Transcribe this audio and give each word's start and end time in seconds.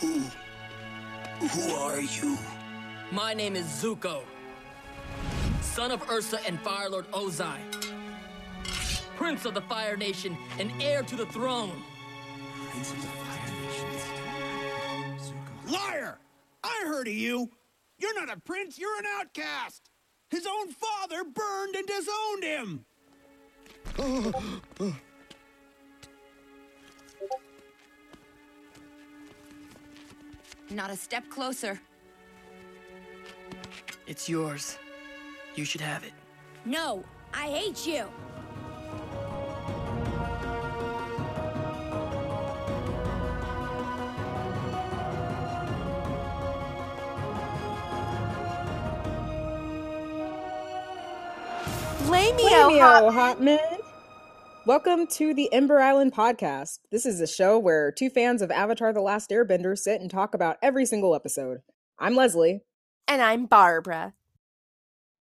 Who. 0.00 0.22
Who 1.46 1.74
are 1.74 2.00
you? 2.00 2.38
My 3.12 3.34
name 3.34 3.54
is 3.54 3.66
Zuko, 3.66 4.22
son 5.60 5.90
of 5.90 6.08
Ursa 6.10 6.40
and 6.46 6.58
Fire 6.60 6.88
Lord 6.88 7.10
Ozai, 7.12 7.58
Prince 9.16 9.44
of 9.44 9.52
the 9.52 9.60
Fire 9.60 9.98
Nation 9.98 10.38
and 10.58 10.72
heir 10.80 11.02
to 11.02 11.16
the 11.16 11.26
throne. 11.26 11.82
Prince 12.70 12.92
of 12.92 13.02
the 13.02 13.08
Fire 13.08 13.50
Nation. 13.62 13.88
Zuko. 15.18 15.72
Liar! 15.72 16.18
I 16.64 16.84
heard 16.86 17.08
of 17.08 17.14
you. 17.14 17.50
You're 17.98 18.18
not 18.18 18.34
a 18.34 18.40
prince, 18.40 18.78
you're 18.78 18.98
an 18.98 19.04
outcast. 19.18 19.90
His 20.30 20.46
own 20.46 20.68
father 20.72 21.24
burned 21.24 21.76
and 21.76 21.86
disowned 21.86 22.44
him. 22.44 22.84
Not 30.70 30.90
a 30.90 30.96
step 30.96 31.28
closer. 31.28 31.80
It's 34.06 34.28
yours. 34.28 34.78
You 35.56 35.64
should 35.64 35.80
have 35.80 36.04
it. 36.04 36.12
No, 36.64 37.04
I 37.34 37.48
hate 37.48 37.86
you. 37.86 38.04
Flameo, 52.06 52.70
Flameo, 52.70 53.12
Hotman. 53.12 53.79
Welcome 54.66 55.06
to 55.08 55.32
the 55.34 55.52
Ember 55.52 55.80
Island 55.80 56.12
podcast. 56.12 56.80
This 56.90 57.06
is 57.06 57.20
a 57.20 57.26
show 57.26 57.58
where 57.58 57.90
two 57.90 58.10
fans 58.10 58.42
of 58.42 58.50
Avatar 58.50 58.92
The 58.92 59.00
Last 59.00 59.30
Airbender 59.30 59.76
sit 59.76 60.00
and 60.00 60.10
talk 60.10 60.34
about 60.34 60.58
every 60.62 60.84
single 60.86 61.14
episode. 61.14 61.60
I'm 61.98 62.14
Leslie, 62.14 62.60
And 63.08 63.22
I'm 63.22 63.46
Barbara. 63.46 64.14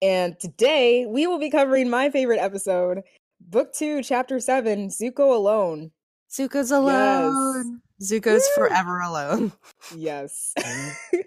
and 0.01 0.37
today 0.39 1.05
we 1.05 1.25
will 1.27 1.39
be 1.39 1.49
covering 1.49 1.89
my 1.89 2.09
favorite 2.09 2.39
episode, 2.39 3.01
Book 3.39 3.73
2, 3.73 4.03
Chapter 4.03 4.39
7, 4.39 4.89
Zuko 4.89 5.33
Alone. 5.35 5.91
Zuko's 6.29 6.71
alone. 6.71 7.81
Zuko's 8.01 8.47
Woo! 8.57 8.67
forever 8.67 8.99
alone. 8.99 9.51
Yes. 9.95 10.53
Mm. 10.59 10.93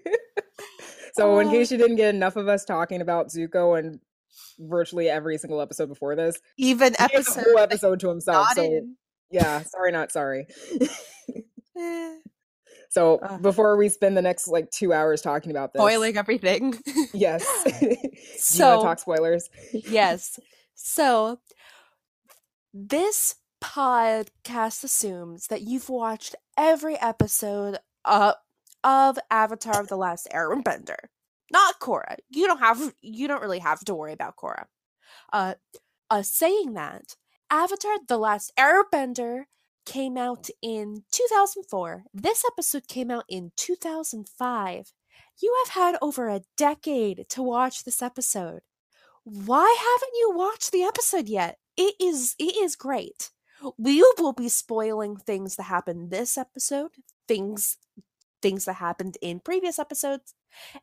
so, 1.15 1.39
in 1.41 1.49
Oh. 1.49 1.51
case 1.51 1.73
you 1.73 1.79
didn't 1.79 1.97
get 1.97 2.15
enough 2.15 2.37
of 2.37 2.47
us 2.49 2.65
talking 2.65 3.01
about 3.01 3.29
Zuko 3.29 3.79
and 3.79 3.99
virtually 4.59 5.09
every 5.09 5.39
single 5.39 5.61
episode 5.61 5.89
before 5.89 6.15
this, 6.17 6.39
Even 6.57 6.95
he 6.95 7.03
has 7.03 7.11
a 7.11 7.15
episode. 7.17 7.45
whole 7.45 7.59
episode 7.59 8.01
to 8.01 8.09
himself. 8.09 8.49
So, 8.55 8.63
in. 8.63 8.97
yeah, 9.31 9.63
sorry, 9.63 9.93
not 9.93 10.13
sorry. 10.13 10.47
Eh, 11.79 12.17
So 12.91 13.19
Ugh. 13.23 13.41
before 13.41 13.77
we 13.79 13.89
spend 13.89 14.15
the 14.17 14.21
next 14.23 14.47
like 14.49 14.71
two 14.71 14.93
hours 14.93 15.23
talking 15.23 15.51
about 15.51 15.73
this, 15.73 15.81
Spoiling 15.81 16.17
everything. 16.19 16.75
yes, 17.15 17.45
So- 18.37 18.83
talk 18.83 18.99
spoilers? 18.99 19.49
yes. 19.73 20.39
So 20.75 21.39
this 22.75 23.37
podcast 23.63 24.85
assumes 24.85 25.47
that 25.47 25.63
you've 25.63 25.89
watched 25.89 26.35
every 26.59 26.97
episode 27.01 27.79
of, 28.05 28.35
of 28.85 29.19
Avatar 29.31 29.81
of 29.81 29.89
the 29.89 29.97
Last 29.97 30.29
Airbender. 30.35 30.97
Not 31.53 31.81
Korra. 31.81 32.17
You 32.31 32.47
don't 32.47 32.59
have 32.59 32.95
you 33.03 33.29
don't 33.29 33.43
really 33.43 33.61
have 33.61 33.81
to 33.81 33.95
worry 33.95 34.13
about 34.13 34.37
Korra. 34.37 34.65
Uh 35.33 35.55
uh 36.11 36.23
saying 36.23 36.75
that, 36.75 37.17
Avatar 37.51 37.97
the 38.09 38.19
Last 38.19 38.53
Airbender 38.59 39.45
came 39.85 40.17
out 40.17 40.49
in 40.63 41.05
2004. 41.13 42.05
This 42.15 42.45
episode 42.47 42.89
came 42.89 43.11
out 43.11 43.25
in 43.29 43.53
2005. 43.57 44.93
You 45.41 45.65
have 45.65 45.75
had 45.75 45.99
over 46.01 46.29
a 46.29 46.43
decade 46.57 47.27
to 47.31 47.43
watch 47.43 47.85
this 47.85 48.01
episode 48.01 48.61
why 49.25 49.77
haven't 49.79 50.19
you 50.19 50.33
watched 50.35 50.73
the 50.73 50.83
episode 50.83 51.29
yet 51.29 51.59
it 51.77 51.95
is 52.01 52.35
it 52.39 52.57
is 52.57 52.75
great 52.75 53.31
we 53.79 54.03
will 54.19 54.33
be 54.33 54.49
spoiling 54.49 55.17
things 55.17 55.55
that 55.57 55.65
happen 55.65 56.09
this 56.09 56.37
episode 56.37 56.91
things 57.29 57.79
things 58.43 58.65
that 58.65 58.75
happened 58.75 59.17
in 59.23 59.41
previous 59.41 59.79
episodes 59.79 60.35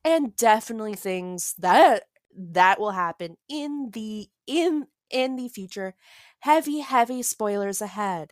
and 0.03 0.36
definitely 0.36 0.96
things 0.96 1.53
that 1.58 2.03
that 2.36 2.80
will 2.80 2.92
happen 2.92 3.38
in 3.47 3.90
the 3.94 4.28
in 4.47 4.88
in 5.09 5.36
the 5.36 5.50
future 5.50 5.96
heavy 6.40 6.80
heavy 6.80 7.22
spoilers 7.22 7.81
ahead 7.81 8.31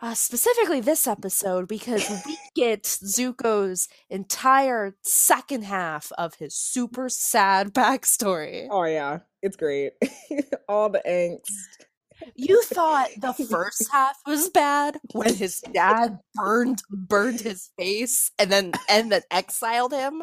uh, 0.00 0.14
specifically 0.14 0.80
this 0.80 1.06
episode 1.06 1.68
because 1.68 2.08
we 2.26 2.38
get 2.54 2.82
Zuko's 2.82 3.88
entire 4.10 4.96
second 5.02 5.64
half 5.64 6.10
of 6.18 6.34
his 6.34 6.54
super 6.54 7.08
sad 7.08 7.72
backstory. 7.72 8.66
Oh 8.70 8.84
yeah, 8.84 9.20
it's 9.40 9.56
great. 9.56 9.92
All 10.68 10.90
the 10.90 11.02
angst. 11.06 11.86
You 12.34 12.62
thought 12.62 13.08
the 13.18 13.32
first 13.32 13.88
half 13.90 14.16
was 14.26 14.48
bad 14.50 14.98
when 15.12 15.34
his 15.34 15.60
dad 15.72 16.18
burned 16.34 16.82
burned 16.90 17.40
his 17.40 17.70
face 17.78 18.30
and 18.38 18.50
then 18.50 18.72
and 18.88 19.10
then 19.12 19.22
exiled 19.30 19.92
him. 19.92 20.22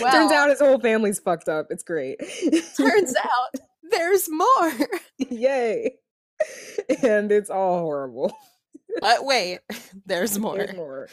Well, 0.00 0.12
Turns 0.12 0.32
out 0.32 0.50
his 0.50 0.60
whole 0.60 0.80
family's 0.80 1.20
fucked 1.20 1.48
up. 1.48 1.66
It's 1.70 1.84
great. 1.84 2.18
turns 2.76 3.14
out 3.24 3.60
there's 3.92 4.28
more. 4.28 4.72
Yay! 5.18 5.96
And 7.02 7.30
it's 7.30 7.50
all 7.50 7.80
horrible. 7.80 8.32
But 9.00 9.24
wait, 9.24 9.60
there's 10.06 10.38
more. 10.38 10.56
There's 10.56 10.74
more. 10.74 11.08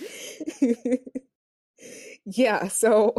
yeah, 2.26 2.68
so 2.68 3.14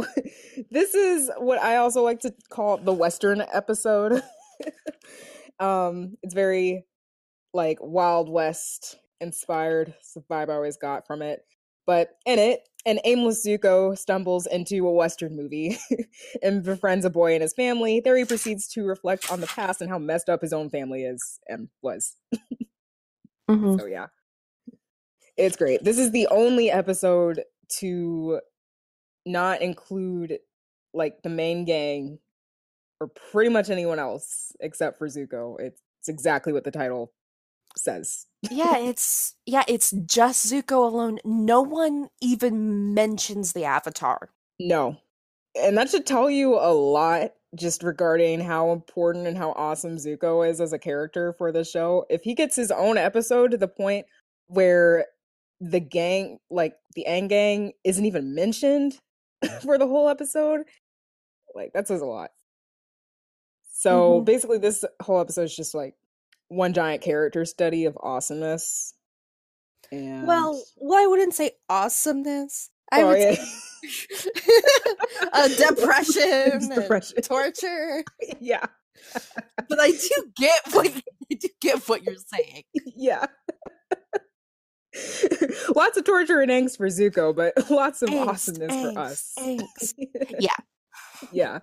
this 0.69 0.93
is 0.93 1.31
what 1.37 1.61
I 1.61 1.77
also 1.77 2.03
like 2.03 2.19
to 2.21 2.33
call 2.49 2.77
the 2.77 2.93
Western 2.93 3.41
episode. 3.53 4.21
um, 5.59 6.17
it's 6.21 6.33
very 6.33 6.85
like 7.53 7.77
Wild 7.81 8.29
West 8.29 8.97
inspired. 9.19 9.93
The 10.15 10.21
vibe 10.21 10.49
I 10.49 10.53
always 10.55 10.77
got 10.77 11.05
from 11.07 11.21
it. 11.21 11.41
But 11.87 12.09
in 12.25 12.39
it, 12.39 12.61
an 12.85 12.99
aimless 13.05 13.45
Zuko 13.45 13.97
stumbles 13.97 14.45
into 14.47 14.87
a 14.87 14.93
Western 14.93 15.35
movie 15.35 15.77
and 16.43 16.63
befriends 16.63 17.05
a 17.05 17.09
boy 17.09 17.33
and 17.33 17.41
his 17.41 17.53
family. 17.53 17.99
There 17.99 18.15
he 18.15 18.25
proceeds 18.25 18.67
to 18.69 18.83
reflect 18.85 19.31
on 19.31 19.41
the 19.41 19.47
past 19.47 19.81
and 19.81 19.89
how 19.89 19.99
messed 19.99 20.29
up 20.29 20.41
his 20.41 20.53
own 20.53 20.69
family 20.69 21.03
is 21.03 21.39
and 21.47 21.69
was. 21.81 22.15
Mhm. 23.49 23.79
So 23.79 23.85
yeah. 23.85 24.07
It's 25.35 25.57
great. 25.57 25.83
This 25.83 25.97
is 25.97 26.11
the 26.11 26.27
only 26.27 26.71
episode 26.71 27.43
to 27.79 28.39
not 29.25 29.61
include 29.61 30.39
like 30.93 31.21
the 31.23 31.29
main 31.29 31.65
gang 31.65 32.19
or 32.99 33.07
pretty 33.31 33.49
much 33.49 33.69
anyone 33.69 33.99
else 33.99 34.53
except 34.59 34.97
for 34.97 35.07
Zuko. 35.07 35.59
It's, 35.59 35.81
it's 35.99 36.09
exactly 36.09 36.53
what 36.53 36.63
the 36.63 36.71
title 36.71 37.11
says. 37.77 38.25
yeah, 38.49 38.77
it's 38.79 39.35
yeah, 39.45 39.63
it's 39.67 39.91
just 39.91 40.45
Zuko 40.51 40.85
alone. 40.91 41.19
No 41.25 41.61
one 41.61 42.09
even 42.21 42.93
mentions 42.93 43.53
the 43.53 43.65
Avatar. 43.65 44.29
No. 44.59 44.97
And 45.55 45.77
that 45.77 45.89
should 45.89 46.05
tell 46.05 46.29
you 46.29 46.55
a 46.55 46.71
lot 46.73 47.31
just 47.55 47.83
regarding 47.83 48.39
how 48.39 48.71
important 48.71 49.27
and 49.27 49.37
how 49.37 49.51
awesome 49.51 49.97
Zuko 49.97 50.47
is 50.49 50.61
as 50.61 50.71
a 50.71 50.79
character 50.79 51.33
for 51.33 51.51
the 51.51 51.65
show. 51.65 52.05
If 52.09 52.23
he 52.23 52.33
gets 52.33 52.55
his 52.55 52.71
own 52.71 52.97
episode 52.97 53.51
to 53.51 53.57
the 53.57 53.67
point 53.67 54.05
where 54.47 55.07
the 55.59 55.81
gang, 55.81 56.39
like 56.49 56.75
the 56.95 57.05
Aang 57.09 57.27
gang, 57.27 57.73
isn't 57.83 58.05
even 58.05 58.33
mentioned 58.33 58.97
for 59.61 59.77
the 59.77 59.87
whole 59.87 60.07
episode, 60.07 60.61
like 61.53 61.73
that 61.73 61.87
says 61.89 61.99
a 62.01 62.05
lot. 62.05 62.31
So 63.73 64.21
Mhm. 64.21 64.25
basically, 64.25 64.57
this 64.59 64.85
whole 65.01 65.19
episode 65.19 65.43
is 65.43 65.55
just 65.55 65.73
like 65.73 65.95
one 66.51 66.73
giant 66.73 67.01
character 67.01 67.45
study 67.45 67.85
of 67.85 67.97
awesomeness. 68.01 68.93
And 69.91 70.27
Well, 70.27 70.61
well, 70.77 71.01
I 71.03 71.07
wouldn't 71.07 71.33
say 71.33 71.51
awesomeness. 71.69 72.69
I 72.91 73.03
would 73.05 73.17
say 73.21 73.37
a 75.33 75.49
depression, 75.49 76.69
depression. 76.69 77.21
torture. 77.21 78.03
yeah, 78.41 78.65
But 79.69 79.79
I 79.79 79.91
do 79.91 80.31
get 80.35 80.59
what 80.73 80.87
I 81.31 81.35
do 81.35 81.47
get 81.61 81.87
what 81.87 82.03
you're 82.03 82.15
saying. 82.15 82.63
yeah. 82.95 83.25
lots 85.73 85.95
of 85.97 86.03
torture 86.03 86.41
and 86.41 86.51
angst 86.51 86.75
for 86.77 86.87
Zuko, 86.87 87.33
but 87.33 87.69
lots 87.71 88.01
of 88.01 88.09
Angst, 88.09 88.27
awesomeness 88.27 88.93
for 88.93 88.99
us. 88.99 89.33
angst. 89.39 89.93
Yeah. 90.39 90.49
yeah. 91.31 91.59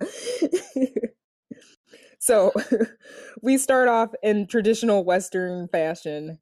So 2.19 2.53
we 3.43 3.59
start 3.59 3.89
off 3.89 4.11
in 4.23 4.47
traditional 4.47 5.05
Western 5.05 5.69
fashion, 5.69 6.39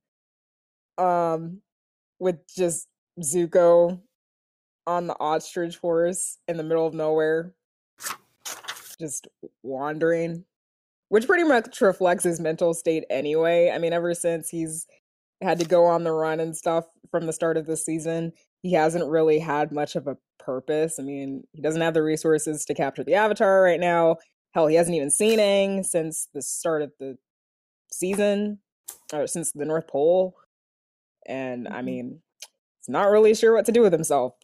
um, 0.99 1.61
with 2.19 2.37
just 2.55 2.88
Zuko 3.20 4.00
on 4.87 5.06
the 5.06 5.19
ostrich 5.19 5.76
horse 5.78 6.38
in 6.49 6.56
the 6.56 6.62
middle 6.62 6.87
of 6.87 6.94
nowhere, 6.94 7.52
just 8.99 9.28
wandering, 9.62 10.44
which 11.08 11.26
pretty 11.26 11.44
much 11.44 11.81
reflects 11.81 12.25
his 12.25 12.40
mental 12.40 12.72
state 12.72 13.05
anyway. 13.11 13.70
I 13.75 13.79
mean, 13.79 13.93
ever 13.93 14.14
since 14.14 14.49
he's 14.49 14.87
had 15.43 15.58
to 15.58 15.67
go 15.67 15.84
on 15.84 16.05
the 16.05 16.12
run 16.12 16.40
and 16.40 16.56
stuff 16.56 16.87
from 17.11 17.26
the 17.26 17.32
start 17.32 17.56
of 17.56 17.67
the 17.67 17.76
season, 17.76 18.32
he 18.62 18.72
hasn't 18.72 19.11
really 19.11 19.38
had 19.38 19.72
much 19.72 19.96
of 19.96 20.06
a 20.06 20.17
purpose. 20.38 20.99
I 20.99 21.02
mean, 21.02 21.44
he 21.52 21.61
doesn't 21.61 21.81
have 21.82 21.94
the 21.94 22.02
resources 22.02 22.64
to 22.64 22.75
capture 22.75 23.05
the 23.05 23.14
Avatar 23.14 23.61
right 23.62 23.81
now. 23.81 24.17
Hell, 24.56 24.69
he 24.69 24.76
hasn't 24.76 24.97
even 24.97 25.11
seen 25.11 25.38
Aang 25.38 25.85
since 25.85 26.29
the 26.32 26.41
start 26.41 26.81
of 26.81 26.91
the 26.99 27.19
season, 27.93 28.61
or 29.12 29.26
since 29.26 29.53
the 29.53 29.67
North 29.67 29.87
Pole. 29.87 30.35
And 31.26 31.69
I 31.69 31.82
Mhm. 31.82 31.82
mean, 31.82 32.23
he's 32.81 32.88
not 32.88 33.11
really 33.11 33.35
sure 33.35 33.55
what 33.55 33.67
to 33.67 33.73
do 33.73 33.82
with 33.82 33.93
himself. 33.93 34.35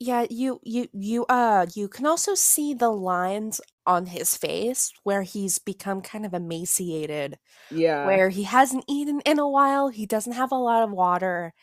Yeah, 0.00 0.26
you 0.30 0.60
you 0.62 0.88
you 0.92 1.26
uh 1.26 1.66
you 1.74 1.88
can 1.88 2.06
also 2.06 2.34
see 2.34 2.72
the 2.72 2.90
lines 2.90 3.60
on 3.84 4.06
his 4.06 4.36
face 4.36 4.92
where 5.02 5.22
he's 5.22 5.58
become 5.58 6.02
kind 6.02 6.24
of 6.24 6.34
emaciated, 6.34 7.38
Yeah. 7.70 8.18
where 8.18 8.30
he 8.30 8.44
hasn't 8.44 8.84
eaten 8.88 9.20
in 9.26 9.38
a 9.40 9.48
while, 9.48 9.88
he 9.88 10.06
doesn't 10.06 10.34
have 10.34 10.52
a 10.52 10.56
lot 10.56 10.84
of 10.84 10.92
water, 10.92 11.54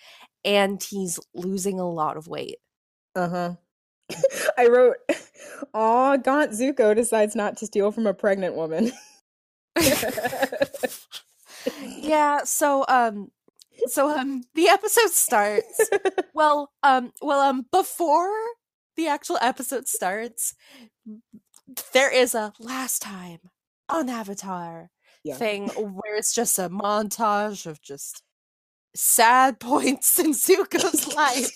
and 0.45 0.81
he's 0.83 1.19
losing 1.35 1.79
a 1.79 1.89
lot 1.89 2.17
of 2.17 2.27
weight. 2.27 2.57
Uh 3.15 3.29
huh. 3.29 3.55
I 4.57 4.67
wrote, 4.67 4.97
"Aw, 5.73 6.17
Gaunt 6.17 6.51
Zuko 6.51 6.95
decides 6.95 7.35
not 7.35 7.57
to 7.57 7.65
steal 7.65 7.91
from 7.91 8.07
a 8.07 8.13
pregnant 8.13 8.55
woman." 8.55 8.91
yeah, 11.87 12.43
so 12.43 12.85
um 12.87 13.29
so 13.87 14.09
um 14.17 14.43
the 14.53 14.67
episode 14.69 15.09
starts 15.11 15.89
well 16.33 16.71
um 16.83 17.11
well 17.21 17.41
um 17.41 17.65
before 17.71 18.31
the 18.95 19.07
actual 19.07 19.37
episode 19.41 19.87
starts 19.87 20.53
there 21.93 22.11
is 22.13 22.33
a 22.35 22.53
last 22.59 23.01
time 23.01 23.39
on 23.89 24.09
Avatar 24.09 24.89
Yeah. 25.23 25.35
thing 25.35 25.67
where 25.69 26.15
it's 26.15 26.33
just 26.33 26.57
a 26.57 26.69
montage 26.69 27.65
of 27.65 27.81
just 27.81 28.23
sad 28.95 29.59
points 29.59 30.17
in 30.19 30.31
Zuko's 30.31 31.13
life 31.15 31.51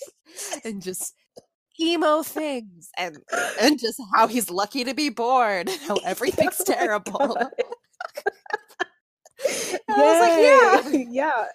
and 0.64 0.82
just 0.82 1.14
emo 1.80 2.22
things 2.22 2.90
and 2.98 3.18
and 3.60 3.78
just 3.78 4.00
how 4.14 4.26
he's 4.26 4.50
lucky 4.50 4.84
to 4.84 4.94
be 4.94 5.08
born 5.08 5.68
and 5.68 5.80
how 5.86 5.96
everything's 6.04 6.58
terrible. 6.64 7.36
I 9.88 10.82
was 10.82 10.84
like, 10.84 10.94
Yay! 10.94 11.06
yeah. 11.10 11.46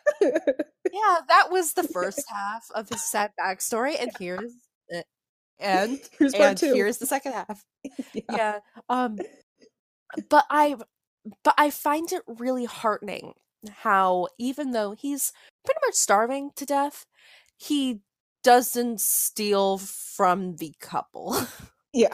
Yeah, 0.91 1.17
that 1.27 1.51
was 1.51 1.73
the 1.73 1.83
first 1.83 2.23
half 2.29 2.65
of 2.73 2.89
his 2.89 3.03
sad 3.03 3.31
backstory, 3.39 3.95
and 3.99 4.11
here's 4.17 4.53
and 5.59 5.99
Here's 6.17 6.33
and 6.33 6.59
here's 6.59 6.97
the 6.97 7.05
second 7.05 7.33
half. 7.33 7.63
Yeah. 8.13 8.21
Yeah. 8.31 8.59
Um 8.89 9.17
but 10.29 10.45
I 10.49 10.75
but 11.43 11.53
I 11.57 11.69
find 11.69 12.11
it 12.11 12.23
really 12.27 12.65
heartening 12.65 13.33
how 13.69 14.27
even 14.37 14.71
though 14.71 14.91
he's 14.91 15.31
pretty 15.63 15.79
much 15.85 15.95
starving 15.95 16.51
to 16.55 16.65
death, 16.65 17.05
he 17.57 18.01
doesn't 18.45 19.01
steal 19.01 19.79
from 19.79 20.55
the 20.57 20.73
couple. 20.79 21.35
Yeah. 21.97 22.13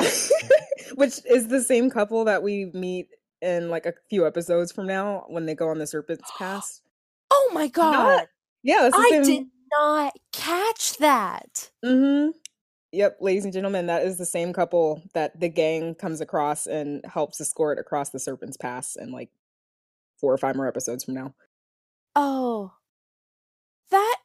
Which 0.93 1.15
is 1.25 1.47
the 1.47 1.59
same 1.59 1.89
couple 1.89 2.23
that 2.25 2.43
we 2.43 2.65
meet 2.71 3.07
in 3.41 3.71
like 3.71 3.87
a 3.87 3.93
few 4.11 4.27
episodes 4.27 4.71
from 4.71 4.85
now 4.85 5.25
when 5.27 5.47
they 5.47 5.55
go 5.55 5.69
on 5.69 5.79
the 5.79 5.87
Serpent's 5.87 6.29
Pass. 6.37 6.81
oh 7.31 7.49
my 7.51 7.67
god. 7.67 8.27
Yeah, 8.61 8.81
that's 8.81 8.95
the 8.95 9.01
I 9.01 9.09
same. 9.09 9.23
did 9.23 9.47
not 9.73 10.13
catch 10.31 10.97
that. 10.97 11.71
Mm-hmm. 11.83 12.29
Yep, 12.91 13.17
ladies 13.21 13.43
and 13.43 13.51
gentlemen, 13.53 13.87
that 13.87 14.03
is 14.03 14.19
the 14.19 14.25
same 14.27 14.53
couple 14.53 15.01
that 15.15 15.39
the 15.39 15.49
gang 15.49 15.95
comes 15.95 16.21
across 16.21 16.67
and 16.67 17.03
helps 17.11 17.41
escort 17.41 17.79
across 17.79 18.11
the 18.11 18.19
Serpent's 18.19 18.57
Pass 18.57 18.95
in 18.95 19.11
like 19.11 19.31
four 20.19 20.31
or 20.31 20.37
five 20.37 20.55
more 20.55 20.67
episodes 20.67 21.03
from 21.05 21.15
now. 21.15 21.33
Oh. 22.15 22.73
That 23.89 24.17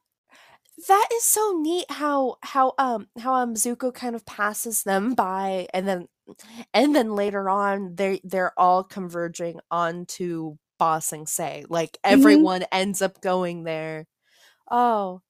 that 0.88 1.08
is 1.14 1.24
so 1.24 1.58
neat 1.60 1.86
how 1.90 2.36
how 2.42 2.74
um 2.78 3.08
how 3.18 3.34
um 3.34 3.54
Zuko 3.54 3.92
kind 3.92 4.14
of 4.14 4.26
passes 4.26 4.82
them 4.82 5.14
by 5.14 5.68
and 5.72 5.88
then 5.88 6.08
and 6.74 6.94
then 6.94 7.14
later 7.14 7.48
on 7.48 7.94
they 7.94 8.20
they're 8.24 8.52
all 8.58 8.84
converging 8.84 9.60
onto 9.70 10.56
Ba 10.78 11.00
Sing 11.00 11.26
Se. 11.26 11.64
Like 11.68 11.98
everyone 12.04 12.64
ends 12.72 13.02
up 13.02 13.20
going 13.20 13.64
there. 13.64 14.06
Oh. 14.70 15.22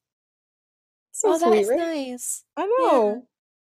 So 1.11 1.29
oh, 1.33 1.39
that 1.39 1.47
sweet, 1.47 1.61
is 1.61 1.69
right? 1.69 1.77
nice. 1.77 2.43
I 2.55 2.65
know. 2.65 3.11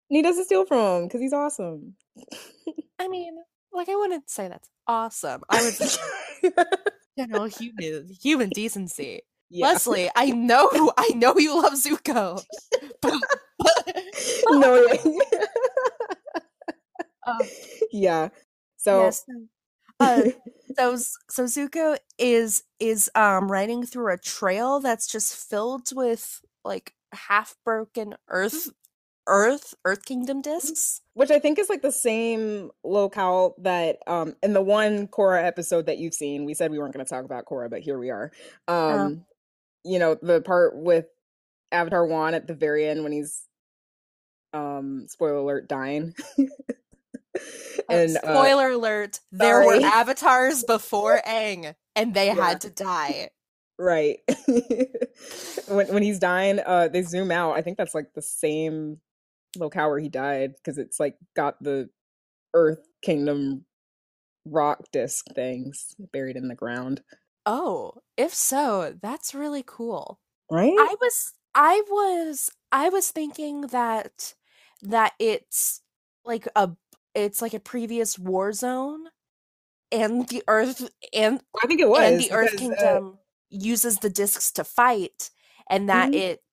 And 0.10 0.18
he 0.18 0.22
doesn't 0.22 0.46
steal 0.46 0.66
from 0.66 1.04
him 1.04 1.08
because 1.08 1.22
he's 1.22 1.34
awesome. 1.34 1.96
I 3.00 3.08
mean, 3.08 3.36
like 3.72 3.90
I 3.90 3.96
wouldn't 3.96 4.30
say 4.30 4.48
that's 4.48 4.70
awesome. 4.88 5.44
I 5.50 5.64
would 5.64 5.74
say 5.74 6.02
you 7.16 7.28
know 7.28 7.46
human 7.46 8.10
human 8.22 8.50
decency. 8.50 9.22
Yeah. 9.50 9.68
Leslie, 9.68 10.10
I 10.16 10.32
know 10.32 10.70
I 10.98 11.10
know 11.16 11.38
you 11.38 11.62
love 11.62 11.74
Zuko. 11.74 12.44
but, 13.02 13.14
but- 13.58 13.96
no. 14.50 14.88
um, 17.28 17.40
yeah. 17.92 18.30
So 18.78 19.04
yes, 19.04 19.26
uh, 20.00 20.24
so 20.78 20.96
so 21.30 21.44
Zuko 21.44 21.98
is 22.18 22.64
is 22.80 23.10
um 23.16 23.52
riding 23.52 23.86
through 23.86 24.14
a 24.14 24.18
trail 24.18 24.80
that's 24.80 25.08
just 25.08 25.36
filled 25.36 25.90
with 25.94 26.42
like 26.64 26.94
half 27.14 27.56
broken 27.66 28.16
earth 28.30 28.70
earth 29.28 29.76
earth 29.86 30.06
kingdom 30.06 30.42
discs. 30.42 31.02
which 31.14 31.30
I 31.32 31.40
think 31.40 31.60
is 31.60 31.70
like 31.70 31.82
the 31.82 31.92
same 31.92 32.72
locale 32.84 33.56
that 33.60 33.98
um 34.08 34.36
in 34.42 34.54
the 34.54 34.62
one 34.62 35.08
Korra 35.08 35.44
episode 35.44 35.86
that 35.88 35.98
you've 35.98 36.14
seen, 36.14 36.46
we 36.46 36.54
said 36.54 36.72
we 36.72 36.80
weren't 36.80 36.94
going 36.94 37.06
to 37.06 37.10
talk 37.10 37.26
about 37.26 37.46
Korra, 37.46 37.70
but 37.70 37.82
here 37.82 38.00
we 38.00 38.10
are. 38.10 38.32
Um 38.68 39.26
you 39.84 40.00
know, 40.00 40.16
the 40.22 40.42
part 40.42 40.76
with 40.76 41.06
Avatar 41.72 42.06
Wan 42.06 42.34
at 42.34 42.48
the 42.48 42.54
very 42.54 42.88
end 42.88 43.04
when 43.04 43.12
he's 43.12 43.44
um 44.54 45.06
spoiler 45.08 45.36
alert 45.36 45.68
dying. 45.68 46.14
Uh, 46.40 46.44
and 47.90 48.18
uh, 48.18 48.22
spoiler 48.22 48.70
alert, 48.72 49.20
there 49.32 49.62
were 49.62 49.76
avatars 49.84 50.64
before 50.64 51.22
Aang 51.28 51.76
and 51.96 52.14
they 52.14 52.28
Yeah. 52.28 52.36
had 52.36 52.62
to 52.62 52.70
die. 52.70 53.30
right. 53.78 54.20
when 55.68 55.88
when 55.88 56.04
he's 56.04 56.20
dying, 56.20 56.60
uh 56.66 56.88
they 56.88 57.04
zoom 57.04 57.32
out. 57.32 57.56
I 57.58 57.62
think 57.62 57.78
that's 57.78 57.96
like 57.96 58.14
the 58.14 58.22
same 58.22 59.00
locale 59.58 59.90
where 59.90 60.00
he 60.00 60.10
died 60.10 60.54
because 60.56 60.78
it's 60.78 61.00
like 61.00 61.16
got 61.36 61.62
the 61.64 61.90
Earth 62.54 62.88
Kingdom 63.04 63.66
rock 64.46 64.86
disc 64.92 65.26
things 65.36 65.96
buried 66.12 66.36
in 66.38 66.48
the 66.48 66.56
ground. 66.56 67.02
Oh, 67.52 67.94
if 68.16 68.34
so, 68.34 68.96
that's 69.02 69.34
really 69.34 69.64
cool. 69.66 70.20
Right? 70.52 70.74
I 70.78 70.96
was 71.02 71.34
I 71.56 71.84
was 71.90 72.52
I 72.72 72.90
was 72.90 73.12
thinking 73.12 73.62
that 73.70 74.36
that 74.84 75.14
it's 75.20 75.82
like 76.26 76.48
a 76.56 76.72
it's 77.16 77.42
like 77.42 77.56
a 77.56 77.60
previous 77.60 78.20
war 78.20 78.54
zone 78.54 79.08
and 79.92 80.28
the 80.30 80.44
earth 80.48 80.90
and 81.14 81.42
I 81.64 81.68
think 81.68 81.82
it 81.82 81.90
was. 81.90 82.04
and 82.04 82.20
the 82.20 82.32
earth 82.32 82.52
because, 82.52 82.62
uh, 82.72 83.00
kingdom 83.00 83.20
uses 83.50 84.00
the 84.00 84.10
discs 84.12 84.52
to 84.54 84.64
fight 84.64 85.32
and 85.70 85.90
that 85.90 86.12
Mhm. 86.12 86.20
it 86.20 86.44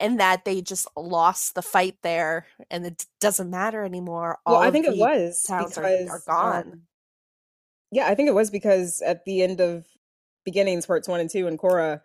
and 0.00 0.20
that 0.20 0.44
they 0.44 0.62
just 0.62 0.88
lost 0.96 1.54
the 1.54 1.62
fight 1.62 1.98
there 2.02 2.46
and 2.70 2.86
it 2.86 3.06
doesn't 3.20 3.50
matter 3.50 3.84
anymore 3.84 4.38
well, 4.46 4.56
all 4.56 4.62
I 4.62 4.70
think 4.70 4.86
it 4.86 4.96
was 4.96 5.42
towns 5.46 5.78
are, 5.78 5.84
because 5.84 6.10
are 6.10 6.22
gone 6.26 6.64
um, 6.66 6.82
yeah, 7.90 8.06
I 8.06 8.14
think 8.14 8.28
it 8.28 8.34
was 8.34 8.50
because 8.50 9.00
at 9.02 9.24
the 9.24 9.42
end 9.42 9.60
of 9.60 9.86
beginnings 10.44 10.86
parts 10.86 11.08
one 11.08 11.20
and 11.20 11.30
two 11.30 11.46
and 11.46 11.58
Korra, 11.58 12.00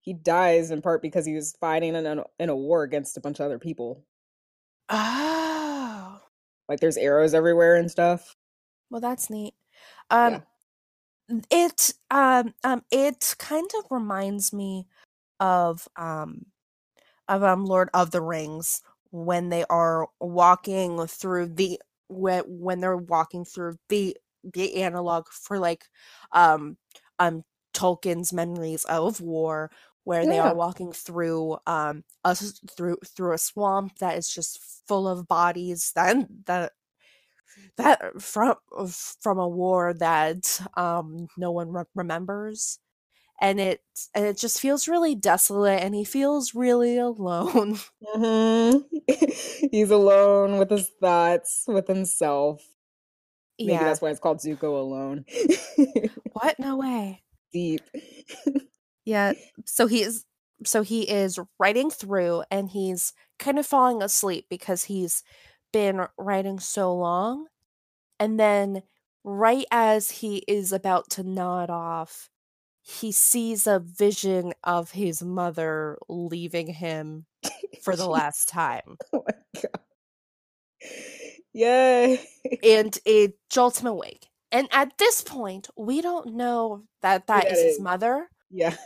he 0.00 0.12
dies 0.12 0.70
in 0.70 0.82
part 0.82 1.02
because 1.02 1.24
he 1.24 1.34
was 1.34 1.56
fighting 1.60 1.94
in 1.94 2.06
a, 2.06 2.24
in 2.38 2.48
a 2.48 2.56
war 2.56 2.82
against 2.82 3.16
a 3.16 3.20
bunch 3.20 3.40
of 3.40 3.46
other 3.46 3.58
people. 3.58 4.04
oh 4.88 6.20
Like 6.68 6.80
there's 6.80 6.96
arrows 6.96 7.34
everywhere 7.34 7.76
and 7.76 7.90
stuff. 7.90 8.36
well 8.90 9.00
that's 9.00 9.30
neat 9.30 9.54
um 10.10 10.42
it 11.50 11.94
um 12.10 12.52
um 12.64 12.82
it 12.90 13.34
kind 13.38 13.70
of 13.78 13.84
reminds 13.90 14.52
me 14.52 14.86
of 15.40 15.88
um 15.96 16.44
of 17.28 17.42
um 17.42 17.64
Lord 17.64 17.88
of 17.94 18.10
the 18.10 18.20
Rings 18.20 18.82
when 19.10 19.48
they 19.48 19.64
are 19.70 20.08
walking 20.20 21.06
through 21.06 21.46
the 21.46 21.80
when 22.08 22.42
when 22.46 22.80
they're 22.80 22.96
walking 22.96 23.44
through 23.44 23.76
the 23.88 24.16
the 24.52 24.82
analog 24.82 25.26
for 25.28 25.58
like 25.58 25.84
um 26.32 26.76
um 27.18 27.44
Tolkien's 27.72 28.32
memories 28.32 28.84
of 28.84 29.20
war 29.20 29.70
where 30.04 30.26
they 30.26 30.38
are 30.38 30.54
walking 30.54 30.92
through 30.92 31.58
um 31.66 32.04
us 32.24 32.60
through 32.76 32.96
through 33.06 33.32
a 33.32 33.38
swamp 33.38 33.98
that 33.98 34.18
is 34.18 34.28
just 34.28 34.60
full 34.88 35.06
of 35.06 35.28
bodies 35.28 35.92
that 35.94 36.16
that 36.46 36.72
that 37.76 38.20
from 38.20 38.54
from 39.20 39.38
a 39.38 39.48
war 39.48 39.94
that 39.94 40.60
um 40.76 41.28
no 41.36 41.50
one 41.50 41.72
re- 41.72 41.84
remembers. 41.94 42.78
And 43.40 43.58
it 43.58 43.80
and 44.14 44.24
it 44.24 44.38
just 44.38 44.60
feels 44.60 44.86
really 44.86 45.14
desolate 45.14 45.82
and 45.82 45.94
he 45.94 46.04
feels 46.04 46.54
really 46.54 46.96
alone. 47.10 47.78
Hmm 48.04 48.78
He's 49.70 49.90
alone 49.90 50.58
with 50.58 50.70
his 50.70 50.90
thoughts, 51.00 51.64
with 51.66 51.88
himself. 51.88 52.62
Maybe 53.58 53.72
yeah. 53.72 53.84
that's 53.84 54.00
why 54.00 54.10
it's 54.10 54.20
called 54.20 54.38
Zuko 54.38 54.80
Alone. 54.80 55.24
what? 56.32 56.58
No 56.58 56.76
way 56.76 57.22
Deep. 57.52 57.82
yeah 59.04 59.32
so 59.64 59.86
he's 59.86 60.24
so 60.64 60.82
he 60.82 61.08
is 61.08 61.38
writing 61.58 61.90
through 61.90 62.44
and 62.50 62.70
he's 62.70 63.12
kind 63.38 63.58
of 63.58 63.66
falling 63.66 64.02
asleep 64.02 64.46
because 64.48 64.84
he's 64.84 65.22
been 65.72 66.06
writing 66.18 66.58
so 66.60 66.94
long 66.94 67.46
and 68.20 68.38
then 68.38 68.82
right 69.24 69.66
as 69.70 70.10
he 70.10 70.38
is 70.48 70.72
about 70.72 71.10
to 71.10 71.22
nod 71.22 71.70
off 71.70 72.28
he 72.82 73.12
sees 73.12 73.66
a 73.66 73.80
vision 73.80 74.52
of 74.64 74.92
his 74.92 75.22
mother 75.22 75.98
leaving 76.08 76.66
him 76.66 77.26
for 77.82 77.96
the 77.96 78.08
last 78.08 78.48
time 78.48 78.96
oh 79.12 79.24
my 79.26 79.60
god. 79.60 79.80
Yay. 81.52 82.20
and 82.62 82.98
it 83.04 83.34
jolts 83.50 83.80
him 83.80 83.86
awake 83.86 84.28
and 84.52 84.68
at 84.70 84.96
this 84.98 85.22
point 85.22 85.68
we 85.76 86.00
don't 86.00 86.34
know 86.34 86.84
that 87.00 87.26
that 87.26 87.44
that 87.44 87.52
is 87.52 87.60
his 87.60 87.80
mother 87.80 88.28
Yeah. 88.50 88.76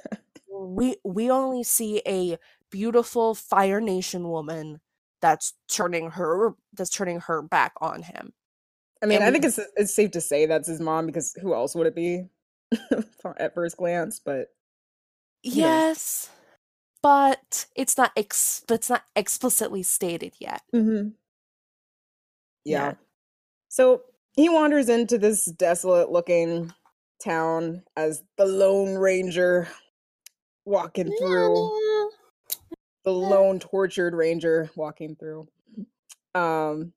we 0.50 0.96
we 1.04 1.30
only 1.30 1.64
see 1.64 2.00
a 2.06 2.38
beautiful 2.70 3.34
fire 3.34 3.80
nation 3.80 4.28
woman 4.28 4.80
that's 5.20 5.54
turning 5.68 6.10
her 6.12 6.54
that's 6.72 6.90
turning 6.90 7.20
her 7.20 7.42
back 7.42 7.72
on 7.80 8.02
him 8.02 8.32
I 9.02 9.06
mean, 9.06 9.16
And 9.18 9.24
I 9.26 9.30
think 9.30 9.44
it's 9.44 9.60
it's 9.76 9.92
safe 9.94 10.12
to 10.12 10.20
say 10.22 10.46
that's 10.46 10.68
his 10.68 10.80
mom 10.80 11.06
because 11.06 11.34
who 11.42 11.52
else 11.54 11.74
would 11.74 11.86
it 11.86 11.94
be 11.94 12.24
at 13.38 13.54
first 13.54 13.76
glance? 13.76 14.20
But 14.24 14.48
You 15.42 15.62
know. 15.62 15.68
yes 15.68 16.30
but 17.02 17.66
it's 17.76 17.96
not 17.96 18.10
ex 18.16 18.64
it's 18.70 18.90
not 18.90 19.02
explicitly 19.14 19.82
stated 19.82 20.34
yet 20.40 20.62
mm-hmm. 20.74 21.10
yeah. 22.64 22.88
Yeah. 22.88 22.94
So 23.68 24.02
he 24.36 24.48
wanders 24.48 24.88
into 24.88 25.18
this 25.18 25.46
desolate 25.46 26.10
looking 26.10 26.72
town 27.24 27.82
as 27.96 28.22
the 28.38 28.46
Lone 28.46 28.96
Ranger 28.96 29.68
walking 30.66 31.10
through. 31.18 32.10
the 33.04 33.12
lone 33.12 33.60
tortured 33.60 34.14
ranger 34.14 34.68
walking 34.76 35.16
through. 35.16 35.48
Um 36.34 36.92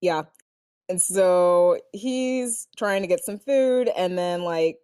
yeah. 0.00 0.22
And 0.88 1.00
so 1.00 1.78
he's 1.92 2.66
trying 2.76 3.02
to 3.02 3.08
get 3.08 3.24
some 3.24 3.38
food 3.38 3.88
and 3.96 4.18
then 4.18 4.42
like 4.42 4.78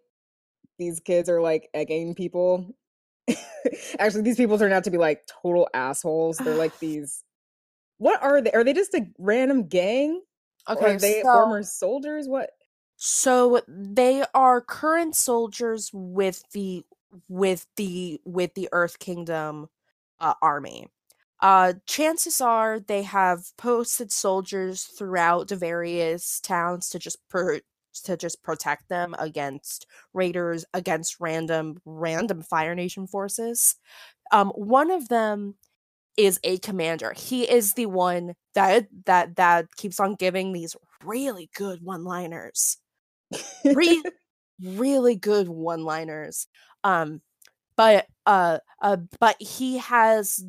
these 0.79 0.99
kids 0.99 1.27
are 1.27 1.41
like 1.41 1.69
egging 1.73 2.15
people. 2.15 2.75
Actually 3.99 4.21
these 4.21 4.37
people 4.37 4.59
turn 4.59 4.71
out 4.73 4.83
to 4.85 4.91
be 4.91 4.97
like 4.97 5.27
total 5.43 5.67
assholes. 5.73 6.37
They're 6.37 6.55
like 6.55 6.77
these 6.79 7.23
what 7.97 8.21
are 8.21 8.41
they? 8.41 8.51
Are 8.51 8.63
they 8.63 8.73
just 8.73 8.93
a 8.93 9.07
random 9.17 9.67
gang 9.67 10.21
okay 10.69 10.95
are 10.95 10.99
they 10.99 11.21
so, 11.21 11.33
former 11.33 11.63
soldiers? 11.63 12.27
What? 12.27 12.51
So 12.97 13.61
they 13.67 14.23
are 14.33 14.61
current 14.61 15.15
soldiers 15.15 15.91
with 15.93 16.43
the 16.53 16.83
with 17.29 17.67
the 17.77 18.19
with 18.25 18.53
the 18.55 18.69
earth 18.71 18.99
kingdom 18.99 19.67
uh, 20.19 20.33
army. 20.41 20.87
Uh 21.39 21.73
chances 21.85 22.41
are 22.41 22.79
they 22.79 23.03
have 23.03 23.55
posted 23.57 24.11
soldiers 24.11 24.83
throughout 24.85 25.47
the 25.49 25.55
various 25.55 26.39
towns 26.41 26.89
to 26.89 26.99
just 26.99 27.17
per 27.29 27.61
to 28.03 28.17
just 28.17 28.43
protect 28.43 28.89
them 28.89 29.15
against 29.19 29.85
raiders 30.13 30.65
against 30.73 31.17
random 31.19 31.79
random 31.85 32.41
fire 32.41 32.73
nation 32.75 33.05
forces. 33.07 33.75
Um 34.31 34.49
one 34.55 34.89
of 34.91 35.09
them 35.09 35.55
is 36.17 36.39
a 36.43 36.57
commander. 36.59 37.13
He 37.15 37.49
is 37.49 37.73
the 37.73 37.85
one 37.85 38.33
that 38.55 38.87
that 39.05 39.35
that 39.35 39.67
keeps 39.77 39.99
on 39.99 40.15
giving 40.15 40.51
these 40.51 40.75
really 41.03 41.49
good 41.55 41.79
one 41.83 42.03
liners 42.03 42.77
re- 43.63 44.03
really 44.63 45.15
good 45.15 45.47
one 45.47 45.83
liners 45.83 46.47
um 46.83 47.21
but 47.75 48.07
uh 48.25 48.57
uh 48.81 48.97
but 49.19 49.39
he 49.39 49.77
has 49.77 50.43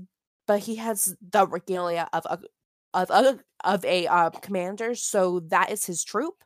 but 0.47 0.61
he 0.61 0.77
has 0.77 1.15
the 1.31 1.47
regalia 1.47 2.09
of 2.13 2.25
a 2.25 2.39
of 2.95 3.11
a 3.11 3.39
of 3.65 3.85
a 3.85 4.07
uh, 4.07 4.31
commander 4.31 4.95
so 4.95 5.41
that 5.41 5.71
is 5.71 5.85
his 5.85 6.03
troop. 6.03 6.43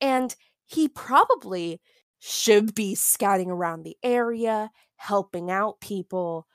And 0.00 0.34
he 0.66 0.88
probably 0.88 1.80
should 2.18 2.74
be 2.74 2.94
scouting 2.94 3.50
around 3.50 3.82
the 3.82 3.96
area 4.02 4.70
helping 4.96 5.50
out 5.50 5.80
people 5.80 6.46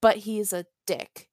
but 0.00 0.18
he's 0.18 0.52
a 0.52 0.66
dick 0.86 1.28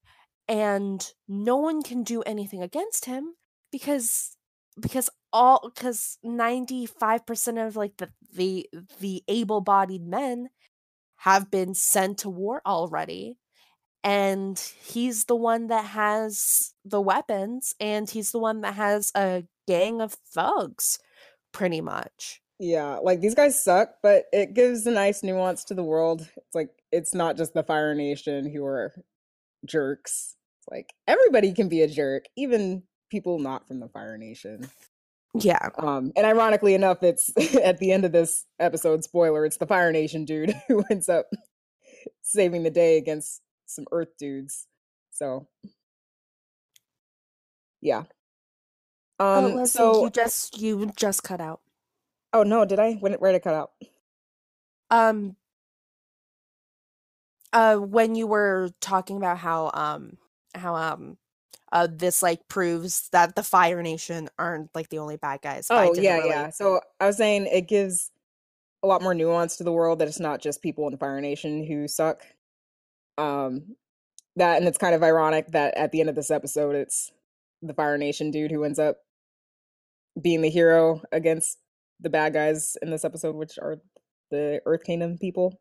and 0.53 1.13
no 1.27 1.57
one 1.57 1.81
can 1.81 2.03
do 2.03 2.22
anything 2.22 2.62
against 2.62 3.05
him 3.05 3.33
because 3.72 4.38
because 4.79 5.10
all 5.31 5.72
because 5.74 6.19
95% 6.24 7.67
of 7.67 7.75
like 7.75 7.98
the 7.98 8.10
the 8.36 8.69
the 9.00 9.24
able-bodied 9.27 10.05
men 10.05 10.50
have 11.17 11.50
been 11.50 11.74
sent 11.74 12.19
to 12.19 12.29
war 12.29 12.62
already 12.67 13.39
and 14.03 14.60
he's 14.83 15.25
the 15.25 15.36
one 15.36 15.67
that 15.67 15.86
has 15.86 16.74
the 16.86 17.01
weapons 17.01 17.74
and 17.79 18.12
he's 18.12 18.31
the 18.31 18.39
one 18.39 18.62
that 18.62 18.75
has 18.75 19.12
a 19.15 19.45
gang 19.67 20.01
of 20.01 20.13
thugs 20.13 21.00
pretty 21.51 21.81
much 21.81 22.41
Yeah, 22.60 23.00
like 23.01 23.22
these 23.22 23.36
guys 23.36 23.62
suck, 23.62 23.95
but 24.03 24.25
it 24.31 24.53
gives 24.53 24.86
a 24.86 24.91
nice 24.91 25.24
nuance 25.24 25.63
to 25.65 25.74
the 25.74 25.83
world. 25.83 26.22
It's 26.38 26.55
like 26.55 26.69
it's 26.91 27.13
not 27.15 27.38
just 27.38 27.53
the 27.55 27.63
Fire 27.63 27.95
Nation 27.95 28.50
who 28.53 28.63
are 28.65 28.93
jerks. 29.65 30.36
It's 30.63 30.72
like 30.72 30.93
everybody 31.08 31.53
can 31.53 31.70
be 31.70 31.82
a 31.82 31.88
jerk, 31.88 32.25
even 32.38 32.84
people 33.10 33.39
not 33.39 33.67
from 33.67 33.79
the 33.79 33.89
Fire 33.89 34.17
Nation. 34.17 34.70
yeah 35.36 35.70
Um, 35.77 36.12
and 36.15 36.25
ironically 36.25 36.74
enough, 36.74 37.03
it's 37.03 37.32
at 37.55 37.79
the 37.79 37.91
end 37.91 38.05
of 38.05 38.12
this 38.12 38.46
episode, 38.60 39.03
spoiler, 39.03 39.46
it's 39.46 39.58
the 39.58 39.67
Fire 39.67 39.91
Nation 39.91 40.25
dude 40.25 40.55
who 40.67 40.84
ends 40.89 41.10
up 41.10 41.27
saving 42.22 42.63
the 42.63 42.70
day 42.70 42.98
against 42.98 43.41
some 43.65 43.86
Earth 43.91 44.15
dudes. 44.17 44.67
So, 45.12 45.48
yeah. 47.82 48.03
oh 49.20 49.46
Um, 49.48 49.55
Leslie, 49.55 49.67
so 49.67 50.03
you 50.05 50.10
just 50.10 50.62
you 50.62 50.91
just 50.96 51.24
cut 51.24 51.41
out 51.41 51.60
oh 52.34 52.43
no, 52.43 52.65
did 52.65 52.79
I? 52.79 52.93
When 52.93 53.13
where 53.13 53.32
did 53.32 53.41
I 53.41 53.43
cut 53.43 53.55
out? 53.55 53.72
um 54.89 55.36
uh 57.51 57.77
when 57.77 58.15
you 58.15 58.27
were 58.27 58.70
talking 58.82 59.17
about 59.17 59.39
how 59.39 59.72
um 59.74 60.17
how 60.55 60.75
um 60.75 61.17
uh 61.72 61.88
this 61.91 62.22
like 62.22 62.48
proves 62.48 63.10
that 63.12 63.36
the 63.36 63.43
fire 63.43 63.81
nation 63.81 64.29
aren't 64.38 64.69
like 64.75 64.89
the 64.89 65.00
only 65.00 65.17
bad 65.17 65.41
guys 65.41 65.67
Oh 65.69 65.93
yeah, 65.95 66.17
really- 66.17 66.29
yeah. 66.29 66.50
So 66.50 66.79
I 67.00 67.07
was 67.07 67.17
saying 67.17 67.48
it 67.48 67.67
gives 67.67 68.12
a 68.83 68.88
lot 68.88 69.01
more 69.01 69.13
nuance 69.13 69.57
to 69.57 69.63
the 69.63 69.72
world 69.72 70.00
that 70.00 70.07
it's 70.07 70.19
not 70.19 70.41
just 70.41 70.62
people 70.62 70.86
in 70.88 70.91
the 70.91 70.98
Fire 70.98 71.22
Nation 71.22 71.63
who 71.65 71.88
suck. 71.88 72.22
Um 73.17 73.75
that 74.36 74.57
and 74.57 74.67
it's 74.67 74.77
kind 74.77 74.93
of 74.95 75.03
ironic 75.03 75.48
that 75.51 75.75
at 75.77 75.91
the 75.91 76.00
end 76.01 76.10
of 76.10 76.15
this 76.15 76.31
episode 76.31 76.75
it's 76.75 77.12
the 77.62 77.74
Fire 77.74 77.98
Nation 77.98 78.29
dude 78.31 78.51
who 78.51 78.63
ends 78.63 78.79
up 78.79 78.98
being 80.22 80.41
the 80.41 80.50
hero 80.50 81.01
against 81.12 81.60
the 82.00 82.10
bad 82.10 82.33
guys 82.33 82.75
in 82.81 82.89
this 82.91 83.05
episode, 83.05 83.36
which 83.36 83.57
are 83.57 83.77
the 84.31 84.62
Earth 84.65 84.83
Kingdom 84.83 85.17
people. 85.17 85.60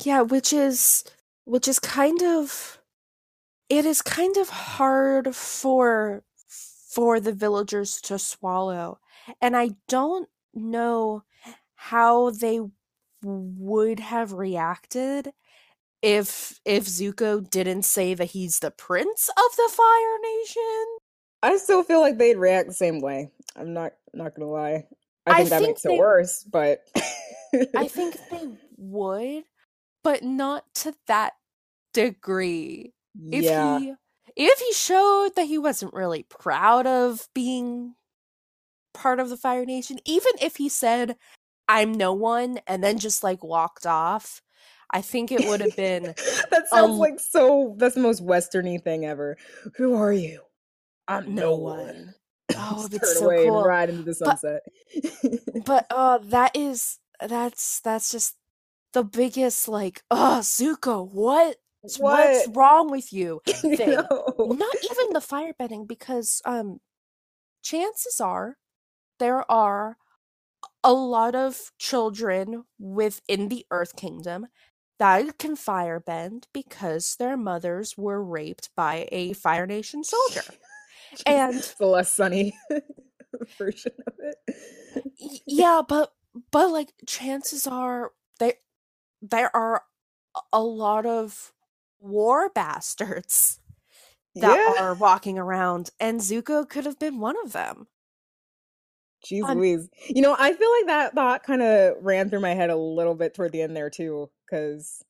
yeah 0.00 0.20
which 0.22 0.52
is 0.52 1.04
which 1.44 1.68
is 1.68 1.78
kind 1.78 2.22
of 2.22 2.80
it 3.68 3.84
is 3.84 4.02
kind 4.02 4.36
of 4.36 4.48
hard 4.48 5.34
for 5.34 6.22
for 6.48 7.20
the 7.20 7.32
villagers 7.32 8.00
to 8.00 8.18
swallow 8.18 8.98
and 9.40 9.56
i 9.56 9.70
don't 9.88 10.28
know 10.54 11.22
how 11.74 12.30
they 12.30 12.60
would 13.22 14.00
have 14.00 14.32
reacted 14.32 15.32
if 16.02 16.60
if 16.64 16.84
zuko 16.84 17.48
didn't 17.48 17.84
say 17.84 18.14
that 18.14 18.26
he's 18.26 18.58
the 18.58 18.70
prince 18.70 19.28
of 19.28 19.56
the 19.56 19.70
fire 19.70 20.18
nation 20.22 20.98
I 21.42 21.58
still 21.58 21.82
feel 21.82 22.00
like 22.00 22.16
they'd 22.16 22.38
react 22.38 22.68
the 22.68 22.74
same 22.74 23.02
way. 23.02 23.30
I'm 23.54 23.74
not 23.74 23.92
not 24.14 24.34
gonna 24.34 24.50
lie. 24.50 24.86
I 25.26 25.32
I 25.32 25.36
think 25.36 25.50
that 25.50 25.58
think 25.58 25.68
makes 25.68 25.84
it 25.84 25.98
worse, 25.98 26.42
but 26.42 26.86
i 27.74 27.88
think 27.88 28.16
they 28.30 28.48
would 28.76 29.44
but 30.02 30.22
not 30.22 30.64
to 30.74 30.94
that 31.06 31.34
degree 31.92 32.93
if 33.30 33.44
yeah. 33.44 33.78
he 33.78 33.94
if 34.36 34.58
he 34.58 34.72
showed 34.72 35.30
that 35.36 35.46
he 35.46 35.58
wasn't 35.58 35.92
really 35.94 36.24
proud 36.24 36.86
of 36.86 37.28
being 37.34 37.94
part 38.92 39.20
of 39.20 39.28
the 39.28 39.36
fire 39.36 39.64
nation 39.64 39.98
even 40.04 40.32
if 40.40 40.56
he 40.56 40.68
said 40.68 41.16
i'm 41.68 41.92
no 41.92 42.12
one 42.12 42.58
and 42.66 42.82
then 42.82 42.98
just 42.98 43.22
like 43.24 43.42
walked 43.42 43.86
off 43.86 44.40
i 44.90 45.00
think 45.00 45.32
it 45.32 45.48
would 45.48 45.60
have 45.60 45.74
been 45.76 46.02
that 46.50 46.64
sounds 46.70 46.90
l- 46.90 46.98
like 46.98 47.18
so 47.18 47.74
that's 47.78 47.94
the 47.96 48.00
most 48.00 48.24
westerny 48.24 48.82
thing 48.82 49.04
ever. 49.04 49.36
Who 49.76 49.94
are 49.94 50.12
you? 50.12 50.40
I'm 51.08 51.34
No 51.34 51.42
no 51.50 51.56
one. 51.56 51.78
one. 51.78 52.14
Oh, 52.56 52.86
that's 52.88 53.18
so 53.18 53.24
away 53.26 53.46
cool. 53.46 53.58
and 53.58 53.66
ride 53.66 53.90
into 53.90 54.02
the 54.02 54.16
But- 54.20 54.38
sunset. 54.40 54.62
but 55.66 55.86
uh 55.90 56.18
that 56.24 56.54
is 56.54 56.98
that's 57.20 57.80
that's 57.80 58.10
just 58.12 58.36
the 58.92 59.02
biggest 59.02 59.66
like 59.66 60.02
oh 60.10 60.38
zuko 60.42 61.08
what 61.10 61.56
what's 61.98 62.48
wrong 62.48 62.90
with 62.90 63.12
you 63.12 63.40
know? 63.64 64.06
not 64.38 64.76
even 64.84 65.12
the 65.12 65.20
firebending 65.20 65.86
because 65.86 66.40
um 66.44 66.80
chances 67.62 68.20
are 68.20 68.56
there 69.18 69.50
are 69.50 69.96
a 70.82 70.92
lot 70.92 71.34
of 71.34 71.72
children 71.78 72.64
within 72.78 73.48
the 73.48 73.64
earth 73.70 73.96
kingdom 73.96 74.46
that 74.98 75.38
can 75.38 75.56
firebend 75.56 76.44
because 76.52 77.16
their 77.16 77.36
mothers 77.36 77.96
were 77.96 78.22
raped 78.22 78.70
by 78.76 79.08
a 79.10 79.32
Fire 79.32 79.66
Nation 79.66 80.04
soldier. 80.04 80.42
and 81.26 81.74
the 81.78 81.86
less 81.86 82.14
sunny 82.14 82.56
version 83.58 83.92
of 84.06 84.14
it. 84.20 85.42
Yeah, 85.46 85.82
but 85.86 86.12
but 86.50 86.70
like 86.70 86.92
chances 87.06 87.66
are 87.66 88.12
they 88.38 88.54
there 89.22 89.54
are 89.54 89.82
a 90.52 90.62
lot 90.62 91.06
of 91.06 91.52
war 92.00 92.50
bastards 92.50 93.60
that 94.34 94.74
yeah. 94.76 94.82
are 94.82 94.94
walking 94.94 95.38
around 95.38 95.90
and 96.00 96.20
Zuko 96.20 96.68
could 96.68 96.86
have 96.86 96.98
been 96.98 97.20
one 97.20 97.36
of 97.44 97.52
them. 97.52 97.86
Jeez 99.24 99.48
Um, 99.48 99.58
Louise. 99.58 99.88
You 100.08 100.22
know, 100.22 100.36
I 100.38 100.52
feel 100.52 100.70
like 100.78 100.86
that 100.86 101.14
thought 101.14 101.42
kind 101.44 101.62
of 101.62 101.94
ran 102.02 102.28
through 102.28 102.40
my 102.40 102.54
head 102.54 102.70
a 102.70 102.76
little 102.76 103.14
bit 103.14 103.34
toward 103.34 103.52
the 103.52 103.62
end 103.62 103.76
there 103.76 103.90
too, 103.90 104.30
because 104.44 105.02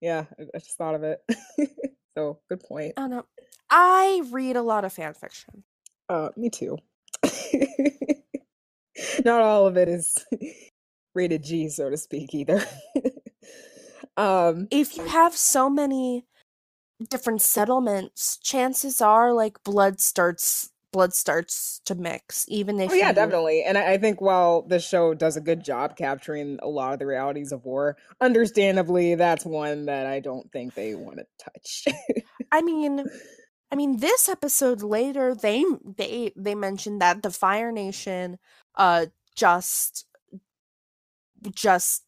yeah, 0.00 0.24
I, 0.54 0.58
just 0.58 0.76
thought 0.76 0.94
of 0.94 1.02
it. 1.04 1.20
so 2.16 2.40
good 2.48 2.60
point. 2.60 2.94
I 2.96 3.08
don't. 3.08 3.26
I 3.70 4.22
read 4.30 4.56
a 4.56 4.62
lot 4.62 4.84
of 4.84 4.92
fan 4.92 5.14
fiction. 5.14 5.64
Uh, 6.08 6.30
me 6.36 6.50
too. 6.50 6.78
Not 9.24 9.42
all 9.42 9.66
of 9.66 9.76
it 9.76 9.88
is 9.88 10.16
rated 11.14 11.44
G, 11.44 11.68
so 11.68 11.90
to 11.90 11.96
speak, 11.96 12.34
either. 12.34 12.64
um, 14.18 14.68
If 14.70 14.96
you 14.96 15.04
have 15.04 15.34
so 15.36 15.70
many 15.70 16.26
different 17.10 17.42
settlements, 17.42 18.38
chances 18.42 19.00
are 19.00 19.32
like 19.32 19.62
blood 19.64 20.00
starts 20.00 20.70
blood 20.90 21.12
starts 21.12 21.82
to 21.84 21.94
mix 21.94 22.46
even 22.48 22.80
if 22.80 22.90
Oh 22.90 22.94
yeah, 22.94 23.08
you- 23.08 23.14
definitely. 23.14 23.62
And 23.62 23.76
I, 23.76 23.92
I 23.92 23.98
think 23.98 24.20
while 24.20 24.62
this 24.62 24.86
show 24.88 25.12
does 25.14 25.36
a 25.36 25.40
good 25.40 25.62
job 25.62 25.96
capturing 25.96 26.58
a 26.62 26.68
lot 26.68 26.94
of 26.94 26.98
the 26.98 27.06
realities 27.06 27.52
of 27.52 27.64
war, 27.64 27.96
understandably, 28.20 29.14
that's 29.14 29.44
one 29.44 29.86
that 29.86 30.06
I 30.06 30.20
don't 30.20 30.50
think 30.50 30.74
they 30.74 30.94
want 30.94 31.18
to 31.18 31.26
touch. 31.38 31.84
I 32.50 32.62
mean, 32.62 33.04
I 33.70 33.76
mean, 33.76 33.98
this 33.98 34.28
episode 34.28 34.82
later, 34.82 35.34
they 35.34 35.64
they 35.84 36.32
they 36.36 36.54
mentioned 36.54 37.02
that 37.02 37.22
the 37.22 37.30
Fire 37.30 37.70
Nation, 37.70 38.38
uh, 38.76 39.06
just 39.36 40.06
just 41.54 42.04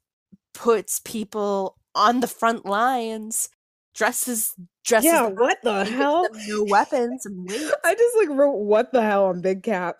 puts 0.54 1.00
people 1.00 1.76
on 1.94 2.20
the 2.20 2.26
front 2.28 2.64
lines, 2.66 3.48
dresses 3.94 4.54
dresses. 4.84 5.06
yeah, 5.12 5.26
what 5.26 5.58
the 5.62 5.84
hell? 5.84 6.26
no 6.46 6.64
weapons 6.64 7.26
and. 7.26 7.48
I 7.84 7.94
just 7.94 8.16
like 8.16 8.28
wrote 8.30 8.56
"what 8.58 8.92
the 8.92 9.02
hell" 9.02 9.26
on 9.26 9.40
big 9.40 9.62
cap 9.62 9.96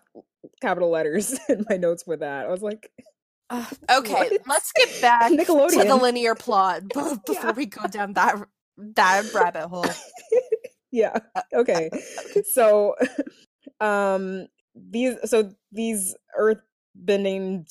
capital 0.60 0.90
letters 0.90 1.38
in 1.48 1.64
my 1.68 1.76
notes 1.76 2.02
for 2.04 2.16
that. 2.16 2.46
I 2.46 2.50
was 2.50 2.62
like, 2.62 2.90
Uh, 3.50 3.64
okay, 3.98 4.12
What? 4.12 4.32
let's 4.46 4.72
get 4.72 5.00
back 5.02 5.30
to 5.30 5.36
the 5.44 5.98
linear 6.00 6.34
plot 6.34 6.82
b- 6.82 7.00
before 7.26 7.50
Yeah. 7.50 7.52
we 7.52 7.66
go 7.66 7.86
down 7.88 8.14
that 8.14 8.36
that 8.78 9.32
rabbit 9.34 9.68
hole. 9.68 9.84
yeah, 10.90 11.18
okay. 11.52 11.90
So, 12.52 12.94
um, 13.80 14.46
these 14.74 15.16
so 15.28 15.50
these 15.72 16.14
earth-bending 16.38 17.66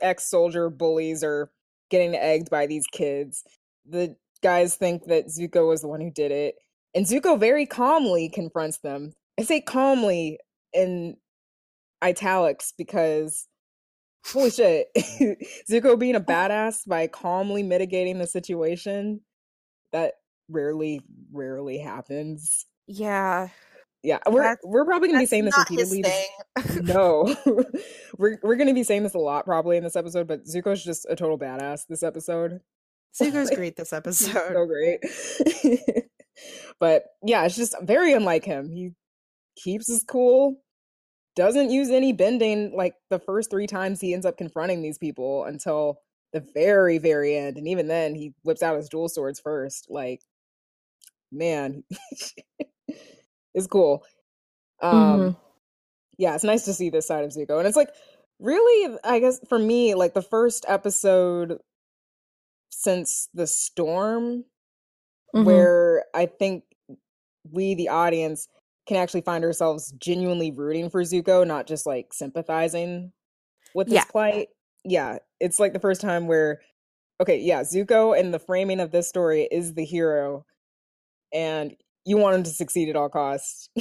ex-soldier 0.00 0.68
bullies 0.70 1.22
are 1.24 1.50
getting 1.92 2.16
egged 2.16 2.50
by 2.50 2.66
these 2.66 2.86
kids. 2.90 3.44
The 3.88 4.16
guys 4.42 4.74
think 4.74 5.04
that 5.04 5.28
Zuko 5.28 5.68
was 5.68 5.82
the 5.82 5.88
one 5.88 6.00
who 6.00 6.10
did 6.10 6.32
it, 6.32 6.56
and 6.94 7.06
Zuko 7.06 7.38
very 7.38 7.66
calmly 7.66 8.28
confronts 8.28 8.78
them. 8.78 9.12
I 9.38 9.44
say 9.44 9.60
calmly 9.60 10.38
in 10.72 11.16
italics 12.02 12.72
because 12.76 13.46
holy 14.24 14.50
shit, 14.50 14.88
Zuko 15.70 15.98
being 15.98 16.16
a 16.16 16.18
oh. 16.18 16.22
badass 16.22 16.86
by 16.86 17.06
calmly 17.06 17.62
mitigating 17.62 18.18
the 18.18 18.26
situation 18.26 19.20
that 19.92 20.14
rarely, 20.48 21.02
rarely 21.32 21.78
happens. 21.78 22.66
Yeah, 22.86 23.48
Yeah, 24.02 24.18
we're 24.28 24.42
That's- 24.42 24.58
we're 24.64 24.84
probably 24.84 25.08
gonna 25.08 25.20
be 25.20 25.26
saying 25.26 25.44
this 25.44 25.56
repeatedly. 25.56 26.04
No, 26.82 27.34
we're 28.18 28.38
we're 28.42 28.56
gonna 28.56 28.74
be 28.74 28.82
saying 28.82 29.04
this 29.04 29.14
a 29.14 29.18
lot 29.18 29.44
probably 29.44 29.76
in 29.76 29.84
this 29.84 29.96
episode, 29.96 30.26
but 30.26 30.44
Zuko's 30.44 30.84
just 30.84 31.06
a 31.08 31.14
total 31.14 31.38
badass 31.38 31.86
this 31.88 32.02
episode. 32.02 32.60
Zuko's 33.20 33.50
great 33.50 33.76
this 33.76 33.92
episode. 33.92 34.32
so 34.32 34.66
great. 34.66 35.00
but 36.80 37.04
yeah, 37.22 37.44
it's 37.44 37.56
just 37.56 37.76
very 37.82 38.12
unlike 38.12 38.44
him. 38.44 38.70
He 38.70 38.92
keeps 39.56 39.86
his 39.86 40.02
cool, 40.02 40.56
doesn't 41.36 41.70
use 41.70 41.90
any 41.90 42.12
bending 42.12 42.74
like 42.74 42.94
the 43.10 43.18
first 43.18 43.50
three 43.50 43.66
times 43.66 44.00
he 44.00 44.14
ends 44.14 44.26
up 44.26 44.36
confronting 44.38 44.82
these 44.82 44.98
people 44.98 45.44
until 45.44 45.98
the 46.32 46.44
very, 46.54 46.98
very 46.98 47.36
end. 47.36 47.58
And 47.58 47.68
even 47.68 47.86
then, 47.86 48.14
he 48.14 48.34
whips 48.42 48.62
out 48.62 48.76
his 48.76 48.88
dual 48.88 49.08
swords 49.10 49.38
first. 49.40 49.86
Like, 49.90 50.22
man, 51.30 51.84
it's 53.54 53.66
cool. 53.66 54.04
Um, 54.80 54.92
Mhm. 54.92 55.36
yeah, 56.18 56.34
it's 56.34 56.44
nice 56.44 56.64
to 56.64 56.72
see 56.74 56.90
this 56.90 57.06
side 57.06 57.24
of 57.24 57.30
Zuko. 57.30 57.58
And 57.58 57.66
it's 57.66 57.76
like, 57.76 57.90
really, 58.38 58.98
I 59.04 59.18
guess 59.20 59.40
for 59.48 59.58
me, 59.58 59.94
like 59.94 60.14
the 60.14 60.22
first 60.22 60.64
episode 60.68 61.60
since 62.70 63.28
the 63.34 63.46
storm 63.46 64.44
Mhm. 65.34 65.44
where 65.44 66.04
I 66.14 66.26
think 66.26 66.64
we, 67.50 67.74
the 67.74 67.88
audience, 67.88 68.48
can 68.86 68.96
actually 68.96 69.20
find 69.20 69.44
ourselves 69.44 69.92
genuinely 69.92 70.50
rooting 70.50 70.90
for 70.90 71.02
Zuko, 71.02 71.46
not 71.46 71.66
just 71.66 71.86
like 71.86 72.12
sympathizing 72.12 73.12
with 73.74 73.88
his 73.88 73.96
Yeah. 73.96 74.04
plight. 74.04 74.48
Yeah, 74.84 75.18
it's 75.38 75.60
like 75.60 75.72
the 75.72 75.78
first 75.80 76.00
time 76.00 76.26
where, 76.26 76.60
okay, 77.20 77.38
yeah, 77.38 77.62
Zuko 77.62 78.18
and 78.18 78.34
the 78.34 78.40
framing 78.40 78.80
of 78.80 78.90
this 78.90 79.08
story 79.08 79.42
is 79.50 79.74
the 79.74 79.84
hero, 79.84 80.44
and 81.32 81.76
you 82.04 82.16
want 82.16 82.36
him 82.36 82.42
to 82.42 82.50
succeed 82.50 82.88
at 82.88 82.96
all 82.96 83.08
costs. 83.08 83.68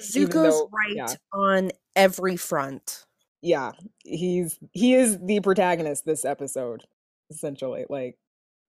Zuko's 0.00 0.32
though- 0.32 0.70
right 0.72 0.94
yeah. 0.96 1.14
on 1.32 1.70
every 1.96 2.36
front. 2.36 3.04
yeah 3.42 3.72
he's 4.04 4.58
he 4.72 4.94
is 4.94 5.18
the 5.20 5.38
protagonist 5.40 6.04
this 6.04 6.24
episode 6.24 6.82
essentially 7.30 7.84
like 7.88 8.16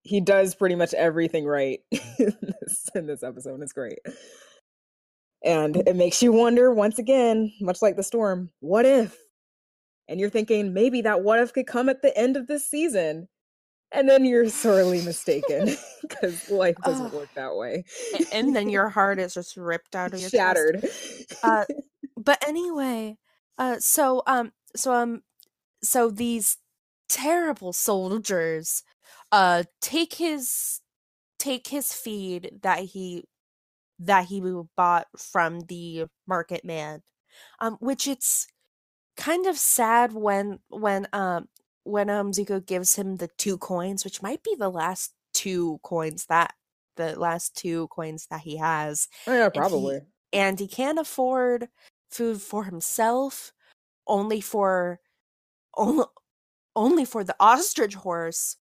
he 0.02 0.20
does 0.20 0.54
pretty 0.54 0.74
much 0.76 0.94
everything 0.94 1.44
right 1.46 1.80
in 1.90 2.36
this, 2.60 2.88
in 2.94 3.06
this 3.06 3.22
episode 3.22 3.60
it's 3.62 3.72
great 3.72 3.98
and 5.44 5.76
it 5.88 5.96
makes 5.96 6.22
you 6.22 6.30
wonder 6.32 6.72
once 6.72 6.98
again 6.98 7.52
much 7.60 7.82
like 7.82 7.96
the 7.96 8.02
storm 8.02 8.50
what 8.60 8.84
if 8.86 9.16
and 10.08 10.20
you're 10.20 10.30
thinking 10.30 10.72
maybe 10.74 11.02
that 11.02 11.22
what 11.22 11.40
if 11.40 11.52
could 11.52 11.66
come 11.66 11.88
at 11.88 12.02
the 12.02 12.16
end 12.16 12.36
of 12.36 12.46
this 12.46 12.68
season 12.68 13.26
and 13.96 14.08
then 14.08 14.24
you're 14.24 14.48
sorely 14.48 15.02
mistaken 15.02 15.76
because 16.02 16.50
life 16.50 16.76
doesn't 16.82 17.06
Ugh. 17.06 17.12
work 17.12 17.28
that 17.34 17.56
way 17.56 17.84
and 18.32 18.54
then 18.54 18.68
your 18.68 18.88
heart 18.88 19.18
is 19.18 19.34
just 19.34 19.56
ripped 19.56 19.96
out 19.96 20.14
of 20.14 20.20
your 20.20 20.30
chest. 20.30 20.34
shattered 20.34 20.88
Uh, 21.42 21.64
but 22.16 22.42
anyway, 22.46 23.16
uh, 23.58 23.76
so 23.78 24.22
um, 24.26 24.52
so 24.74 24.92
um, 24.92 25.22
so 25.82 26.10
these 26.10 26.58
terrible 27.08 27.72
soldiers, 27.72 28.82
uh, 29.32 29.64
take 29.80 30.14
his 30.14 30.80
take 31.38 31.68
his 31.68 31.92
feed 31.92 32.50
that 32.62 32.80
he 32.80 33.24
that 33.98 34.26
he 34.26 34.42
bought 34.76 35.06
from 35.16 35.60
the 35.60 36.06
market 36.26 36.64
man, 36.64 37.02
um, 37.60 37.76
which 37.80 38.06
it's 38.06 38.46
kind 39.16 39.46
of 39.46 39.56
sad 39.56 40.12
when 40.12 40.58
when 40.68 41.06
um 41.12 41.48
when 41.86 42.10
um 42.10 42.32
Zuko 42.32 42.64
gives 42.64 42.96
him 42.96 43.16
the 43.16 43.28
two 43.38 43.58
coins, 43.58 44.04
which 44.04 44.22
might 44.22 44.42
be 44.42 44.54
the 44.58 44.68
last 44.70 45.12
two 45.32 45.78
coins 45.82 46.26
that 46.26 46.54
the 46.96 47.18
last 47.18 47.54
two 47.54 47.88
coins 47.88 48.26
that 48.30 48.40
he 48.40 48.56
has 48.56 49.08
oh 49.26 49.34
yeah 49.34 49.50
he- 49.52 49.58
probably. 49.58 50.00
and 50.32 50.58
he 50.58 50.66
can't 50.66 50.98
afford 50.98 51.68
food 52.10 52.40
for 52.40 52.64
himself 52.64 53.52
only 54.06 54.40
for 54.40 54.98
only, 55.76 56.04
only 56.74 57.04
for 57.04 57.22
the 57.22 57.36
ostrich 57.38 57.94
horse 57.94 58.56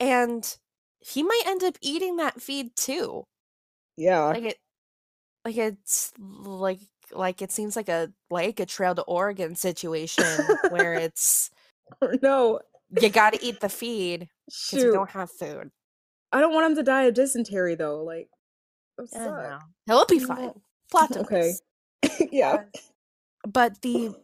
and 0.00 0.56
he 1.00 1.22
might 1.22 1.42
end 1.46 1.62
up 1.62 1.76
eating 1.80 2.16
that 2.16 2.40
feed 2.40 2.74
too. 2.76 3.24
Yeah. 3.96 4.24
Like 4.24 4.44
it 4.44 4.58
like 5.44 5.56
it's 5.56 6.12
like 6.18 6.80
like 7.12 7.42
it 7.42 7.52
seems 7.52 7.76
like 7.76 7.88
a 7.88 8.10
like 8.30 8.60
a 8.60 8.66
trail 8.66 8.94
to 8.94 9.02
oregon 9.02 9.54
situation 9.54 10.24
where 10.70 10.94
it's 11.06 11.50
no 12.22 12.60
you 13.00 13.08
gotta 13.10 13.38
eat 13.44 13.60
the 13.60 13.68
feed 13.68 14.28
because 14.70 14.82
you 14.84 14.92
don't 14.92 15.10
have 15.10 15.30
food 15.30 15.70
I 16.32 16.40
don't 16.40 16.52
want 16.52 16.66
him 16.70 16.76
to 16.76 16.82
die 16.82 17.04
of 17.04 17.14
dysentery 17.14 17.74
though. 17.74 18.02
Like, 18.04 18.28
that 18.98 19.08
I 19.14 19.24
suck. 19.24 19.34
know. 19.34 19.58
he'll 19.86 20.04
be 20.06 20.18
fine 20.18 20.52
plot 20.90 21.16
Okay. 21.16 21.54
yeah. 22.32 22.64
but 23.46 23.80
the 23.82 24.14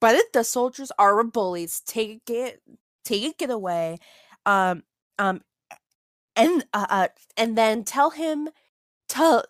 but 0.00 0.14
it- 0.16 0.32
the 0.32 0.44
soldiers 0.44 0.90
are 0.98 1.22
bullies 1.24 1.80
take 1.86 2.28
it 2.28 2.62
take 3.04 3.40
it 3.42 3.50
away 3.50 3.98
um 4.46 4.82
um 5.18 5.40
and 6.36 6.64
uh, 6.74 6.86
uh 6.88 7.08
and 7.36 7.56
then 7.56 7.84
tell 7.84 8.10
him 8.10 8.48
tell 9.08 9.44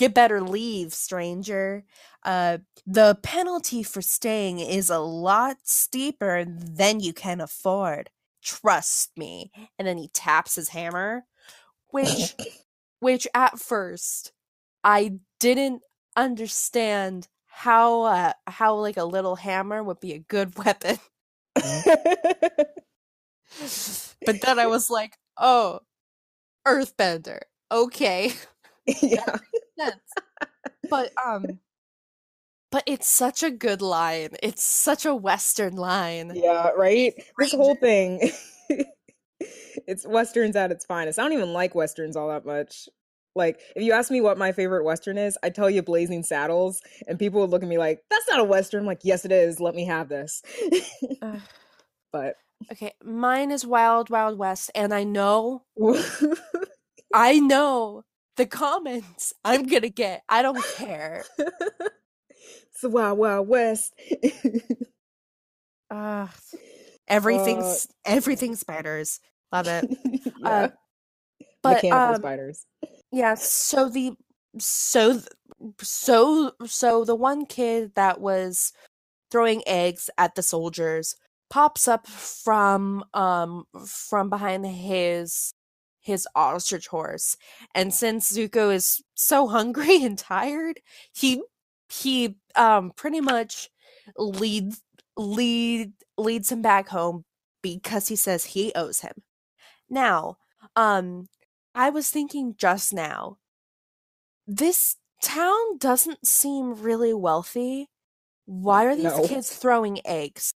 you 0.00 0.08
better 0.08 0.40
leave 0.42 0.94
stranger. 0.94 1.84
Uh 2.24 2.58
the 2.86 3.18
penalty 3.22 3.82
for 3.82 4.02
staying 4.02 4.60
is 4.60 4.90
a 4.90 4.98
lot 5.00 5.58
steeper 5.64 6.44
than 6.46 7.00
you 7.00 7.12
can 7.12 7.40
afford. 7.40 8.10
Trust 8.42 9.12
me. 9.16 9.50
And 9.78 9.88
then 9.88 9.98
he 9.98 10.08
taps 10.08 10.56
his 10.56 10.70
hammer 10.70 11.24
which 11.90 12.36
which 13.00 13.26
at 13.34 13.58
first 13.58 14.32
i 14.84 15.12
didn't 15.40 15.82
understand 16.16 17.28
how 17.46 18.02
uh, 18.02 18.32
how 18.48 18.76
like 18.76 18.96
a 18.96 19.04
little 19.04 19.36
hammer 19.36 19.82
would 19.82 20.00
be 20.00 20.12
a 20.14 20.18
good 20.18 20.56
weapon. 20.64 20.98
But 24.24 24.40
then 24.40 24.58
i 24.58 24.66
was 24.66 24.90
like 24.90 25.18
oh 25.38 25.80
earthbender. 26.66 27.40
Okay. 27.72 28.32
Yeah. 29.02 29.38
Sense. 29.78 30.00
but 30.90 31.12
um 31.24 31.58
but 32.70 32.82
it's 32.86 33.06
such 33.08 33.42
a 33.42 33.50
good 33.50 33.80
line 33.80 34.30
it's 34.42 34.64
such 34.64 35.06
a 35.06 35.14
western 35.14 35.76
line 35.76 36.32
Yeah, 36.34 36.70
right? 36.70 37.14
This 37.38 37.52
whole 37.52 37.76
thing. 37.76 38.30
it's 39.40 40.06
westerns 40.06 40.56
at 40.56 40.72
its 40.72 40.84
finest. 40.84 41.18
I 41.18 41.22
don't 41.22 41.32
even 41.32 41.52
like 41.52 41.74
westerns 41.74 42.16
all 42.16 42.28
that 42.28 42.44
much. 42.46 42.88
Like, 43.36 43.60
if 43.74 43.82
you 43.82 43.92
ask 43.92 44.10
me 44.10 44.20
what 44.20 44.38
my 44.38 44.52
favorite 44.52 44.84
western 44.84 45.18
is, 45.18 45.36
I 45.42 45.50
tell 45.50 45.68
you 45.68 45.82
Blazing 45.82 46.22
Saddles, 46.22 46.80
and 47.08 47.18
people 47.18 47.40
would 47.40 47.50
look 47.50 47.64
at 47.64 47.68
me 47.68 47.78
like, 47.78 48.00
"That's 48.08 48.28
not 48.28 48.38
a 48.38 48.44
western." 48.44 48.80
I'm 48.80 48.86
like, 48.86 49.00
"Yes, 49.02 49.24
it 49.24 49.32
is. 49.32 49.58
Let 49.58 49.74
me 49.74 49.86
have 49.86 50.08
this." 50.08 50.40
But 52.12 52.36
okay 52.70 52.92
mine 53.02 53.50
is 53.50 53.66
wild 53.66 54.10
wild 54.10 54.38
west 54.38 54.70
and 54.74 54.94
i 54.94 55.04
know 55.04 55.64
i 57.14 57.38
know 57.38 58.04
the 58.36 58.46
comments 58.46 59.32
i'm 59.44 59.64
gonna 59.64 59.88
get 59.88 60.22
i 60.28 60.42
don't 60.42 60.64
care 60.76 61.24
it's 61.38 62.80
the 62.82 62.90
Wild 62.90 63.18
Wild 63.18 63.48
West. 63.48 63.94
uh 65.90 66.26
everything's 67.06 67.86
everything 68.04 68.56
spiders 68.56 69.20
love 69.52 69.68
it 69.68 69.86
yeah. 70.40 70.48
uh, 70.48 70.68
but 71.64 71.82
Mechanical 71.82 72.10
um 72.10 72.16
spiders. 72.16 72.66
Yeah, 73.10 73.34
so 73.34 73.88
the 73.88 74.12
so 74.58 75.20
so 75.80 76.52
so 76.66 77.04
the 77.04 77.14
one 77.14 77.46
kid 77.46 77.92
that 77.94 78.20
was 78.20 78.72
throwing 79.30 79.62
eggs 79.66 80.10
at 80.18 80.34
the 80.34 80.42
soldiers 80.42 81.16
pops 81.50 81.88
up 81.88 82.06
from 82.06 83.04
um 83.14 83.64
from 83.86 84.28
behind 84.28 84.66
his 84.66 85.54
his 86.04 86.28
ostrich 86.36 86.88
horse. 86.88 87.36
And 87.74 87.94
since 87.94 88.32
Zuko 88.32 88.74
is 88.74 89.02
so 89.16 89.48
hungry 89.48 90.04
and 90.04 90.18
tired, 90.18 90.80
he 91.14 91.42
he 91.90 92.36
um 92.56 92.92
pretty 92.96 93.22
much 93.22 93.70
leads 94.18 94.82
lead 95.18 95.92
leads 96.18 96.52
him 96.52 96.62
back 96.62 96.88
home 96.90 97.24
because 97.62 98.08
he 98.08 98.16
says 98.16 98.46
he 98.46 98.72
owes 98.76 99.00
him. 99.02 99.24
Now, 99.90 100.38
um 100.76 101.28
I 101.74 101.90
was 101.90 102.10
thinking 102.10 102.56
just 102.58 102.92
now, 102.94 103.38
this 104.46 104.96
town 105.22 105.78
doesn't 105.78 106.26
seem 106.26 106.74
really 106.74 107.14
wealthy. 107.14 107.90
Why 108.46 108.86
are 108.86 108.96
these 108.96 109.12
No. 109.12 109.28
kids 109.28 109.56
throwing 109.56 110.00
eggs? 110.06 110.54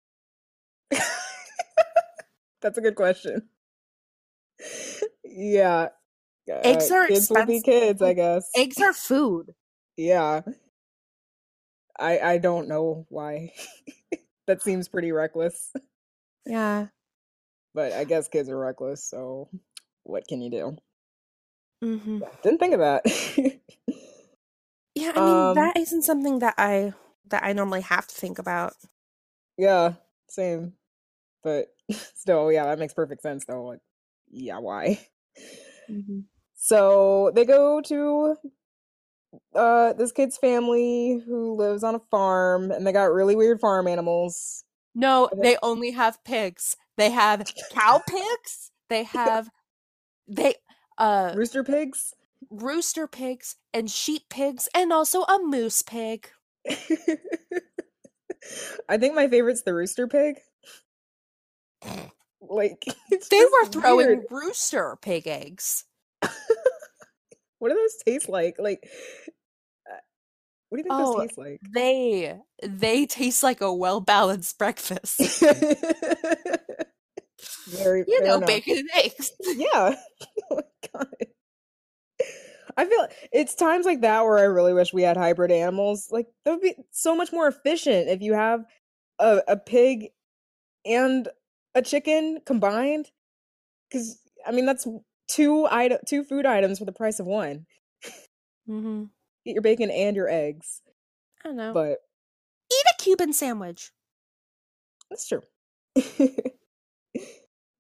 That's 2.61 2.79
a 2.79 2.83
good 2.83 2.97
question. 2.97 3.49
Yeah. 5.37 5.91
Eggs 6.65 6.91
uh, 6.91 6.95
are 6.95 7.07
kids 7.07 7.31
will 7.31 7.45
be 7.45 7.59
expensive. 7.59 7.65
kids, 7.65 8.03
I 8.03 8.15
guess. 8.15 8.51
Eggs 8.57 8.81
are 8.81 8.93
food. 8.95 9.55
Yeah. 9.97 10.43
I 11.99 12.19
I 12.21 12.39
don't 12.39 12.69
know 12.69 13.07
why. 13.09 13.53
that 14.47 14.63
seems 14.63 14.89
pretty 14.89 15.13
reckless. 15.13 15.73
Yeah. 16.47 16.89
But 17.75 17.93
I 17.93 18.05
guess 18.05 18.29
kids 18.29 18.49
are 18.49 18.59
reckless, 18.59 19.05
so 19.05 19.49
what 20.03 20.27
can 20.27 20.41
you 20.43 20.51
do? 20.51 20.77
Mm-hmm. 21.85 22.21
Didn't 22.43 22.59
think 22.59 22.75
of 22.75 22.81
that. 22.81 23.03
Yeah, 24.95 25.13
I 25.15 25.21
mean 25.21 25.51
Um, 25.51 25.55
that 25.55 25.77
isn't 25.77 26.03
something 26.03 26.39
that 26.41 26.55
I 26.59 26.95
that 27.27 27.45
I 27.45 27.53
normally 27.53 27.83
have 27.83 28.07
to 28.09 28.15
think 28.15 28.39
about. 28.39 28.75
yeah, 29.59 29.95
same. 30.29 30.75
But 31.45 31.69
still, 32.15 32.53
yeah, 32.53 32.67
that 32.67 32.79
makes 32.79 32.95
perfect 32.95 33.23
sense 33.23 33.45
though. 33.47 33.65
Like, 33.65 33.81
yeah, 34.31 34.59
why? 34.59 35.07
Mm-hmm. 35.91 36.21
So 36.55 37.31
they 37.35 37.45
go 37.45 37.81
to 37.83 38.37
uh 39.55 39.93
this 39.95 40.13
kid's 40.13 40.39
family 40.39 41.23
who 41.27 41.55
lives 41.57 41.85
on 41.85 41.95
a 41.95 42.01
farm 42.11 42.71
and 42.71 42.87
they 42.87 42.93
got 42.93 43.13
really 43.13 43.37
weird 43.37 43.61
farm 43.61 43.87
animals. 43.87 44.65
No, 44.95 45.29
they 45.37 45.57
only 45.63 45.91
have 45.91 46.23
pigs. 46.25 46.77
They 46.97 47.11
have 47.11 47.45
cow 47.73 48.03
pigs. 48.09 48.71
They 48.89 49.03
have 49.15 49.51
they 50.27 50.55
uh 50.99 51.35
Rooster 51.37 51.63
pigs? 51.63 52.15
rooster 52.51 53.07
pigs 53.07 53.57
and 53.73 53.91
sheep 53.91 54.29
pigs 54.29 54.69
and 54.75 54.93
also 54.93 55.23
a 55.23 55.39
moose 55.43 55.83
pig. 55.83 56.29
I 58.89 58.99
think 58.99 59.15
my 59.15 59.29
favorite's 59.29 59.63
the 59.63 59.75
rooster 59.75 60.07
pig. 60.07 60.37
Like 62.51 62.85
They 63.31 63.45
were 63.45 63.67
throwing 63.67 64.07
weird. 64.07 64.25
rooster 64.31 64.97
pig 65.03 65.27
eggs. 65.27 65.85
What 67.59 67.71
do 67.71 67.75
those 67.75 67.97
taste 68.05 68.29
like? 68.29 68.57
Like, 68.59 68.87
uh, 69.91 69.97
what 70.69 70.77
do 70.77 70.79
you 70.79 70.83
think 70.85 70.95
Oh, 70.95 71.15
those 71.19 71.29
taste 71.29 71.39
like? 71.39 71.61
They 71.73 72.39
they 72.63 73.07
taste 73.07 73.43
like 73.43 73.63
a 73.63 73.73
well 73.73 74.01
balanced 74.01 74.59
breakfast. 74.59 75.19
Very, 77.69 78.05
You 78.07 78.23
know, 78.23 78.37
enough. 78.37 78.47
bacon 78.47 78.77
and 78.79 78.91
eggs. 78.95 79.33
Yeah. 79.41 79.95
oh 80.51 80.57
my 80.57 80.63
god. 80.95 81.07
I 82.77 82.85
feel 82.85 83.09
it's 83.33 83.55
times 83.55 83.87
like 83.87 84.03
that 84.03 84.23
where 84.25 84.39
I 84.39 84.43
really 84.43 84.75
wish 84.75 84.93
we 84.93 85.03
had 85.03 85.17
hybrid 85.17 85.51
animals. 85.51 86.09
Like 86.11 86.27
that 86.45 86.51
would 86.53 86.61
be 86.61 86.75
so 86.91 87.17
much 87.17 87.33
more 87.33 87.49
efficient 87.49 88.09
if 88.09 88.21
you 88.21 88.35
have 88.35 88.65
a, 89.19 89.41
a 89.49 89.57
pig 89.57 90.09
and 90.85 91.27
a 91.77 91.83
chicken 91.83 92.41
combined. 92.45 93.11
Because 93.89 94.19
I 94.45 94.51
mean 94.51 94.67
that's 94.67 94.87
two 95.29 95.67
item 95.71 95.99
two 96.07 96.25
food 96.25 96.47
items 96.47 96.79
for 96.81 96.85
the 96.85 96.93
price 96.93 97.21
of 97.21 97.27
one. 97.27 97.67
Mm-hmm. 98.69 99.05
Get 99.45 99.55
your 99.55 99.63
bacon 99.63 99.91
and 99.91 100.17
your 100.17 100.29
eggs. 100.29 100.83
I 101.45 101.49
don't 101.49 101.57
know. 101.57 101.73
But 101.73 101.99
Eat 102.73 102.87
a 102.99 103.03
Cuban 103.03 103.33
sandwich. 103.33 103.93
That's 105.09 105.29
true. 105.29 105.43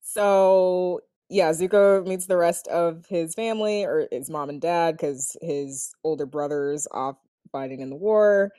so 0.03 1.01
yeah, 1.29 1.51
Zuko 1.51 2.07
meets 2.07 2.27
the 2.27 2.37
rest 2.37 2.69
of 2.69 3.05
his 3.09 3.35
family 3.35 3.85
or 3.85 4.07
his 4.13 4.31
mom 4.31 4.49
and 4.49 4.61
dad 4.61 4.97
because 4.97 5.37
his 5.43 5.93
older 6.05 6.25
brother's 6.25 6.87
off 6.93 7.17
fighting 7.51 7.81
in 7.81 7.91
the 7.91 7.97
war. 7.97 8.53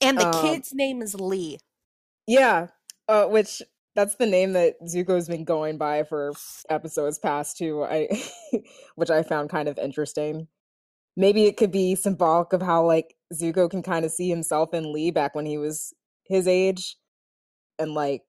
And 0.00 0.18
the 0.18 0.26
Um, 0.26 0.42
kid's 0.42 0.74
name 0.74 1.00
is 1.00 1.14
Lee. 1.14 1.58
Yeah, 2.26 2.68
uh, 3.08 3.26
which 3.26 3.62
that's 3.94 4.16
the 4.16 4.26
name 4.26 4.52
that 4.52 4.80
Zuko's 4.82 5.28
been 5.28 5.44
going 5.44 5.78
by 5.78 6.04
for 6.04 6.32
episodes 6.68 7.18
past 7.18 7.56
too. 7.58 7.84
I, 7.84 8.08
which 8.94 9.10
I 9.10 9.22
found 9.22 9.50
kind 9.50 9.68
of 9.68 9.78
interesting. 9.78 10.48
Maybe 11.16 11.46
it 11.46 11.56
could 11.56 11.72
be 11.72 11.94
symbolic 11.96 12.52
of 12.52 12.62
how 12.62 12.86
like 12.86 13.16
Zuko 13.34 13.70
can 13.70 13.82
kind 13.82 14.04
of 14.04 14.12
see 14.12 14.28
himself 14.30 14.74
in 14.74 14.92
Lee 14.92 15.10
back 15.10 15.34
when 15.34 15.46
he 15.46 15.58
was 15.58 15.94
his 16.24 16.48
age, 16.48 16.96
and 17.78 17.94
like 17.94 18.22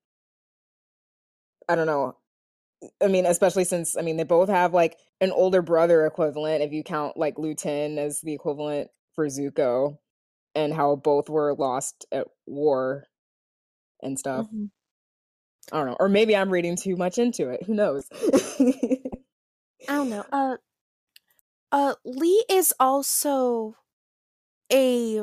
I 1.69 1.76
don't 1.76 1.88
know. 1.88 2.15
I 3.02 3.08
mean, 3.08 3.26
especially 3.26 3.65
since 3.65 3.97
I 3.97 4.02
mean 4.02 4.17
they 4.17 4.24
both 4.24 4.50
have 4.50 4.74
like 4.74 4.97
an 5.21 5.32
older 5.32 5.62
brother 5.62 6.06
equivalent 6.06 6.63
if 6.63 6.74
you 6.74 6.84
count 6.84 7.17
like 7.17 7.39
Lu 7.39 7.56
Ten 7.56 7.97
as 8.00 8.21
the 8.21 8.34
equivalent 8.34 8.89
for 9.15 9.28
Zuko, 9.28 9.97
and 10.56 10.74
how 10.74 10.95
both 10.97 11.30
were 11.30 11.56
lost 11.56 12.06
at 12.12 12.28
war 12.47 13.08
and 14.04 14.19
stuff. 14.19 14.47
Mhm. 14.52 14.71
I 15.71 15.77
don't 15.77 15.88
know. 15.88 15.97
Or 15.99 16.10
maybe 16.10 16.36
I'm 16.36 16.49
reading 16.49 16.75
too 16.75 16.95
much 16.95 17.17
into 17.17 17.49
it. 17.49 17.63
Who 17.63 17.73
knows? 17.73 18.05
I 19.89 19.95
don't 19.95 20.10
know. 20.10 20.25
Uh, 20.31 20.57
uh, 21.71 21.93
Lee 22.03 22.43
is 22.49 22.73
also 22.79 23.75
a 24.71 25.21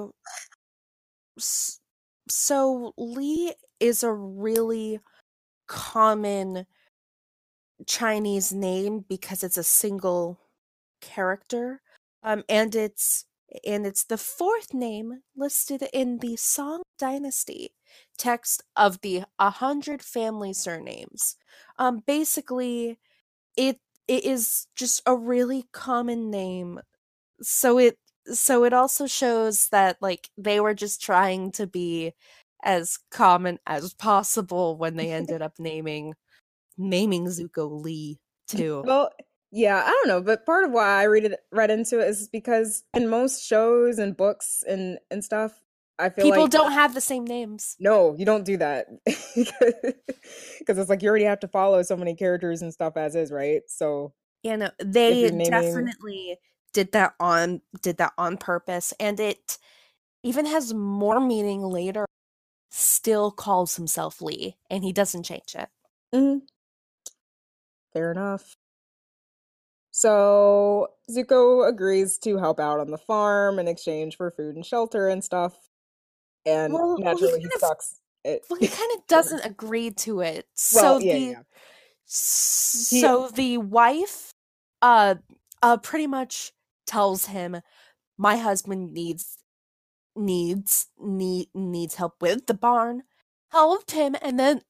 So 2.29 2.93
Lee 2.97 3.55
is 3.81 4.03
a 4.03 4.13
really 4.13 5.01
common 5.67 6.67
Chinese 7.87 8.53
name 8.53 9.05
because 9.09 9.43
it's 9.45 9.59
a 9.59 9.63
single 9.63 10.39
character. 11.01 11.81
Um, 12.23 12.43
and 12.49 12.75
it's 12.75 13.27
and 13.67 13.87
it's 13.87 14.05
the 14.05 14.19
fourth 14.19 14.75
name 14.75 15.23
listed 15.37 15.85
in 15.93 16.19
the 16.19 16.37
Song 16.37 16.83
Dynasty 16.99 17.73
text 18.19 18.63
of 18.77 19.01
the 19.01 19.25
A 19.39 19.51
Hundred 19.51 20.03
Family 20.03 20.53
Surnames. 20.53 21.37
Um, 21.79 22.03
basically, 22.07 22.99
it 23.57 23.81
it 24.07 24.25
is 24.25 24.67
just 24.77 25.03
a 25.07 25.15
really 25.17 25.67
common 25.73 26.31
name 26.31 26.81
so 27.43 27.79
it 27.79 27.99
so 28.27 28.65
it 28.65 28.73
also 28.73 29.07
shows 29.07 29.69
that 29.71 29.97
like 30.01 30.31
they 30.37 30.61
were 30.61 30.75
just 30.75 31.03
trying 31.03 31.51
to 31.53 31.67
be 31.67 32.13
as 32.65 32.99
common 33.11 33.59
as 33.67 33.95
possible 33.95 34.77
when 34.77 34.97
they 34.97 35.13
ended 35.13 35.43
up 35.43 35.55
naming 35.59 36.15
naming 36.77 37.27
Zuko 37.27 37.83
Lee 37.83 38.19
too. 38.49 38.83
Well, 38.87 39.11
yeah, 39.51 39.83
I 39.85 39.91
don't 39.91 40.09
know, 40.09 40.21
but 40.21 40.45
part 40.45 40.65
of 40.65 40.73
why 40.73 41.01
I 41.01 41.05
read 41.05 41.25
it 41.25 41.41
read 41.53 41.71
into 41.71 42.01
it 42.01 42.09
is 42.09 42.29
because 42.29 42.85
in 42.95 43.09
most 43.09 43.45
shows 43.45 43.99
and 43.99 44.17
books 44.17 44.63
and 44.69 44.99
and 45.11 45.25
stuff, 45.25 45.61
I 45.99 46.11
feel 46.11 46.25
People 46.25 46.43
like 46.43 46.51
don't 46.51 46.73
have 46.73 46.95
the 46.95 47.01
same 47.01 47.25
names. 47.25 47.75
no, 47.81 48.15
you 48.17 48.25
don't 48.25 48.45
do 48.45 48.57
that 48.59 48.87
because 49.05 50.79
it's 50.79 50.89
like 50.91 51.03
you 51.03 51.09
already 51.09 51.25
have 51.25 51.41
to 51.41 51.49
follow 51.49 51.83
so 51.83 51.97
many 51.97 52.15
characters 52.15 52.63
and 52.63 52.73
stuff 52.73 52.97
as 52.97 53.15
is, 53.17 53.33
right? 53.33 53.63
So 53.67 54.13
You 54.43 54.57
know, 54.57 54.71
they 54.83 55.31
naming- 55.31 55.51
definitely 55.51 56.39
did 56.73 56.93
that 56.93 57.15
on 57.19 57.63
did 57.83 57.97
that 57.99 58.13
on 58.19 58.37
purpose, 58.37 58.93
and 59.01 59.19
it 59.19 59.59
even 60.23 60.47
has 60.47 60.73
more 60.75 61.19
meaning 61.21 61.63
later. 61.63 62.05
Still 62.71 63.31
calls 63.31 63.77
himself 63.77 64.21
Lee, 64.21 64.57
and 64.71 64.85
he 64.85 64.93
doesn't 64.93 65.23
change 65.25 65.55
it. 65.57 65.69
mhm. 66.15 66.43
fair 67.93 68.13
enough. 68.13 68.55
So 69.91 70.89
Zuko 71.11 71.69
agrees 71.69 72.19
to 72.19 72.37
help 72.37 72.61
out 72.61 72.79
on 72.81 72.91
the 72.91 72.99
farm 72.99 73.59
in 73.59 73.67
exchange 73.67 74.17
for 74.17 74.31
food 74.31 74.55
and 74.55 74.65
shelter 74.65 75.09
and 75.09 75.25
stuff, 75.25 75.57
and 76.49 76.73
Well, 76.73 76.97
well, 77.01 77.17
he 77.17 77.27
he 77.27 77.33
kind 77.33 77.53
of- 77.55 77.61
sucks. 77.61 77.97
It, 78.25 78.45
Well, 78.51 78.59
he 78.61 78.67
kind 78.81 78.91
of 78.97 79.07
doesn't 79.07 79.45
agree 79.45 79.91
to 79.93 80.21
it. 80.21 80.47
well, 80.75 80.99
so 80.99 81.05
yeah, 81.05 81.13
the 81.15 81.21
yeah. 81.21 81.43
s- 82.07 82.89
He- 82.91 83.01
so 83.01 83.29
the 83.29 83.59
wife, 83.59 84.33
uh, 84.83 85.17
uh, 85.63 85.77
pretty 85.79 86.07
much 86.07 86.53
tells 86.87 87.27
him, 87.27 87.61
"My 88.17 88.37
husband 88.37 88.93
needs 88.93 89.37
needs 90.17 90.87
need 90.99 91.49
needs 91.55 91.95
help 91.95 92.21
with 92.21 92.47
the 92.47 92.55
barn. 92.55 93.05
Help 93.53 93.91
him, 93.91 94.17
and 94.21 94.39
then 94.39 94.63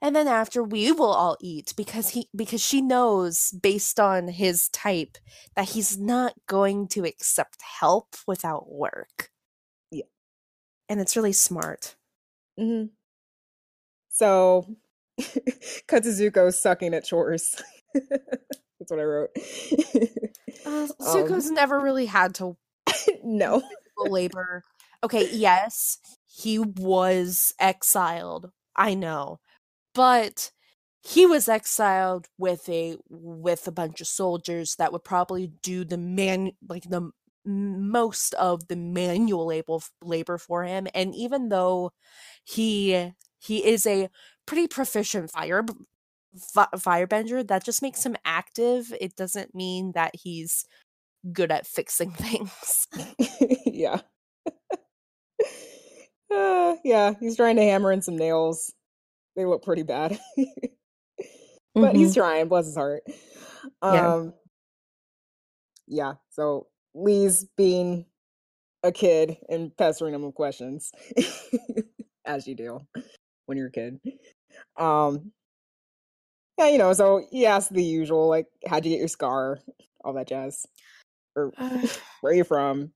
and 0.00 0.16
then 0.16 0.26
after 0.28 0.62
we 0.62 0.92
will 0.92 1.12
all 1.12 1.36
eat 1.40 1.74
because 1.76 2.10
he 2.10 2.28
because 2.34 2.60
she 2.62 2.80
knows 2.80 3.50
based 3.62 4.00
on 4.00 4.28
his 4.28 4.68
type 4.70 5.18
that 5.56 5.70
he's 5.70 5.98
not 5.98 6.34
going 6.46 6.88
to 6.88 7.04
accept 7.04 7.60
help 7.80 8.16
without 8.26 8.70
work. 8.72 9.30
And 10.92 11.00
it's 11.00 11.16
really 11.16 11.32
smart. 11.32 11.96
hmm 12.58 12.84
So, 14.10 14.66
Katsuzuko 15.88 16.52
sucking 16.52 16.92
at 16.92 17.06
chores. 17.06 17.56
That's 17.94 18.90
what 18.90 19.00
I 19.00 19.04
wrote. 19.04 19.30
Uh, 20.66 20.88
Um, 21.00 21.54
never 21.54 21.80
really 21.80 22.04
had 22.04 22.34
to 22.36 22.58
no. 23.24 23.62
labor. 23.96 24.62
Okay, 25.02 25.30
yes, 25.32 25.96
he 26.26 26.58
was 26.58 27.54
exiled. 27.58 28.50
I 28.76 28.92
know. 28.92 29.40
But 29.94 30.50
he 31.02 31.24
was 31.26 31.48
exiled 31.48 32.28
with 32.36 32.68
a 32.68 32.98
with 33.08 33.66
a 33.66 33.72
bunch 33.72 34.02
of 34.02 34.08
soldiers 34.08 34.76
that 34.76 34.92
would 34.92 35.04
probably 35.04 35.52
do 35.62 35.84
the 35.86 35.96
man 35.96 36.52
like 36.68 36.84
the 36.84 37.10
most 37.44 38.34
of 38.34 38.68
the 38.68 38.76
manual 38.76 39.46
labor 39.46 39.78
labor 40.02 40.38
for 40.38 40.64
him 40.64 40.86
and 40.94 41.14
even 41.14 41.48
though 41.48 41.90
he 42.44 43.12
he 43.38 43.64
is 43.64 43.86
a 43.86 44.08
pretty 44.46 44.68
proficient 44.68 45.30
fire 45.30 45.64
firebender 46.76 47.46
that 47.46 47.64
just 47.64 47.82
makes 47.82 48.04
him 48.06 48.16
active 48.24 48.92
it 49.00 49.16
doesn't 49.16 49.54
mean 49.54 49.92
that 49.92 50.14
he's 50.14 50.64
good 51.32 51.50
at 51.52 51.66
fixing 51.66 52.10
things 52.12 52.86
yeah. 53.66 54.00
Uh, 56.34 56.76
yeah, 56.82 57.12
he's 57.20 57.36
trying 57.36 57.56
to 57.56 57.62
hammer 57.62 57.92
in 57.92 58.00
some 58.00 58.16
nails. 58.16 58.72
They 59.36 59.44
look 59.44 59.62
pretty 59.62 59.82
bad. 59.82 60.18
but 61.74 61.94
he's 61.94 62.14
trying, 62.14 62.48
bless 62.48 62.64
his 62.66 62.74
heart. 62.74 63.02
Yeah. 63.82 64.14
Um 64.14 64.34
Yeah, 65.86 66.14
so 66.30 66.68
Lee's 66.94 67.46
being 67.56 68.06
a 68.82 68.92
kid 68.92 69.38
and 69.48 69.76
pestering 69.76 70.14
him 70.14 70.22
with 70.22 70.34
questions. 70.34 70.92
as 72.26 72.46
you 72.46 72.54
do 72.54 72.80
when 73.46 73.58
you're 73.58 73.68
a 73.68 73.72
kid. 73.72 74.00
Um 74.78 75.32
Yeah, 76.58 76.68
you 76.68 76.78
know, 76.78 76.92
so 76.92 77.22
he 77.30 77.46
asks 77.46 77.70
the 77.70 77.82
usual, 77.82 78.28
like, 78.28 78.46
how'd 78.66 78.84
you 78.84 78.90
get 78.92 78.98
your 78.98 79.08
scar? 79.08 79.58
All 80.04 80.12
that 80.14 80.28
jazz. 80.28 80.66
Or 81.36 81.52
Uh, 81.58 81.86
where 82.20 82.32
are 82.32 82.36
you 82.36 82.44
from? 82.44 82.92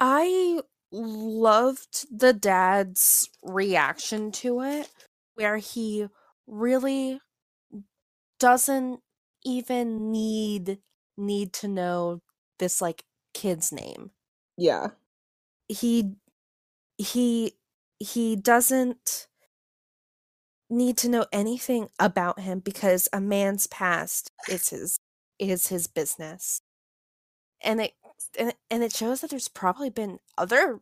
I 0.00 0.62
loved 0.92 2.06
the 2.16 2.32
dad's 2.32 3.28
reaction 3.42 4.32
to 4.32 4.62
it, 4.62 4.88
where 5.34 5.58
he 5.58 6.06
really 6.46 7.20
doesn't 8.40 9.00
even 9.44 10.10
need 10.10 10.78
need 11.20 11.52
to 11.54 11.68
know 11.68 12.22
this 12.60 12.80
like 12.82 13.04
kid's 13.34 13.72
name. 13.72 14.12
Yeah. 14.56 14.90
He 15.68 16.16
he 16.98 17.56
he 18.00 18.36
doesn't 18.36 19.28
need 20.70 20.96
to 20.98 21.08
know 21.08 21.26
anything 21.32 21.88
about 21.98 22.40
him 22.40 22.60
because 22.60 23.08
a 23.12 23.20
man's 23.20 23.66
past 23.66 24.30
is 24.48 24.68
his 24.70 24.98
is 25.38 25.68
his 25.68 25.86
business. 25.86 26.62
And 27.62 27.80
it 27.80 27.92
and, 28.38 28.50
it- 28.50 28.58
and 28.70 28.82
it 28.82 28.92
shows 28.94 29.20
that 29.20 29.30
there's 29.30 29.48
probably 29.48 29.90
been 29.90 30.18
other 30.38 30.80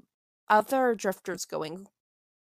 other 0.49 0.95
drifters 0.95 1.45
going 1.45 1.87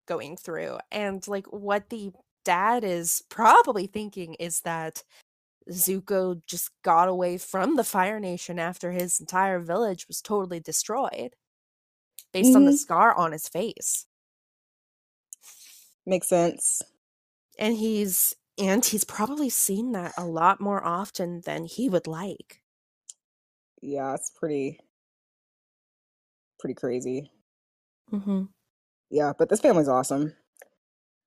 going 0.08 0.38
through 0.38 0.80
and 0.92 1.28
like 1.28 1.48
what 1.48 1.90
the 1.90 2.12
dad 2.46 2.84
is 2.84 3.24
probably 3.30 3.88
thinking 3.88 4.36
is 4.36 4.62
that 4.62 5.04
Zuko 5.72 6.46
just 6.46 6.72
got 6.84 7.08
away 7.08 7.38
from 7.38 7.76
the 7.76 7.84
Fire 7.84 8.20
Nation 8.20 8.60
after 8.60 8.92
his 8.92 9.20
entire 9.20 9.60
village 9.60 10.08
was 10.08 10.22
totally 10.22 10.60
destroyed 10.60 11.36
based 12.34 12.56
on 12.56 12.66
the 12.66 12.72
Mhm. 12.72 12.76
scar 12.76 13.16
on 13.16 13.32
his 13.34 13.50
face. 13.50 14.08
Makes 16.06 16.30
sense. 16.30 16.82
And 17.60 17.76
he's 17.76 18.34
and 18.58 18.86
he's 18.86 19.04
probably 19.04 19.50
seen 19.50 19.92
that 19.92 20.14
a 20.18 20.26
lot 20.26 20.62
more 20.62 20.82
often 20.82 21.42
than 21.42 21.66
he 21.66 21.90
would 21.90 22.08
like. 22.08 22.62
Yeah, 23.82 24.14
it's 24.16 24.30
pretty 24.32 24.80
pretty 26.60 26.74
crazy. 26.74 27.32
Mm-hmm. 28.12 28.46
Yeah, 29.10 29.34
but 29.38 29.50
this 29.50 29.62
family's 29.62 29.88
awesome. 29.88 30.34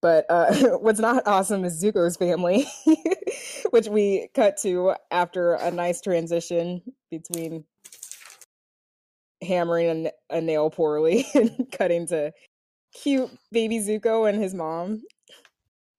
But 0.01 0.27
uh 0.29 0.55
what's 0.79 1.01
not 1.01 1.27
awesome 1.27 1.65
is 1.65 1.83
Zuko's 1.83 2.17
family, 2.17 2.67
which 3.71 3.89
we 3.89 4.29
cut 4.35 4.57
to 4.59 4.95
after 5.11 5.55
a 5.55 5.71
nice 5.71 6.01
transition 6.01 6.83
between 7.11 7.65
hammering 9.43 10.07
a, 10.07 10.37
a 10.37 10.41
nail 10.41 10.71
poorly 10.71 11.27
and 11.35 11.71
cutting 11.71 12.07
to 12.09 12.33
cute 12.93 13.31
baby 13.53 13.79
Zuko 13.79 14.29
and 14.29 14.41
his 14.43 14.55
mom 14.55 15.03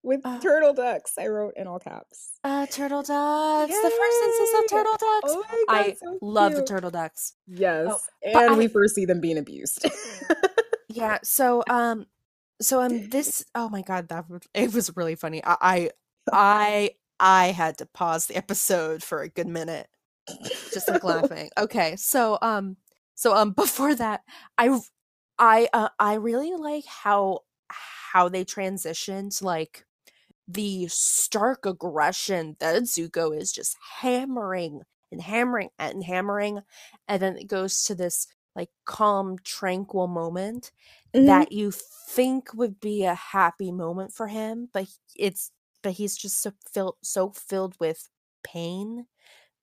with 0.03 0.21
Uh, 0.25 0.39
turtle 0.39 0.73
ducks. 0.73 1.13
I 1.17 1.27
wrote 1.27 1.53
in 1.57 1.67
all 1.67 1.79
caps. 1.79 2.31
Uh, 2.43 2.65
turtle 2.67 3.03
ducks. 3.03 3.71
The 3.71 3.89
first 3.89 4.17
instance 4.23 4.49
of 4.63 4.69
turtle 4.69 4.91
ducks. 4.93 5.33
Oh 5.35 5.45
God, 5.67 5.75
I 5.75 5.93
so 5.99 6.17
love 6.21 6.55
the 6.55 6.63
turtle 6.65 6.89
ducks. 6.89 7.33
Yes, 7.47 7.88
but 8.33 8.43
and 8.43 8.51
I- 8.53 8.57
we 8.57 8.67
first 8.67 8.95
see 8.95 9.05
them 9.05 9.19
being 9.19 9.38
abused. 9.38 9.85
Yeah. 10.88 11.19
So 11.23 11.63
um, 11.69 12.07
so 12.62 12.82
um, 12.82 13.10
this. 13.10 13.43
Oh 13.56 13.69
my 13.69 13.82
god, 13.82 14.10
that 14.10 14.26
it 14.54 14.74
was 14.74 14.95
really 14.95 15.15
funny. 15.15 15.43
I, 15.43 15.58
I 15.62 15.89
I 16.32 16.91
I 17.19 17.48
had 17.48 17.78
to 17.80 17.86
pause 17.86 18.28
the 18.28 18.36
episode 18.36 19.04
for 19.04 19.22
a 19.22 19.30
good 19.30 19.48
minute, 19.48 19.88
just 20.74 20.88
like 20.88 21.04
laughing. 21.04 21.50
Okay. 21.58 21.95
So 21.95 22.38
um, 22.41 22.78
so 23.15 23.36
um, 23.36 23.52
before 23.52 23.95
that, 23.95 24.22
i 24.58 24.80
i 25.39 25.67
uh, 25.74 25.89
I 26.00 26.15
really 26.15 26.54
like 26.56 26.86
how 26.86 27.41
how 27.69 28.30
they 28.30 28.43
transitioned 28.45 29.41
like 29.43 29.86
the 30.48 30.88
stark 30.88 31.65
aggression 31.65 32.56
that 32.60 32.84
Zuko 32.84 33.38
is 33.39 33.52
just 33.52 33.78
hammering 34.02 34.82
and 35.12 35.22
hammering 35.22 35.69
and 35.80 36.04
hammering, 36.04 36.62
and 37.08 37.22
then 37.22 37.38
it 37.38 37.48
goes 37.48 37.84
to 37.84 37.95
this 37.95 38.28
like 38.60 38.72
calm, 38.86 39.38
tranquil 39.43 40.08
moment 40.08 40.72
Mhm. 41.13 41.26
that 41.26 41.52
you 41.52 41.72
think 41.72 42.54
would 42.54 42.80
be 42.80 43.04
a 43.06 43.15
happy 43.15 43.72
moment 43.72 44.13
for 44.13 44.28
him, 44.28 44.69
but 44.74 44.88
it's 45.17 45.52
but 45.84 45.93
he's 45.93 46.17
just 46.17 46.41
so 46.41 46.52
filled 46.74 46.98
so 47.04 47.32
filled 47.32 47.76
with 47.80 48.10
pain 48.43 49.08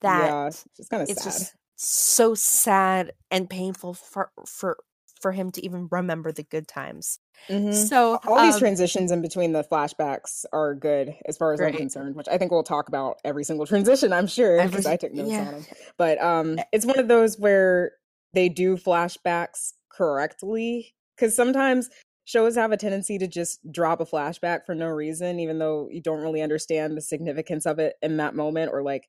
that 0.02 0.36
yeah, 0.36 0.50
it's 0.78 0.88
kind 0.88 1.02
of 1.02 1.08
it's 1.08 1.22
sad. 1.22 1.22
just 1.22 1.54
so 1.76 2.34
sad 2.34 3.12
and 3.30 3.50
painful 3.50 3.94
for 3.94 4.32
for 4.46 4.78
for 5.20 5.32
him 5.32 5.50
to 5.52 5.64
even 5.64 5.88
remember 5.90 6.32
the 6.32 6.42
good 6.44 6.68
times. 6.68 7.20
Mhm. 7.50 7.92
So 7.92 8.18
all 8.26 8.40
these 8.40 8.56
um, 8.56 8.58
transitions 8.58 9.12
in 9.12 9.22
between 9.22 9.52
the 9.52 9.62
flashbacks 9.62 10.44
are 10.52 10.74
good 10.74 11.14
as 11.26 11.36
far 11.36 11.52
as 11.52 11.60
I'm 11.60 11.76
concerned, 11.76 12.16
which 12.16 12.26
I 12.28 12.38
think 12.38 12.50
we'll 12.50 12.64
talk 12.64 12.88
about 12.88 13.20
every 13.24 13.44
single 13.44 13.66
transition, 13.66 14.12
I'm 14.12 14.26
sure, 14.26 14.64
because 14.64 14.84
I 14.86 14.96
took 14.96 15.12
notes 15.12 15.38
yeah. 15.38 15.38
on 15.38 15.52
them. 15.52 15.66
But 15.96 16.20
um 16.20 16.62
it's 16.72 16.84
one 16.86 16.98
of 16.98 17.06
those 17.08 17.38
where 17.38 17.92
they 18.36 18.48
do 18.50 18.76
flashbacks 18.76 19.72
correctly 19.88 20.94
because 21.16 21.34
sometimes 21.34 21.88
shows 22.26 22.54
have 22.56 22.70
a 22.70 22.76
tendency 22.76 23.16
to 23.18 23.26
just 23.26 23.60
drop 23.72 24.00
a 24.00 24.04
flashback 24.04 24.66
for 24.66 24.74
no 24.74 24.88
reason, 24.88 25.40
even 25.40 25.58
though 25.58 25.88
you 25.90 26.02
don't 26.02 26.20
really 26.20 26.42
understand 26.42 26.96
the 26.96 27.00
significance 27.00 27.64
of 27.64 27.78
it 27.78 27.94
in 28.02 28.18
that 28.18 28.34
moment, 28.34 28.72
or 28.72 28.82
like, 28.82 29.08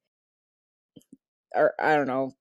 or 1.54 1.74
I 1.80 1.96
don't 1.96 2.08
know, 2.08 2.32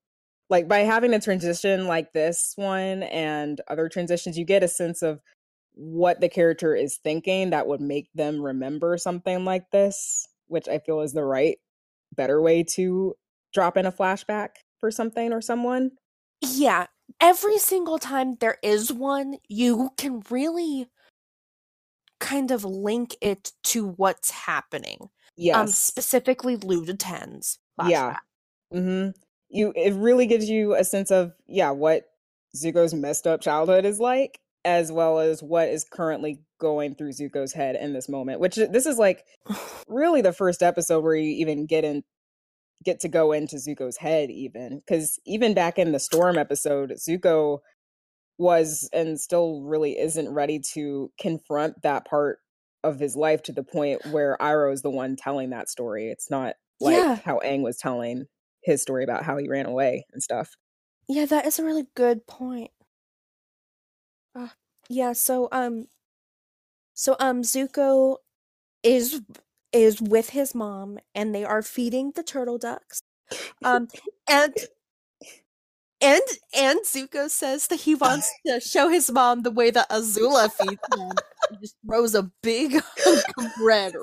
like 0.49 0.69
by 0.69 0.79
having 0.79 1.13
a 1.13 1.19
transition 1.19 1.87
like 1.87 2.13
this 2.13 2.53
one 2.55 3.03
and 3.03 3.59
other 3.67 3.89
transitions, 3.89 4.37
you 4.37 4.45
get 4.45 4.63
a 4.63 4.67
sense 4.67 5.01
of 5.01 5.19
what 5.73 6.21
the 6.21 6.29
character 6.29 6.73
is 6.73 6.97
thinking 6.97 7.49
that 7.49 7.67
would 7.67 7.81
make 7.81 8.07
them 8.15 8.41
remember 8.41 8.97
something 8.97 9.43
like 9.43 9.69
this, 9.71 10.27
which 10.47 10.69
I 10.69 10.79
feel 10.79 11.01
is 11.01 11.11
the 11.11 11.25
right, 11.25 11.57
better 12.15 12.41
way 12.41 12.63
to 12.75 13.15
drop 13.53 13.75
in 13.75 13.85
a 13.85 13.91
flashback 13.91 14.49
for 14.79 14.89
something 14.89 15.33
or 15.33 15.41
someone. 15.41 15.91
Yeah, 16.41 16.87
every 17.19 17.57
single 17.57 17.99
time 17.99 18.35
there 18.39 18.57
is 18.61 18.91
one, 18.91 19.37
you 19.47 19.91
can 19.97 20.23
really 20.29 20.87
kind 22.19 22.51
of 22.51 22.63
link 22.65 23.15
it 23.21 23.51
to 23.63 23.87
what's 23.87 24.31
happening. 24.31 25.09
Yes. 25.35 25.55
Um, 25.55 25.67
specifically 25.67 26.55
Lou 26.55 26.85
de 26.85 26.95
Ten's 26.95 27.59
Yeah. 27.85 28.17
hmm 28.71 29.09
You 29.49 29.71
it 29.75 29.93
really 29.93 30.25
gives 30.25 30.49
you 30.49 30.73
a 30.75 30.83
sense 30.83 31.11
of 31.11 31.33
yeah 31.47 31.71
what 31.71 32.05
Zuko's 32.55 32.93
messed 32.93 33.27
up 33.27 33.41
childhood 33.41 33.85
is 33.85 33.99
like, 33.99 34.39
as 34.65 34.91
well 34.91 35.19
as 35.19 35.43
what 35.43 35.69
is 35.69 35.85
currently 35.85 36.41
going 36.59 36.95
through 36.95 37.11
Zuko's 37.11 37.53
head 37.53 37.75
in 37.75 37.93
this 37.93 38.09
moment. 38.09 38.39
Which 38.39 38.55
this 38.55 38.85
is 38.85 38.97
like 38.97 39.25
really 39.87 40.21
the 40.21 40.33
first 40.33 40.63
episode 40.63 41.03
where 41.03 41.15
you 41.15 41.29
even 41.29 41.65
get 41.65 41.83
in 41.83 42.03
get 42.83 42.99
to 43.01 43.07
go 43.09 43.31
into 43.31 43.55
Zuko's 43.57 43.97
head 43.97 44.29
even 44.29 44.79
because 44.79 45.19
even 45.25 45.53
back 45.53 45.77
in 45.79 45.91
the 45.91 45.99
storm 45.99 46.37
episode, 46.37 46.91
Zuko 46.91 47.59
was 48.37 48.89
and 48.93 49.19
still 49.19 49.61
really 49.63 49.97
isn't 49.97 50.29
ready 50.31 50.59
to 50.73 51.11
confront 51.19 51.81
that 51.81 52.05
part 52.05 52.39
of 52.83 52.99
his 52.99 53.15
life 53.15 53.41
to 53.43 53.51
the 53.51 53.63
point 53.63 54.05
where 54.11 54.37
Iroh 54.39 54.73
is 54.73 54.81
the 54.83 54.89
one 54.91 55.15
telling 55.15 55.49
that 55.49 55.69
story. 55.69 56.09
It's 56.09 56.29
not 56.29 56.55
like 56.79 56.93
Yeah. 56.93 57.15
how 57.25 57.39
Aang 57.39 57.63
was 57.63 57.77
telling 57.77 58.25
his 58.63 58.81
story 58.81 59.03
about 59.03 59.23
how 59.23 59.37
he 59.37 59.47
ran 59.47 59.65
away 59.65 60.05
and 60.13 60.21
stuff. 60.21 60.51
Yeah, 61.07 61.25
that 61.25 61.45
is 61.45 61.57
a 61.57 61.63
really 61.65 61.87
good 61.95 62.27
point. 62.27 62.71
Uh, 64.35 64.49
yeah, 64.89 65.13
so 65.13 65.49
um 65.51 65.87
so 66.93 67.15
um 67.19 67.41
Zuko 67.41 68.17
is 68.83 69.21
is 69.71 70.01
with 70.01 70.29
his 70.31 70.55
mom 70.55 70.97
and 71.13 71.33
they 71.33 71.43
are 71.43 71.61
feeding 71.61 72.11
the 72.15 72.23
turtle 72.23 72.57
ducks. 72.57 73.01
Um 73.63 73.87
and 74.29 74.53
and 76.01 76.21
and 76.55 76.79
Zuko 76.85 77.29
says 77.29 77.67
that 77.67 77.81
he 77.81 77.95
wants 77.95 78.31
to 78.45 78.59
show 78.59 78.89
his 78.89 79.11
mom 79.11 79.41
the 79.41 79.51
way 79.51 79.71
that 79.71 79.89
Azula 79.89 80.51
feeds 80.51 80.81
them. 80.91 81.11
He 81.51 81.57
just 81.57 81.75
throws 81.87 82.15
a 82.15 82.31
big 82.43 82.73
hunk 82.97 83.23
of 83.37 83.45
bread 83.57 83.93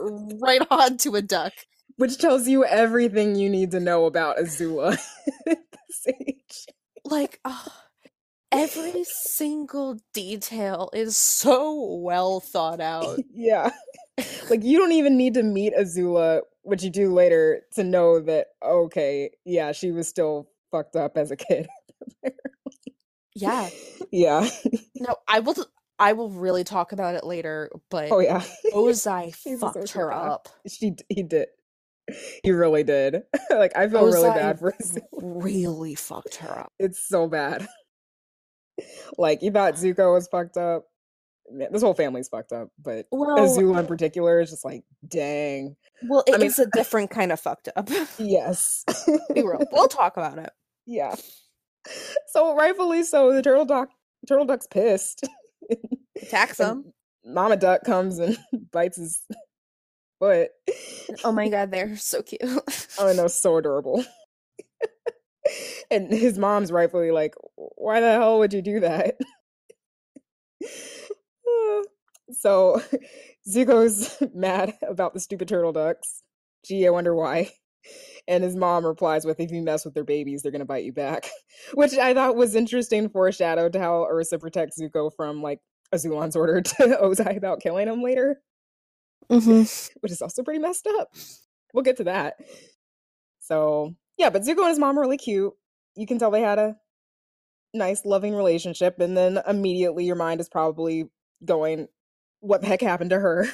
right 0.41 0.63
onto 0.71 1.15
a 1.15 1.23
duck. 1.23 1.53
Which 1.97 2.19
tells 2.19 2.49
you 2.49 2.65
everything 2.65 3.37
you 3.37 3.49
need 3.49 3.71
to 3.71 3.79
know 3.81 4.07
about 4.07 4.39
Azula 4.39 4.99
at 5.49 5.59
this 5.89 6.07
age. 6.21 6.67
like 7.05 7.39
oh, 7.45 7.67
every 8.51 9.05
single 9.05 10.01
detail 10.13 10.91
is 10.93 11.17
so 11.17 11.95
well 12.03 12.41
thought 12.41 12.81
out 12.81 13.21
Yeah. 13.33 13.71
like 14.51 14.63
you 14.63 14.79
don't 14.79 14.93
even 14.93 15.17
need 15.17 15.35
to 15.35 15.43
meet 15.43 15.75
Azula, 15.75 16.43
which 16.63 16.83
you 16.83 16.91
do 16.91 17.13
later, 17.13 17.63
to 17.75 17.85
know 17.85 18.21
that 18.21 18.49
okay, 18.65 19.31
yeah, 19.45 19.73
she 19.73 19.91
was 19.93 20.09
still 20.09 20.49
fucked 20.71 20.97
up 20.97 21.17
as 21.17 21.31
a 21.31 21.37
kid. 21.37 21.69
yeah 23.35 23.69
yeah. 24.13 24.49
no 24.97 25.15
i 25.29 25.41
will 25.41 25.55
i 25.99 26.13
will 26.13 26.31
really 26.31 26.63
talk 26.65 26.93
about 26.93 27.15
it 27.15 27.25
later 27.25 27.71
but 27.91 28.11
Oh 28.13 28.21
yeah. 28.21 28.43
ozai 28.73 29.35
fucked 29.59 29.91
her 29.93 30.13
up 30.13 30.49
She 30.69 30.95
he 31.09 31.23
did. 31.23 31.49
He 32.43 32.51
really 32.53 32.85
did. 32.85 33.23
like 33.51 33.77
I 33.77 33.89
feel 33.89 34.05
really 34.07 34.29
bad 34.31 34.59
for 34.59 34.75
really 35.13 35.95
fucked 35.95 36.37
her 36.37 36.59
up 36.61 36.73
It's 36.79 37.03
so 37.09 37.27
bad. 37.29 37.67
like 39.19 39.43
you 39.43 39.51
thought 39.51 39.75
Zuko 39.75 40.13
was 40.13 40.29
fucked 40.29 40.57
up. 40.57 40.85
This 41.71 41.83
whole 41.83 41.95
family's 41.95 42.29
fucked 42.29 42.53
up, 42.53 42.71
but 42.83 43.07
well 43.11 43.39
Azula 43.39 43.81
in 43.81 43.87
particular 43.87 44.41
is 44.41 44.51
just 44.51 44.65
like, 44.65 44.83
dang. 45.07 45.77
well 46.09 46.25
I 46.29 46.33
it 46.35 46.39
mean- 46.41 46.47
is 46.47 46.59
a 46.59 46.67
different 46.67 47.11
kind 47.11 47.33
of 47.33 47.41
fucked 47.41 47.69
up 47.77 47.89
Yes. 48.19 48.85
Be 49.35 49.43
real. 49.43 49.61
we'll 49.73 49.89
talk 49.89 50.17
about 50.17 50.39
it 50.39 50.51
Yeah. 50.87 51.15
So 52.29 52.57
rightfully 52.57 53.03
so, 53.03 53.33
the 53.33 53.43
turtle 53.43 53.67
duck 53.67 53.91
turtle 54.27 54.47
duck's 54.47 54.67
pissed. 54.67 55.29
attacks 56.21 56.59
And 56.61 56.85
them 56.85 56.93
Mama 57.27 57.57
duck 57.57 57.85
comes 57.85 58.19
and 58.19 58.39
bites 58.73 58.97
his 58.97 59.21
foot. 60.19 60.49
oh 61.25 61.33
my 61.33 61.49
god 61.51 61.71
they're 61.71 61.97
so 61.97 62.23
cute 62.23 62.41
Oh 62.99 63.13
no, 63.15 63.27
so 63.29 63.59
adorable. 63.59 64.03
and 65.91 66.11
his 66.11 66.39
mom's 66.39 66.73
rightfully 66.73 67.11
like, 67.11 67.35
why 67.57 68.01
the 68.01 68.13
hell 68.13 68.39
would 68.39 68.55
you 68.55 68.63
do 68.63 68.81
that? 68.81 69.17
so 72.33 72.83
Zuko's 73.49 74.17
mad 74.35 74.75
about 74.89 75.15
the 75.15 75.21
stupid 75.21 75.49
turtle 75.49 75.73
ducks. 75.73 76.23
Gee, 76.65 76.87
I 76.87 76.91
wonder 76.91 77.15
why. 77.15 77.51
And 78.27 78.43
his 78.43 78.57
mom 78.57 78.87
replies 78.87 79.27
with, 79.27 79.39
if 79.39 79.51
you 79.51 79.61
mess 79.61 79.85
with 79.85 79.93
their 79.93 80.05
babies, 80.05 80.41
they're 80.43 80.53
gonna 80.53 80.65
bite 80.65 80.85
you 80.85 80.93
back. 80.93 81.29
Which 81.75 81.95
I 81.95 82.15
thought 82.15 82.37
was 82.37 82.55
interesting 82.55 83.09
foreshadow 83.09 83.69
to 83.69 83.79
how 83.79 84.07
Ursa 84.07 84.39
protects 84.39 84.81
Zuko 84.81 85.11
from 85.15 85.43
like 85.43 85.61
Azulon's 85.95 86.37
order 86.37 86.61
to 86.63 86.99
Ozai 87.03 87.37
about 87.37 87.61
killing 87.61 87.89
him 87.89 88.03
later 88.03 88.41
mm-hmm. 89.31 89.63
which 90.01 90.13
is 90.13 90.23
also 90.23 90.43
pretty 90.43 90.61
messed 90.61 90.87
up. 90.99 91.13
We'll 91.73 91.85
get 91.85 91.97
to 91.99 92.05
that. 92.05 92.37
So 93.41 93.95
yeah, 94.17 94.31
but 94.31 94.43
Zuko 94.43 94.61
and 94.61 94.69
his 94.69 94.79
mom 94.79 94.99
are 94.99 95.03
really 95.03 95.19
cute. 95.19 95.53
You 95.97 96.07
can 96.07 96.19
tell 96.19 96.31
they 96.31 96.41
had 96.41 96.59
a 96.59 96.77
nice, 97.73 98.05
loving 98.05 98.35
relationship, 98.35 99.01
and 99.01 99.17
then 99.17 99.41
immediately 99.47 100.05
your 100.05 100.17
mind 100.17 100.41
is 100.41 100.49
probably 100.49 101.07
going, 101.45 101.89
"What 102.41 102.61
the 102.61 102.67
heck 102.67 102.81
happened 102.81 103.11
to 103.11 103.19
her?" 103.21 103.47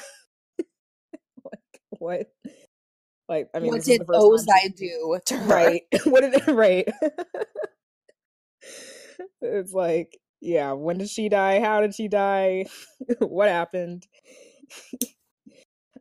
like 1.45 1.81
what? 1.89 2.27
Like 3.29 3.49
I 3.53 3.59
mean, 3.59 3.71
what 3.71 3.83
did 3.83 4.01
the 4.01 4.05
first 4.05 4.47
time 4.47 4.61
she- 4.67 4.67
ozai 4.67 4.75
do 4.75 5.19
to 5.25 5.37
her 5.37 5.47
right? 5.47 5.83
what 6.05 6.21
did 6.21 6.47
right? 6.47 6.87
it's 9.41 9.73
like, 9.73 10.17
yeah, 10.41 10.73
when 10.73 10.97
did 10.97 11.09
she 11.09 11.29
die? 11.29 11.59
How 11.61 11.81
did 11.81 11.95
she 11.95 12.07
die? 12.07 12.65
what 13.19 13.49
happened? 13.49 14.05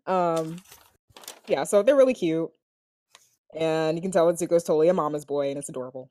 um, 0.06 0.56
yeah, 1.46 1.64
so 1.64 1.82
they're 1.82 1.96
really 1.96 2.14
cute, 2.14 2.50
and 3.54 3.96
you 3.96 4.02
can 4.02 4.10
tell 4.10 4.26
that 4.26 4.36
Zuko's 4.36 4.64
totally 4.64 4.88
a 4.88 4.94
mama's 4.94 5.24
boy, 5.24 5.50
and 5.50 5.58
it's 5.58 5.68
adorable. 5.68 6.10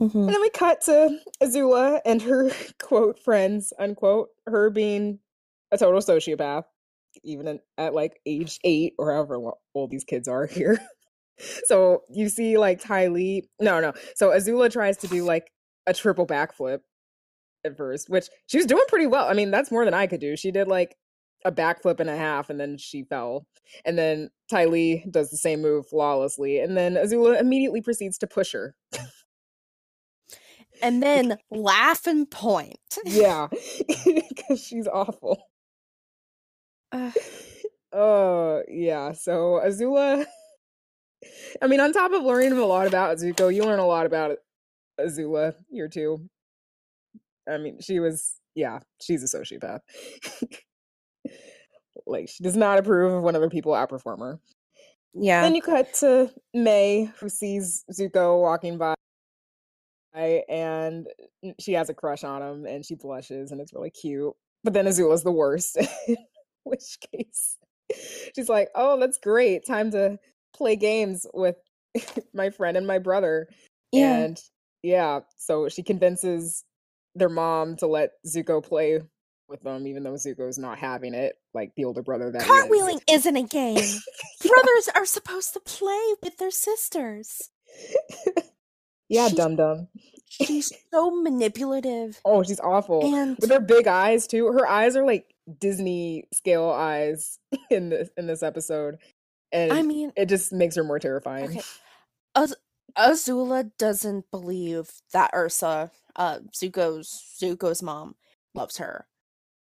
Mhm. 0.00 0.14
And 0.14 0.28
then 0.28 0.40
we 0.40 0.50
cut 0.50 0.82
to 0.82 1.18
Azula 1.42 2.00
and 2.04 2.20
her 2.22 2.50
quote 2.82 3.18
friends 3.18 3.72
unquote, 3.78 4.28
her 4.46 4.70
being 4.70 5.20
a 5.72 5.78
total 5.78 6.00
sociopath, 6.00 6.64
even 7.24 7.60
at, 7.78 7.94
like 7.94 8.20
age 8.26 8.58
eight 8.64 8.94
or 8.98 9.12
however 9.12 9.38
old 9.74 9.90
these 9.90 10.04
kids 10.04 10.28
are 10.28 10.46
here. 10.50 10.78
so 11.64 12.02
you 12.10 12.28
see 12.28 12.58
like 12.58 12.80
Ty 12.80 13.08
Lee, 13.08 13.48
no, 13.60 13.80
no. 13.80 13.92
So 14.14 14.30
Azula 14.30 14.70
tries 14.70 14.98
to 14.98 15.08
do 15.08 15.24
like 15.24 15.50
a 15.86 15.94
triple 15.94 16.26
backflip 16.26 16.80
at 17.64 17.76
first, 17.76 18.10
which 18.10 18.28
she 18.46 18.58
was 18.58 18.66
doing 18.66 18.84
pretty 18.88 19.06
well. 19.06 19.26
I 19.28 19.32
mean, 19.34 19.50
that's 19.50 19.70
more 19.70 19.84
than 19.84 19.94
I 19.94 20.06
could 20.06 20.20
do. 20.20 20.36
She 20.36 20.50
did 20.50 20.68
like 20.68 20.96
a 21.44 21.52
backflip 21.52 22.00
and 22.00 22.10
a 22.10 22.16
half 22.16 22.50
and 22.50 22.58
then 22.60 22.76
she 22.78 23.04
fell. 23.04 23.46
And 23.84 23.96
then 23.98 24.30
Ty 24.50 24.66
Lee 24.66 25.04
does 25.10 25.30
the 25.30 25.36
same 25.36 25.62
move 25.62 25.86
flawlessly. 25.88 26.60
And 26.60 26.76
then 26.76 26.94
Azula 26.94 27.40
immediately 27.40 27.80
proceeds 27.80 28.18
to 28.18 28.26
push 28.26 28.52
her. 28.52 28.74
and 30.82 31.02
then 31.02 31.38
laugh 31.50 32.06
and 32.06 32.30
point 32.30 32.78
Yeah, 33.04 33.48
because 34.04 34.64
she's 34.64 34.86
awful. 34.86 35.42
Ugh. 36.92 37.12
Oh, 37.92 38.62
yeah. 38.68 39.12
So 39.12 39.58
Azula, 39.64 40.26
I 41.62 41.66
mean, 41.66 41.80
on 41.80 41.94
top 41.94 42.12
of 42.12 42.24
learning 42.24 42.52
a 42.52 42.66
lot 42.66 42.86
about 42.86 43.16
Zuko, 43.16 43.54
you 43.54 43.64
learn 43.64 43.78
a 43.78 43.86
lot 43.86 44.04
about 44.04 44.36
Azula 45.00 45.54
here 45.70 45.88
too. 45.88 46.28
I 47.48 47.56
mean, 47.56 47.80
she 47.80 48.00
was, 48.00 48.38
yeah, 48.54 48.80
she's 49.00 49.22
a 49.22 49.38
sociopath. 49.38 49.80
like, 52.06 52.28
she 52.28 52.42
does 52.42 52.56
not 52.56 52.78
approve 52.78 53.14
of 53.14 53.22
when 53.22 53.34
other 53.34 53.48
people 53.48 53.72
outperform 53.72 54.18
her. 54.18 54.40
yeah 55.14 55.40
Then 55.40 55.54
you 55.54 55.62
cut 55.62 55.94
to 56.00 56.30
Mai, 56.52 57.10
who 57.18 57.30
sees 57.30 57.84
Zuko 57.90 58.42
walking 58.42 58.76
by, 58.76 58.95
and 60.16 61.06
mm, 61.44 61.54
she 61.60 61.74
has 61.74 61.88
a 61.88 61.94
crush 61.94 62.24
on 62.24 62.42
him, 62.42 62.66
and 62.66 62.84
she 62.84 62.94
blushes, 62.94 63.52
and 63.52 63.60
it's 63.60 63.72
really 63.72 63.90
cute. 63.90 64.34
But 64.64 64.72
then 64.72 64.86
Azula's 64.86 65.22
the 65.22 65.32
worst. 65.32 65.76
In 66.08 66.16
which 66.64 66.98
case, 67.12 67.56
she's 68.34 68.48
like, 68.48 68.68
"Oh, 68.74 68.98
that's 68.98 69.18
great! 69.18 69.66
Time 69.66 69.90
to 69.92 70.18
play 70.54 70.76
games 70.76 71.26
with 71.32 71.56
my 72.34 72.50
friend 72.50 72.76
and 72.76 72.86
my 72.86 72.98
brother." 72.98 73.48
yeah 73.92 74.16
And 74.18 74.40
yeah, 74.82 75.20
so 75.36 75.68
she 75.68 75.82
convinces 75.82 76.64
their 77.14 77.28
mom 77.28 77.76
to 77.76 77.86
let 77.86 78.10
Zuko 78.26 78.62
play 78.62 79.00
with 79.48 79.62
them, 79.62 79.86
even 79.86 80.02
though 80.02 80.14
Zuko's 80.14 80.58
not 80.58 80.78
having 80.78 81.14
it, 81.14 81.36
like 81.54 81.72
the 81.76 81.84
older 81.84 82.02
brother 82.02 82.30
that 82.30 82.42
he 82.42 82.48
is. 82.48 82.64
Cartwheeling 82.64 83.00
isn't 83.10 83.36
a 83.36 83.42
game. 83.42 83.74
Brothers 84.40 84.88
are 84.94 85.06
supposed 85.06 85.52
to 85.54 85.60
play 85.60 86.14
with 86.22 86.36
their 86.38 86.50
sisters. 86.50 87.50
Yeah, 89.08 89.26
She's- 89.28 89.36
dum 89.36 89.56
dum. 89.56 89.88
She's 90.28 90.72
so 90.92 91.10
manipulative. 91.22 92.20
Oh, 92.24 92.42
she's 92.42 92.58
awful. 92.60 93.00
And 93.14 93.36
With 93.40 93.50
her 93.50 93.60
big 93.60 93.86
eyes 93.86 94.26
too. 94.26 94.46
Her 94.48 94.66
eyes 94.66 94.96
are 94.96 95.06
like 95.06 95.32
Disney 95.60 96.24
scale 96.32 96.68
eyes 96.68 97.38
in 97.70 97.90
this 97.90 98.08
in 98.16 98.26
this 98.26 98.42
episode. 98.42 98.96
And 99.52 99.72
I 99.72 99.82
mean, 99.82 100.12
it 100.16 100.26
just 100.26 100.52
makes 100.52 100.74
her 100.76 100.82
more 100.84 100.98
terrifying. 100.98 101.50
okay. 101.50 101.62
Az- 102.34 102.56
Azula 102.98 103.70
doesn't 103.78 104.30
believe 104.30 104.90
that 105.12 105.30
Ursa, 105.34 105.90
uh, 106.16 106.38
Zuko's 106.52 107.22
Zuko's 107.40 107.82
mom, 107.82 108.16
loves 108.54 108.78
her, 108.78 109.06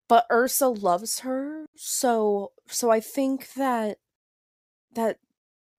but 0.09 0.27
Ursa 0.33 0.69
loves 0.69 1.21
her. 1.21 1.67
So, 1.77 2.53
so 2.67 2.91
I 2.91 3.01
think 3.01 3.53
that 3.55 3.99
that 4.95 5.19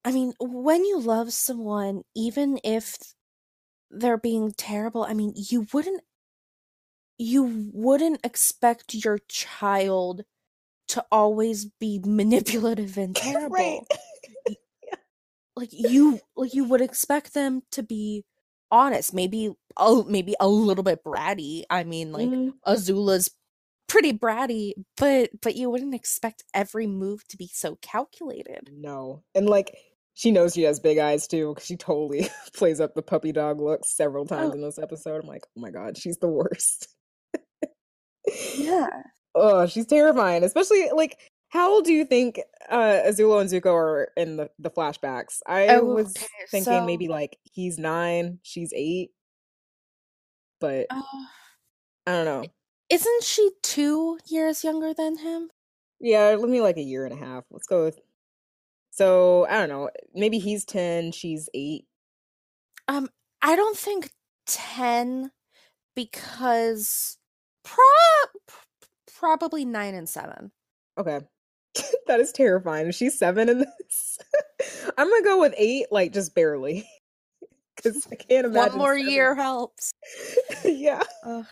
I 0.06 0.12
mean, 0.14 0.34
when 0.40 0.86
you 0.86 1.00
love 1.00 1.34
someone, 1.34 2.04
even 2.16 2.60
if 2.64 2.98
they're 3.92 4.18
being 4.18 4.54
terrible, 4.54 5.04
I 5.04 5.14
mean, 5.14 5.34
you 5.36 5.68
wouldn't 5.74 6.02
you 7.18 7.70
wouldn't 7.74 8.20
expect 8.24 8.94
your 8.94 9.20
child 9.28 10.24
to 10.90 11.06
always 11.12 11.66
be 11.66 12.02
manipulative 12.06 12.98
and 12.98 13.16
terrible. 13.16 13.56
Right. 13.56 13.82
Like 15.56 15.70
you 15.74 16.22
like 16.38 16.54
you 16.54 16.64
would 16.66 16.82
expect 16.82 17.34
them 17.34 17.64
to 17.72 17.84
be 17.84 18.24
honest, 18.72 19.14
maybe 19.14 19.52
oh 19.76 20.04
maybe 20.06 20.34
a 20.40 20.48
little 20.48 20.84
bit 20.84 21.04
bratty. 21.04 21.64
I 21.70 21.84
mean, 21.84 22.12
like 22.14 22.30
Mhm. 22.30 22.54
Azula's 22.66 23.30
pretty 23.88 24.14
bratty, 24.14 24.74
but 24.98 25.32
but 25.42 25.56
you 25.58 25.70
wouldn't 25.70 25.96
expect 25.96 26.44
every 26.54 26.88
move 26.88 27.28
to 27.30 27.38
be 27.38 27.48
so 27.48 27.78
calculated. 27.82 28.70
No. 28.72 29.24
And 29.36 29.50
like 29.50 29.76
she 30.14 30.32
knows 30.32 30.54
she 30.54 30.64
has 30.64 30.80
big 30.80 30.98
eyes 30.98 31.28
too, 31.28 31.50
because 31.54 31.66
she 31.66 31.78
totally 31.78 32.28
plays 32.54 32.80
up 32.82 32.94
the 32.96 33.02
puppy 33.02 33.32
dog 33.32 33.60
look 33.62 33.86
several 33.86 34.26
times 34.26 34.52
Oh. 34.52 34.56
in 34.56 34.62
this 34.62 34.80
episode. 34.80 35.22
I'm 35.22 35.28
like, 35.28 35.46
oh 35.58 35.62
my 35.62 35.72
god, 35.72 35.98
she's 35.98 36.18
the 36.18 36.28
worst. 36.28 36.88
Yeah. 38.58 38.88
Oh, 39.34 39.66
she's 39.66 39.86
terrifying. 39.88 40.44
Especially 40.44 40.90
like 40.94 41.18
how 41.50 41.72
old 41.72 41.86
do 41.86 41.94
you 41.94 42.06
think 42.06 42.40
uh 42.70 43.00
Azula 43.08 43.42
and 43.42 43.50
Zuko 43.50 43.74
are 43.74 44.10
in 44.16 44.38
the, 44.38 44.50
the 44.60 44.70
flashbacks? 44.70 45.40
I 45.48 45.80
was 45.80 46.16
Okay, 46.16 46.28
thinking 46.52 46.86
maybe 46.86 47.08
like 47.08 47.38
he's 47.44 47.80
nine, 47.80 48.40
she's 48.44 48.72
eight. 48.76 49.10
But 50.60 50.88
Uh, 50.92 51.02
I 52.06 52.12
don't 52.12 52.26
know. 52.26 52.46
isn't 52.90 53.24
she 53.24 53.50
two 53.64 54.20
years 54.28 54.64
younger 54.64 54.94
than 54.94 55.18
him? 55.18 55.50
Yeah, 56.00 56.36
let 56.40 56.50
me 56.50 56.62
like 56.62 56.78
a 56.78 56.82
year 56.84 57.06
and 57.06 57.14
a 57.14 57.26
half. 57.26 57.46
Let's 57.50 57.68
go 57.68 57.86
with 57.86 58.00
so 59.00 59.48
I 59.50 59.60
don't 59.60 59.70
know. 59.70 59.90
Maybe 60.14 60.40
he's 60.40 60.66
ten, 60.66 61.14
she's 61.14 61.48
eight. 61.54 61.86
Um, 62.90 63.08
I 63.42 63.56
don't 63.56 63.78
think 63.78 64.12
ten 64.46 65.32
because 65.96 67.18
prob 67.64 68.52
probably 69.18 69.64
nine 69.64 69.96
and 69.96 70.10
seven. 70.10 70.52
Okay. 70.98 71.22
that 72.08 72.20
is 72.20 72.34
terrifying. 72.34 72.88
Is 72.88 72.96
she 72.96 73.10
seven 73.10 73.48
in 73.48 73.60
this? 73.60 74.18
I'm 74.98 75.10
gonna 75.10 75.24
go 75.24 75.40
with 75.40 75.54
eight, 75.56 75.86
like 75.92 76.12
just 76.12 76.36
barely. 76.36 76.86
Because 77.82 78.06
I 78.12 78.16
can't 78.16 78.46
imagine. 78.46 78.72
One 78.74 78.78
more 78.78 78.98
seven. 79.00 79.10
year 79.10 79.36
helps. 79.36 79.94
yeah. 80.66 81.02
Ugh. 81.26 81.46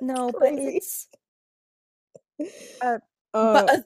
no, 0.00 0.32
but 0.32 0.48
it's 0.52 1.06
uh, 2.82 2.98
Uh, 3.32 3.62
but 3.62 3.70
uh, 3.70 3.82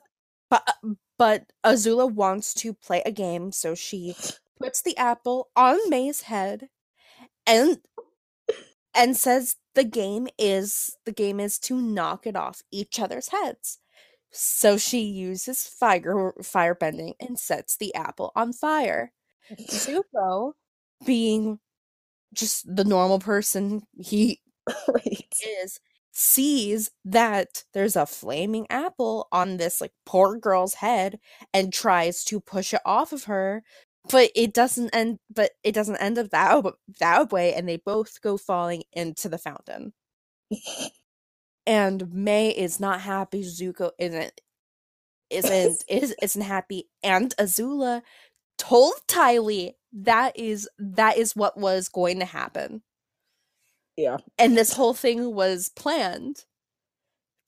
but 0.49 0.62
uh, 0.66 0.89
but 1.19 1.53
Azula 1.64 2.11
wants 2.11 2.55
to 2.55 2.73
play 2.75 3.03
a 3.05 3.12
game, 3.12 3.53
so 3.53 3.75
she 3.75 4.14
puts 4.61 4.83
the 4.83 4.97
apple 4.97 5.49
on 5.57 5.79
Mai's 5.91 6.23
head, 6.23 6.69
and 7.47 7.79
and 8.95 9.16
says 9.16 9.57
the 9.75 9.85
game 9.85 10.29
is 10.39 10.97
the 11.05 11.12
game 11.12 11.41
is 11.41 11.59
to 11.61 11.81
knock 11.81 12.27
it 12.27 12.37
off 12.37 12.62
each 12.71 13.01
other's 13.01 13.29
heads. 13.29 13.79
So 14.31 14.77
she 14.77 15.01
uses 15.01 15.66
fire 15.66 16.35
firebending 16.43 17.14
and 17.21 17.39
sets 17.39 17.77
the 17.77 17.95
apple 17.95 18.33
on 18.37 18.53
fire. 18.53 19.12
Zuko, 19.71 20.53
being 21.05 21.59
just 22.35 22.64
the 22.75 22.85
normal 22.85 23.19
person 23.19 23.83
he 23.97 24.41
right. 24.89 25.35
is 25.62 25.81
sees 26.21 26.91
that 27.05 27.62
there's 27.75 27.95
a 27.95 28.05
flaming 28.05 28.66
apple 28.71 29.29
on 29.31 29.57
this 29.57 29.81
like 29.81 29.93
poor 30.05 30.37
girl's 30.37 30.75
head 30.75 31.21
and 31.55 31.73
tries 31.73 32.25
to 32.25 32.41
push 32.41 32.75
it 32.75 32.81
off 32.85 33.12
of 33.12 33.25
her 33.25 33.62
but 34.11 34.31
it 34.35 34.53
doesn't 34.53 34.91
end 34.93 35.19
but 35.33 35.53
it 35.62 35.73
doesn't 35.73 35.97
end 35.99 36.19
up 36.19 36.31
that 36.31 36.64
that 36.99 37.31
way 37.31 37.55
and 37.55 37.69
they 37.69 37.77
both 37.77 38.21
go 38.21 38.37
falling 38.37 38.83
into 38.93 39.29
the 39.29 39.39
fountain. 39.39 39.93
And 41.66 42.12
Mai 42.12 42.55
is 42.57 42.81
not 42.81 43.03
happy 43.03 43.43
zuko 43.43 43.91
isn't 43.99 44.41
isn't 45.31 45.85
is 45.89 46.14
isn't 46.21 46.43
happy 46.43 46.89
and 47.03 47.35
azula 47.37 48.03
told 48.57 48.95
Ty 49.07 49.39
Lee 49.39 49.77
that 49.93 50.37
is 50.37 50.69
that 50.79 51.16
is 51.16 51.37
what 51.37 51.57
was 51.57 51.89
going 51.89 52.19
to 52.19 52.25
happen 52.25 52.83
Yeah. 53.99 54.19
and 54.39 54.57
this 54.57 54.73
whole 54.75 54.95
thing 54.95 55.35
was 55.35 55.71
planned 55.71 56.45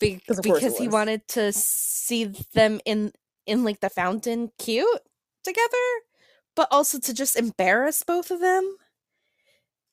be- 0.00 0.20
because 0.42 0.76
he 0.78 0.88
wanted 0.88 1.26
to 1.28 1.52
see 1.52 2.24
them 2.54 2.80
in 2.84 3.12
in 3.46 3.62
like 3.64 3.80
the 3.80 3.88
fountain 3.90 4.50
cute 4.58 5.00
together 5.44 5.86
but 6.56 6.66
also 6.72 6.98
to 6.98 7.14
just 7.14 7.36
embarrass 7.36 8.02
both 8.02 8.32
of 8.32 8.40
them 8.40 8.76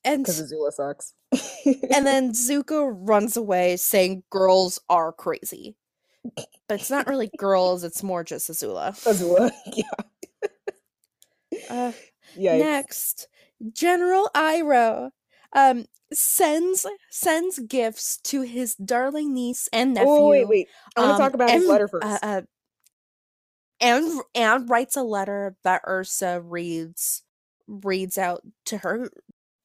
and 0.03 0.23
Because 0.23 0.51
Azula 0.51 0.71
sucks. 0.73 1.13
and 1.93 2.05
then 2.07 2.31
Zuko 2.31 2.89
runs 2.91 3.37
away 3.37 3.77
saying 3.77 4.23
girls 4.31 4.79
are 4.89 5.11
crazy 5.13 5.75
but 6.33 6.81
it's 6.81 6.89
not 6.89 7.07
really 7.07 7.29
girls 7.37 7.83
it's 7.83 8.01
more 8.03 8.23
just 8.23 8.49
Azula 8.49 8.91
Azula. 9.05 9.51
Yeah. 9.75 9.91
uh. 11.69 11.91
Next, 12.35 13.27
General 13.73 14.29
Iroh 14.35 15.11
um 15.53 15.85
sends 16.13 16.85
sends 17.09 17.59
gifts 17.59 18.17
to 18.23 18.41
his 18.41 18.75
darling 18.75 19.33
niece 19.33 19.67
and 19.73 19.93
nephew. 19.93 20.07
Oh 20.07 20.29
wait, 20.29 20.47
wait. 20.47 20.67
I 20.95 21.01
want 21.01 21.11
to 21.11 21.13
um, 21.13 21.21
talk 21.21 21.33
about 21.33 21.51
his 21.53 21.67
letter 21.67 21.87
first. 21.87 22.05
Uh, 22.07 22.19
uh, 22.21 22.41
and 23.79 24.21
and 24.33 24.69
writes 24.69 24.95
a 24.95 25.03
letter 25.03 25.55
that 25.63 25.81
Ursa 25.87 26.41
reads 26.41 27.23
reads 27.67 28.17
out 28.17 28.41
to 28.65 28.77
her 28.79 29.09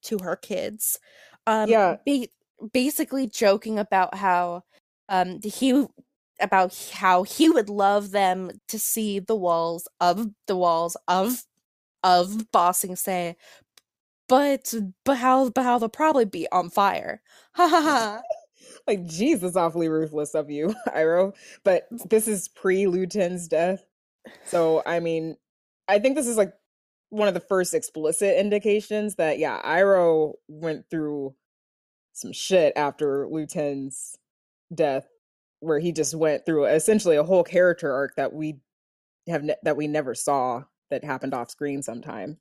to 0.03 0.17
her 0.19 0.35
kids. 0.35 0.99
Um, 1.47 1.69
Yeah. 1.69 1.97
ba- 2.05 2.27
basically 2.71 3.27
joking 3.27 3.79
about 3.79 4.15
how 4.15 4.63
um 5.09 5.39
he 5.43 5.85
about 6.39 6.75
how 6.93 7.23
he 7.23 7.49
would 7.49 7.69
love 7.69 8.11
them 8.11 8.51
to 8.67 8.79
see 8.79 9.19
the 9.19 9.35
walls 9.35 9.87
of 9.99 10.27
the 10.47 10.55
walls 10.55 10.97
of 11.07 11.43
of 12.03 12.51
Ba 12.51 12.73
Sing 12.73 12.95
Se, 12.95 13.35
but 14.29 14.73
but 15.05 15.17
how 15.17 15.49
but 15.49 15.63
how 15.63 15.79
they'll 15.79 15.89
probably 15.89 16.25
be 16.25 16.47
on 16.51 16.69
fire. 16.69 17.21
Ha 17.55 17.67
ha 17.67 17.81
ha. 17.81 18.21
like, 18.87 19.05
Jesus, 19.05 19.55
awfully 19.55 19.89
ruthless 19.89 20.35
of 20.35 20.49
you, 20.51 20.75
Iroh. 20.89 21.33
But 21.63 21.87
this 22.09 22.27
is 22.27 22.47
pre 22.49 22.87
Lu 22.87 23.05
Ten's 23.07 23.47
death. 23.47 23.85
So, 24.45 24.83
I 24.85 24.99
mean, 24.99 25.37
I 25.87 25.99
think 25.99 26.15
this 26.15 26.27
is 26.27 26.37
like 26.37 26.53
one 27.09 27.27
of 27.27 27.33
the 27.33 27.39
first 27.39 27.73
explicit 27.73 28.39
indications 28.39 29.15
that, 29.15 29.39
yeah, 29.39 29.61
Iroh 29.63 30.33
went 30.47 30.89
through 30.89 31.35
some 32.13 32.33
shit 32.33 32.73
after 32.75 33.27
Lu 33.29 33.45
Ten's 33.45 34.17
death, 34.73 35.07
where 35.59 35.79
he 35.79 35.91
just 35.91 36.15
went 36.15 36.45
through 36.45 36.65
essentially 36.65 37.15
a 37.17 37.23
whole 37.23 37.43
character 37.43 37.91
arc 37.93 38.15
that 38.17 38.33
we 38.33 38.59
have 39.27 39.43
ne- 39.43 39.55
that 39.63 39.77
we 39.77 39.87
never 39.87 40.15
saw 40.15 40.63
that 40.89 41.03
happened 41.03 41.33
off 41.33 41.49
screen 41.51 41.81
sometime, 41.83 42.37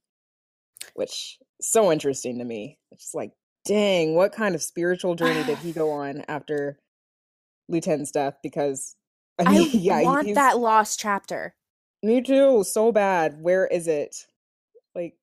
which 0.95 1.39
so 1.63 1.93
interesting 1.93 2.39
to 2.39 2.45
me. 2.45 2.79
It's 2.91 3.05
just 3.05 3.15
like, 3.15 3.33
dang, 3.65 4.15
what 4.15 4.33
kind 4.33 4.55
of 4.55 4.63
spiritual 4.63 5.15
journey 5.15 5.45
did 5.45 5.59
he 5.59 5.73
go 5.73 5.91
on 5.93 6.25
after 6.29 6.79
Lu 7.69 7.81
Ten's 7.81 8.11
death? 8.11 8.37
Because 8.43 8.97
I 9.39 9.45
I 9.47 9.69
yeah, 9.73 10.03
want 10.03 10.35
that 10.35 10.59
lost 10.59 10.99
chapter. 11.01 11.55
Me 12.03 12.21
too, 12.21 12.65
so 12.65 12.91
bad. 12.93 13.41
Where 13.41 13.67
is 13.67 13.87
it? 13.87 14.27
Like 14.95 15.15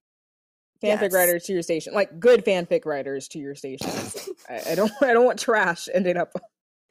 fanfic 0.82 1.02
Yes. 1.02 1.14
writers 1.14 1.44
to 1.44 1.54
your 1.54 1.62
station, 1.62 1.94
like 1.94 2.20
good 2.20 2.46
fanfic 2.46 2.86
writers 2.86 3.28
to 3.30 3.40
your 3.40 3.54
stations. 3.56 4.30
I, 4.50 4.72
I 4.72 4.76
don't, 4.76 4.92
I 5.02 5.14
don't 5.14 5.26
want 5.26 5.40
trash 5.40 5.90
ending 5.94 6.16
up. 6.18 6.32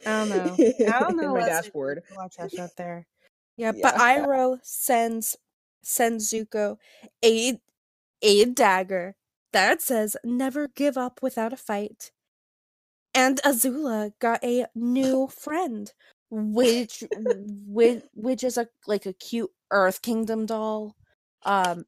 I 0.05 0.11
don't 0.11 0.28
know. 0.28 0.57
I 0.86 1.01
don't 1.01 1.16
know. 1.16 1.34
my 1.34 1.40
dashboard. 1.40 2.03
a 2.11 2.14
lot 2.14 2.26
of 2.26 2.32
trash 2.32 2.59
out 2.59 2.76
there. 2.76 3.07
Yeah, 3.57 3.72
but 3.72 3.94
Yeah. 3.94 4.18
Iroh 4.18 4.59
sends 4.62 5.36
sends 5.82 6.30
Zuko 6.30 6.76
a 7.24 7.59
a 8.22 8.44
dagger 8.44 9.16
that 9.53 9.82
says 9.82 10.16
"Never 10.24 10.68
give 10.68 10.96
up 10.99 11.20
without 11.22 11.53
a 11.53 11.57
fight," 11.57 12.12
and 13.14 13.40
Azula 13.44 14.12
got 14.20 14.42
a 14.44 14.66
new 14.74 15.28
friend 15.40 15.92
which 16.30 17.05
which 17.66 18.03
which 18.14 18.44
is 18.44 18.59
a 18.59 18.68
like 18.86 19.07
a 19.07 19.12
cute 19.14 19.51
Earth 19.70 20.03
Kingdom 20.03 20.46
doll, 20.46 20.94
um, 21.44 21.84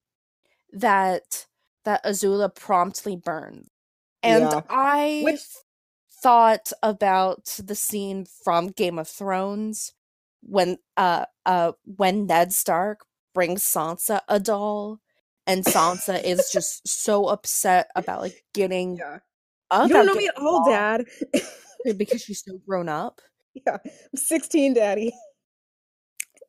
that 0.72 1.46
that 1.84 2.04
Azula 2.04 2.54
promptly 2.54 3.16
burned, 3.16 3.68
and 4.22 4.42
Yeah. 4.44 4.62
I 4.70 5.22
Which- 5.24 5.46
thought 6.22 6.72
about 6.82 7.46
the 7.64 7.74
scene 7.74 8.26
from 8.44 8.68
Game 8.68 8.98
of 8.98 9.08
Thrones 9.08 9.92
when 10.42 10.78
uh 10.96 11.26
uh 11.46 11.72
when 11.84 12.26
Ned 12.26 12.52
Stark 12.52 13.06
brings 13.34 13.62
Sansa 13.64 14.20
a 14.28 14.38
doll 14.40 15.00
and 15.50 15.64
Sansa 15.66 16.22
is 16.22 16.50
just 16.52 16.88
so 16.88 17.26
upset 17.26 17.90
about 17.96 18.22
like 18.22 18.44
getting 18.54 18.98
Yeah. 18.98 19.18
about 19.70 19.88
You 19.88 19.94
don't 19.94 20.06
know 20.06 20.14
me 20.14 20.28
at 20.28 20.36
all, 20.38 20.64
Dad. 20.70 21.04
because 21.96 22.22
she's 22.22 22.44
so 22.44 22.58
grown 22.66 22.88
up. 22.88 23.20
yeah. 23.54 23.78
I'm 23.84 24.16
16, 24.16 24.74
Daddy. 24.74 25.14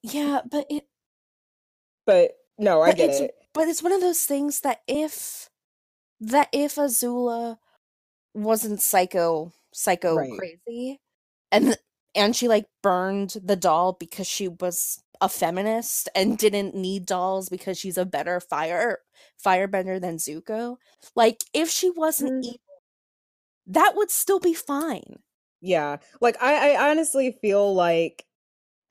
Yeah, 0.03 0.41
but 0.49 0.65
it 0.69 0.85
But 2.05 2.31
no, 2.57 2.81
I 2.81 2.91
but 2.91 2.97
get 2.97 3.09
it's 3.09 3.21
it. 3.21 3.31
but 3.53 3.67
it's 3.69 3.83
one 3.83 3.93
of 3.93 4.01
those 4.01 4.23
things 4.25 4.61
that 4.61 4.81
if 4.87 5.49
that 6.21 6.49
if 6.53 6.75
Azula 6.75 7.57
wasn't 8.33 8.81
psycho 8.81 9.53
psycho 9.73 10.17
Right. 10.17 10.31
crazy 10.37 11.01
and 11.51 11.77
and 12.15 12.35
she 12.35 12.47
like 12.47 12.65
burned 12.83 13.37
the 13.43 13.55
doll 13.55 13.93
because 13.99 14.27
she 14.27 14.47
was 14.47 15.03
a 15.21 15.29
feminist 15.29 16.09
and 16.15 16.37
didn't 16.37 16.75
need 16.75 17.05
dolls 17.05 17.49
because 17.49 17.77
she's 17.77 17.97
a 17.97 18.05
better 18.05 18.39
fire 18.39 18.99
firebender 19.43 19.99
than 20.01 20.17
Zuko. 20.17 20.77
Like 21.15 21.43
if 21.53 21.69
she 21.69 21.89
wasn't 21.91 22.33
Mm. 22.33 22.43
evil, 22.45 22.59
that 23.67 23.93
would 23.95 24.11
still 24.11 24.39
be 24.39 24.53
fine. 24.53 25.19
Yeah. 25.61 25.97
Like 26.21 26.37
I, 26.41 26.73
I 26.75 26.89
honestly 26.91 27.37
feel 27.41 27.73
like 27.73 28.25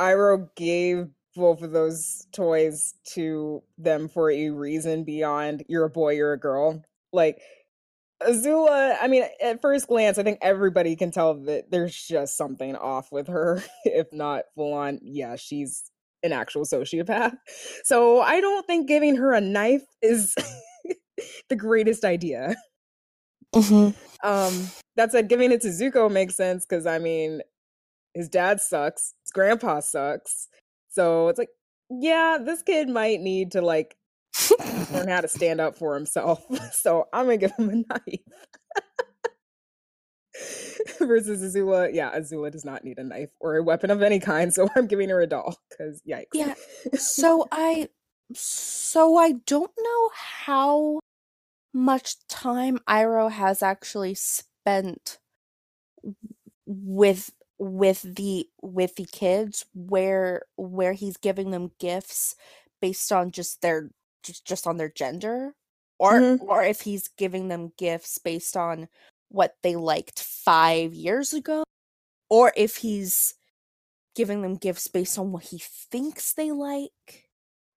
Iroh 0.01 0.49
gave 0.57 1.09
both 1.37 1.62
of 1.62 1.73
those 1.73 2.27
toys 2.33 2.95
to 3.14 3.62
them 3.79 4.09
for 4.09 4.31
a 4.31 4.51
reason 4.51 5.05
beyond 5.05 5.64
you're 5.68 5.85
a 5.85 5.91
boy, 5.91 6.14
you're 6.14 6.33
a 6.35 6.39
girl. 6.41 6.83
Like 7.12 7.41
Azula, 8.23 8.97
I 9.01 9.09
mean, 9.09 9.25
at 9.43 9.62
first 9.62 9.89
glance, 9.89 10.18
I 10.18 10.23
think 10.23 10.39
everybody 10.43 10.95
can 10.97 11.11
tell 11.11 11.35
that 11.35 11.71
there's 11.71 11.97
just 11.97 12.37
something 12.37 12.77
off 12.77 13.11
with 13.11 13.29
her, 13.29 13.62
if 13.85 14.12
not 14.12 14.45
full 14.55 14.75
on, 14.75 15.01
yeah, 15.03 15.37
she's 15.37 15.91
an 16.23 16.33
actual 16.33 16.64
sociopath. 16.64 17.37
So 17.85 18.21
I 18.21 18.41
don't 18.41 18.66
think 18.66 18.89
giving 18.89 19.16
her 19.16 19.33
a 19.33 19.41
knife 19.41 19.85
is 20.03 20.35
the 21.49 21.57
greatest 21.57 22.05
idea. 22.05 22.57
Mm-hmm. 23.55 24.29
Um, 24.29 24.71
that 24.97 25.12
said, 25.12 25.29
giving 25.29 25.51
it 25.51 25.62
to 25.62 25.68
Zuko 25.68 26.11
makes 26.11 26.37
sense 26.37 26.66
because 26.66 26.87
I 26.87 26.99
mean, 26.99 27.41
his 28.14 28.29
dad 28.29 28.61
sucks, 28.61 29.14
his 29.25 29.33
grandpa 29.33 29.81
sucks. 29.81 30.49
So 30.91 31.29
it's 31.29 31.39
like, 31.39 31.51
yeah, 31.89 32.39
this 32.41 32.62
kid 32.62 32.89
might 32.89 33.21
need 33.21 33.53
to 33.53 33.62
like 33.62 33.97
learn 34.93 35.09
how 35.09 35.20
to 35.20 35.28
stand 35.28 35.61
up 35.61 35.76
for 35.76 35.95
himself. 35.95 36.45
So 36.72 37.09
I'm 37.12 37.26
gonna 37.26 37.36
give 37.36 37.53
him 37.53 37.68
a 37.68 37.74
knife. 37.76 38.20
Versus 40.99 41.43
Azula, 41.43 41.93
yeah, 41.93 42.16
Azula 42.18 42.51
does 42.51 42.64
not 42.64 42.84
need 42.84 42.99
a 42.99 43.05
knife 43.05 43.30
or 43.41 43.57
a 43.57 43.62
weapon 43.62 43.91
of 43.91 44.03
any 44.03 44.18
kind, 44.20 44.55
so 44.55 44.68
I'm 44.74 44.86
giving 44.86 45.11
her 45.11 45.20
a 45.20 45.26
doll 45.26 45.57
because 45.68 46.01
yikes. 46.09 46.26
Yeah. 46.32 46.55
so 46.95 47.47
I 47.53 47.88
so 48.32 49.16
I 49.16 49.32
don't 49.47 49.72
know 49.78 50.11
how 50.14 51.01
much 51.74 52.26
time 52.28 52.78
Iroh 52.88 53.30
has 53.30 53.62
actually 53.62 54.14
spent 54.14 55.18
with 56.66 57.30
with 57.59 58.03
the 58.03 58.49
with 58.62 58.97
the 58.97 59.05
kids 59.05 59.66
where 59.74 60.43
where 60.57 60.95
he's 60.95 61.16
giving 61.16 61.51
them 61.51 61.72
gifts 61.78 62.36
based 62.80 63.12
on 63.12 63.30
just 63.30 63.61
their 63.61 63.91
just 64.23 64.45
just 64.47 64.66
on 64.66 64.77
their 64.77 64.89
gender 64.91 65.55
or 65.99 66.12
Mhm. 66.14 66.41
or 66.43 66.62
if 66.64 66.83
he's 66.83 67.09
giving 67.09 67.49
them 67.49 67.73
gifts 67.77 68.18
based 68.18 68.57
on 68.57 68.89
what 69.29 69.57
they 69.62 69.77
liked 69.77 70.21
5 70.21 70.95
years 70.95 71.33
ago 71.33 71.64
or 72.29 72.53
if 72.57 72.77
he's 72.79 73.35
giving 74.14 74.43
them 74.43 74.57
gifts 74.57 74.89
based 74.89 75.18
on 75.18 75.33
what 75.33 75.45
he 75.45 75.59
thinks 75.59 76.33
they 76.35 76.51
like. 76.53 77.29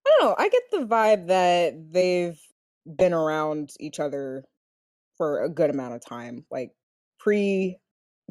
I 0.06 0.10
don't 0.20 0.30
know. 0.30 0.36
I 0.38 0.50
get 0.50 0.64
the 0.72 0.86
vibe 0.86 1.28
that 1.28 1.92
they've 1.92 2.40
been 2.86 3.14
around 3.14 3.72
each 3.80 4.00
other 4.00 4.46
for 5.18 5.44
a 5.44 5.50
good 5.50 5.70
amount 5.70 5.96
of 5.96 6.06
time, 6.06 6.46
like 6.52 6.72
pre 7.20 7.78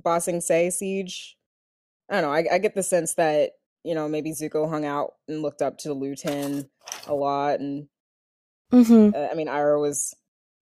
Ba 0.02 0.20
Sing 0.20 0.40
Se 0.40 0.70
siege. 0.70 1.36
I 2.10 2.20
don't 2.20 2.22
know. 2.30 2.32
I, 2.32 2.54
I 2.56 2.58
get 2.58 2.74
the 2.74 2.82
sense 2.82 3.14
that 3.14 3.52
you 3.84 3.94
know 3.94 4.08
maybe 4.08 4.32
Zuko 4.32 4.68
hung 4.68 4.84
out 4.84 5.14
and 5.28 5.42
looked 5.42 5.62
up 5.62 5.78
to 5.78 5.94
Lu 5.94 6.14
Ten 6.16 6.68
a 7.06 7.14
lot, 7.14 7.60
and 7.60 7.88
Mm-hmm. 8.72 9.14
uh, 9.14 9.28
I 9.30 9.34
mean 9.34 9.48
Iroh 9.48 9.80
was 9.80 10.14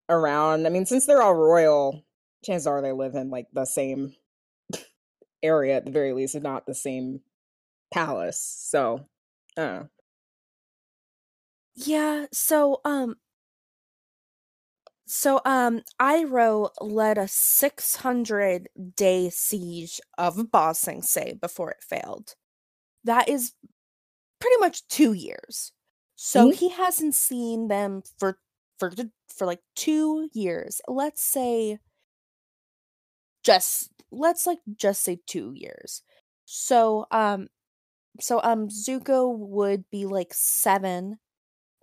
around. 0.09 0.67
I 0.67 0.71
mean, 0.71 0.87
since 0.87 1.07
they're 1.07 1.23
all 1.23 1.35
royal, 1.35 2.05
chances 2.45 2.67
are 2.67 2.83
they 2.83 2.93
live 2.93 3.15
in 3.15 3.31
like 3.31 3.47
the 3.53 3.65
same 3.65 4.15
area 5.43 5.77
at 5.77 5.85
the 5.85 5.91
very 5.93 6.13
least, 6.13 6.35
if 6.35 6.43
not 6.43 6.67
the 6.67 6.75
same 6.75 7.21
palace. 7.93 8.41
So 8.41 9.07
I 9.57 9.61
don't 9.61 9.75
know. 9.75 9.89
Yeah, 11.75 12.27
so 12.33 12.81
um 12.85 13.17
so 15.07 15.41
um 15.45 15.83
Iroh 16.01 16.71
led 16.81 17.19
a 17.19 17.29
600 17.29 18.69
day 18.97 19.31
siege 19.31 20.01
of 20.19 20.51
Ba 20.51 20.75
Sing 20.75 21.03
Se 21.03 21.39
before 21.41 21.71
it 21.71 21.83
failed. 21.83 22.35
That 23.05 23.29
is 23.29 23.53
pretty 24.41 24.57
much 24.59 24.87
2 24.89 25.13
years. 25.13 25.73
So 26.23 26.51
Mhm. 26.51 26.51
he 26.51 26.69
hasn't 26.69 27.15
seen 27.15 27.69
them 27.69 28.03
for 28.19 28.39
for 28.79 28.93
for 29.29 29.47
like 29.47 29.63
2 29.75 30.29
years. 30.35 30.81
Let's 30.87 31.23
say 31.23 31.79
just 33.43 33.91
let's 34.11 34.47
like 34.47 34.61
just 34.77 35.03
say 35.03 35.19
2 35.27 35.53
years. 35.55 36.03
So 36.45 37.07
um 37.11 37.49
so 38.21 38.41
um 38.45 38.69
Zuko 38.69 39.37
would 39.37 39.85
be 39.91 40.07
like 40.07 40.35
7 40.35 41.19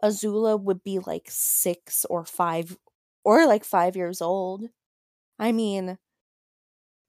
Azula 0.04 0.62
would 0.62 0.84
be 0.84 1.00
like 1.00 1.28
six 1.30 2.06
or 2.06 2.26
five 2.26 2.78
or 3.26 3.48
like 3.48 3.66
five 3.66 3.96
years 3.98 4.22
old. 4.22 4.66
I 5.40 5.52
mean, 5.54 5.98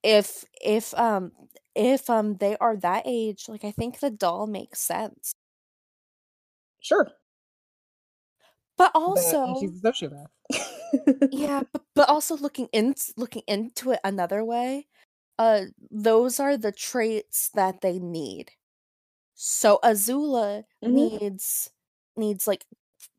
if 0.02 0.44
if 0.60 0.94
um 0.94 1.32
if 1.74 2.08
um 2.10 2.36
they 2.36 2.56
are 2.58 2.76
that 2.76 3.02
age, 3.06 3.48
like 3.48 3.64
I 3.64 3.70
think 3.72 4.00
the 4.00 4.10
doll 4.10 4.46
makes 4.46 4.80
sense. 4.80 5.32
Sure. 6.80 7.08
But 8.76 8.92
But 8.94 9.00
also, 9.00 9.56
she's 9.60 9.82
a 9.84 9.92
sociopath. 9.92 10.28
yeah, 11.32 11.62
but, 11.72 11.82
but 11.94 12.08
also 12.08 12.36
looking 12.36 12.68
in 12.72 12.94
looking 13.16 13.42
into 13.46 13.90
it 13.92 14.00
another 14.04 14.44
way, 14.44 14.86
uh, 15.38 15.62
those 15.90 16.38
are 16.40 16.56
the 16.56 16.72
traits 16.72 17.50
that 17.54 17.80
they 17.80 17.98
need. 17.98 18.52
So 19.34 19.78
Azula 19.84 20.64
Mhm. 20.84 20.92
needs 21.20 21.70
needs 22.16 22.46
like 22.46 22.64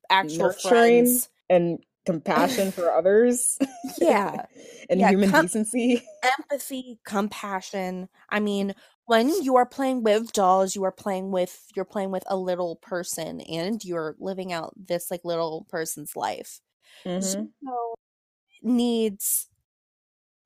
actual 0.10 0.46
Nurturing. 0.48 0.62
friends. 0.70 1.30
and 1.52 1.80
compassion 2.06 2.72
for 2.72 2.92
others. 2.94 3.58
Yeah. 4.00 4.46
and 4.90 5.00
Yeah, 5.00 5.10
human 5.10 5.30
com- 5.32 5.46
decency. 5.46 6.04
empathy, 6.24 7.00
compassion. 7.06 8.08
I 8.30 8.40
mean, 8.40 8.76
when 9.10 9.30
you 9.44 9.56
are 9.58 9.66
playing 9.66 10.04
with 10.04 10.32
dolls, 10.34 10.76
you 10.76 10.84
are 10.84 10.92
playing 10.92 11.32
with 11.32 11.66
you're 11.76 11.86
playing 11.86 12.12
with 12.12 12.24
a 12.28 12.38
little 12.38 12.76
person 12.78 13.42
and 13.42 13.84
you're 13.84 14.16
living 14.20 14.54
out 14.54 14.74
this 14.78 15.10
like 15.12 15.22
little 15.26 15.66
person's 15.70 16.16
life. 16.16 16.62
Mhm. 17.06 17.52
Zuko 17.64 17.96
needs 18.64 19.50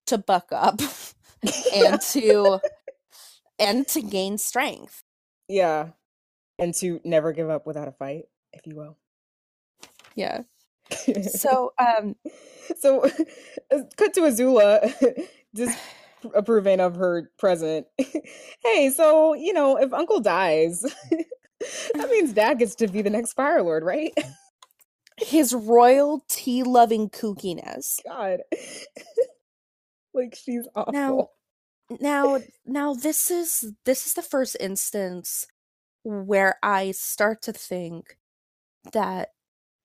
to 0.07 0.18
buck 0.18 0.47
up 0.51 0.80
and 1.76 2.01
to 2.01 2.59
and 3.59 3.88
to 3.89 4.01
gain 4.01 4.38
strength. 4.38 5.03
yeah. 5.47 5.89
And 6.59 6.74
to 6.76 7.01
never 7.03 7.34
give 7.34 7.49
up 7.49 7.66
without 7.68 7.88
a 7.88 7.91
fight, 7.91 8.26
if 8.53 8.68
you 8.68 8.76
will. 8.76 8.97
Yeah. 10.16 10.43
So, 11.30 11.74
um 11.80 12.16
so 12.78 13.03
uh, 13.05 13.80
cut 13.97 14.14
to 14.14 14.22
Azula 14.22 14.93
just 15.55 15.78
approving 16.34 16.80
of 16.80 16.95
her 16.95 17.30
present. 17.38 17.88
hey, 18.63 18.89
so 18.89 19.34
you 19.34 19.53
know, 19.53 19.78
if 19.78 19.93
Uncle 19.93 20.19
dies, 20.19 20.82
that 21.95 22.09
means 22.09 22.34
Dad 22.34 22.59
gets 22.59 22.76
to 22.76 22.88
be 22.88 23.01
the 23.01 23.09
next 23.09 23.34
Fire 23.34 23.61
Lord, 23.61 23.84
right? 23.84 24.13
his 25.17 25.53
royal 25.53 26.24
tea 26.28 26.63
loving 26.63 27.09
kookiness. 27.09 27.99
God, 28.07 28.39
like 30.13 30.36
she's 30.36 30.67
awful. 30.76 30.93
Now, 30.93 31.30
now, 31.99 32.39
now, 32.65 32.93
this 32.93 33.30
is 33.30 33.74
this 33.86 34.07
is 34.07 34.13
the 34.13 34.21
first 34.21 34.57
instance 34.59 35.45
where 36.03 36.57
I 36.63 36.91
start 36.91 37.41
to 37.43 37.53
think 37.53 38.17
that 38.91 39.30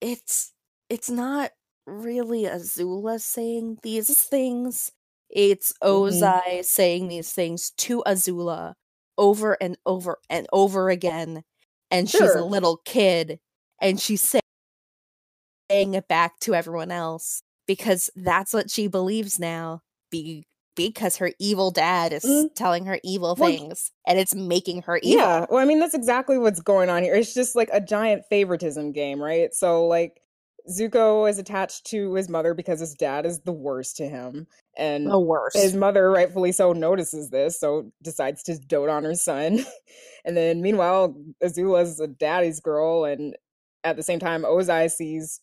it's 0.01 0.53
it's 0.89 1.11
not 1.11 1.51
really 1.86 2.43
Azula 2.43 3.20
saying 3.20 3.78
these 3.82 4.22
things. 4.22 4.93
It's 5.31 5.72
Mhm. 5.83 5.89
Ozai 5.89 6.64
saying 6.64 7.09
these 7.09 7.33
things 7.33 7.70
to 7.79 8.03
Azula 8.07 8.74
over 9.18 9.57
and 9.61 9.76
over 9.85 10.18
and 10.31 10.47
over 10.53 10.91
again 10.91 11.43
and 11.91 12.09
she's 12.09 12.35
a 12.35 12.45
little 12.45 12.79
kid 12.85 13.41
and 13.81 14.01
she's 14.01 14.22
saying 14.22 15.95
it 15.95 16.09
back 16.09 16.39
to 16.41 16.55
everyone 16.55 16.91
else 16.91 17.43
because 17.66 18.11
that's 18.16 18.53
what 18.55 18.70
she 18.70 18.87
believes 18.87 19.39
now 19.39 19.81
be 20.11 20.47
because 20.76 21.16
her 21.16 21.33
evil 21.41 21.70
dad 21.72 22.12
is 22.12 22.24
Mhm. 22.24 22.55
telling 22.55 22.87
her 22.87 23.01
evil 23.03 23.35
Well, 23.35 23.51
things 23.51 23.91
and 24.07 24.18
it's 24.18 24.35
making 24.35 24.83
her 24.83 24.99
evil. 24.99 25.18
Yeah, 25.18 25.47
well, 25.51 25.59
I 25.61 25.64
mean 25.64 25.81
that's 25.81 25.95
exactly 25.95 26.39
what's 26.39 26.61
going 26.61 26.89
on 26.89 27.03
here. 27.03 27.14
It's 27.14 27.35
just 27.35 27.57
like 27.57 27.68
a 27.72 27.81
giant 27.81 28.24
favoritism 28.31 28.93
game, 28.93 29.20
right? 29.20 29.53
So 29.55 29.87
like 29.87 30.22
Zuko 30.71 31.29
is 31.29 31.39
attached 31.39 31.87
to 31.87 32.14
his 32.14 32.29
mother 32.29 32.55
because 32.55 32.81
his 32.81 32.95
dad 32.95 33.25
is 33.27 33.41
the 33.41 33.53
worst 33.53 33.97
to 33.97 34.09
him, 34.09 34.47
and 34.77 35.07
The 35.11 35.19
worst. 35.19 35.57
his 35.57 35.75
mother, 35.75 36.11
rightfully 36.11 36.53
so, 36.53 36.73
notices 36.73 37.31
this, 37.31 37.59
so 37.59 37.91
decides 38.03 38.43
to 38.45 38.59
dote 38.59 38.91
on 38.91 39.05
her 39.05 39.14
son. 39.14 39.64
and 40.25 40.37
then 40.37 40.61
meanwhile, 40.61 41.14
Azula's 41.43 42.01
a 42.01 42.07
daddy's 42.07 42.61
girl, 42.61 43.05
and 43.05 43.37
at 43.85 43.97
the 43.97 44.03
same 44.03 44.19
time, 44.19 44.43
Ozai 44.43 44.91
sees 44.91 45.41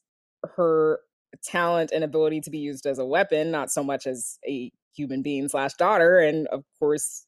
her 0.56 1.00
talent 1.44 1.92
and 1.92 2.04
ability 2.04 2.42
to 2.42 2.50
be 2.50 2.60
used 2.60 2.86
as 2.86 3.00
a 3.00 3.06
weapon, 3.06 3.52
not 3.52 3.72
so 3.72 3.84
much 3.84 4.08
as 4.08 4.38
a 4.48 4.72
human 4.96 5.22
being 5.22 5.48
slash 5.50 5.74
daughter. 5.74 6.20
And 6.20 6.48
of 6.48 6.64
course, 6.80 7.26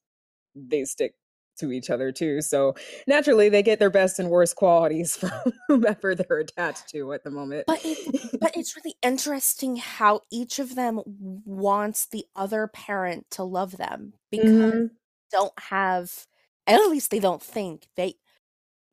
they 0.56 0.86
stick 0.86 1.14
to 1.58 1.72
each 1.72 1.90
other 1.90 2.12
too. 2.12 2.42
So 2.42 2.76
naturally, 3.08 3.50
they 3.50 3.64
get 3.64 3.80
their 3.80 3.90
best 3.90 4.20
and 4.20 4.30
worst 4.30 4.56
qualities 4.56 5.16
from 5.18 5.32
whomever 5.68 6.16
they're 6.16 6.40
attached 6.40 6.90
to 6.90 7.14
at 7.14 7.24
the 7.24 7.32
moment. 7.32 7.66
But 7.68 7.82
it, 7.84 8.40
but 8.40 8.56
it's 8.56 8.76
really 8.76 8.96
interesting 9.04 9.76
how 9.78 10.22
each 10.32 10.60
of 10.60 10.76
them 10.76 11.02
wants 11.06 12.06
the 12.08 12.26
other 12.36 12.68
parent 12.68 13.26
to 13.32 13.44
love 13.44 13.78
them 13.78 14.14
because 14.32 14.52
Mhm. 14.52 14.90
they 14.90 14.96
don't 15.32 15.60
have, 15.60 16.26
at 16.66 16.80
least 16.90 17.12
they 17.12 17.20
don't 17.20 17.42
think 17.42 17.88
they. 17.96 18.16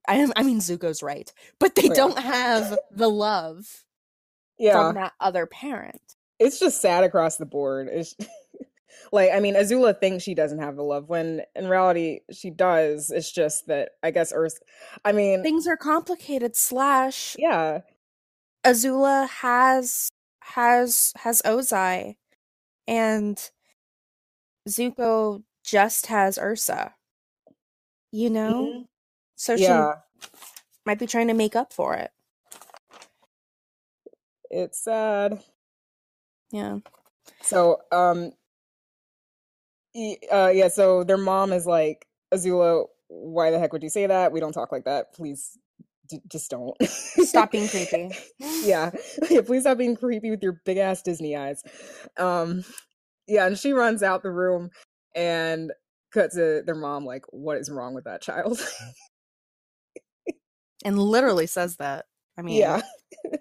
I, 0.06 0.16
am- 0.16 0.32
I 0.36 0.42
mean, 0.42 0.58
Zuko's 0.58 1.02
right, 1.02 1.32
but 1.58 1.74
they 1.76 1.84
Oh, 1.84 1.88
yeah. 1.88 1.94
don't 1.94 2.18
have 2.18 2.78
the 2.90 3.08
love 3.08 3.84
yeah, 4.58 4.72
from 4.88 4.94
that 4.96 5.12
other 5.18 5.46
parent. 5.46 6.00
it's 6.38 6.58
just 6.60 6.82
sad 6.82 7.04
across 7.04 7.36
the 7.38 7.46
board. 7.46 7.88
It's 7.90 8.14
like 9.12 9.30
I 9.32 9.40
mean, 9.40 9.55
Azula 9.55 9.99
thinks 9.99 10.24
she 10.24 10.34
doesn't 10.34 10.59
have 10.59 10.76
the 10.76 10.82
love 10.82 11.09
when 11.09 11.42
in 11.55 11.68
reality 11.68 12.20
she 12.30 12.51
does. 12.51 13.11
It's 13.11 13.30
just 13.30 13.66
that 13.68 13.90
I 14.03 14.11
guess 14.11 14.32
Earth. 14.34 14.59
I 15.05 15.12
mean, 15.12 15.42
Things 15.42 15.66
are 15.66 15.76
complicated. 15.76 16.57
Slash, 16.57 17.36
yeah, 17.38 17.80
Azula 18.64 19.28
has 19.28 20.09
has 20.40 21.12
has 21.16 21.42
Ozai, 21.42 22.16
and 22.86 23.51
Zuko 24.68 25.42
just 25.64 26.07
has 26.07 26.38
Ursa. 26.38 26.95
You 28.12 28.30
know, 28.30 28.66
Mhm. 28.66 28.88
so 29.34 29.57
she 29.57 29.64
yeah. 29.64 29.95
might 30.86 30.99
be 31.01 31.07
trying 31.07 31.28
to 31.28 31.34
make 31.34 31.57
up 31.57 31.72
for 31.72 31.95
it. 31.95 32.12
It's 34.51 34.78
sad. 34.84 35.42
Yeah. 36.53 36.78
So, 37.42 37.80
um, 37.90 38.32
uh, 40.32 40.51
yeah. 40.55 40.68
So 40.68 41.05
their 41.05 41.18
mom 41.18 41.53
is 41.53 41.66
like, 41.66 42.07
Azula, 42.32 42.86
why 43.09 43.51
the 43.51 43.59
heck 43.59 43.72
would 43.72 43.82
you 43.82 43.90
say 43.90 44.07
that? 44.07 44.32
We 44.32 44.40
don't 44.40 44.53
talk 44.53 44.72
like 44.72 44.84
that. 44.84 45.14
Please, 45.14 45.59
d- 46.09 46.22
just 46.28 46.51
don't. 46.51 46.74
Stop 46.82 47.53
being 47.53 47.68
creepy. 47.70 48.11
yeah. 48.38 48.90
yeah. 49.30 49.40
Please 49.47 49.62
stop 49.62 49.78
being 49.78 49.97
creepy 49.97 50.30
with 50.30 50.42
your 50.42 50.61
big 50.64 50.78
ass 50.78 51.03
Disney 51.03 51.36
eyes. 51.36 51.62
Um, 52.18 52.64
yeah. 53.26 53.47
And 53.47 53.59
she 53.59 53.72
runs 53.72 54.03
out 54.03 54.22
the 54.22 54.30
room 54.30 54.70
and 55.14 55.72
cuts 56.12 56.34
to 56.36 56.62
their 56.64 56.74
mom 56.74 57.05
like, 57.05 57.24
what 57.30 57.59
is 57.59 57.70
wrong 57.70 57.95
with 57.95 58.05
that 58.05 58.22
child? 58.22 58.61
And 60.84 60.99
literally 60.99 61.47
says 61.47 61.76
that. 61.76 62.07
I 62.36 62.42
mean, 62.42 62.59
yeah. 62.59 62.82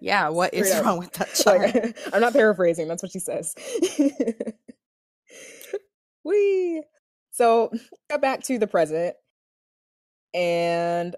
yeah, 0.02 0.30
what 0.30 0.54
is 0.56 0.80
wrong 0.80 1.00
with 1.00 1.12
that 1.14 1.34
child? 1.34 1.74
Like, 1.74 1.98
I'm 2.14 2.22
not 2.22 2.34
paraphrasing. 2.34 2.88
That's 2.88 3.04
what 3.04 3.12
she 3.12 3.20
says. 3.20 3.54
Wee. 6.24 6.84
So, 7.32 7.72
got 8.10 8.22
back 8.22 8.44
to 8.44 8.58
the 8.60 8.68
present, 8.68 9.16
and 10.34 11.16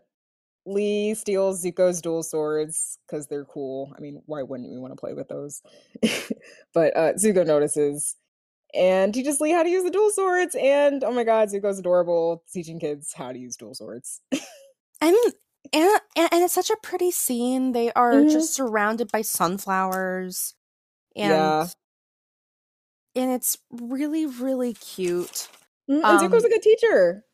Lee 0.66 1.14
steals 1.14 1.64
Zuko's 1.64 2.02
dual 2.02 2.24
swords 2.24 2.98
because 3.08 3.28
they're 3.28 3.46
cool. 3.46 3.94
I 3.98 4.02
mean, 4.02 4.22
why 4.26 4.42
wouldn't 4.44 4.72
we 4.72 4.78
want 4.80 4.94
to 4.94 5.00
play 5.00 5.14
with 5.14 5.28
those? 5.28 5.62
but 6.74 6.96
uh, 6.98 7.14
Zuko 7.14 7.46
notices 7.46 8.16
and 8.74 9.14
teaches 9.14 9.40
Lee 9.40 9.52
how 9.52 9.64
to 9.64 9.70
use 9.70 9.84
the 9.84 9.92
dual 9.92 10.10
swords. 10.12 10.56
And 10.60 11.04
oh 11.04 11.12
my 11.12 11.24
god, 11.24 11.50
Zuko's 11.50 11.80
adorable, 11.80 12.44
teaching 12.52 12.80
kids 12.80 13.14
how 13.14 13.32
to 13.32 13.38
use 13.40 13.56
dual 13.56 13.76
swords. 13.76 14.22
and, 15.02 15.16
and 15.72 16.00
and 16.16 16.30
and 16.32 16.44
it's 16.44 16.54
such 16.54 16.70
a 16.72 16.78
pretty 16.82 17.12
scene. 17.12 17.72
They 17.74 17.92
are 17.94 18.24
Mhm. 18.24 18.32
just 18.32 18.54
surrounded 18.54 19.12
by 19.12 19.22
sunflowers, 19.22 20.56
and 21.16 21.30
Yeah. 21.30 21.68
And 23.16 23.32
it's 23.32 23.58
really 23.72 24.26
really 24.26 24.74
cute. 24.74 25.48
Mm, 25.90 25.96
and 25.98 26.06
Um, 26.06 26.20
Zuko's 26.20 26.44
a 26.46 26.50
good 26.50 26.62
teacher. 26.62 27.26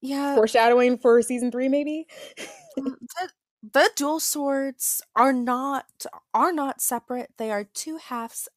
Yeah, 0.00 0.34
Foreshadowing 0.36 0.98
for 0.98 1.20
season 1.22 1.50
three, 1.50 1.68
maybe. 1.68 2.06
the, 2.76 3.30
the 3.72 3.90
dual 3.96 4.20
swords 4.20 5.02
are 5.16 5.32
not 5.32 5.84
are 6.32 6.52
not 6.52 6.80
separate. 6.80 7.30
They 7.36 7.50
are 7.50 7.64
two 7.64 7.96
halves 7.96 8.48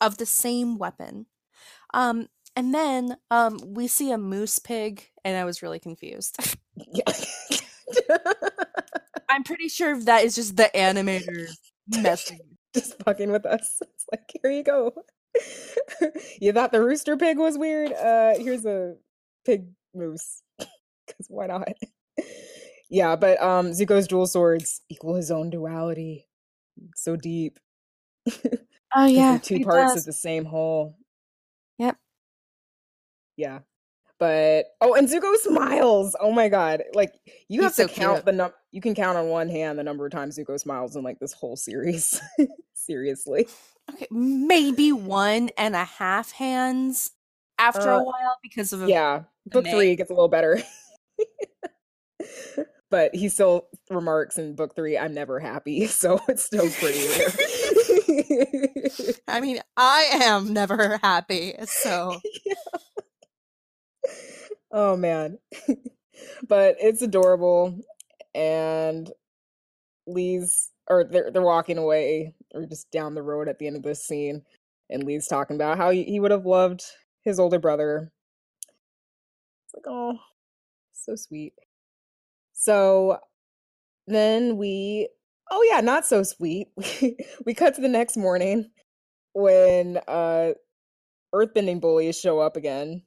of 0.00 0.18
the 0.18 0.26
same 0.26 0.76
weapon. 0.78 1.26
Um, 1.94 2.28
and 2.56 2.74
then 2.74 3.16
um, 3.30 3.58
we 3.64 3.86
see 3.86 4.10
a 4.10 4.18
moose 4.18 4.58
pig, 4.58 5.08
and 5.24 5.36
I 5.36 5.44
was 5.44 5.62
really 5.62 5.78
confused. 5.78 6.36
I'm 9.28 9.44
pretty 9.44 9.68
sure 9.68 10.00
that 10.02 10.24
is 10.24 10.34
just 10.34 10.56
the 10.56 10.70
animator 10.74 11.48
messing. 12.02 12.40
Just 12.74 13.00
fucking 13.04 13.30
with 13.30 13.46
us. 13.46 13.80
It's 13.80 14.06
like, 14.10 14.30
here 14.42 14.50
you 14.50 14.64
go. 14.64 14.92
you 16.40 16.52
thought 16.52 16.72
the 16.72 16.82
rooster 16.82 17.16
pig 17.16 17.38
was 17.38 17.58
weird? 17.58 17.92
Uh 17.92 18.34
here's 18.38 18.64
a 18.64 18.96
pig 19.44 19.66
moose. 19.94 20.42
Cause 20.58 21.26
why 21.28 21.46
not? 21.46 21.68
yeah, 22.90 23.16
but 23.16 23.42
um 23.42 23.70
Zuko's 23.70 24.08
dual 24.08 24.26
swords 24.26 24.80
equal 24.88 25.14
his 25.14 25.30
own 25.30 25.50
duality. 25.50 26.26
So 26.94 27.16
deep. 27.16 27.58
Oh 28.94 29.06
yeah, 29.06 29.38
two 29.38 29.64
parts 29.64 29.94
does. 29.94 30.02
of 30.02 30.06
the 30.06 30.12
same 30.12 30.44
whole. 30.44 30.96
Yep. 31.78 31.96
Yeah. 33.36 33.60
But 34.18 34.66
oh, 34.80 34.94
and 34.94 35.08
Zuko 35.08 35.36
smiles. 35.36 36.16
Oh 36.18 36.32
my 36.32 36.48
god! 36.48 36.82
Like 36.94 37.14
you 37.48 37.62
have 37.62 37.74
to 37.76 37.82
so 37.82 37.88
count 37.88 38.16
cute. 38.16 38.24
the 38.24 38.32
num. 38.32 38.52
You 38.70 38.80
can 38.80 38.94
count 38.94 39.16
on 39.16 39.28
one 39.28 39.48
hand 39.48 39.78
the 39.78 39.82
number 39.84 40.04
of 40.04 40.12
times 40.12 40.38
Zuko 40.38 40.58
smiles 40.60 40.94
in 40.96 41.02
like 41.02 41.18
this 41.18 41.32
whole 41.32 41.56
series. 41.56 42.20
Seriously. 42.74 43.48
Okay, 43.90 44.06
maybe 44.10 44.92
one 44.92 45.50
and 45.56 45.74
a 45.74 45.84
half 45.84 46.32
hands 46.32 47.10
after 47.58 47.90
a 47.90 47.96
Uh, 47.96 48.04
while 48.04 48.38
because 48.42 48.72
of 48.72 48.82
a 48.82 48.88
Yeah, 48.88 49.24
book 49.46 49.64
Mai. 49.64 49.70
three 49.70 49.96
gets 49.96 50.10
a 50.10 50.14
little 50.14 50.28
better. 50.28 50.62
but 52.90 53.14
he 53.14 53.28
still 53.28 53.68
remarks 53.90 54.38
in 54.38 54.54
book 54.54 54.74
three, 54.74 54.96
"I'm 54.98 55.14
never 55.14 55.40
happy," 55.40 55.86
so 55.88 56.20
it's 56.28 56.44
still 56.44 56.68
pretty 56.70 57.06
rare. 57.08 57.28
I 59.28 59.40
mean, 59.40 59.60
I 59.76 60.08
am 60.22 60.52
never 60.52 60.98
happy, 61.02 61.54
so 61.64 62.20
oh 64.70 64.96
man, 64.96 65.38
but 66.48 66.76
it's 66.80 67.02
adorable, 67.02 67.78
and 68.34 69.10
Lee's 70.06 70.70
or 70.88 71.04
they're 71.04 71.30
they're 71.30 71.42
walking 71.42 71.78
away 71.78 72.34
or 72.54 72.66
just 72.66 72.90
down 72.90 73.14
the 73.14 73.22
road 73.22 73.48
at 73.48 73.58
the 73.58 73.66
end 73.66 73.76
of 73.76 73.82
this 73.82 74.04
scene, 74.04 74.42
and 74.90 75.04
Lee's 75.04 75.28
talking 75.28 75.56
about 75.56 75.76
how 75.76 75.90
he, 75.90 76.18
would 76.20 76.30
have 76.30 76.46
loved 76.46 76.82
his 77.24 77.38
older 77.38 77.58
brother. 77.58 78.10
It's 79.66 79.74
like, 79.74 79.84
oh, 79.86 80.18
so 80.92 81.14
sweet. 81.14 81.52
So 82.54 83.18
then 84.06 84.56
we, 84.56 85.08
oh 85.50 85.68
yeah, 85.70 85.80
not 85.80 86.06
so 86.06 86.22
sweet. 86.22 86.68
we 87.46 87.54
cut 87.54 87.74
to 87.74 87.80
the 87.80 87.88
next 87.88 88.16
morning 88.16 88.70
when 89.34 89.98
uh 90.08 90.52
earthbending 91.34 91.80
bullies 91.80 92.18
show 92.18 92.40
up 92.40 92.56
again 92.56 93.02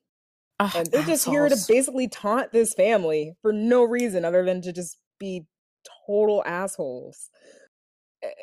Ugh, 0.61 0.71
and 0.75 0.87
they're 0.87 1.03
just 1.03 1.25
here 1.25 1.49
to 1.49 1.57
basically 1.67 2.07
taunt 2.07 2.51
this 2.51 2.75
family 2.75 3.33
for 3.41 3.51
no 3.51 3.83
reason 3.83 4.23
other 4.23 4.45
than 4.45 4.61
to 4.61 4.71
just 4.71 4.97
be 5.21 5.45
total 6.05 6.43
assholes. 6.45 7.29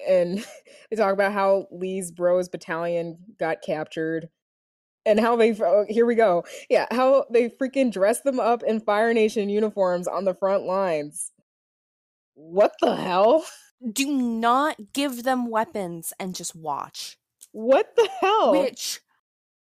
And 0.08 0.44
they 0.90 0.96
talk 0.96 1.12
about 1.12 1.32
how 1.32 1.66
Lee's 1.70 2.10
Bros 2.10 2.48
battalion 2.48 3.18
got 3.38 3.62
captured 3.62 4.28
and 5.04 5.18
how 5.20 5.36
they 5.36 5.54
oh, 5.60 5.84
here 5.88 6.06
we 6.06 6.14
go. 6.14 6.44
Yeah, 6.70 6.86
how 6.90 7.26
they 7.30 7.48
freaking 7.48 7.92
dress 7.92 8.20
them 8.20 8.38
up 8.38 8.62
in 8.62 8.80
Fire 8.80 9.12
Nation 9.12 9.48
uniforms 9.48 10.06
on 10.06 10.24
the 10.24 10.34
front 10.34 10.64
lines. 10.64 11.32
What 12.34 12.74
the 12.80 12.94
hell? 12.94 13.44
Do 13.92 14.06
not 14.10 14.76
give 14.92 15.22
them 15.22 15.50
weapons 15.50 16.12
and 16.18 16.34
just 16.34 16.54
watch. 16.54 17.16
What 17.52 17.94
the 17.96 18.08
hell? 18.20 18.52
Which 18.52 19.00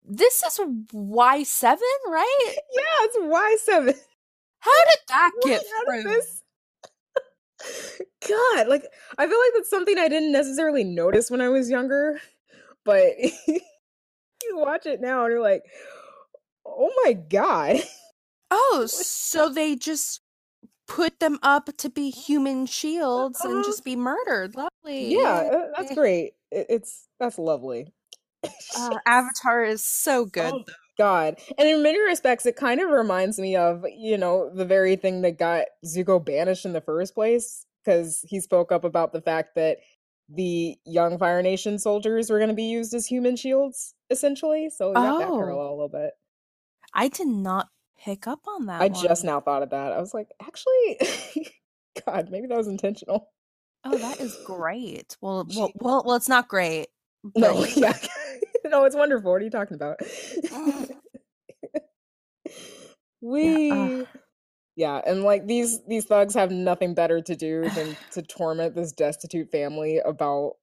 this 0.05 0.43
is 0.43 0.61
Y 0.93 1.43
seven, 1.43 1.83
right? 2.09 2.55
Yeah, 2.75 2.83
it's 3.03 3.17
Y7. 3.69 3.99
How 4.61 4.85
did 4.87 4.99
that 5.09 5.31
What 5.37 5.47
get 5.47 5.63
through? 5.87 6.03
this? 6.03 6.43
God, 8.29 8.69
like 8.69 8.85
I 9.19 9.27
feel 9.27 9.39
like 9.39 9.53
that's 9.57 9.71
something 9.71 9.99
I 9.99 10.09
didn't 10.09 10.33
necessarily 10.33 10.85
notice 10.85 11.31
when 11.31 11.41
I 11.41 11.49
was 11.49 11.71
younger, 11.71 12.21
but 12.85 13.15
you 13.49 13.61
watch 14.59 14.87
it 14.87 15.01
now 15.01 15.25
and 15.25 15.33
you're 15.33 15.43
like, 15.43 15.63
oh 16.67 16.93
my 17.05 17.15
god. 17.15 17.77
Oh, 18.51 18.87
so 18.93 19.49
they 19.51 19.77
just 19.77 20.21
put 20.87 21.21
them 21.21 21.39
up 21.43 21.71
to 21.79 21.91
be 21.91 22.11
human 22.11 22.67
shields 22.67 23.45
and 23.45 23.55
Uh-huh. 23.55 23.65
just 23.65 23.85
be 23.85 23.97
murdered. 23.97 24.57
Lovely. 24.57 25.11
Yeah, 25.11 25.51
uh, 25.53 25.67
that's 25.77 25.95
great. 25.95 26.35
It's 26.51 27.09
that's 27.21 27.39
lovely. 27.39 27.93
Uh, 28.75 28.99
Avatar 29.07 29.65
is 29.65 29.85
so 29.85 30.25
good. 30.27 30.55
Oh, 30.55 30.65
God. 30.99 31.39
And 31.57 31.69
in 31.69 31.83
many 31.83 32.01
respects, 32.01 32.45
it 32.47 32.57
kind 32.57 32.81
of 32.81 32.91
reminds 32.91 33.39
me 33.39 33.57
of, 33.57 33.85
you 33.97 34.19
know, 34.19 34.51
the 34.55 34.65
very 34.65 34.97
thing 34.97 35.23
that 35.23 35.39
got 35.39 35.67
Zuko 35.87 36.25
banished 36.25 36.65
in 36.67 36.73
the 36.73 36.81
first 36.81 37.15
place, 37.15 37.65
because 37.85 38.25
he 38.29 38.41
spoke 38.41 38.73
up 38.73 38.85
about 38.85 39.13
the 39.13 39.21
fact 39.23 39.55
that 39.55 39.79
the 40.29 40.77
young 40.85 41.17
Fire 41.19 41.41
Nation 41.41 41.79
soldiers 41.79 42.29
were 42.31 42.39
going 42.39 42.51
to 42.51 42.55
be 42.55 42.65
used 42.65 42.93
as 42.95 43.07
human 43.07 43.37
shields, 43.37 43.95
essentially. 44.11 44.69
So 44.71 44.93
got 44.93 45.19
that 45.21 45.29
Oh. 45.29 45.39
parallel 45.39 45.69
a 45.69 45.71
little 45.71 45.89
bit. 45.89 46.11
I 46.93 47.09
did 47.09 47.29
not 47.29 47.69
pick 47.99 48.27
up 48.27 48.41
on 48.47 48.67
that. 48.67 48.81
I 48.83 48.89
just 48.89 49.25
now 49.25 49.41
thought 49.41 49.63
of 49.63 49.71
that. 49.71 49.93
I 49.93 50.01
was 50.01 50.13
like, 50.13 50.29
actually, 50.43 50.99
God, 52.07 52.29
maybe 52.31 52.47
that 52.49 52.57
was 52.59 52.69
intentional. 52.69 53.31
Oh, 53.85 53.97
that 53.97 54.21
is 54.21 54.37
great. 54.45 55.17
Well, 55.21 55.47
well, 55.57 55.73
well, 55.77 56.03
well 56.05 56.17
it's 56.17 56.29
not 56.29 56.49
great. 56.49 56.89
No, 57.37 57.65
yeah. 57.77 57.97
no, 58.67 58.85
it's 58.85 58.97
wonderful. 58.97 59.31
What 59.33 59.41
are 59.41 59.45
you 59.45 59.51
talking 59.51 59.75
about? 59.77 59.99
Mm. 60.01 60.88
We 63.21 63.71
uh. 63.71 64.05
yeah, 64.77 65.01
and 65.07 65.23
like 65.25 65.47
these 65.47 65.85
these 65.87 66.05
thugs 66.07 66.35
have 66.35 66.51
nothing 66.51 66.95
better 66.95 67.21
to 67.21 67.37
do 67.37 67.69
than 67.71 67.97
to 68.13 68.23
torment 68.23 68.75
this 68.75 68.93
destitute 68.93 69.51
family 69.51 69.99
about 69.99 70.55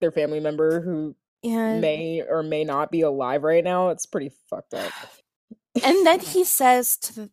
their 0.00 0.12
family 0.12 0.40
member 0.40 0.80
who 0.80 1.14
Yeah. 1.42 1.80
may 1.80 2.22
or 2.22 2.42
may 2.42 2.64
not 2.64 2.90
be 2.90 3.02
alive 3.02 3.42
right 3.44 3.64
now. 3.64 3.90
It's 3.90 4.06
pretty 4.06 4.30
fucked 4.50 4.74
up. 4.74 4.92
and 5.84 6.06
then 6.06 6.20
he 6.34 6.44
says 6.44 6.96
to 6.98 7.30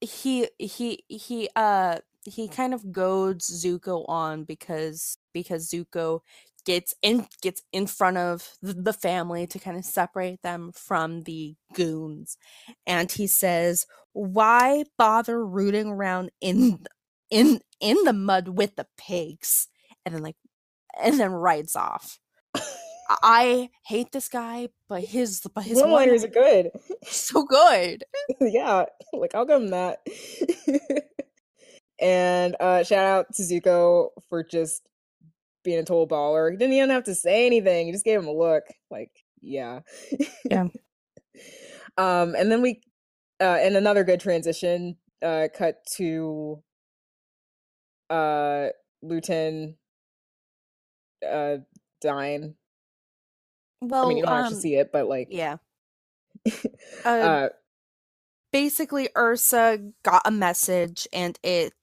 he 0.00 0.48
he 0.58 1.04
he 1.08 1.48
uh 1.56 1.98
he 2.24 2.48
kind 2.48 2.74
of 2.74 2.92
goads 2.92 3.64
Zuko 3.64 4.04
on 4.08 4.44
because 4.44 5.18
because 5.32 5.70
Zuko 5.70 6.20
gets 6.66 6.94
in 7.02 7.26
gets 7.42 7.62
in 7.72 7.86
front 7.86 8.18
of 8.18 8.50
the, 8.62 8.92
family 8.92 9.46
to 9.46 9.58
kind 9.60 9.78
of 9.78 9.84
separate 9.86 10.42
them 10.42 10.72
from 10.74 11.22
the 11.24 11.54
goons 11.74 12.36
and 12.86 13.12
he 13.12 13.26
says 13.26 13.86
why 14.12 14.84
bother 14.98 15.46
rooting 15.46 15.88
around 15.88 16.30
in 16.40 16.80
in 17.30 17.60
in 17.80 17.96
the 18.04 18.12
mud 18.12 18.48
with 18.48 18.76
the 18.76 18.86
pigs 18.98 19.68
and 20.04 20.14
then 20.14 20.22
like 20.22 20.36
and 21.02 21.20
then 21.20 21.32
rides 21.32 21.76
off 21.76 22.20
I- 23.08 23.18
I 23.22 23.70
hate 23.86 24.12
this 24.12 24.28
guy, 24.28 24.68
but 24.88 25.04
his 25.04 25.42
but 25.54 25.64
his 25.64 25.78
One 25.78 25.92
liners 25.92 26.24
are 26.24 26.28
good. 26.28 26.72
so 27.04 27.44
good. 27.44 28.04
yeah, 28.40 28.86
like 29.12 29.34
I'll 29.34 29.44
give 29.44 29.62
him 29.62 29.68
that. 29.70 30.00
and 32.00 32.56
uh 32.60 32.82
shout 32.84 33.06
out 33.06 33.34
to 33.34 33.42
Zuko 33.42 34.10
for 34.28 34.42
just 34.44 34.82
being 35.66 35.78
a 35.80 35.84
total 35.84 36.08
baller. 36.08 36.50
He 36.50 36.56
didn't 36.56 36.72
even 36.74 36.90
have 36.90 37.04
to 37.04 37.14
say 37.14 37.44
anything. 37.44 37.86
He 37.86 37.92
just 37.92 38.04
gave 38.04 38.18
him 38.18 38.28
a 38.28 38.32
look. 38.32 38.62
Like, 38.90 39.10
yeah. 39.42 39.80
Yeah. 40.48 40.68
um, 41.98 42.34
and 42.34 42.50
then 42.50 42.62
we 42.62 42.80
uh 43.38 43.58
and 43.60 43.76
another 43.76 44.04
good 44.04 44.20
transition, 44.20 44.96
uh 45.22 45.48
cut 45.52 45.84
to 45.96 46.62
uh 48.08 48.68
Lu 49.02 49.20
Ten 49.20 49.76
uh 51.28 51.56
dying. 52.00 52.54
Well, 53.82 54.06
I 54.06 54.08
mean 54.08 54.18
you 54.18 54.24
don't 54.24 54.46
um, 54.46 54.52
to 54.52 54.56
see 54.56 54.76
it, 54.76 54.90
but 54.92 55.06
like 55.06 55.28
yeah. 55.30 55.56
Uh, 57.04 57.08
uh 57.08 57.48
basically, 58.52 59.08
Ursa 59.16 59.80
got 60.02 60.22
a 60.24 60.30
message, 60.30 61.08
and 61.12 61.38
it 61.42 61.74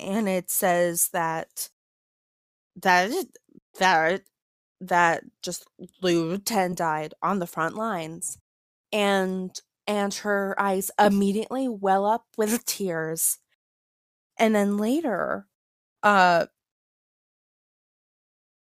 and 0.00 0.28
it 0.28 0.50
says 0.50 1.10
that 1.12 1.70
that 2.82 3.10
that 3.78 4.22
that 4.80 5.24
just 5.42 5.66
Lu 6.02 6.38
Ten 6.38 6.74
died 6.74 7.14
on 7.22 7.38
the 7.38 7.46
front 7.46 7.76
lines, 7.76 8.38
and 8.92 9.58
and 9.86 10.14
her 10.14 10.54
eyes 10.60 10.90
immediately 11.00 11.68
well 11.68 12.06
up 12.06 12.26
with 12.38 12.64
tears, 12.66 13.38
and 14.38 14.54
then 14.54 14.76
later, 14.78 15.46
uh, 16.02 16.46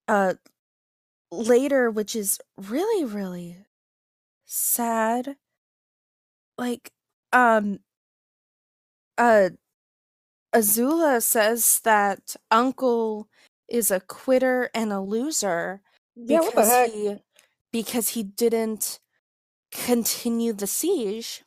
uh, 0.07 0.33
later, 1.31 1.89
which 1.91 2.15
is 2.15 2.39
really 2.57 3.05
really 3.05 3.57
sad, 4.45 5.37
like 6.57 6.91
um, 7.33 7.79
uh, 9.17 9.49
Azula 10.53 11.21
says 11.23 11.79
that 11.81 12.35
Uncle 12.51 13.27
is 13.71 13.91
a 13.91 13.99
quitter 13.99 14.69
and 14.73 14.91
a 14.91 15.01
loser 15.01 15.81
yeah, 16.15 16.39
what 16.41 16.55
the 16.55 16.61
because 16.61 16.69
heck? 16.69 16.91
he 16.91 17.15
because 17.71 18.09
he 18.09 18.23
didn't 18.23 18.99
continue 19.71 20.53
the 20.53 20.67
siege 20.67 21.43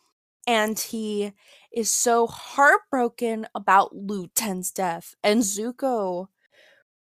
and 0.47 0.79
he 0.79 1.33
is 1.73 1.91
so 1.91 2.27
heartbroken 2.27 3.47
about 3.55 3.95
Lu 3.95 4.29
Ten's 4.35 4.71
death 4.71 5.15
and 5.23 5.43
Zuko 5.43 6.29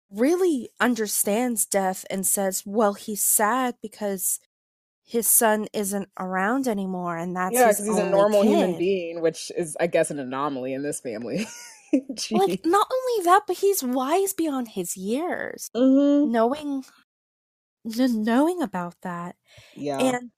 really 0.09 0.69
understands 0.79 1.65
death 1.65 2.05
and 2.09 2.25
says 2.25 2.63
well 2.65 2.93
he's 2.93 3.23
sad 3.23 3.75
because 3.81 4.39
his 5.05 5.29
son 5.29 5.67
isn't 5.73 6.09
around 6.19 6.67
anymore 6.67 7.17
and 7.17 7.35
that's 7.35 7.53
yeah, 7.53 7.67
because 7.67 7.85
he's 7.85 7.97
a 7.97 8.09
normal 8.09 8.43
human 8.43 8.77
being, 8.77 9.21
which 9.21 9.51
is, 9.57 9.75
I 9.79 9.87
guess, 9.87 10.11
an 10.11 10.19
anomaly 10.19 10.73
in 10.73 10.81
this 10.81 11.01
family. 11.01 11.45
like 12.31 12.61
not 12.65 12.87
only 12.91 13.25
that 13.25 13.43
but 13.47 13.57
he's 13.57 13.83
wise 13.83 14.33
beyond 14.33 14.69
his 14.69 14.97
years. 14.97 15.69
Hmm 15.75 16.31
knowing 16.31 16.83
kn- 17.89 18.23
knowing 18.23 18.61
about 18.61 18.95
that. 19.01 19.35
Yeah. 19.75 19.99
and 19.99 20.31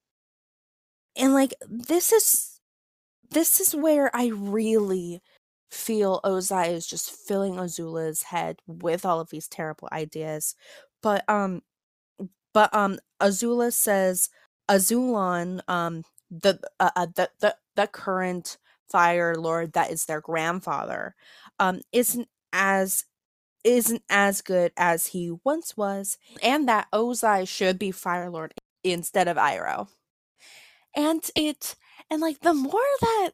and 1.15 1.33
like 1.33 1.53
this 1.67 2.11
is 2.11 2.59
this 3.31 3.59
is 3.59 3.75
where 3.75 4.15
i 4.15 4.27
really 4.27 5.21
feel 5.71 6.21
ozai 6.23 6.71
is 6.71 6.87
just 6.87 7.11
filling 7.11 7.55
azula's 7.55 8.23
head 8.23 8.59
with 8.67 9.05
all 9.05 9.19
of 9.19 9.29
these 9.29 9.47
terrible 9.47 9.89
ideas. 9.91 10.55
But 11.01 11.23
um 11.29 11.61
but 12.53 12.73
um 12.73 12.99
azula 13.21 13.73
says 13.73 14.29
azulon 14.69 15.61
um 15.67 16.03
the 16.31 16.59
uh, 16.79 16.91
uh, 16.95 17.07
the, 17.15 17.29
the 17.39 17.55
the 17.75 17.87
current 17.87 18.57
fire 18.89 19.35
lord 19.35 19.73
that 19.73 19.91
is 19.91 20.05
their 20.05 20.21
grandfather 20.21 21.15
um 21.59 21.81
isn't 21.91 22.27
as 22.53 23.05
isn't 23.63 24.03
as 24.09 24.41
good 24.41 24.71
as 24.77 25.07
he 25.07 25.31
once 25.43 25.75
was 25.75 26.17
and 26.43 26.67
that 26.67 26.87
ozai 26.93 27.47
should 27.47 27.79
be 27.79 27.91
fire 27.91 28.29
lord 28.29 28.53
instead 28.83 29.27
of 29.27 29.37
iroh 29.37 29.87
and 30.95 31.29
it 31.35 31.75
and 32.09 32.21
like 32.21 32.39
the 32.41 32.53
more 32.53 32.81
that 33.01 33.31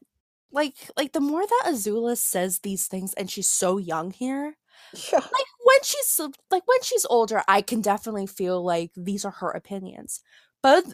like 0.50 0.74
like 0.96 1.12
the 1.12 1.20
more 1.20 1.42
that 1.46 1.62
azula 1.66 2.16
says 2.16 2.60
these 2.60 2.86
things 2.86 3.12
and 3.14 3.30
she's 3.30 3.48
so 3.48 3.78
young 3.78 4.10
here 4.10 4.56
yeah. 4.94 5.18
like 5.18 5.46
when 5.64 5.78
she's 5.82 6.20
like 6.50 6.66
when 6.66 6.82
she's 6.82 7.06
older 7.08 7.42
i 7.48 7.60
can 7.62 7.80
definitely 7.80 8.26
feel 8.26 8.62
like 8.62 8.90
these 8.96 9.24
are 9.24 9.30
her 9.30 9.50
opinions 9.50 10.20
but 10.62 10.84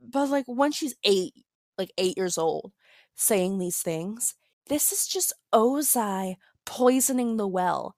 but 0.00 0.28
like 0.28 0.44
when 0.46 0.72
she's 0.72 0.94
eight 1.04 1.34
like 1.78 1.92
eight 1.98 2.16
years 2.16 2.38
old 2.38 2.72
saying 3.16 3.58
these 3.58 3.82
things 3.82 4.34
this 4.68 4.92
is 4.92 5.06
just 5.06 5.32
ozai 5.54 6.36
poisoning 6.66 7.36
the 7.36 7.46
well 7.48 7.94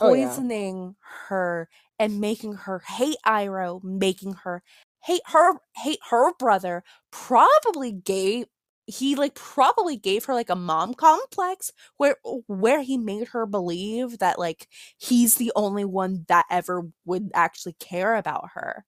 Oh, 0.00 0.14
yeah. 0.14 0.42
poisoning 0.42 0.96
her 1.28 1.68
and 1.98 2.20
making 2.20 2.54
her 2.54 2.80
hate 2.86 3.16
iroh 3.26 3.82
making 3.84 4.32
her 4.44 4.62
hate 5.04 5.22
her 5.26 5.54
hate 5.76 5.98
her 6.10 6.32
brother 6.38 6.82
probably 7.10 7.92
gave 7.92 8.46
he 8.86 9.14
like 9.16 9.34
probably 9.34 9.96
gave 9.96 10.24
her 10.26 10.34
like 10.34 10.50
a 10.50 10.56
mom 10.56 10.94
complex 10.94 11.70
where 11.96 12.16
where 12.46 12.82
he 12.82 12.96
made 12.98 13.28
her 13.28 13.46
believe 13.46 14.18
that 14.18 14.38
like 14.38 14.68
he's 14.98 15.36
the 15.36 15.52
only 15.56 15.84
one 15.84 16.24
that 16.28 16.46
ever 16.50 16.82
would 17.06 17.30
actually 17.34 17.74
care 17.74 18.16
about 18.16 18.50
her 18.54 18.84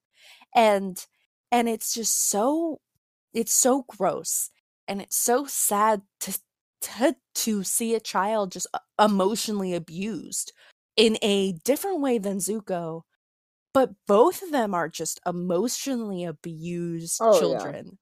and 0.54 1.06
and 1.52 1.68
it's 1.68 1.94
just 1.94 2.28
so 2.30 2.80
it's 3.34 3.54
so 3.54 3.84
gross 3.88 4.50
and 4.88 5.00
it's 5.02 5.16
so 5.16 5.44
sad 5.46 6.02
to 6.20 6.38
to, 6.82 7.16
to 7.34 7.64
see 7.64 7.94
a 7.94 8.00
child 8.00 8.52
just 8.52 8.66
uh, 8.74 8.78
emotionally 9.04 9.74
abused 9.74 10.52
in 10.96 11.18
a 11.22 11.52
different 11.64 12.00
way 12.00 12.18
than 12.18 12.38
Zuko 12.38 13.02
but 13.72 13.90
both 14.06 14.42
of 14.42 14.52
them 14.52 14.74
are 14.74 14.88
just 14.88 15.20
emotionally 15.26 16.24
abused 16.24 17.20
Oh, 17.20 17.38
children 17.38 17.98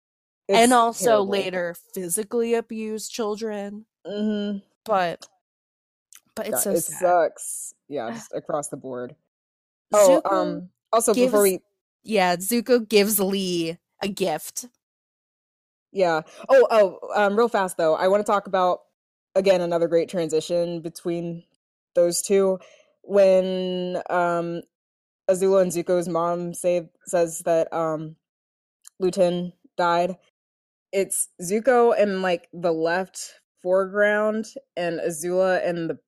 It's 0.49 0.59
and 0.62 0.72
also 0.72 1.07
terrible. 1.07 1.26
later 1.26 1.74
physically 1.95 2.55
abused 2.55 3.11
children 3.12 3.87
Mhm. 4.07 4.62
but 4.85 5.26
but 6.37 6.49
it's 6.49 6.57
God, 6.57 6.62
so 6.62 6.70
it 6.72 6.80
sad. 6.80 6.99
sucks. 7.01 7.74
Yeah, 7.89 8.11
just 8.11 8.32
across 8.35 8.68
the 8.68 8.76
board. 8.76 9.14
Oh, 9.93 10.20
Zuko 10.24 10.32
um 10.32 10.68
also 10.93 11.14
before 11.14 11.43
we 11.43 11.61
yeah, 12.03 12.37
Zuko 12.37 12.87
gives 12.87 13.18
Lee 13.18 13.78
a 14.03 14.09
gift. 14.09 14.66
Yeah. 15.95 16.23
Oh, 16.49 16.67
oh, 16.71 16.99
um, 17.15 17.37
real 17.39 17.49
fast 17.49 17.77
though, 17.77 17.95
I 17.95 18.09
want 18.09 18.27
to 18.27 18.31
talk 18.31 18.49
about 18.49 18.81
again 19.37 19.61
another 19.61 19.89
great 19.89 20.09
transition 20.09 20.81
between 20.81 21.45
those 21.95 22.21
two 22.21 22.59
when 23.03 24.03
um 24.11 24.63
Azula 25.31 25.63
and 25.63 25.73
Zuko's 25.73 26.09
mom 26.09 26.53
say 26.53 26.91
says 27.07 27.43
that 27.47 27.73
um 27.73 28.17
Lu 28.99 29.11
Ten 29.13 29.53
died. 29.77 30.17
It's 30.93 31.29
Zuko 31.41 31.97
in 31.97 32.23
like 32.23 32.49
the 32.53 32.73
left 32.73 33.35
foreground 33.63 34.47
and 34.77 34.99
Azula 35.01 35.65
in 35.65 35.89
the 35.89 35.99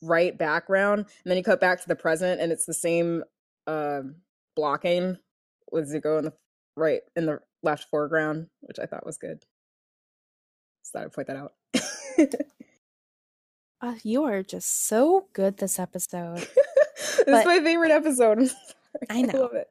right 0.00 0.36
background, 0.38 1.00
and 1.00 1.30
then 1.30 1.36
you 1.36 1.42
cut 1.44 1.60
back 1.60 1.80
to 1.82 1.88
the 1.88 1.96
present 1.96 2.40
and 2.40 2.52
it's 2.52 2.66
the 2.66 2.74
same 2.74 3.24
uh, 3.66 4.02
blocking 4.54 5.18
with 5.72 5.92
Zuko 5.92 6.18
in 6.20 6.24
the 6.26 6.32
right 6.76 7.00
in 7.16 7.26
the 7.26 7.40
left 7.64 7.88
foreground, 7.90 8.48
which 8.60 8.78
I 8.78 8.86
thought 8.86 9.06
was 9.06 9.18
good. 9.18 9.44
So 10.82 11.00
I'd 11.00 11.12
point 11.12 11.28
that 11.28 11.36
out. 11.36 11.52
Uh, 13.80 13.94
you 14.02 14.24
are 14.24 14.42
just 14.42 14.86
so 14.86 15.26
good 15.32 15.56
this 15.58 15.78
episode. 15.78 16.36
this 16.96 17.18
is 17.20 17.44
my 17.44 17.60
favorite 17.60 17.90
episode. 17.90 18.50
I 19.10 19.22
know. 19.22 19.40
love 19.40 19.54
it. 19.54 19.68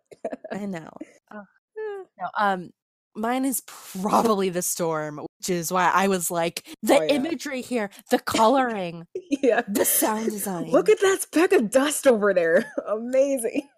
I 0.51 0.65
know. 0.65 0.89
Uh, 1.31 1.43
no, 1.77 2.27
um, 2.37 2.71
mine 3.15 3.45
is 3.45 3.61
probably 3.67 4.49
the 4.49 4.61
storm, 4.61 5.19
which 5.39 5.49
is 5.49 5.71
why 5.71 5.89
I 5.93 6.07
was 6.07 6.29
like 6.31 6.65
the 6.81 6.95
Oh, 6.99 7.01
yeah. 7.03 7.13
imagery 7.13 7.61
here, 7.61 7.89
the 8.09 8.19
coloring, 8.19 9.05
yeah. 9.29 9.61
the 9.67 9.85
sound 9.85 10.31
design. 10.31 10.69
Look 10.69 10.89
at 10.89 10.99
that 11.01 11.21
speck 11.21 11.53
of 11.53 11.69
dust 11.69 12.07
over 12.07 12.33
there. 12.33 12.65
Amazing. 12.87 13.69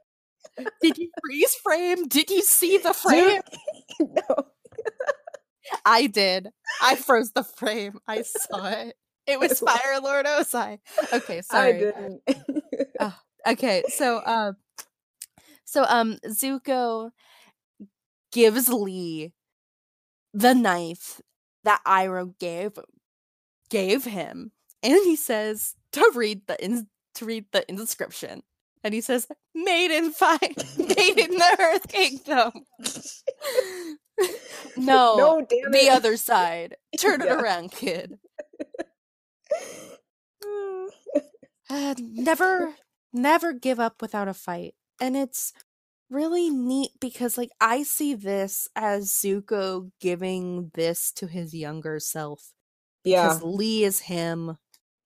Did 0.81 0.97
you 0.97 1.09
freeze 1.23 1.55
frame? 1.55 2.07
Did 2.07 2.29
you 2.29 2.41
see 2.41 2.77
the 2.77 2.93
frame? 3.03 3.41
No. 3.99 4.45
I 5.85 6.07
did. 6.07 6.49
I 6.81 6.95
froze 6.95 7.31
the 7.31 7.43
frame. 7.43 7.99
I 8.07 8.21
saw 8.21 8.67
it. 8.67 8.95
It 9.25 9.39
was 9.39 9.59
Fire 9.59 9.99
Lord 10.01 10.25
Ozai. 10.27 10.79
Okay, 11.11 11.37
I 11.39 11.41
sorry. 11.41 11.79
didn't. 11.79 12.21
Okay, 13.47 13.83
so 13.89 14.21
um 14.25 14.55
so 15.65 15.85
um 15.87 16.17
Zuko 16.27 17.11
gives 18.31 18.69
Lee 18.69 19.33
the 20.33 20.53
knife 20.53 21.21
that 21.63 21.81
Iroh 21.87 22.37
gave 22.39 22.73
gave 23.69 24.03
him. 24.05 24.51
And 24.83 24.93
he 25.03 25.15
says 25.15 25.75
to 25.93 26.11
read 26.13 26.41
the 26.47 26.63
in, 26.63 26.87
to 27.15 27.25
read 27.25 27.45
the 27.51 27.67
inscription. 27.69 28.43
And 28.83 28.93
he 28.93 29.01
says, 29.01 29.27
Made 29.55 29.97
in 29.97 30.11
fire 30.11 30.37
made 30.77 31.17
in 31.17 31.31
the 31.31 31.57
Earth 31.59 31.87
Kingdom. 31.87 32.51
no, 34.77 35.15
no, 35.15 35.45
damn 35.49 35.71
the 35.71 35.85
it. 35.85 35.93
other 35.93 36.17
side. 36.17 36.75
Turn 36.99 37.21
it 37.21 37.31
around, 37.31 37.71
kid. 37.71 38.19
Uh, 41.69 41.95
never 41.99 42.75
never 43.11 43.53
give 43.53 43.79
up 43.79 44.01
without 44.01 44.27
a 44.27 44.33
fight 44.33 44.75
and 45.01 45.15
it's 45.15 45.53
really 46.09 46.49
neat 46.49 46.91
because 46.99 47.37
like 47.37 47.49
i 47.59 47.81
see 47.81 48.13
this 48.13 48.67
as 48.75 49.11
zuko 49.11 49.89
giving 49.99 50.69
this 50.75 51.11
to 51.11 51.25
his 51.25 51.53
younger 51.53 51.99
self 51.99 52.51
yeah. 53.03 53.23
because 53.23 53.41
lee 53.41 53.83
is 53.83 54.01
him 54.01 54.57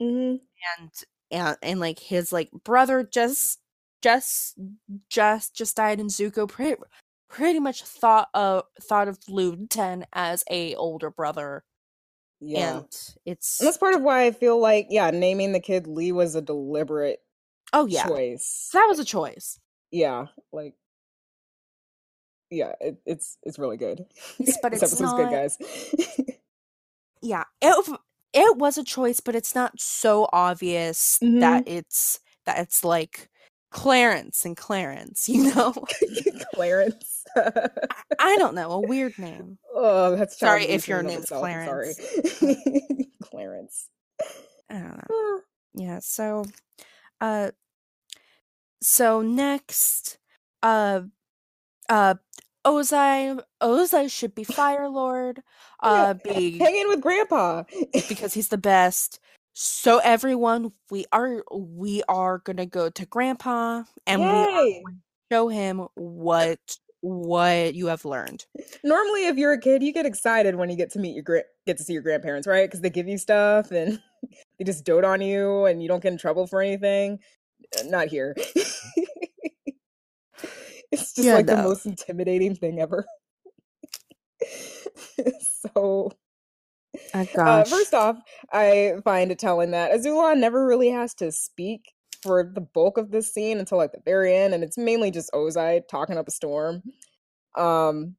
hmm 0.02 0.36
and 0.78 0.92
and 1.32 1.58
and 1.62 1.80
like 1.80 2.00
his 2.00 2.34
like 2.34 2.50
brother 2.66 3.08
just 3.10 3.59
just 4.02 4.58
just 5.10 5.56
just 5.56 5.76
died 5.76 6.00
and 6.00 6.10
zuko 6.10 6.48
pretty 6.48 6.82
pretty 7.30 7.60
much 7.60 7.84
thought 7.84 8.30
of 8.34 8.64
thought 8.82 9.08
of 9.08 9.20
Lu 9.28 9.68
Ten 9.68 10.06
as 10.14 10.44
a 10.50 10.74
older 10.76 11.10
brother 11.12 11.64
Yeah. 12.40 12.78
and 12.78 12.86
it's 13.26 13.60
And 13.60 13.68
that's 13.68 13.78
part 13.78 13.94
of 13.96 14.02
why 14.02 14.26
I 14.26 14.32
feel 14.32 14.60
like, 14.60 14.88
yeah, 14.90 15.12
naming 15.12 15.52
the 15.52 15.60
kid 15.60 15.86
Lee 15.88 16.12
was 16.12 16.36
a 16.36 16.42
deliberate 16.42 17.20
oh 17.74 17.86
yeah 17.86 18.08
choice. 18.08 18.70
that 18.74 18.86
was 18.88 19.00
a 19.00 19.06
choice 19.06 19.60
yeah, 19.92 20.28
like, 20.52 20.76
yeah, 22.52 22.74
it, 22.82 22.98
it's 23.06 23.38
it's 23.44 23.60
really 23.60 23.78
good. 23.78 24.06
But 24.62 24.72
this 24.72 24.84
it's 24.84 24.94
episode's 24.94 25.14
good, 25.14 25.30
guys. 25.30 25.58
yeah 27.22 27.44
it 27.62 28.00
it 28.34 28.58
was 28.58 28.78
a 28.78 28.84
choice 28.84 29.20
but 29.20 29.36
it's 29.36 29.54
not 29.54 29.80
so 29.80 30.28
obvious 30.32 31.20
Mhm. 31.22 31.42
that 31.42 31.68
it's 31.68 32.20
that 32.46 32.60
it's 32.60 32.84
like 32.86 33.29
clarence 33.72 34.46
and 34.46 34.58
clarence 34.58 35.30
you 35.30 35.54
know 35.54 35.74
Clarence. 36.56 37.24
i 37.36 38.36
don't 38.38 38.56
know 38.56 38.72
a 38.72 38.80
weird 38.80 39.18
name 39.20 39.58
oh, 39.76 40.16
that's 40.16 40.40
Sorry 40.40 40.64
if 40.66 40.88
your 40.88 41.04
name's 41.04 41.24
itself, 41.26 41.42
Clarence. 41.42 41.98
Sorry, 41.98 42.66
Clarence. 43.24 43.88
i 44.70 44.74
don't 44.74 44.98
know 44.98 45.04
Oh, 45.12 45.42
yeah 45.76 46.00
so 46.02 46.46
uh 47.22 47.52
so 48.82 49.22
next 49.22 50.18
uh 50.64 51.02
uh 51.90 52.16
ozai 52.66 53.40
ozai 53.62 54.12
should 54.12 54.34
be 54.34 54.44
fire 54.44 54.90
lord 54.90 55.42
uh 55.84 56.16
yeah, 56.26 56.34
be 56.34 56.58
hang 56.58 56.76
in 56.76 56.88
with 56.90 57.02
Grandpa 57.02 57.64
because 58.10 58.34
he's 58.34 58.50
the 58.50 58.58
best. 58.58 59.20
So 59.62 59.98
everyone, 59.98 60.72
we 60.90 61.04
are 61.12 61.44
we 61.54 62.02
are 62.08 62.38
gonna 62.38 62.66
go 62.66 62.90
to 62.90 63.06
Grandpa 63.06 63.84
and 64.08 64.22
we 64.22 64.46
Yay! 64.46 64.84
to 64.86 64.94
show 65.30 65.50
him 65.50 65.86
what 65.96 66.60
what 67.02 67.76
you 67.76 67.88
have 67.88 68.06
learned. 68.06 68.46
Normally, 68.86 69.28
if 69.28 69.36
you're 69.36 69.52
a 69.52 69.60
kid, 69.60 69.84
you 69.84 69.92
get 69.92 70.06
excited 70.06 70.56
when 70.56 70.70
you 70.70 70.78
get 70.78 70.92
to 70.92 71.00
meet 71.00 71.14
your 71.14 71.24
gra- 71.24 71.44
get 71.68 71.76
to 71.76 71.84
see 71.84 71.92
your 71.92 72.02
grandparents, 72.02 72.48
right? 72.48 72.70
Because 72.70 72.80
they 72.80 72.90
give 72.90 73.10
you 73.10 73.18
stuff 73.18 73.72
and 73.72 74.00
they 74.58 74.64
just 74.64 74.86
dote 74.86 75.04
on 75.04 75.20
you, 75.20 75.66
and 75.66 75.84
you 75.84 75.90
don't 75.90 76.02
get 76.02 76.14
in 76.14 76.18
trouble 76.18 76.48
for 76.48 76.62
anything. 76.62 77.20
Uh, 77.78 77.84
Not 77.84 78.08
here. 78.08 78.34
it's 80.90 81.14
just 81.14 81.28
Yeah, 81.28 81.34
like 81.34 81.48
the 81.48 81.58
most 81.58 81.86
intimidating 81.86 82.56
thing 82.56 82.80
ever. 82.80 83.06
so, 85.76 86.14
Oh 87.14 87.28
uh, 87.46 87.64
first 87.64 87.94
off, 87.94 88.18
I 88.52 88.96
find 89.04 89.32
it 89.32 89.40
telling 89.40 89.72
that 89.72 89.92
Azula 89.92 90.38
never 90.38 90.66
really 90.66 90.90
has 90.90 91.14
to 91.16 91.32
speak 91.32 91.94
for 92.22 92.44
the 92.44 92.62
bulk 92.62 92.98
of 92.98 93.12
this 93.12 93.34
scene 93.34 93.60
until 93.60 93.78
like 93.78 93.92
the 93.92 94.02
very 94.06 94.34
end, 94.36 94.54
and 94.54 94.64
it's 94.64 94.78
mainly 94.78 95.12
just 95.12 95.32
Ozai 95.34 95.88
talking 95.88 96.18
up 96.18 96.28
a 96.28 96.32
storm. 96.32 96.84
Um, 97.58 98.18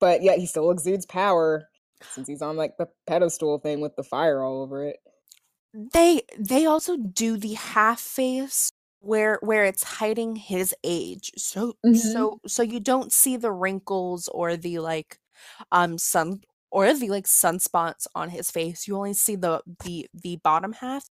but 0.00 0.22
yet 0.22 0.38
he 0.38 0.46
still 0.46 0.70
exudes 0.70 1.06
power 1.06 1.68
since 2.10 2.28
he's 2.28 2.42
on 2.42 2.56
like 2.56 2.76
the 2.78 2.88
pedestal 3.06 3.58
thing 3.58 3.80
with 3.80 3.96
the 3.96 4.04
fire 4.04 4.42
all 4.42 4.62
over 4.62 4.86
it. 4.86 4.98
they 5.74 6.22
they 6.38 6.66
also 6.66 6.96
do 6.96 7.36
the 7.36 7.54
half 7.54 8.00
face 8.00 8.70
where 9.00 9.38
where 9.42 9.64
it's 9.64 9.82
hiding 9.82 10.36
his 10.36 10.74
age. 10.84 11.30
So 11.36 11.74
Mhm. 11.84 12.28
so 12.28 12.40
so 12.46 12.62
you 12.62 12.80
don't 12.80 13.12
see 13.12 13.36
the 13.36 13.52
wrinkles 13.52 14.28
or 14.28 14.56
the 14.56 14.78
like 14.80 15.18
um 15.72 15.98
sun 15.98 16.42
or 16.72 16.92
the 16.94 17.10
like 17.10 17.26
sunspots 17.26 18.08
on 18.16 18.30
his 18.30 18.50
face. 18.50 18.88
You 18.88 18.96
only 18.98 19.14
see 19.14 19.36
the 19.36 19.62
the 19.84 20.08
the 20.14 20.38
bottom 20.44 20.74
half. 20.74 21.08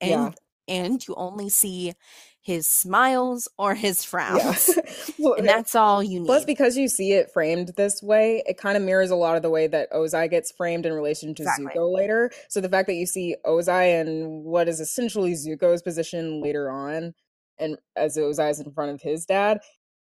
And 0.00 0.10
Yeah. 0.10 0.32
and 0.68 1.06
you 1.08 1.14
only 1.16 1.48
see 1.50 1.94
his 2.40 2.66
smiles 2.68 3.48
or 3.58 3.74
his 3.74 4.04
Yeah. 4.28 4.54
frowns. 4.54 4.70
Well, 5.18 5.36
and 5.36 5.46
eh, 5.46 5.52
that's 5.52 5.74
all 5.74 6.02
you 6.02 6.20
need. 6.20 6.26
Plus, 6.26 6.44
because 6.44 6.76
you 6.76 6.88
see 6.88 7.12
it 7.12 7.30
framed 7.32 7.72
this 7.76 8.02
way, 8.02 8.42
it 8.46 8.58
kind 8.58 8.76
of 8.76 8.82
mirrors 8.82 9.10
a 9.10 9.16
lot 9.16 9.36
of 9.36 9.42
the 9.42 9.50
way 9.50 9.66
that 9.68 9.90
Ozai 9.92 10.30
gets 10.30 10.52
framed 10.52 10.86
in 10.86 10.92
relation 10.94 11.34
to 11.36 11.42
Exactly. 11.42 11.72
Zuko 11.72 11.92
later. 11.94 12.30
So 12.48 12.60
the 12.60 12.68
fact 12.68 12.88
that 12.88 12.94
you 12.94 13.06
see 13.06 13.36
Ozai 13.46 14.00
and 14.00 14.44
what 14.44 14.68
is 14.68 14.80
essentially 14.80 15.32
Zuko's 15.34 15.82
position 15.82 16.42
later 16.42 16.70
on, 16.70 17.14
and 17.58 17.78
as 17.96 18.16
Ozai 18.16 18.50
is 18.50 18.60
in 18.60 18.72
front 18.72 18.92
of 18.92 19.02
his 19.02 19.26
dad, 19.26 19.60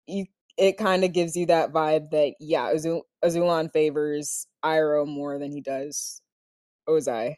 you 0.08 0.26
it 0.58 0.78
kind 0.78 1.04
of 1.06 1.14
gives 1.14 1.36
you 1.38 1.46
that 1.48 1.72
vibe 1.72 2.10
that 2.12 2.34
yeah, 2.40 2.72
Azulon 3.24 3.72
favors 3.72 4.48
Iroh 4.64 5.08
more 5.08 5.40
than 5.40 5.52
he 5.52 5.62
does 5.62 6.22
Ozai. 6.88 7.36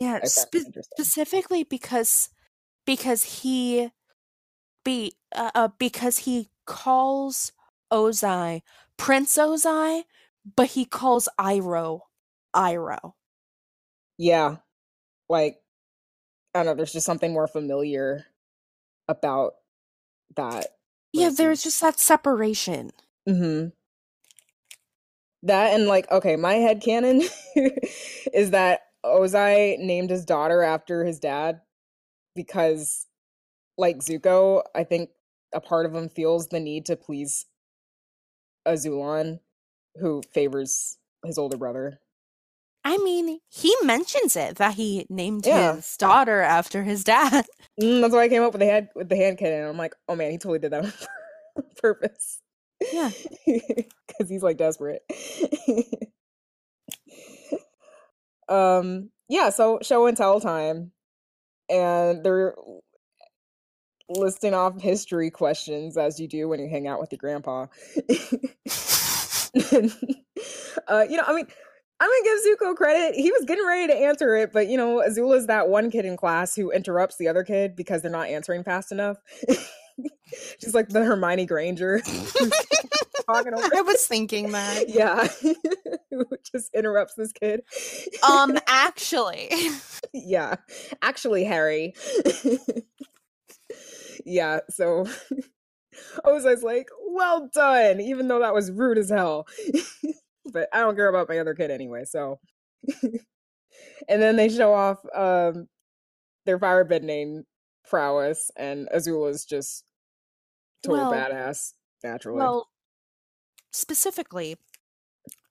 Yeah, 0.00 0.20
spe- 0.24 0.56
specifically 0.94 1.64
because 1.64 2.28
because 2.84 3.24
he 3.24 3.90
be 4.84 5.12
uh, 5.34 5.50
uh 5.54 5.68
because 5.78 6.18
he 6.18 6.50
calls 6.66 7.52
Ozai 7.92 8.62
Prince 8.96 9.38
Ozai, 9.38 10.02
but 10.56 10.68
he 10.68 10.84
calls 10.84 11.28
Iroh 11.38 12.00
Iroh. 12.54 13.14
Yeah. 14.18 14.56
Like 15.28 15.58
I 16.54 16.58
don't 16.58 16.66
know, 16.66 16.74
there's 16.74 16.92
just 16.92 17.06
something 17.06 17.32
more 17.32 17.46
familiar 17.46 18.26
about 19.08 19.54
that. 20.36 20.66
Yeah, 21.12 21.30
there's 21.30 21.62
just 21.62 21.80
that 21.80 21.98
separation. 21.98 22.90
Mm-hmm. 23.28 23.68
That 25.42 25.72
and 25.74 25.86
like, 25.86 26.10
okay, 26.10 26.36
my 26.36 26.54
head 26.54 26.82
canon 26.82 27.22
is 28.34 28.50
that 28.50 28.80
Ozai 29.04 29.78
named 29.78 30.10
his 30.10 30.24
daughter 30.24 30.62
after 30.62 31.04
his 31.04 31.18
dad 31.18 31.60
because, 32.36 33.06
like 33.78 33.98
Zuko, 33.98 34.62
I 34.74 34.84
think 34.84 35.10
a 35.54 35.60
part 35.60 35.86
of 35.86 35.94
him 35.94 36.08
feels 36.10 36.48
the 36.48 36.60
need 36.60 36.86
to 36.86 36.96
please 36.96 37.46
Azulon, 38.68 39.40
who 39.98 40.22
favors 40.32 40.98
his 41.24 41.38
older 41.38 41.56
brother. 41.56 42.00
I 42.84 42.96
mean, 42.98 43.40
he 43.50 43.74
mentions 43.82 44.36
it 44.36 44.56
that 44.56 44.74
he 44.74 45.06
named 45.10 45.46
Yeah. 45.46 45.76
his 45.76 45.96
daughter 45.96 46.40
after 46.40 46.82
his 46.82 47.04
dad. 47.04 47.46
Mm, 47.80 48.00
that's 48.02 48.12
why 48.14 48.22
I 48.24 48.28
came 48.28 48.42
up 48.42 48.52
with 48.52 48.60
the 48.60 48.66
hand 48.66 48.88
with 48.94 49.08
the 49.08 49.16
hand 49.16 49.38
cannon. 49.38 49.68
I'm 49.68 49.76
like, 49.78 49.94
oh 50.08 50.16
man, 50.16 50.30
he 50.30 50.38
totally 50.38 50.58
did 50.58 50.72
that 50.72 50.84
on 50.84 50.92
purpose. 51.82 52.40
Yeah. 52.92 53.10
because 53.46 54.28
he's 54.28 54.42
like 54.42 54.56
desperate. 54.56 55.02
um, 58.48 59.10
yeah. 59.28 59.50
So 59.50 59.78
show 59.82 60.06
and 60.06 60.16
tell 60.16 60.40
time, 60.40 60.92
and 61.68 62.24
they're 62.24 62.54
listing 64.08 64.54
off 64.54 64.80
history 64.80 65.30
questions 65.30 65.96
as 65.96 66.18
you 66.18 66.26
do 66.26 66.48
when 66.48 66.60
you 66.60 66.68
hang 66.68 66.86
out 66.88 67.00
with 67.00 67.12
your 67.12 67.18
grandpa. 67.18 67.66
uh, 70.88 71.04
you 71.08 71.16
know, 71.16 71.24
I 71.26 71.34
mean, 71.34 71.46
I'm 72.00 72.08
gonna 72.08 72.24
give 72.24 72.38
Zuko 72.46 72.74
credit. 72.74 73.14
He 73.14 73.30
was 73.30 73.44
getting 73.46 73.66
ready 73.66 73.86
to 73.88 73.94
answer 73.94 74.34
it, 74.34 74.52
but 74.52 74.68
you 74.68 74.76
know, 74.76 75.02
Azula's 75.02 75.46
that 75.46 75.68
one 75.68 75.90
kid 75.90 76.04
in 76.06 76.16
class 76.16 76.56
who 76.56 76.70
interrupts 76.70 77.16
the 77.18 77.28
other 77.28 77.44
kid 77.44 77.76
because 77.76 78.02
they're 78.02 78.10
not 78.10 78.28
answering 78.28 78.64
fast 78.64 78.90
enough. 78.90 79.18
She's 80.60 80.74
like 80.74 80.88
the 80.88 81.04
Hermione 81.04 81.46
Granger. 81.46 81.98
who's 81.98 82.32
talking 83.26 83.54
over. 83.54 83.68
I 83.76 83.82
was 83.82 84.06
thinking 84.06 84.52
that. 84.52 84.84
Yeah, 84.88 85.28
just 86.52 86.74
interrupts 86.74 87.14
this 87.14 87.32
kid. 87.32 87.62
Um, 88.28 88.58
actually, 88.66 89.50
yeah, 90.12 90.56
actually, 91.02 91.44
Harry. 91.44 91.94
yeah, 94.24 94.60
so 94.68 95.06
i 96.24 96.28
Ozai's 96.30 96.62
like, 96.62 96.88
well 97.08 97.48
done, 97.52 98.00
even 98.00 98.28
though 98.28 98.40
that 98.40 98.54
was 98.54 98.70
rude 98.70 98.98
as 98.98 99.10
hell. 99.10 99.46
but 100.52 100.68
I 100.72 100.80
don't 100.80 100.96
care 100.96 101.08
about 101.08 101.28
my 101.28 101.38
other 101.38 101.54
kid 101.54 101.70
anyway, 101.70 102.04
so. 102.04 102.38
and 104.08 104.22
then 104.22 104.36
they 104.36 104.48
show 104.48 104.72
off 104.72 104.98
um 105.14 105.68
their 106.46 106.58
firebending 106.58 107.44
prowess, 107.90 108.50
and 108.56 108.88
Azula's 108.94 109.44
just 109.44 109.84
total 110.82 111.10
Well- 111.10 111.12
badass, 111.12 111.74
naturally. 112.04 112.38
well, 112.38 112.68
specifically, 113.72 114.56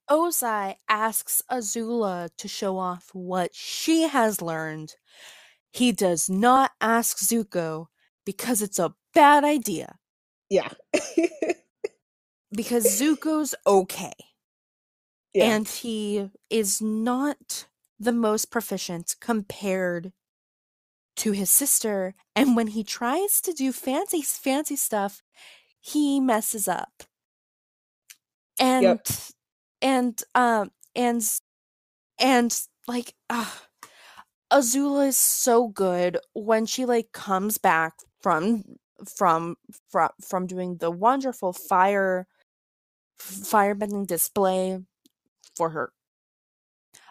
Ozai 0.09 0.77
asks 0.87 1.43
Azula 1.51 2.29
to 2.37 2.47
show 2.47 2.77
off 2.79 3.09
what 3.13 3.53
she 3.53 4.03
has 4.07 4.41
learned. 4.41 4.95
He 5.71 5.91
does 5.91 6.29
not 6.29 6.71
ask 6.81 7.17
Zuko 7.19 7.87
because 8.25 8.63
it's 8.63 8.79
a 8.79 8.95
bad 9.13 9.43
idea. 9.43 9.99
yeah. 10.49 10.69
Because 12.51 12.99
Zuko's 12.99 13.53
okay. 13.67 14.13
yeah. 15.35 15.45
and 15.55 15.67
he 15.67 16.31
is 16.49 16.81
not 16.81 17.67
the 17.99 18.11
most 18.11 18.49
proficient 18.49 19.15
compared 19.21 20.11
to 21.20 21.32
his 21.34 21.49
sister 21.49 22.15
and 22.36 22.55
when 22.55 22.67
he 22.70 22.84
tries 22.84 23.41
to 23.41 23.53
do 23.53 23.72
fancy 23.74 24.22
fancy 24.22 24.76
stuff 24.76 25.24
he 25.82 26.20
messes 26.20 26.67
up. 26.67 27.03
And 28.59 28.99
and 29.82 30.22
um 30.36 30.72
and 30.95 31.24
and 32.20 32.61
like 32.88 33.15
uh, 33.30 33.51
azula 34.51 35.07
is 35.07 35.17
so 35.17 35.67
good 35.67 36.17
when 36.34 36.65
she 36.65 36.86
like 36.86 37.11
comes 37.11 37.57
back 37.57 37.93
from 38.22 38.63
from 39.15 39.55
from 39.89 40.09
from 40.28 40.47
doing 40.47 40.78
the 40.78 40.91
wonderful 40.91 41.53
fire 41.53 42.28
firebending 43.20 44.07
display 44.07 44.80
for 45.55 45.72
her 45.72 45.93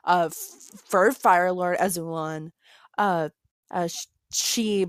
uh 0.04 0.28
for 0.28 1.12
fire 1.12 1.52
lord 1.52 1.78
azulon 1.78 2.50
uh, 2.98 3.28
uh 3.70 3.88
she 4.32 4.86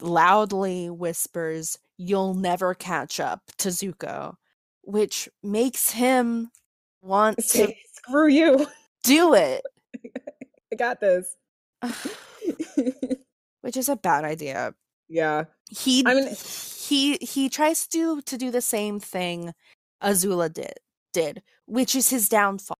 loudly 0.00 0.90
whispers 0.90 1.78
you'll 1.96 2.34
never 2.34 2.74
catch 2.74 3.18
up 3.20 3.42
to 3.58 3.68
zuko 3.68 4.34
which 4.82 5.28
makes 5.42 5.90
him 5.90 6.50
want 7.02 7.36
to 7.38 7.72
Screw 7.92 8.28
you. 8.28 8.66
do 9.02 9.34
it 9.34 9.62
I 10.72 10.76
got 10.76 11.00
this. 11.00 11.36
which 13.62 13.76
is 13.76 13.88
a 13.88 13.96
bad 13.96 14.24
idea 14.24 14.74
yeah. 15.08 15.44
he 15.70 16.04
I 16.06 16.14
mean- 16.14 16.34
he 16.34 17.16
he 17.20 17.48
tries 17.48 17.86
to 17.86 17.90
do 17.90 18.22
to 18.22 18.38
do 18.38 18.50
the 18.50 18.60
same 18.62 18.98
thing 19.00 19.52
Azula 20.02 20.52
did 20.52 20.74
did, 21.12 21.42
which 21.66 21.94
is 21.96 22.08
his 22.10 22.28
downfall. 22.28 22.77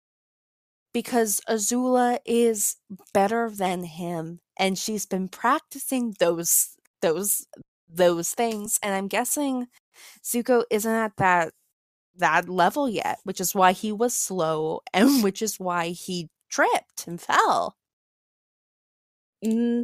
Because 0.99 1.40
Azula 1.49 2.18
is 2.26 2.76
better 3.14 3.51
than 3.51 3.84
him 3.84 4.40
and 4.59 4.76
she's 4.76 5.07
been 5.07 5.28
practicing 5.28 6.14
those 6.18 6.76
those 7.03 7.46
those 7.88 8.32
things 8.34 8.78
and 8.82 8.94
I'm 8.94 9.07
guessing 9.09 9.68
Zuko 10.24 10.64
isn't 10.70 10.92
at 10.92 11.16
that 11.18 11.53
that 12.16 12.49
level 12.49 12.88
yet, 12.88 13.20
which 13.24 13.40
is 13.40 13.55
why 13.55 13.72
he 13.72 13.92
was 13.92 14.14
slow 14.14 14.80
and 14.94 15.22
which 15.22 15.42
is 15.42 15.61
why 15.61 15.90
he 15.90 16.28
tripped 16.51 17.07
and 17.07 17.20
fell. 17.20 17.76
hmm 19.44 19.82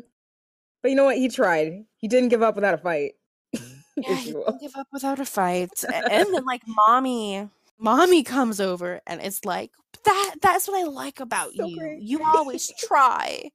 But 0.82 0.90
you 0.90 0.96
know 0.96 1.04
what? 1.06 1.18
He 1.18 1.28
tried. 1.28 1.84
He 1.98 2.08
didn't 2.08 2.30
give 2.30 2.42
up 2.42 2.56
without 2.56 2.74
a 2.74 2.78
fight. 2.78 3.14
Yeah, 4.00 4.20
he 4.20 4.32
didn't 4.34 4.60
give 4.60 4.76
up 4.76 4.88
without 4.92 5.20
a 5.20 5.24
fight. 5.26 5.84
And 6.10 6.34
then 6.34 6.44
like 6.44 6.62
mommy 6.66 7.48
mommy 7.78 8.22
comes 8.22 8.60
over 8.60 9.00
and 9.06 9.20
it's 9.20 9.44
like 9.44 9.70
that 10.04 10.34
that's 10.42 10.68
what 10.68 10.80
I 10.80 10.84
like 10.88 11.20
about 11.20 11.52
So 11.54 11.66
you. 11.66 11.78
great. 11.78 12.02
You 12.02 12.20
always 12.24 12.72
try. 12.78 13.50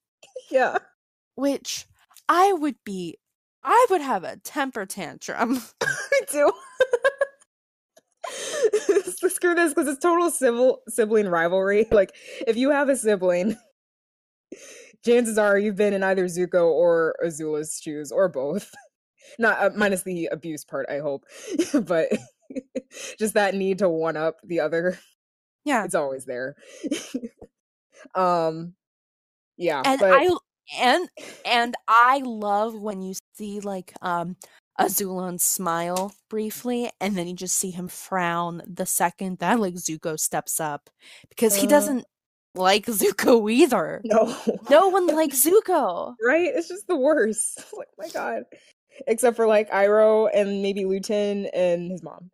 Yeah. 0.52 0.78
Which 1.36 1.86
I 2.28 2.54
would 2.54 2.76
be 2.84 3.18
I 3.64 3.86
would 3.90 4.02
have 4.02 4.24
a 4.24 4.38
temper 4.38 4.86
tantrum. 4.86 5.54
Me 6.12 6.20
too. 6.28 6.52
Screw 9.30 9.56
this 9.56 9.74
because 9.74 9.88
it's 9.88 10.02
total 10.02 10.30
civil 10.30 10.82
sibling 10.88 11.28
rivalry. 11.28 11.88
Like, 11.92 12.16
if 12.48 12.56
you 12.58 12.70
have 12.72 12.90
a 12.90 12.96
sibling, 12.96 13.56
chances 15.06 15.38
are 15.38 15.58
you've 15.58 15.76
been 15.76 15.94
in 15.94 16.04
either 16.04 16.26
Zuko 16.26 16.66
or 16.72 17.16
Azula's 17.26 17.80
shoes, 17.82 18.12
or 18.12 18.30
both. 18.30 18.72
Not 19.38 19.60
uh, 19.60 19.70
minus 19.76 20.04
the 20.04 20.28
abuse 20.32 20.66
part, 20.66 20.88
I 20.90 21.00
hope, 21.00 21.26
but 21.84 22.08
just 23.20 23.34
that 23.36 23.56
need 23.56 23.80
to 23.80 23.90
one 23.90 24.18
up 24.18 24.38
the 24.44 24.60
other. 24.62 25.00
Yeah. 25.66 25.84
It's 25.86 25.96
always 25.96 26.26
there. 26.26 26.56
um, 28.16 28.74
yeah, 29.58 29.82
and 29.86 30.00
but 30.00 30.12
I 30.12 30.30
and 30.80 31.10
and 31.46 31.76
I 31.88 32.22
love 32.24 32.74
when 32.80 33.02
you 33.02 33.14
see 33.36 33.60
like 33.60 33.94
um 34.02 34.38
Azulon 34.80 35.40
smile 35.42 36.14
briefly 36.30 36.90
and 37.02 37.18
then 37.18 37.28
you 37.28 37.34
just 37.36 37.56
see 37.58 37.72
him 37.72 37.90
frown 37.90 38.62
the 38.66 38.86
second 38.86 39.40
that 39.40 39.60
like 39.60 39.74
Zuko 39.76 40.18
steps 40.18 40.60
up 40.60 40.90
because 41.30 41.56
he 41.56 41.68
Uh. 41.68 41.70
doesn't 41.70 42.06
like 42.56 42.86
Zuko 42.86 43.52
either. 43.52 44.02
no, 44.06 44.36
No 44.70 44.88
one 44.88 45.06
likes 45.16 45.46
Zuko. 45.46 46.16
right? 46.26 46.50
It's 46.56 46.68
just 46.70 46.88
the 46.88 46.96
worst. 46.96 47.64
Like, 47.78 47.88
my 47.98 48.08
God. 48.10 48.44
Except 49.08 49.36
for 49.36 49.46
like 49.48 49.70
Iroh 49.72 50.30
and 50.34 50.62
maybe 50.62 50.86
Lu 50.86 51.00
Ten 51.00 51.46
and 51.54 51.92
his 51.92 52.02
mom. 52.02 52.32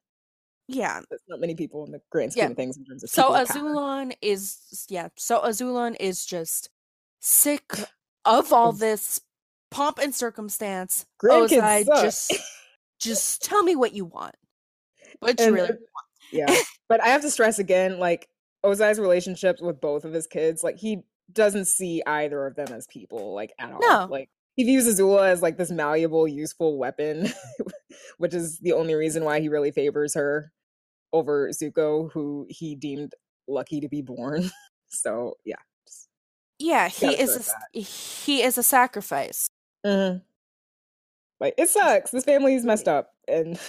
Yeah. 0.67 1.01
That's 1.09 1.23
not 1.27 1.39
many 1.39 1.55
people 1.55 1.85
in 1.85 1.91
the 1.91 2.01
grand 2.11 2.31
scheme 2.31 2.45
Yeah. 2.45 2.49
of 2.51 2.57
things 2.57 2.77
in 2.77 2.85
terms 2.85 3.03
of 3.03 3.09
So 3.09 3.29
power. 3.33 3.45
Azulon 3.45 4.13
is 4.21 4.85
yeah, 4.89 5.09
so 5.15 5.41
Azulon 5.41 5.95
is 5.99 6.25
just 6.25 6.69
sick 7.19 7.71
of 8.25 8.51
all 8.51 8.71
this 8.71 9.21
pomp 9.71 9.99
and 9.99 10.13
circumstance. 10.13 11.05
Ozai, 11.23 11.85
just 12.01 12.33
just 12.99 13.43
tell 13.43 13.63
me 13.63 13.75
what 13.75 13.93
you 13.93 14.05
want. 14.05 14.35
What 15.19 15.39
you 15.39 15.53
really 15.53 15.69
uh, 15.69 15.73
yeah, 16.31 16.55
but 16.89 17.01
I 17.01 17.07
have 17.09 17.21
to 17.21 17.29
stress 17.29 17.59
again, 17.59 17.99
like 17.99 18.27
Ozai's 18.65 18.99
relationships 18.99 19.61
with 19.61 19.79
both 19.79 20.05
of 20.05 20.13
his 20.13 20.27
kids, 20.27 20.63
like 20.63 20.77
he 20.77 21.03
doesn't 21.31 21.65
see 21.65 22.01
either 22.05 22.45
of 22.45 22.55
them 22.55 22.67
as 22.73 22.87
people, 22.87 23.33
like 23.33 23.53
at 23.59 23.71
all. 23.71 23.79
No. 23.79 24.07
Like 24.09 24.29
he 24.55 24.63
views 24.63 24.87
Azula 24.87 25.27
as 25.29 25.41
like 25.41 25.57
this 25.57 25.71
malleable, 25.71 26.27
useful 26.27 26.77
weapon, 26.77 27.27
which 28.17 28.33
is 28.33 28.59
the 28.59 28.73
only 28.73 28.95
reason 28.95 29.23
why 29.23 29.39
he 29.39 29.49
really 29.49 29.71
favors 29.71 30.13
her 30.15 30.51
over 31.13 31.49
Zuko, 31.49 32.11
who 32.11 32.45
he 32.49 32.75
deemed 32.75 33.13
lucky 33.47 33.79
to 33.81 33.87
be 33.89 34.01
born. 34.01 34.49
so 34.89 35.35
yeah. 35.45 35.55
just- 35.87 36.07
Yeah, 36.59 36.87
he 36.89 37.07
is 37.07 37.53
a, 37.73 37.79
he 37.79 38.41
is 38.41 38.57
a 38.57 38.63
sacrifice. 38.63 39.47
Mhm. 39.85 40.21
Like 41.39 41.53
it 41.57 41.69
sucks. 41.69 42.11
This 42.11 42.23
family's 42.23 42.63
messed 42.65 42.87
up, 42.87 43.11
and 43.27 43.59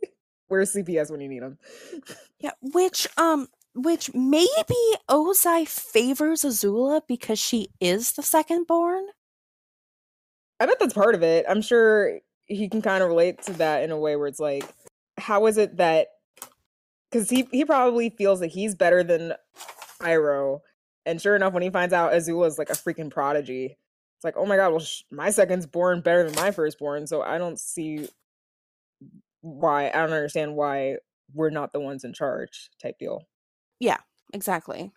where's 0.48 0.72
CPS 0.72 1.10
when 1.10 1.20
you 1.20 1.28
need 1.28 1.42
them? 1.42 1.58
Yeah, 2.38 2.52
which 2.62 3.08
um 3.16 3.48
which 3.74 4.14
maybe 4.14 4.46
Ozai 5.10 5.66
favors 5.68 6.42
Azula 6.42 7.02
because 7.08 7.38
she 7.38 7.68
is 7.80 8.12
the 8.12 8.22
second 8.22 8.66
born. 8.68 9.06
I 10.60 10.66
bet 10.66 10.78
that's 10.78 10.94
part 10.94 11.14
of 11.14 11.22
it. 11.22 11.44
I'm 11.48 11.62
sure 11.62 12.20
he 12.46 12.68
can 12.68 12.82
kind 12.82 13.02
of 13.02 13.08
relate 13.08 13.42
to 13.42 13.52
that 13.54 13.82
in 13.82 13.90
a 13.90 13.98
way 13.98 14.16
where 14.16 14.28
it's 14.28 14.40
like, 14.40 14.64
how 15.18 15.46
is 15.46 15.58
it 15.58 15.76
that? 15.76 16.08
Because 17.10 17.30
he 17.30 17.48
he 17.52 17.64
probably 17.64 18.10
feels 18.10 18.40
that 18.40 18.48
he's 18.48 18.74
better 18.74 19.02
than 19.02 19.34
Iroh, 20.00 20.60
and 21.04 21.20
sure 21.20 21.36
enough, 21.36 21.52
when 21.52 21.62
he 21.62 21.70
finds 21.70 21.94
out 21.94 22.12
Azula 22.12 22.46
is 22.48 22.58
like 22.58 22.70
a 22.70 22.74
freaking 22.74 23.10
prodigy, 23.10 23.76
it's 24.16 24.24
like, 24.24 24.36
oh 24.36 24.46
my 24.46 24.56
god, 24.56 24.70
well, 24.70 24.80
sh- 24.80 25.02
my 25.10 25.30
second's 25.30 25.66
born 25.66 26.00
better 26.00 26.24
than 26.24 26.34
my 26.34 26.50
firstborn, 26.50 27.06
so 27.06 27.22
I 27.22 27.38
don't 27.38 27.60
see 27.60 28.08
why. 29.40 29.88
I 29.88 29.92
don't 29.92 30.12
understand 30.12 30.56
why 30.56 30.96
we're 31.32 31.50
not 31.50 31.72
the 31.72 31.80
ones 31.80 32.04
in 32.04 32.12
charge, 32.12 32.70
type 32.82 32.98
deal. 32.98 33.22
Yeah, 33.78 33.98
exactly. 34.32 34.92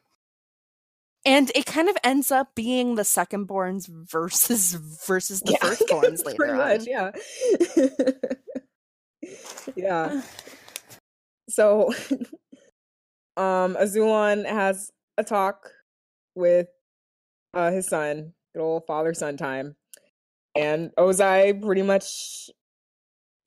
And 1.25 1.51
it 1.53 1.65
kind 1.65 1.89
of 1.89 1.97
ends 2.03 2.31
up 2.31 2.55
being 2.55 2.95
the 2.95 3.01
secondborns 3.01 3.87
versus 3.87 4.73
versus 5.05 5.41
the 5.41 5.53
firstborns 5.53 6.25
later 6.25 6.37
pretty 6.37 6.53
on. 6.53 6.57
much, 6.57 6.87
yeah, 6.87 7.11
yeah. 9.75 10.21
So, 11.49 11.89
um, 13.37 13.75
Azulon 13.75 14.45
has 14.47 14.91
a 15.17 15.23
talk 15.23 15.69
with 16.35 16.67
uh 17.53 17.71
his 17.71 17.87
son, 17.87 18.33
good 18.53 18.61
old 18.61 18.85
father 18.87 19.13
son 19.13 19.35
time, 19.35 19.75
and 20.55 20.91
Ozai 20.97 21.61
pretty 21.61 21.81
much 21.81 22.49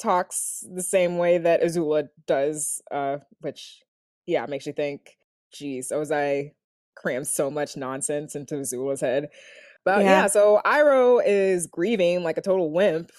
talks 0.00 0.64
the 0.74 0.82
same 0.82 1.16
way 1.16 1.38
that 1.38 1.62
Azula 1.62 2.08
does, 2.26 2.82
uh, 2.90 3.18
which 3.40 3.82
yeah 4.26 4.44
makes 4.46 4.66
you 4.66 4.74
think, 4.74 5.16
geez, 5.52 5.90
Ozai 5.90 6.52
crams 6.94 7.32
so 7.32 7.50
much 7.50 7.76
nonsense 7.76 8.34
into 8.34 8.56
Azula's 8.56 9.00
head. 9.00 9.28
But 9.84 10.00
Yeah. 10.00 10.22
yeah, 10.22 10.26
so 10.28 10.60
Iroh 10.64 11.22
is 11.24 11.66
grieving 11.66 12.22
like 12.22 12.38
a 12.38 12.42
total 12.42 12.70
wimp. 12.72 13.10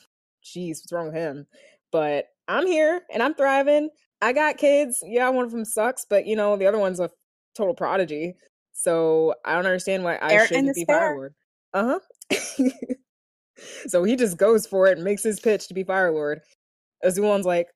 Jeez, 0.44 0.78
what's 0.82 0.92
wrong 0.92 1.08
with 1.08 1.16
him? 1.16 1.48
But 1.92 2.26
I'm 2.48 2.66
here 2.68 3.02
and 3.14 3.22
I'm 3.22 3.34
thriving. 3.34 3.90
I 4.22 4.34
got 4.34 4.58
kids. 4.58 5.04
Yeah, 5.06 5.30
one 5.30 5.46
of 5.46 5.52
them 5.52 5.66
sucks, 5.66 6.06
but 6.10 6.26
you 6.26 6.36
know, 6.36 6.56
the 6.56 6.68
other 6.68 6.80
one's 6.80 7.00
a 7.00 7.10
total 7.56 7.74
prodigy. 7.74 8.36
So 8.74 9.36
I 9.46 9.54
don't 9.54 9.66
understand 9.66 10.04
why 10.04 10.16
I 10.16 10.34
and 10.34 10.48
shouldn't 10.48 10.76
be 10.76 10.86
fair. 10.86 11.00
Fire 11.00 11.16
Lord. 11.16 11.34
Uh 11.74 12.00
huh. 12.32 12.60
so 13.88 14.04
he 14.04 14.16
just 14.16 14.38
goes 14.38 14.66
for 14.66 14.88
it 14.88 14.98
and 14.98 15.04
makes 15.04 15.24
his 15.24 15.40
pitch 15.40 15.68
to 15.68 15.74
be 15.74 15.84
Fire 15.84 16.12
Lord. 16.12 16.42
Azulon's 17.04 17.46
like, 17.46 17.68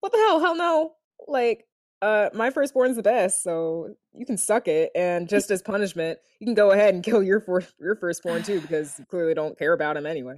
what 0.00 0.12
the 0.12 0.18
hell? 0.18 0.40
Hell 0.40 0.54
no. 0.56 0.92
Like, 1.26 1.64
uh, 2.02 2.30
my 2.34 2.50
firstborn's 2.50 2.96
the 2.96 3.02
best, 3.02 3.42
so 3.42 3.94
you 4.14 4.26
can 4.26 4.36
suck 4.36 4.68
it. 4.68 4.90
And 4.94 5.28
just 5.28 5.50
as 5.50 5.62
punishment, 5.62 6.18
you 6.40 6.46
can 6.46 6.54
go 6.54 6.70
ahead 6.72 6.94
and 6.94 7.02
kill 7.02 7.22
your 7.22 7.40
for- 7.40 7.64
your 7.80 7.96
firstborn 7.96 8.42
too, 8.42 8.60
because 8.60 8.98
you 8.98 9.04
clearly 9.06 9.34
don't 9.34 9.58
care 9.58 9.72
about 9.72 9.96
him 9.96 10.06
anyway. 10.06 10.36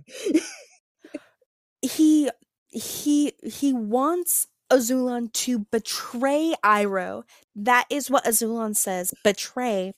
he 1.83 2.31
he 2.69 3.33
he 3.43 3.73
wants 3.73 4.49
Azulon 4.71 5.33
to 5.35 5.61
betray 5.71 6.55
Iroh. 6.65 7.25
That 7.57 7.87
is 7.91 8.11
what 8.11 8.25
Azulon 8.25 8.77
says, 8.77 9.13
betray. 9.25 9.93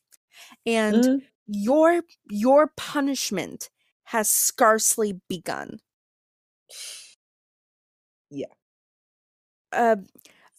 And 0.66 1.04
Mhm. 1.04 1.22
your 1.46 2.02
your 2.30 2.72
punishment 2.76 3.70
has 4.04 4.28
scarcely 4.30 5.20
begun. 5.28 5.80
Yeah. 8.30 8.46
Uh, 9.72 9.96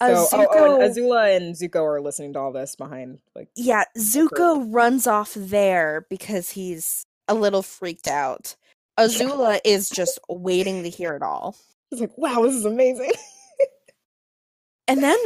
So, 0.02 0.28
oh, 0.34 0.48
oh, 0.52 0.82
and 0.82 0.91
Azula 0.91 1.36
and 1.36 1.56
Zuko 1.56 1.84
are 1.84 2.02
listening 2.02 2.34
to 2.34 2.39
all 2.39 2.52
this 2.52 2.76
behind, 2.76 3.20
like, 3.36 3.48
yeah, 3.56 3.86
Zuko 3.98 4.66
runs 4.70 5.08
off 5.08 5.34
there 5.34 6.06
because 6.10 6.50
he's 6.50 7.06
a 7.28 7.34
little 7.34 7.62
freaked 7.64 8.08
out. 8.08 8.56
Azula 9.00 9.60
is 9.66 9.89
just 9.89 10.20
waiting 10.28 10.84
to 10.84 10.89
hear 10.89 11.16
it 11.16 11.24
all. 11.24 11.56
He's 11.89 12.02
like, 12.02 12.18
wow, 12.18 12.41
this 12.44 12.56
is 12.56 12.66
amazing. 12.66 13.12
And 14.88 15.02
then 15.02 15.18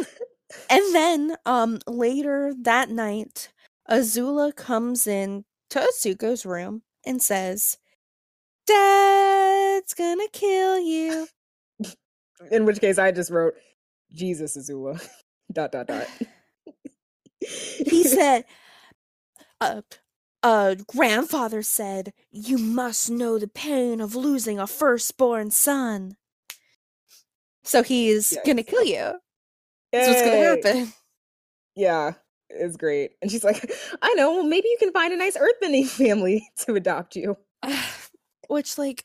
and 0.70 0.96
then 0.96 1.36
um 1.46 1.80
later 1.88 2.54
that 2.62 2.90
night, 2.90 3.50
Azula 3.90 4.56
comes 4.56 5.08
in 5.08 5.46
to 5.72 5.92
Zuko's 6.00 6.46
room 6.46 6.84
and 7.06 7.22
says, 7.22 7.78
Dad's 8.66 9.94
gonna 9.94 10.28
kill 10.32 10.80
you. 10.80 11.28
In 12.52 12.66
which 12.66 12.80
case, 12.80 13.00
I 13.00 13.12
just 13.12 13.32
wrote, 13.32 13.56
Jesus 14.18 14.58
Azula. 14.58 15.02
dot 15.52 15.72
dot 15.72 15.88
dot. 15.88 16.08
He 17.40 18.04
said, 18.08 18.46
uh, 19.62 19.82
uh, 20.44 20.76
grandfather 20.88 21.62
said, 21.62 22.14
You 22.32 22.58
must 22.58 23.10
know 23.10 23.40
the 23.40 23.48
pain 23.48 24.02
of 24.02 24.16
losing 24.16 24.60
a 24.60 24.68
firstborn 24.68 25.52
son. 25.52 26.18
So 27.64 27.84
he's 27.84 28.38
gonna 28.46 28.64
kill 28.64 28.84
you. 28.84 29.14
That's 29.92 30.08
what's 30.08 30.22
gonna 30.22 30.38
happen. 30.38 30.94
Yeah, 31.76 32.14
it's 32.50 32.78
great. 32.78 33.12
And 33.22 33.30
she's 33.30 33.44
like, 33.44 33.72
I 34.02 34.14
know, 34.14 34.36
well, 34.36 34.44
maybe 34.44 34.68
you 34.68 34.78
can 34.80 34.92
find 34.92 35.14
a 35.14 35.18
nice 35.18 35.38
earthbending 35.38 35.88
family 35.88 36.50
to 36.66 36.76
adopt 36.76 37.16
you. 37.16 37.38
Which, 38.48 38.78
like, 38.78 39.04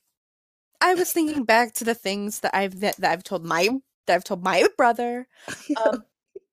I 0.80 0.94
was 0.94 1.12
thinking 1.12 1.44
back 1.44 1.74
to 1.74 1.84
the 1.84 1.94
things 1.94 2.40
that 2.40 2.54
I've 2.54 2.80
that, 2.80 2.96
that 2.98 3.12
I've 3.12 3.24
told 3.24 3.44
my 3.44 3.68
that 4.06 4.14
I've 4.14 4.24
told 4.24 4.42
my 4.44 4.66
brother, 4.76 5.26
um, 5.84 6.04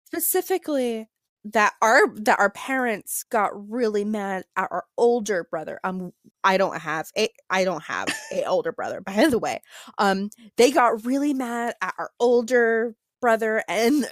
specifically 0.06 1.08
that 1.46 1.74
our 1.82 2.14
that 2.16 2.40
our 2.40 2.50
parents 2.50 3.24
got 3.24 3.52
really 3.70 4.04
mad 4.04 4.44
at 4.56 4.68
our 4.72 4.86
older 4.98 5.48
brother. 5.50 5.80
Um, 5.84 6.12
I 6.44 6.58
don't 6.58 6.80
have 6.80 7.08
a 7.18 7.30
I 7.50 7.64
don't 7.64 7.84
have 7.84 8.08
a 8.32 8.44
older 8.48 8.72
brother. 8.72 9.02
By 9.02 9.28
the 9.28 9.40
way, 9.40 9.62
um, 9.98 10.30
they 10.58 10.72
got 10.72 11.06
really 11.06 11.34
mad 11.34 11.76
at 11.82 11.94
our 11.98 12.12
older 12.20 12.96
brother, 13.22 13.64
and 13.68 14.06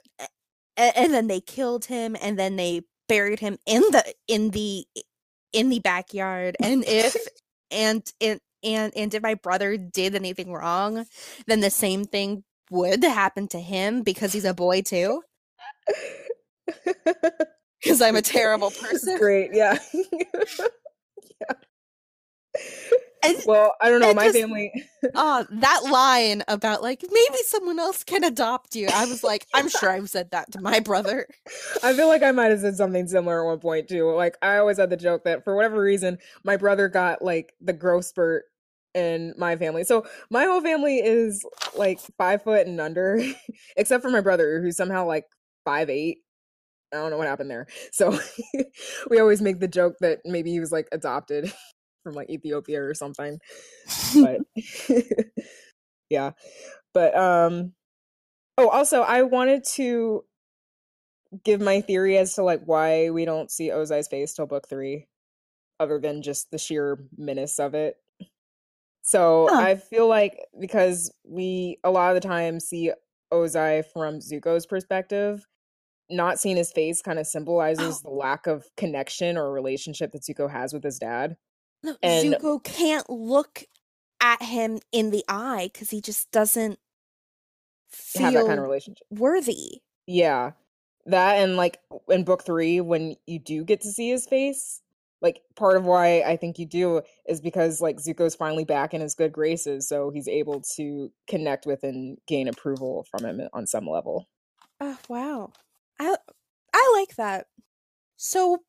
and, 0.77 0.97
and 0.97 1.13
then 1.13 1.27
they 1.27 1.41
killed 1.41 1.85
him, 1.85 2.15
and 2.21 2.39
then 2.39 2.55
they 2.55 2.81
buried 3.07 3.39
him 3.39 3.57
in 3.65 3.81
the 3.91 4.13
in 4.27 4.51
the 4.51 4.85
in 5.53 5.69
the 5.69 5.79
backyard. 5.79 6.55
And 6.61 6.83
if 6.87 7.15
and 7.71 8.09
and 8.21 8.39
and 8.63 8.93
and 8.95 9.13
if 9.13 9.21
my 9.21 9.35
brother 9.35 9.77
did 9.77 10.15
anything 10.15 10.51
wrong, 10.51 11.05
then 11.47 11.59
the 11.59 11.69
same 11.69 12.05
thing 12.05 12.43
would 12.69 13.03
happen 13.03 13.47
to 13.49 13.59
him 13.59 14.01
because 14.03 14.33
he's 14.33 14.45
a 14.45 14.53
boy 14.53 14.81
too. 14.81 15.21
Because 17.83 18.01
I'm 18.01 18.15
a 18.15 18.21
terrible 18.21 18.71
person. 18.81 19.17
great, 19.17 19.51
yeah. 19.53 19.77
And 23.23 23.37
well, 23.45 23.75
I 23.81 23.89
don't 23.89 23.99
know. 23.99 24.13
My 24.13 24.25
just- 24.25 24.37
family, 24.37 24.71
uh, 25.13 25.43
that 25.49 25.81
line 25.89 26.43
about 26.47 26.81
like 26.81 27.01
maybe 27.03 27.37
someone 27.45 27.79
else 27.79 28.03
can 28.03 28.23
adopt 28.23 28.75
you. 28.75 28.87
I 28.91 29.05
was 29.05 29.23
like, 29.23 29.45
I'm 29.53 29.69
sure 29.69 29.89
I've 29.89 30.09
said 30.09 30.31
that 30.31 30.51
to 30.53 30.61
my 30.61 30.79
brother. 30.79 31.27
I 31.83 31.93
feel 31.93 32.07
like 32.07 32.23
I 32.23 32.31
might 32.31 32.51
have 32.51 32.61
said 32.61 32.75
something 32.77 33.07
similar 33.07 33.41
at 33.43 33.47
one 33.47 33.59
point 33.59 33.87
too. 33.87 34.11
Like 34.11 34.37
I 34.41 34.57
always 34.57 34.77
had 34.77 34.89
the 34.89 34.97
joke 34.97 35.23
that 35.25 35.43
for 35.43 35.55
whatever 35.55 35.79
reason, 35.81 36.17
my 36.43 36.57
brother 36.57 36.89
got 36.89 37.21
like 37.21 37.53
the 37.61 37.73
growth 37.73 38.05
spurt 38.05 38.45
in 38.97 39.35
my 39.37 39.55
family. 39.55 39.83
So 39.83 40.07
my 40.31 40.45
whole 40.45 40.59
family 40.59 40.97
is 40.97 41.45
like 41.77 41.99
five 42.17 42.41
foot 42.41 42.65
and 42.65 42.81
under, 42.81 43.21
except 43.77 44.01
for 44.01 44.09
my 44.09 44.21
brother 44.21 44.59
who's 44.59 44.75
somehow 44.75 45.05
like 45.05 45.25
five 45.63 45.89
eight. 45.89 46.17
I 46.91 46.97
don't 46.97 47.11
know 47.11 47.17
what 47.17 47.27
happened 47.27 47.51
there. 47.51 47.67
So 47.91 48.17
we 49.09 49.19
always 49.19 49.41
make 49.41 49.59
the 49.59 49.67
joke 49.67 49.95
that 49.99 50.19
maybe 50.25 50.49
he 50.51 50.59
was 50.59 50.71
like 50.71 50.87
adopted 50.91 51.53
from 52.03 52.15
like 52.15 52.29
Ethiopia 52.31 52.81
or 52.81 52.95
something. 52.95 53.37
But 54.15 54.41
yeah. 56.09 56.31
But 56.93 57.15
um 57.15 57.73
oh 58.57 58.69
also 58.69 59.01
I 59.01 59.21
wanted 59.23 59.63
to 59.75 60.23
give 61.43 61.61
my 61.61 61.81
theory 61.81 62.17
as 62.17 62.33
to 62.35 62.43
like 62.43 62.61
why 62.65 63.11
we 63.11 63.25
don't 63.25 63.51
see 63.51 63.69
Ozai's 63.71 64.07
face 64.07 64.33
till 64.33 64.47
book 64.47 64.67
three, 64.67 65.07
other 65.79 65.99
than 65.99 66.23
just 66.23 66.49
the 66.49 66.57
sheer 66.57 66.97
menace 67.15 67.59
of 67.59 67.75
it. 67.75 67.97
So 69.07 69.47
Huh. 69.49 69.57
I 69.61 69.75
feel 69.75 70.05
like 70.09 70.37
because 70.59 71.09
we 71.23 71.77
a 71.85 71.89
lot 71.89 72.13
of 72.13 72.21
the 72.21 72.27
time 72.27 72.59
see 72.59 72.91
Ozai 73.31 73.85
from 73.93 74.19
Zuko's 74.19 74.65
perspective, 74.65 75.45
not 76.09 76.39
seeing 76.39 76.57
his 76.57 76.73
face 76.73 77.01
kind 77.01 77.17
of 77.17 77.23
oh. 77.25 77.29
symbolizes 77.29 78.01
the 78.01 78.09
lack 78.09 78.47
of 78.47 78.65
connection 78.75 79.37
or 79.37 79.49
relationship 79.53 80.11
that 80.11 80.23
Zuko 80.23 80.51
has 80.51 80.73
with 80.73 80.83
his 80.83 80.99
dad. 80.99 81.37
No, 81.83 81.95
And- 82.03 82.33
Zuko 82.33 82.61
can't 82.61 83.09
look 83.09 83.63
at 84.19 84.41
him 84.43 84.79
in 84.91 85.11
the 85.11 85.23
eye 85.29 85.69
because 85.71 85.89
he 85.89 86.01
just 86.01 86.29
doesn't 86.31 86.77
feel 87.89 88.23
Have 88.23 88.33
that 88.33 88.45
kind 88.47 88.59
of 88.59 88.65
relationship. 88.65 89.07
worthy. 89.09 89.83
Yeah. 90.05 90.51
That 91.05 91.35
and 91.37 91.55
like 91.55 91.79
in 92.09 92.25
book 92.25 92.43
three, 92.45 92.81
when 92.81 93.15
you 93.25 93.39
do 93.39 93.63
get 93.63 93.79
to 93.81 93.87
see 93.89 94.09
his 94.09 94.25
face, 94.25 94.81
like 95.21 95.41
part 95.55 95.77
of 95.77 95.85
why 95.85 96.21
I 96.21 96.37
think 96.37 96.59
you 96.59 96.65
do 96.65 97.01
is 97.27 97.41
because 97.41 97.81
like 97.81 97.97
Zuko's 97.97 98.35
finally 98.35 98.65
back 98.65 98.93
in 98.93 99.01
his 99.01 99.15
good 99.15 99.31
graces, 99.31 99.87
so 99.87 100.11
he's 100.11 100.27
able 100.27 100.61
to 100.75 101.11
connect 101.27 101.65
with 101.65 101.83
and 101.83 102.17
gain 102.27 102.47
approval 102.47 103.05
from 103.09 103.25
him 103.25 103.41
on 103.53 103.65
some 103.65 103.87
level. 103.87 104.27
Oh 104.79 104.97
wow, 105.09 105.51
I 105.99 106.15
I 106.73 106.93
like 106.99 107.15
that. 107.15 107.47
So 108.17 108.59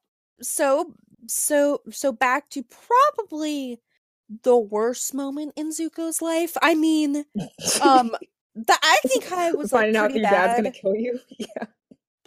so 0.41 0.95
so 1.27 1.83
so 1.91 2.13
back 2.13 2.49
to 2.51 2.65
probably 2.65 3.81
the 4.43 4.57
worst 4.57 5.15
moment 5.15 5.53
in 5.57 5.71
Zuko's 5.71 6.23
life. 6.23 6.57
I 6.63 6.75
mean, 6.75 7.25
um 7.83 8.15
the 8.55 8.79
acting 8.83 9.21
kind 9.23 9.55
of 9.55 9.59
was 9.59 9.73
like 9.73 9.83
finding 9.83 9.97
out 9.97 10.15
your 10.15 10.23
dad's 10.23 10.57
gonna 10.57 10.71
kill 10.71 10.95
you. 10.95 11.21
Yeah. 11.39 11.67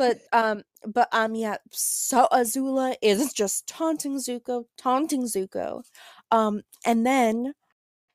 But 0.02 0.20
um 0.34 0.64
but 0.86 1.08
um 1.14 1.36
yeah, 1.36 1.58
so 1.72 2.28
Azula 2.32 2.96
is 3.02 3.34
just 3.34 3.68
taunting 3.68 4.16
Zuko, 4.18 4.66
taunting 4.78 5.24
Zuko. 5.24 5.84
Um 6.32 6.64
and 6.86 7.06
then 7.06 7.54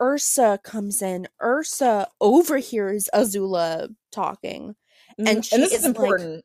Ursa 0.02 0.58
comes 0.62 1.00
in. 1.02 1.26
Ursa 1.42 2.08
overhears 2.20 3.08
Azula 3.14 3.88
talking. 4.12 4.74
Mhm. 5.18 5.28
And 5.28 5.44
she 5.44 5.56
this 5.56 5.72
is 5.72 5.78
is 5.80 5.84
like- 5.84 5.96
important. 5.96 6.44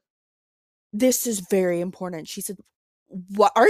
this 0.93 1.25
is 1.25 1.39
very 1.49 1.79
important 1.79 2.27
she 2.27 2.41
said 2.41 2.57
what 3.35 3.51
are 3.55 3.67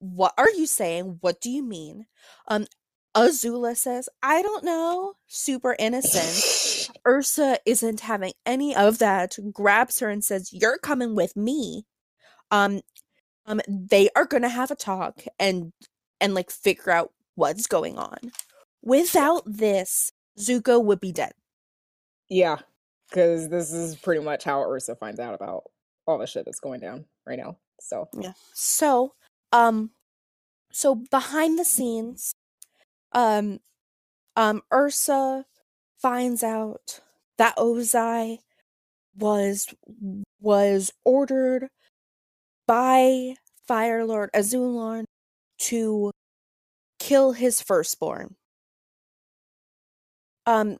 what 0.00 0.34
are 0.36 0.50
you 0.50 0.66
saying 0.66 1.18
what 1.20 1.40
do 1.40 1.48
you 1.50 1.62
mean 1.62 2.06
um 2.48 2.66
azula 3.14 3.76
says 3.76 4.08
i 4.22 4.42
don't 4.42 4.64
know 4.64 5.14
super 5.28 5.76
innocent 5.78 6.81
ursa 7.06 7.58
isn't 7.66 8.00
having 8.00 8.32
any 8.46 8.74
of 8.74 8.98
that 8.98 9.36
grabs 9.52 10.00
her 10.00 10.08
and 10.08 10.24
says 10.24 10.52
you're 10.52 10.78
coming 10.78 11.14
with 11.14 11.36
me 11.36 11.84
um 12.50 12.80
um 13.46 13.60
they 13.68 14.08
are 14.14 14.26
gonna 14.26 14.48
have 14.48 14.70
a 14.70 14.76
talk 14.76 15.22
and 15.38 15.72
and 16.20 16.34
like 16.34 16.50
figure 16.50 16.92
out 16.92 17.12
what's 17.34 17.66
going 17.66 17.98
on 17.98 18.18
without 18.82 19.42
this 19.46 20.12
zuko 20.38 20.82
would 20.82 21.00
be 21.00 21.12
dead 21.12 21.32
yeah, 22.32 22.56
because 23.10 23.50
this 23.50 23.72
is 23.72 23.94
pretty 23.94 24.22
much 24.22 24.42
how 24.42 24.62
Ursa 24.62 24.96
finds 24.96 25.20
out 25.20 25.34
about 25.34 25.64
all 26.06 26.16
the 26.16 26.26
shit 26.26 26.46
that's 26.46 26.60
going 26.60 26.80
down 26.80 27.04
right 27.26 27.38
now. 27.38 27.58
So 27.78 28.08
Yeah. 28.18 28.32
So, 28.54 29.12
um, 29.52 29.90
so 30.70 30.94
behind 30.94 31.58
the 31.58 31.64
scenes, 31.66 32.32
um, 33.12 33.60
um, 34.34 34.62
Ursa 34.72 35.44
finds 36.02 36.42
out 36.42 37.00
that 37.38 37.56
Ozai 37.56 38.38
was 39.16 39.72
was 40.40 40.92
ordered 41.04 41.68
by 42.66 43.34
Fire 43.66 44.04
Lord 44.04 44.30
Azulon 44.34 45.04
to 45.58 46.10
kill 46.98 47.32
his 47.32 47.62
firstborn. 47.62 48.34
Um, 50.44 50.78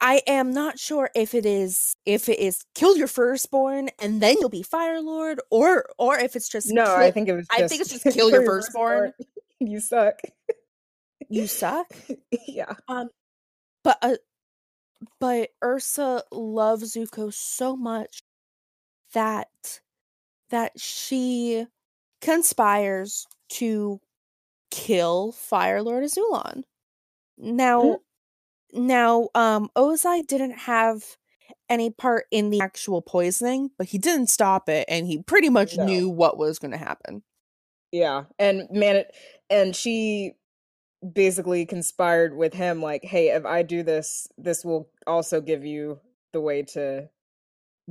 I 0.00 0.22
am 0.26 0.52
not 0.52 0.78
sure 0.78 1.10
if 1.14 1.34
it 1.34 1.44
is 1.44 1.96
if 2.06 2.28
it 2.28 2.38
is 2.38 2.62
kill 2.74 2.96
your 2.96 3.08
firstborn 3.08 3.90
and 3.98 4.20
then 4.20 4.36
you'll 4.40 4.48
be 4.48 4.62
Fire 4.62 5.00
Lord, 5.00 5.40
or 5.50 5.86
or 5.98 6.18
if 6.18 6.36
it's 6.36 6.48
just 6.48 6.68
no, 6.70 6.84
kill- 6.84 6.94
I 6.94 7.10
think 7.10 7.28
it 7.28 7.34
was. 7.34 7.46
I 7.50 7.66
think 7.66 7.82
it's 7.82 7.90
just 7.90 8.04
kill 8.16 8.30
your 8.32 8.44
firstborn. 8.44 9.12
you 9.60 9.80
suck. 9.80 10.20
you 11.28 11.46
suck. 11.46 11.92
yeah. 12.48 12.72
Um 12.88 13.10
but 13.82 13.98
uh, 14.02 14.16
but 15.20 15.50
Ursa 15.64 16.24
loves 16.32 16.94
Zuko 16.94 17.32
so 17.32 17.76
much 17.76 18.20
that 19.14 19.48
that 20.50 20.78
she 20.80 21.66
conspires 22.20 23.26
to 23.50 24.00
kill 24.70 25.32
Fire 25.32 25.82
Lord 25.82 26.04
Azulon. 26.04 26.64
Now 27.38 27.82
Mhm. 27.82 28.00
now 28.72 29.28
um 29.34 29.70
Ozai 29.76 30.26
didn't 30.26 30.52
have 30.60 31.16
any 31.68 31.90
part 31.90 32.26
in 32.32 32.50
the 32.50 32.60
actual 32.60 33.02
poisoning, 33.02 33.70
but 33.78 33.88
he 33.88 33.98
didn't 33.98 34.28
stop 34.28 34.68
it 34.68 34.86
and 34.88 35.06
he 35.06 35.22
pretty 35.22 35.50
much 35.50 35.78
No. 35.78 35.78
knew 35.78 36.08
what 36.10 36.38
was 36.38 36.58
going 36.58 36.72
to 36.72 36.78
happen. 36.78 37.22
Yeah, 37.92 38.24
and 38.38 38.68
man, 38.70 38.96
it, 38.96 39.14
and 39.48 39.74
she 39.74 40.34
basically 41.12 41.66
conspired 41.66 42.36
with 42.36 42.54
him, 42.54 42.82
like, 42.82 43.04
"Hey, 43.04 43.28
if 43.28 43.44
I 43.44 43.62
do 43.62 43.82
this, 43.82 44.28
this 44.38 44.64
will 44.64 44.88
also 45.06 45.40
give 45.40 45.64
you 45.64 46.00
the 46.32 46.40
way 46.40 46.62
to 46.74 47.08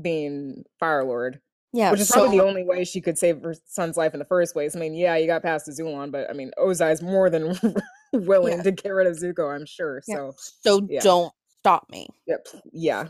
being 0.02 0.64
Fire 0.80 1.04
Lord." 1.04 1.42
Yeah, 1.72 1.92
Which 1.92 2.00
is 2.02 2.08
so 2.08 2.22
probably 2.22 2.38
the 2.40 2.44
only 2.46 2.64
way 2.64 2.84
she 2.84 3.00
could 3.00 3.18
save 3.20 3.44
her 3.44 3.54
son's 3.68 3.96
life 3.96 4.14
in 4.14 4.20
the 4.20 4.26
first 4.26 4.54
place. 4.54 4.76
I 4.76 4.80
mean, 4.80 4.96
yeah, 4.96 5.16
you 5.18 5.28
got 5.28 5.44
past 5.44 5.68
Azulon, 5.68 6.12
but 6.12 6.28
I 6.28 6.34
mean, 6.34 6.52
Ozai's 6.58 7.00
more 7.04 7.30
than 7.30 7.56
willing 8.14 8.58
Yeah. 8.58 8.64
to 8.64 8.72
get 8.72 8.90
rid 8.90 9.06
of 9.06 9.16
Zuko, 9.16 9.54
I'm 9.56 9.68
sure. 9.68 10.02
Yeah. 10.08 10.16
So, 10.16 10.34
so 10.62 10.88
yeah. 10.90 11.02
don't 11.02 11.32
stop 11.60 11.86
me. 11.92 12.08
yep, 12.26 12.48
yeah. 12.74 13.10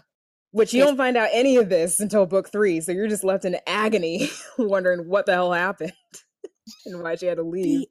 Which 0.52 0.74
you 0.74 0.84
don't 0.84 0.98
find 0.98 1.16
out 1.16 1.30
any 1.32 1.56
of 1.56 1.70
this 1.70 2.02
until 2.02 2.26
book 2.26 2.52
three, 2.52 2.82
so 2.82 2.92
you're 2.92 3.08
just 3.08 3.24
left 3.24 3.46
in 3.46 3.56
agony, 3.66 4.30
wondering 4.58 5.08
what 5.08 5.26
the 5.26 5.34
hell 5.34 5.54
happened 5.54 5.94
and 6.86 7.02
why 7.02 7.16
she 7.16 7.28
had 7.28 7.38
to 7.38 7.44
leave. 7.44 7.86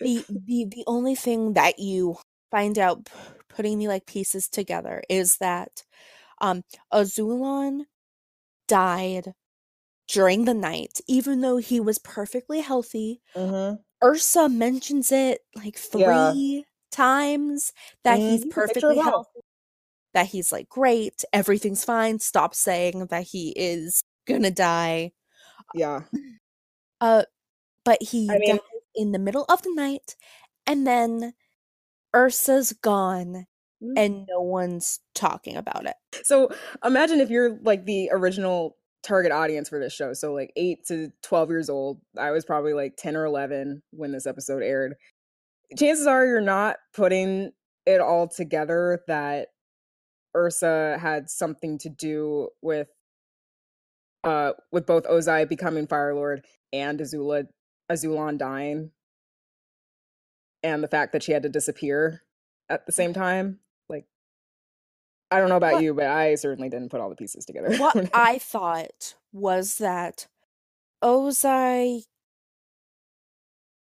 The 0.00 0.24
the 0.28 0.64
the 0.66 0.84
only 0.86 1.14
thing 1.14 1.54
that 1.54 1.78
you 1.78 2.16
find 2.50 2.78
out 2.78 3.04
p- 3.06 3.12
putting 3.48 3.78
the 3.78 3.88
like 3.88 4.06
pieces 4.06 4.48
together 4.48 5.02
is 5.08 5.38
that 5.38 5.84
um 6.40 6.62
Azulon 6.92 7.86
died 8.68 9.34
during 10.08 10.44
the 10.44 10.54
night 10.54 11.00
even 11.08 11.40
though 11.40 11.58
he 11.58 11.80
was 11.80 11.98
perfectly 11.98 12.60
healthy 12.60 13.20
Mm-hmm. 13.36 13.76
Ursa 14.04 14.48
mentions 14.48 15.12
it 15.12 15.40
like 15.56 15.76
Yeah. 15.94 16.30
3 16.32 16.64
times 16.92 17.72
that 18.04 18.20
Mhm, 18.20 18.28
he's 18.30 18.44
perfectly 18.46 18.98
healthy 18.98 19.40
that 20.14 20.26
he's 20.26 20.52
like 20.52 20.68
great 20.68 21.24
everything's 21.32 21.84
fine 21.84 22.18
stop 22.18 22.54
saying 22.54 23.06
that 23.06 23.24
he 23.24 23.50
is 23.56 24.02
gonna 24.26 24.50
die 24.50 25.12
Yeah. 25.74 26.02
uh 27.00 27.24
but 27.84 28.02
he 28.02 28.28
I 28.30 28.38
mean- 28.38 28.58
in 28.98 29.12
the 29.12 29.18
middle 29.18 29.44
of 29.48 29.62
the 29.62 29.72
night 29.74 30.16
and 30.66 30.86
then 30.86 31.32
ursa's 32.14 32.72
gone 32.74 33.46
Mm. 33.80 33.92
and 33.96 34.26
no 34.28 34.40
one's 34.40 34.98
talking 35.14 35.56
about 35.56 35.86
it 35.86 35.94
So 36.24 36.50
imagine 36.84 37.20
if 37.20 37.30
you're 37.30 37.60
like 37.62 37.84
the 37.84 38.10
original 38.12 38.76
target 39.04 39.30
audience 39.32 39.68
for 39.68 39.78
this 39.78 39.92
show. 39.92 40.12
So 40.12 40.34
like 40.34 40.52
eight 40.56 40.84
to 40.88 41.12
twelve 41.22 41.48
years 41.48 41.70
old. 41.70 42.00
I 42.18 42.32
was 42.32 42.44
probably 42.44 42.72
like 42.74 42.96
ten 42.98 43.14
or 43.16 43.24
eleven 43.24 43.82
when 43.92 44.10
this 44.12 44.26
episode 44.26 44.62
aired. 44.64 44.94
Chances 45.78 46.06
are 46.08 46.26
you're 46.26 46.40
not 46.40 46.76
putting 46.92 47.52
it 47.86 48.00
all 48.00 48.26
together 48.28 49.00
that 49.06 49.48
Ursa 50.36 50.98
had 51.00 51.30
something 51.30 51.78
to 51.78 51.88
do 51.88 52.48
with 52.60 52.88
uh 54.24 54.52
with 54.72 54.86
both 54.86 55.04
Ozai 55.04 55.48
becoming 55.48 55.86
Fire 55.86 56.14
Lord 56.14 56.44
and 56.72 56.98
Azula 56.98 57.44
Azulon 57.90 58.38
dying. 58.38 58.90
And 60.62 60.82
the 60.82 60.88
fact 60.88 61.12
that 61.12 61.22
she 61.22 61.32
had 61.32 61.44
to 61.44 61.48
disappear 61.48 62.22
at 62.68 62.84
the 62.86 62.92
same 62.92 63.12
time. 63.14 63.60
Like 63.88 64.04
I 65.30 65.38
don't 65.38 65.48
know 65.48 65.56
about 65.56 65.74
What- 65.74 65.82
you, 65.82 65.94
but 65.94 66.06
I 66.06 66.34
certainly 66.34 66.68
didn't 66.68 66.90
put 66.90 67.00
all 67.00 67.10
the 67.10 67.16
pieces 67.16 67.44
together. 67.44 67.76
what 67.76 68.10
i 68.14 68.38
thought 68.38 69.14
was 69.32 69.76
that 69.78 70.26
ozai 71.04 72.02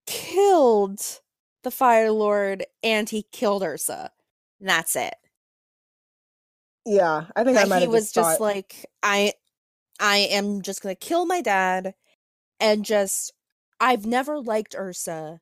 killed 0.07 1.20
the 1.62 1.70
fire 1.70 2.11
lord 2.11 2.65
and 2.83 3.09
he 3.11 3.24
killed 3.33 3.62
ursa 3.62 4.11
and 4.61 4.69
that's 4.69 4.97
it 4.97 5.15
yeah, 6.85 7.27
I 7.37 7.45
think 7.45 7.57
I 7.57 7.62
that 7.62 7.69
might 7.69 7.83
he 7.83 7.87
was 7.87 8.07
just, 8.07 8.15
just 8.16 8.39
thought- 8.39 8.41
like 8.45 8.87
i 9.03 9.33
i 10.01 10.16
am 10.16 10.62
just 10.62 10.83
gonna 10.83 10.95
kill 10.97 11.27
my 11.27 11.41
dad 11.41 11.95
and 12.59 12.85
just 12.85 13.33
i've 13.82 14.06
never 14.06 14.40
liked 14.40 14.74
ursa. 14.78 15.40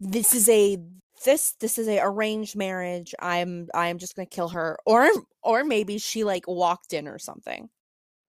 This 0.00 0.34
is 0.34 0.48
a 0.48 0.78
this 1.24 1.54
this 1.60 1.78
is 1.78 1.88
a 1.88 2.00
arranged 2.02 2.56
marriage. 2.56 3.14
I'm 3.20 3.68
i'm 3.74 3.98
just 3.98 4.16
gonna 4.16 4.26
kill 4.26 4.48
her. 4.50 4.78
Or 4.86 5.08
or 5.42 5.64
maybe 5.64 5.98
she 5.98 6.24
like 6.24 6.46
walked 6.48 6.92
in 6.92 7.08
or 7.08 7.18
something. 7.20 7.70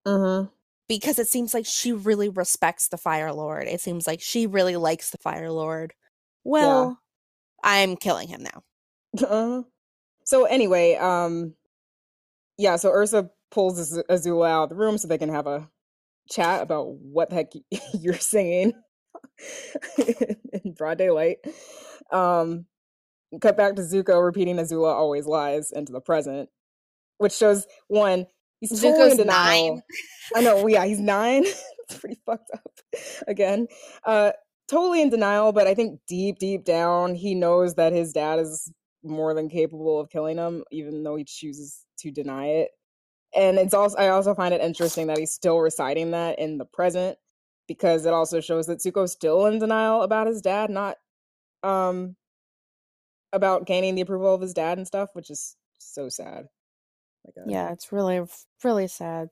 Mhm. 0.06 0.50
because 0.88 1.18
it 1.18 1.28
seems 1.28 1.54
like 1.54 1.66
she 1.66 1.92
really 1.92 2.28
respects 2.30 2.88
the 2.88 2.98
fire 2.98 3.32
lord. 3.32 3.68
It 3.68 3.80
seems 3.80 4.06
like 4.06 4.20
she 4.22 4.46
really 4.46 4.76
likes 4.76 5.10
the 5.10 5.18
fire 5.18 5.50
lord. 5.52 5.94
Well 6.44 6.98
i'm 7.64 7.96
killing 7.96 8.28
him 8.28 8.42
now. 8.44 8.62
Uh-huh. 9.22 9.62
So 10.24 10.44
anyway, 10.46 10.96
um, 10.96 11.54
yeah. 12.58 12.76
So 12.76 12.90
Ursa 12.92 13.30
pulls 13.50 13.78
Az- 13.78 14.02
Azula 14.10 14.48
out 14.50 14.62
of 14.64 14.68
the 14.70 14.76
room 14.76 14.98
so 14.98 15.08
they 15.08 15.18
can 15.18 15.30
have 15.30 15.46
a 15.46 15.68
chat 16.30 16.62
about 16.62 16.88
what 16.96 17.30
the 17.30 17.36
heck 17.36 17.52
you're 18.00 18.14
singing 18.14 18.72
in 19.98 20.72
broad 20.72 20.98
daylight. 20.98 21.38
Um, 22.10 22.66
cut 23.40 23.56
back 23.56 23.76
to 23.76 23.82
Zuko 23.82 24.24
repeating 24.24 24.56
Azula 24.56 24.92
always 24.94 25.26
lies 25.26 25.70
into 25.72 25.92
the 25.92 26.00
present, 26.00 26.48
which 27.18 27.32
shows 27.32 27.66
one 27.88 28.26
he's 28.60 28.80
totally 28.80 29.10
Zuko's 29.10 29.12
in 29.12 29.18
denial. 29.18 29.74
nine. 29.74 29.82
I 30.36 30.40
know, 30.42 30.66
yeah, 30.66 30.84
he's 30.86 31.00
nine. 31.00 31.44
it's 31.88 31.98
pretty 31.98 32.20
fucked 32.26 32.50
up. 32.52 32.70
Again, 33.28 33.68
uh, 34.04 34.32
totally 34.68 35.02
in 35.02 35.10
denial, 35.10 35.52
but 35.52 35.66
I 35.66 35.74
think 35.74 36.00
deep, 36.06 36.38
deep 36.38 36.64
down, 36.64 37.14
he 37.14 37.34
knows 37.34 37.74
that 37.74 37.92
his 37.92 38.12
dad 38.12 38.38
is 38.38 38.70
more 39.02 39.34
than 39.34 39.48
capable 39.48 40.00
of 40.00 40.10
killing 40.10 40.36
him, 40.36 40.64
even 40.70 41.02
though 41.02 41.16
he 41.16 41.24
chooses 41.24 41.84
to 41.98 42.10
deny 42.10 42.46
it. 42.46 42.70
And 43.34 43.58
it's 43.58 43.74
also, 43.74 43.96
I 43.98 44.08
also 44.08 44.34
find 44.34 44.54
it 44.54 44.60
interesting 44.60 45.08
that 45.08 45.18
he's 45.18 45.32
still 45.32 45.58
reciting 45.58 46.12
that 46.12 46.38
in 46.38 46.58
the 46.58 46.64
present, 46.64 47.18
because 47.68 48.06
it 48.06 48.12
also 48.14 48.40
shows 48.40 48.66
that 48.66 48.80
Zuko's 48.80 49.12
still 49.12 49.46
in 49.46 49.60
denial 49.60 50.02
about 50.02 50.26
his 50.26 50.42
dad, 50.42 50.70
not 50.70 50.96
um 51.62 52.16
about 53.32 53.66
gaining 53.66 53.94
the 53.94 54.00
approval 54.00 54.34
of 54.34 54.40
his 54.40 54.54
dad 54.54 54.78
and 54.78 54.86
stuff, 54.86 55.10
which 55.12 55.30
is 55.30 55.54
so 55.78 56.08
sad. 56.08 56.48
Like, 57.26 57.34
uh, 57.36 57.44
Yeah, 57.46 57.72
it's 57.72 57.92
really, 57.92 58.22
really 58.64 58.88
sad. 58.88 59.28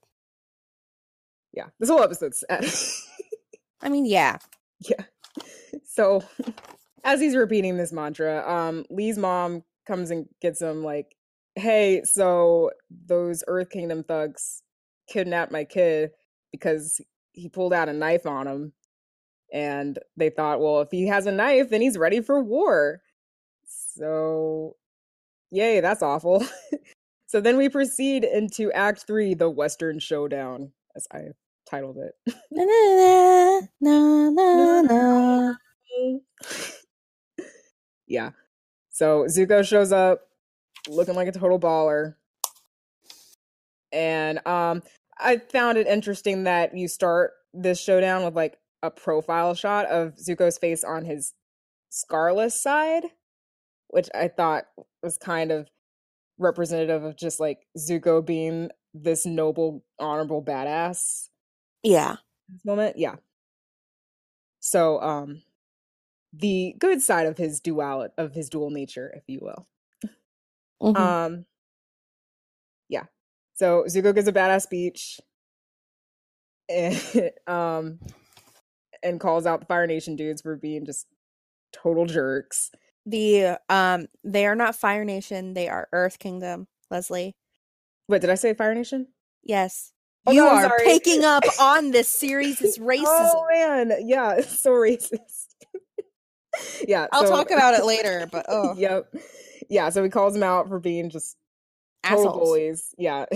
yeah. 1.52 1.66
This 1.80 1.88
whole 1.88 2.02
episode's 2.02 2.44
sad. 2.48 2.66
I 3.80 3.88
mean, 3.88 4.04
yeah. 4.06 4.38
yeah. 4.80 5.04
So, 5.84 6.22
as 7.04 7.20
he's 7.20 7.36
repeating 7.36 7.76
this 7.76 7.92
mantra, 7.92 8.48
um, 8.48 8.84
Lee's 8.90 9.16
mom 9.18 9.62
comes 9.86 10.10
and 10.10 10.26
gets 10.42 10.60
him 10.60 10.84
like, 10.84 11.14
"Hey, 11.54 12.02
so 12.04 12.70
those 12.90 13.42
Earth 13.46 13.70
Kingdom 13.70 14.04
thugs 14.04 14.62
kidnapped 15.08 15.52
my 15.52 15.64
kid 15.64 16.10
because 16.52 17.00
he 17.36 17.48
pulled 17.48 17.72
out 17.72 17.88
a 17.88 17.92
knife 17.92 18.26
on 18.26 18.48
him." 18.48 18.72
And 19.52 19.98
they 20.16 20.30
thought, 20.30 20.60
well, 20.60 20.80
if 20.80 20.90
he 20.90 21.06
has 21.06 21.26
a 21.26 21.32
knife, 21.32 21.70
then 21.70 21.80
he's 21.80 21.96
ready 21.96 22.20
for 22.20 22.42
war. 22.42 23.00
So, 23.64 24.76
yay, 25.50 25.80
that's 25.80 26.02
awful. 26.02 26.44
so 27.26 27.40
then 27.40 27.56
we 27.56 27.68
proceed 27.68 28.24
into 28.24 28.72
Act 28.72 29.06
Three, 29.06 29.34
the 29.34 29.48
Western 29.48 30.00
Showdown, 30.00 30.72
as 30.96 31.06
I 31.12 31.28
titled 31.68 31.98
it. 31.98 32.14
Na 32.50 32.64
na 32.64 33.60
na 33.80 34.30
na 34.30 34.82
na. 34.82 35.54
yeah. 38.06 38.30
So 38.90 39.24
Zuko 39.24 39.66
shows 39.66 39.92
up 39.92 40.22
looking 40.88 41.14
like 41.14 41.28
a 41.28 41.32
total 41.32 41.58
baller. 41.58 42.14
And 43.92 44.44
um 44.46 44.82
I 45.18 45.38
found 45.38 45.78
it 45.78 45.86
interesting 45.86 46.44
that 46.44 46.76
you 46.76 46.88
start 46.88 47.32
this 47.54 47.80
showdown 47.80 48.24
with 48.24 48.34
like 48.36 48.58
a 48.82 48.90
profile 48.90 49.54
shot 49.54 49.86
of 49.86 50.14
Zuko's 50.16 50.58
face 50.58 50.84
on 50.84 51.04
his 51.04 51.32
scarless 51.90 52.52
side, 52.52 53.04
which 53.88 54.08
I 54.14 54.28
thought 54.28 54.66
was 55.02 55.18
kind 55.18 55.52
of 55.52 55.68
representative 56.38 57.04
of 57.04 57.16
just 57.16 57.40
like 57.40 57.66
Zuko 57.78 58.24
being 58.24 58.70
this 58.94 59.26
noble, 59.26 59.84
honorable 59.98 60.42
badass 60.44 61.28
Yeah. 61.82 62.16
this 62.48 62.64
moment. 62.64 62.98
Yeah. 62.98 63.16
So 64.60 65.00
um 65.00 65.42
the 66.32 66.74
good 66.78 67.02
side 67.02 67.26
of 67.26 67.38
his 67.38 67.60
dual 67.60 68.08
of 68.18 68.32
his 68.34 68.48
dual 68.50 68.70
nature, 68.70 69.12
if 69.16 69.24
you 69.28 69.40
will. 69.42 69.66
Mhm. 70.82 70.96
Um. 70.96 71.46
So 73.56 73.84
Zuko 73.88 74.14
gives 74.14 74.28
a 74.28 74.32
badass 74.32 74.62
speech 74.62 75.20
and 76.68 77.30
um 77.46 77.98
and 79.02 79.20
calls 79.20 79.46
out 79.46 79.60
the 79.60 79.66
Fire 79.66 79.86
Nation 79.86 80.16
dudes 80.16 80.42
for 80.42 80.56
being 80.56 80.84
just 80.86 81.06
total 81.72 82.06
jerks. 82.06 82.70
the 83.04 83.58
um, 83.68 84.06
they 84.24 84.46
are 84.46 84.54
not 84.56 84.74
Fire 84.74 85.04
Nation. 85.04 85.54
They 85.54 85.68
are 85.68 85.88
Earth 85.92 86.18
Kingdom. 86.18 86.66
Leslie. 86.90 87.34
Wait, 88.08 88.20
did 88.20 88.30
I 88.30 88.34
say 88.36 88.54
Fire 88.54 88.74
Nation? 88.74 89.08
Yes. 89.42 89.92
Oh, 90.26 90.32
you 90.32 90.42
no, 90.42 90.48
are 90.48 90.62
sorry. 90.62 90.84
picking 90.84 91.24
up 91.24 91.44
on 91.60 91.90
this 91.92 92.08
series' 92.08 92.78
racism. 92.78 93.04
Oh 93.06 93.46
man, 93.52 93.92
yeah, 94.06 94.34
it's 94.38 94.60
so 94.62 94.70
racist. 94.70 95.54
yeah, 96.86 97.06
I'll 97.12 97.26
so- 97.26 97.30
talk 97.30 97.50
about 97.50 97.74
it 97.74 97.84
later, 97.84 98.28
but 98.30 98.46
oh, 98.48 98.74
yep. 98.76 99.12
Yeah, 99.68 99.88
so 99.90 100.02
he 100.02 100.10
calls 100.10 100.34
him 100.34 100.42
out 100.42 100.68
for 100.68 100.78
being 100.78 101.10
just 101.10 101.36
total 102.04 102.28
assholes. 102.28 102.38
bullies. 102.38 102.94
Yeah. 102.98 103.26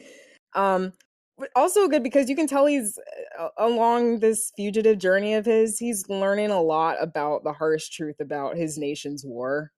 um 0.54 0.92
but 1.38 1.50
also 1.56 1.88
good 1.88 2.02
because 2.02 2.28
you 2.28 2.36
can 2.36 2.46
tell 2.46 2.66
he's 2.66 2.98
uh, 3.38 3.48
along 3.56 4.20
this 4.20 4.52
fugitive 4.54 4.98
journey 4.98 5.34
of 5.34 5.46
his, 5.46 5.78
he's 5.78 6.08
learning 6.08 6.50
a 6.50 6.60
lot 6.60 6.96
about 7.00 7.42
the 7.42 7.52
harsh 7.52 7.88
truth 7.88 8.20
about 8.20 8.56
his 8.56 8.78
nation's 8.78 9.24
war 9.24 9.72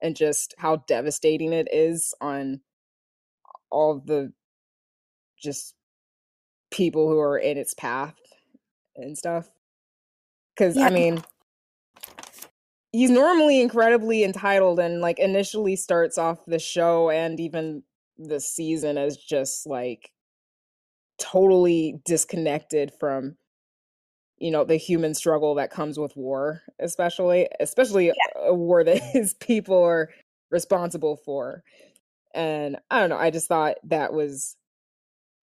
and 0.00 0.14
just 0.14 0.54
how 0.58 0.76
devastating 0.86 1.52
it 1.52 1.66
is 1.72 2.14
on 2.20 2.60
all 3.70 4.00
the 4.04 4.32
just 5.42 5.74
people 6.70 7.08
who 7.08 7.18
are 7.18 7.38
in 7.38 7.56
its 7.56 7.74
path 7.74 8.14
and 8.96 9.16
stuff. 9.16 9.48
Cuz 10.56 10.76
Yeah. 10.76 10.86
I 10.86 10.90
mean 10.90 11.22
he's 12.92 13.10
normally 13.10 13.60
incredibly 13.60 14.24
entitled 14.24 14.78
and 14.80 15.00
like 15.00 15.18
initially 15.18 15.76
starts 15.76 16.18
off 16.18 16.44
the 16.46 16.58
show 16.58 17.10
and 17.10 17.38
even 17.38 17.82
the 18.16 18.40
season 18.40 18.98
as 18.98 19.16
just 19.16 19.66
like 19.66 20.10
totally 21.18 22.00
disconnected 22.04 22.92
from 22.98 23.36
you 24.38 24.50
know 24.50 24.64
the 24.64 24.76
human 24.76 25.14
struggle 25.14 25.56
that 25.56 25.70
comes 25.70 25.98
with 25.98 26.16
war 26.16 26.62
especially 26.80 27.48
especially 27.60 28.12
a 28.36 28.54
war 28.54 28.84
that 28.84 28.98
his 29.12 29.34
people 29.34 29.82
are 29.82 30.10
responsible 30.50 31.16
for. 31.16 31.62
And 32.34 32.76
i 32.90 33.00
don't 33.00 33.10
know 33.10 33.16
i 33.18 33.30
just 33.30 33.48
thought 33.48 33.76
that 33.84 34.12
was 34.12 34.56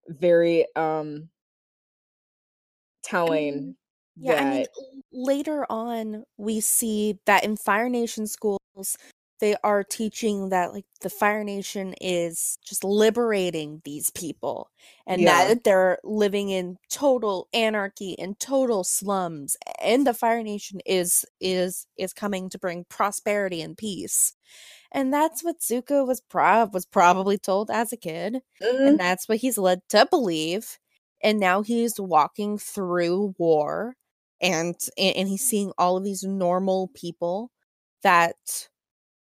very 0.07 0.65
um 0.76 1.30
telling 3.03 3.76
Yeah, 4.19 4.35
I 4.37 4.45
mean, 4.45 4.65
later 5.11 5.65
on, 5.69 6.23
we 6.37 6.61
see 6.61 7.19
that 7.25 7.43
in 7.43 7.57
Fire 7.57 7.89
Nation 7.89 8.27
schools, 8.27 8.59
they 9.39 9.55
are 9.63 9.83
teaching 9.83 10.49
that 10.49 10.73
like 10.73 10.85
the 11.01 11.09
Fire 11.09 11.43
Nation 11.43 11.93
is 11.99 12.57
just 12.65 12.83
liberating 12.85 13.81
these 13.83 14.09
people, 14.11 14.69
and 15.05 15.27
Yeah. 15.27 15.27
that 15.27 15.63
they're 15.65 15.99
living 16.05 16.49
in 16.49 16.77
total 16.89 17.49
anarchy 17.53 18.17
and 18.17 18.39
total 18.39 18.83
slums, 18.85 19.57
and 19.81 20.07
the 20.07 20.13
Fire 20.13 20.41
Nation 20.43 20.79
is 20.85 21.25
is 21.41 21.85
is 21.97 22.13
coming 22.13 22.49
to 22.49 22.57
bring 22.59 22.85
prosperity 22.85 23.61
and 23.61 23.77
peace. 23.77 24.33
And 24.91 25.13
that's 25.13 25.43
what 25.43 25.59
Zuko 25.61 26.07
was 26.07 26.21
prob 26.21 26.73
was 26.73 26.85
probably 26.85 27.37
told 27.37 27.71
as 27.71 27.93
a 27.93 27.97
kid 27.97 28.41
Mhm. 28.61 28.85
and 28.85 28.99
that's 28.99 29.27
what 29.29 29.39
he's 29.39 29.57
led 29.57 29.81
to 29.89 30.07
believe 30.09 30.79
and 31.23 31.39
now 31.39 31.61
he's 31.63 31.99
walking 31.99 32.57
through 32.57 33.35
war 33.37 33.95
and 34.41 34.76
and 34.98 35.28
he's 35.28 35.48
seeing 35.48 35.72
all 35.78 35.98
of 35.98 36.03
these 36.03 36.24
normal 36.24 36.90
people 36.94 37.52
that 38.03 38.36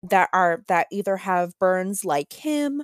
that 0.04 0.30
are 0.34 0.64
that 0.68 0.88
either 0.92 1.18
have 1.18 1.58
burns 1.60 2.04
like 2.04 2.34
him 2.34 2.84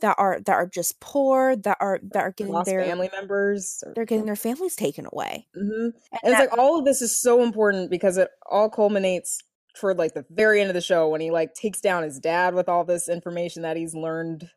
that 0.00 0.14
are 0.18 0.40
that 0.40 0.52
are 0.54 0.66
just 0.66 0.98
poor 1.00 1.54
that 1.56 1.76
are 1.80 2.00
that 2.02 2.20
are 2.20 2.32
getting 2.32 2.52
lost 2.52 2.66
their 2.66 2.84
family 2.84 3.08
members 3.12 3.82
or- 3.86 3.92
they're 3.94 4.04
getting 4.04 4.26
their 4.26 4.36
families 4.36 4.74
taken 4.76 5.06
away 5.12 5.46
Mhm. 5.56 5.84
and, 5.86 5.94
And 6.24 6.32
it's 6.32 6.40
like 6.40 6.58
all 6.58 6.78
of 6.78 6.84
this 6.84 7.00
is 7.02 7.16
so 7.20 7.42
important 7.42 7.90
because 7.90 8.16
it 8.16 8.28
all 8.50 8.68
culminates 8.68 9.38
toward 9.76 9.98
like 9.98 10.14
the 10.14 10.26
very 10.30 10.60
end 10.60 10.68
of 10.70 10.74
the 10.74 10.80
show 10.80 11.08
when 11.08 11.20
he 11.20 11.30
like 11.30 11.54
takes 11.54 11.80
down 11.80 12.02
his 12.02 12.18
dad 12.18 12.54
with 12.54 12.68
all 12.68 12.84
this 12.84 13.08
information 13.08 13.62
that 13.62 13.76
he's 13.76 13.94
learned 13.94 14.50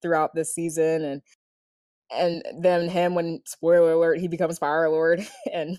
throughout 0.00 0.34
this 0.34 0.54
season 0.54 1.04
and 1.04 1.22
and 2.10 2.42
then 2.60 2.88
him 2.88 3.14
when 3.14 3.40
spoiler 3.46 3.92
alert 3.92 4.18
he 4.18 4.28
becomes 4.28 4.58
fire 4.58 4.88
lord 4.88 5.26
and 5.52 5.78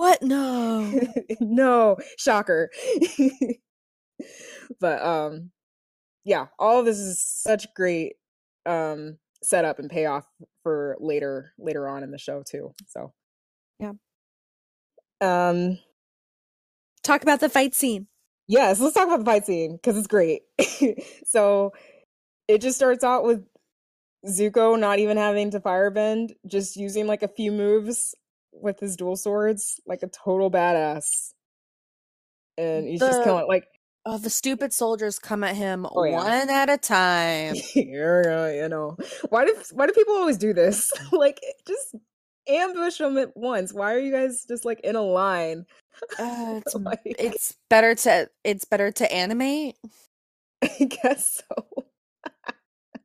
what? 0.00 0.22
No. 0.22 0.90
No 1.40 1.96
shocker. 2.18 2.70
But 4.80 5.02
um 5.02 5.50
yeah 6.24 6.46
all 6.58 6.80
of 6.80 6.86
this 6.86 6.98
is 6.98 7.22
such 7.22 7.66
great 7.74 8.14
um 8.66 9.18
setup 9.42 9.78
and 9.78 9.90
payoff 9.90 10.26
for 10.62 10.96
later 11.00 11.52
later 11.58 11.88
on 11.88 12.02
in 12.04 12.10
the 12.10 12.18
show 12.18 12.42
too 12.48 12.74
so. 12.88 13.12
Yeah. 13.80 13.92
um 15.20 15.78
talk 17.02 17.22
about 17.22 17.40
the 17.40 17.48
fight 17.48 17.74
scene. 17.74 18.06
Yes, 18.46 18.80
let's 18.80 18.94
talk 18.94 19.06
about 19.06 19.20
the 19.20 19.24
fight 19.24 19.46
scene 19.46 19.76
because 19.76 19.96
it's 19.96 20.06
great. 20.06 20.42
so 21.26 21.72
it 22.48 22.60
just 22.60 22.76
starts 22.76 23.04
out 23.04 23.24
with 23.24 23.44
Zuko 24.26 24.78
not 24.78 24.98
even 24.98 25.16
having 25.16 25.50
to 25.52 25.60
firebend, 25.60 26.32
just 26.46 26.76
using 26.76 27.06
like 27.06 27.22
a 27.22 27.28
few 27.28 27.52
moves 27.52 28.14
with 28.52 28.80
his 28.80 28.96
dual 28.96 29.16
swords, 29.16 29.80
like 29.86 30.02
a 30.02 30.08
total 30.08 30.50
badass. 30.50 31.32
And 32.58 32.86
he's 32.86 33.00
just 33.00 33.18
The- 33.18 33.24
killing 33.24 33.46
like 33.48 33.66
oh 34.06 34.16
the 34.18 34.30
stupid 34.30 34.72
soldiers 34.72 35.18
come 35.18 35.44
at 35.44 35.54
him 35.56 35.86
Oh, 35.90 36.04
yeah. 36.04 36.16
one 36.16 36.50
at 36.50 36.68
a 36.70 36.76
time 36.94 37.54
yeah, 37.74 38.50
you 38.50 38.68
know. 38.68 38.96
Why 39.28 39.44
do 39.44 39.54
why 39.72 39.86
do 39.86 39.92
people 39.92 40.14
always 40.14 40.36
do 40.38 40.52
this? 40.52 40.92
like 41.12 41.40
just 41.66 41.94
ambush 42.48 42.98
them 42.98 43.16
at 43.18 43.36
once. 43.36 43.72
Why 43.72 43.94
are 43.94 43.98
you 43.98 44.10
guys 44.12 44.44
just 44.48 44.64
like 44.64 44.80
in 44.80 44.96
a 44.96 45.02
line? 45.02 45.64
uh, 46.18 46.60
it's 46.66 46.74
Like- 46.74 47.00
it's 47.04 47.56
better 47.68 47.94
to 47.94 48.28
it's 48.44 48.64
better 48.64 48.90
to 48.92 49.12
animate 49.12 49.76
I 50.62 50.88
guess 51.02 51.42
so. 51.48 51.86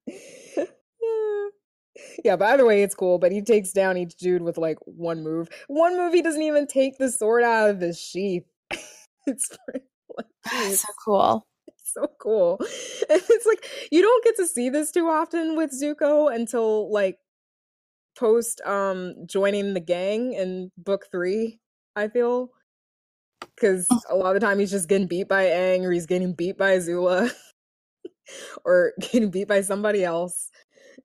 yeah. 0.07 1.45
Yeah, 2.23 2.35
by 2.35 2.57
the 2.57 2.65
way, 2.65 2.83
it's 2.83 2.95
cool. 2.95 3.19
But 3.19 3.31
he 3.31 3.41
takes 3.41 3.71
down 3.71 3.97
each 3.97 4.15
dude 4.15 4.41
with 4.41 4.57
like 4.57 4.77
one 4.85 5.23
move. 5.23 5.49
One 5.67 5.97
move, 5.97 6.13
he 6.13 6.21
doesn't 6.21 6.41
even 6.41 6.67
take 6.67 6.97
the 6.97 7.11
sword 7.11 7.43
out 7.43 7.69
of 7.69 7.81
his 7.81 7.99
sheath. 7.99 8.45
it's 9.27 9.49
pretty- 9.65 9.85
like, 10.17 10.75
so 10.75 10.87
cool 11.03 11.47
so 11.95 12.07
cool. 12.19 12.57
And 13.09 13.21
it's 13.29 13.45
like 13.45 13.65
you 13.91 14.01
don't 14.01 14.23
get 14.23 14.35
to 14.37 14.47
see 14.47 14.69
this 14.69 14.91
too 14.91 15.07
often 15.07 15.55
with 15.55 15.71
Zuko 15.71 16.33
until 16.33 16.91
like 16.91 17.17
post 18.17 18.61
um 18.65 19.15
joining 19.25 19.73
the 19.73 19.79
gang 19.79 20.33
in 20.33 20.71
book 20.77 21.07
three, 21.11 21.59
I 21.95 22.07
feel. 22.09 22.51
Because 23.55 23.87
a 24.09 24.15
lot 24.15 24.35
of 24.35 24.41
the 24.41 24.45
time 24.45 24.59
he's 24.59 24.71
just 24.71 24.89
getting 24.89 25.07
beat 25.07 25.29
by 25.29 25.45
Aang 25.45 25.83
or 25.83 25.91
he's 25.91 26.05
getting 26.05 26.33
beat 26.33 26.57
by 26.57 26.79
Zula 26.79 27.29
or 28.65 28.93
getting 28.99 29.29
beat 29.29 29.47
by 29.47 29.61
somebody 29.61 30.03
else. 30.03 30.49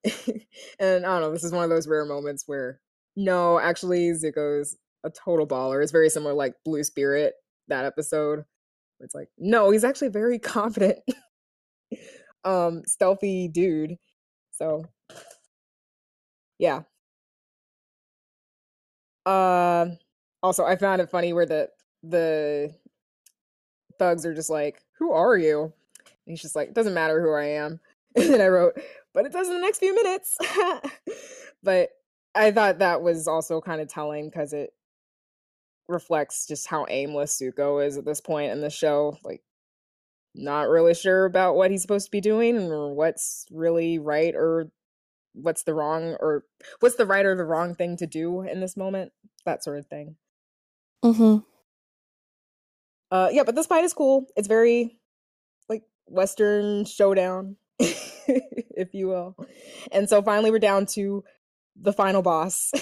and 0.78 1.04
I 1.04 1.08
don't 1.08 1.20
know, 1.20 1.32
this 1.32 1.44
is 1.44 1.52
one 1.52 1.64
of 1.64 1.70
those 1.70 1.88
rare 1.88 2.04
moments 2.04 2.44
where 2.46 2.80
no, 3.16 3.58
actually 3.58 4.10
Zuko's 4.12 4.76
a 5.04 5.10
total 5.10 5.46
baller. 5.46 5.82
It's 5.82 5.92
very 5.92 6.10
similar 6.10 6.34
like 6.34 6.54
Blue 6.64 6.84
Spirit, 6.84 7.34
that 7.68 7.84
episode. 7.84 8.44
It's 9.00 9.14
like, 9.14 9.28
no, 9.38 9.70
he's 9.70 9.84
actually 9.84 10.08
very 10.08 10.38
confident. 10.40 10.98
um, 12.44 12.82
stealthy 12.86 13.48
dude. 13.48 13.96
So 14.52 14.84
yeah. 16.58 16.82
Uh 19.26 19.86
also 20.42 20.64
I 20.64 20.76
found 20.76 21.00
it 21.00 21.10
funny 21.10 21.32
where 21.32 21.46
the 21.46 21.68
the 22.02 22.74
thugs 23.98 24.24
are 24.26 24.34
just 24.34 24.50
like, 24.50 24.82
Who 24.98 25.12
are 25.12 25.36
you? 25.36 25.62
And 25.62 25.72
he's 26.26 26.42
just 26.42 26.56
like, 26.56 26.74
Doesn't 26.74 26.94
matter 26.94 27.20
who 27.20 27.32
I 27.32 27.44
am. 27.44 27.80
And 28.16 28.34
then 28.34 28.40
I 28.40 28.48
wrote, 28.48 28.76
But 29.12 29.26
it 29.26 29.32
does 29.32 29.48
in 29.48 29.54
the 29.54 29.60
next 29.60 29.78
few 29.78 29.94
minutes. 29.94 30.36
but 31.62 31.90
I 32.34 32.50
thought 32.52 32.78
that 32.78 33.02
was 33.02 33.26
also 33.26 33.60
kind 33.60 33.80
of 33.80 33.88
telling 33.88 34.28
because 34.28 34.52
it 34.52 34.70
reflects 35.88 36.46
just 36.46 36.68
how 36.68 36.86
aimless 36.88 37.40
Zuko 37.40 37.84
is 37.84 37.96
at 37.96 38.04
this 38.04 38.20
point 38.20 38.52
in 38.52 38.60
the 38.60 38.70
show. 38.70 39.16
Like, 39.24 39.42
not 40.34 40.68
really 40.68 40.94
sure 40.94 41.24
about 41.24 41.56
what 41.56 41.70
he's 41.70 41.82
supposed 41.82 42.06
to 42.06 42.10
be 42.10 42.20
doing 42.20 42.56
or 42.70 42.94
what's 42.94 43.46
really 43.50 43.98
right 43.98 44.34
or 44.34 44.70
what's 45.34 45.64
the 45.64 45.74
wrong 45.74 46.16
or 46.20 46.44
what's 46.80 46.96
the 46.96 47.06
right 47.06 47.26
or 47.26 47.34
the 47.34 47.44
wrong 47.44 47.74
thing 47.74 47.96
to 47.96 48.06
do 48.06 48.42
in 48.42 48.60
this 48.60 48.76
moment. 48.76 49.12
That 49.44 49.64
sort 49.64 49.78
of 49.78 49.86
thing. 49.86 50.16
Mm-hmm. 51.04 51.38
Uh, 53.10 53.28
yeah, 53.32 53.42
but 53.42 53.54
this 53.54 53.66
fight 53.66 53.84
is 53.84 53.92
cool. 53.92 54.26
It's 54.36 54.46
very 54.48 54.98
like 55.68 55.82
Western 56.06 56.84
showdown, 56.84 57.56
if 58.76 58.94
you 58.94 59.08
will. 59.08 59.36
And 59.92 60.08
so 60.08 60.22
finally, 60.22 60.50
we're 60.50 60.58
down 60.58 60.86
to 60.86 61.24
the 61.80 61.92
final 61.92 62.22
boss 62.22 62.72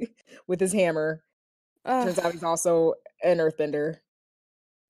with 0.46 0.60
his 0.60 0.72
hammer. 0.72 1.22
Turns 1.86 2.18
out 2.18 2.32
he's 2.32 2.44
also 2.44 2.94
an 3.22 3.38
earthbender. 3.38 3.96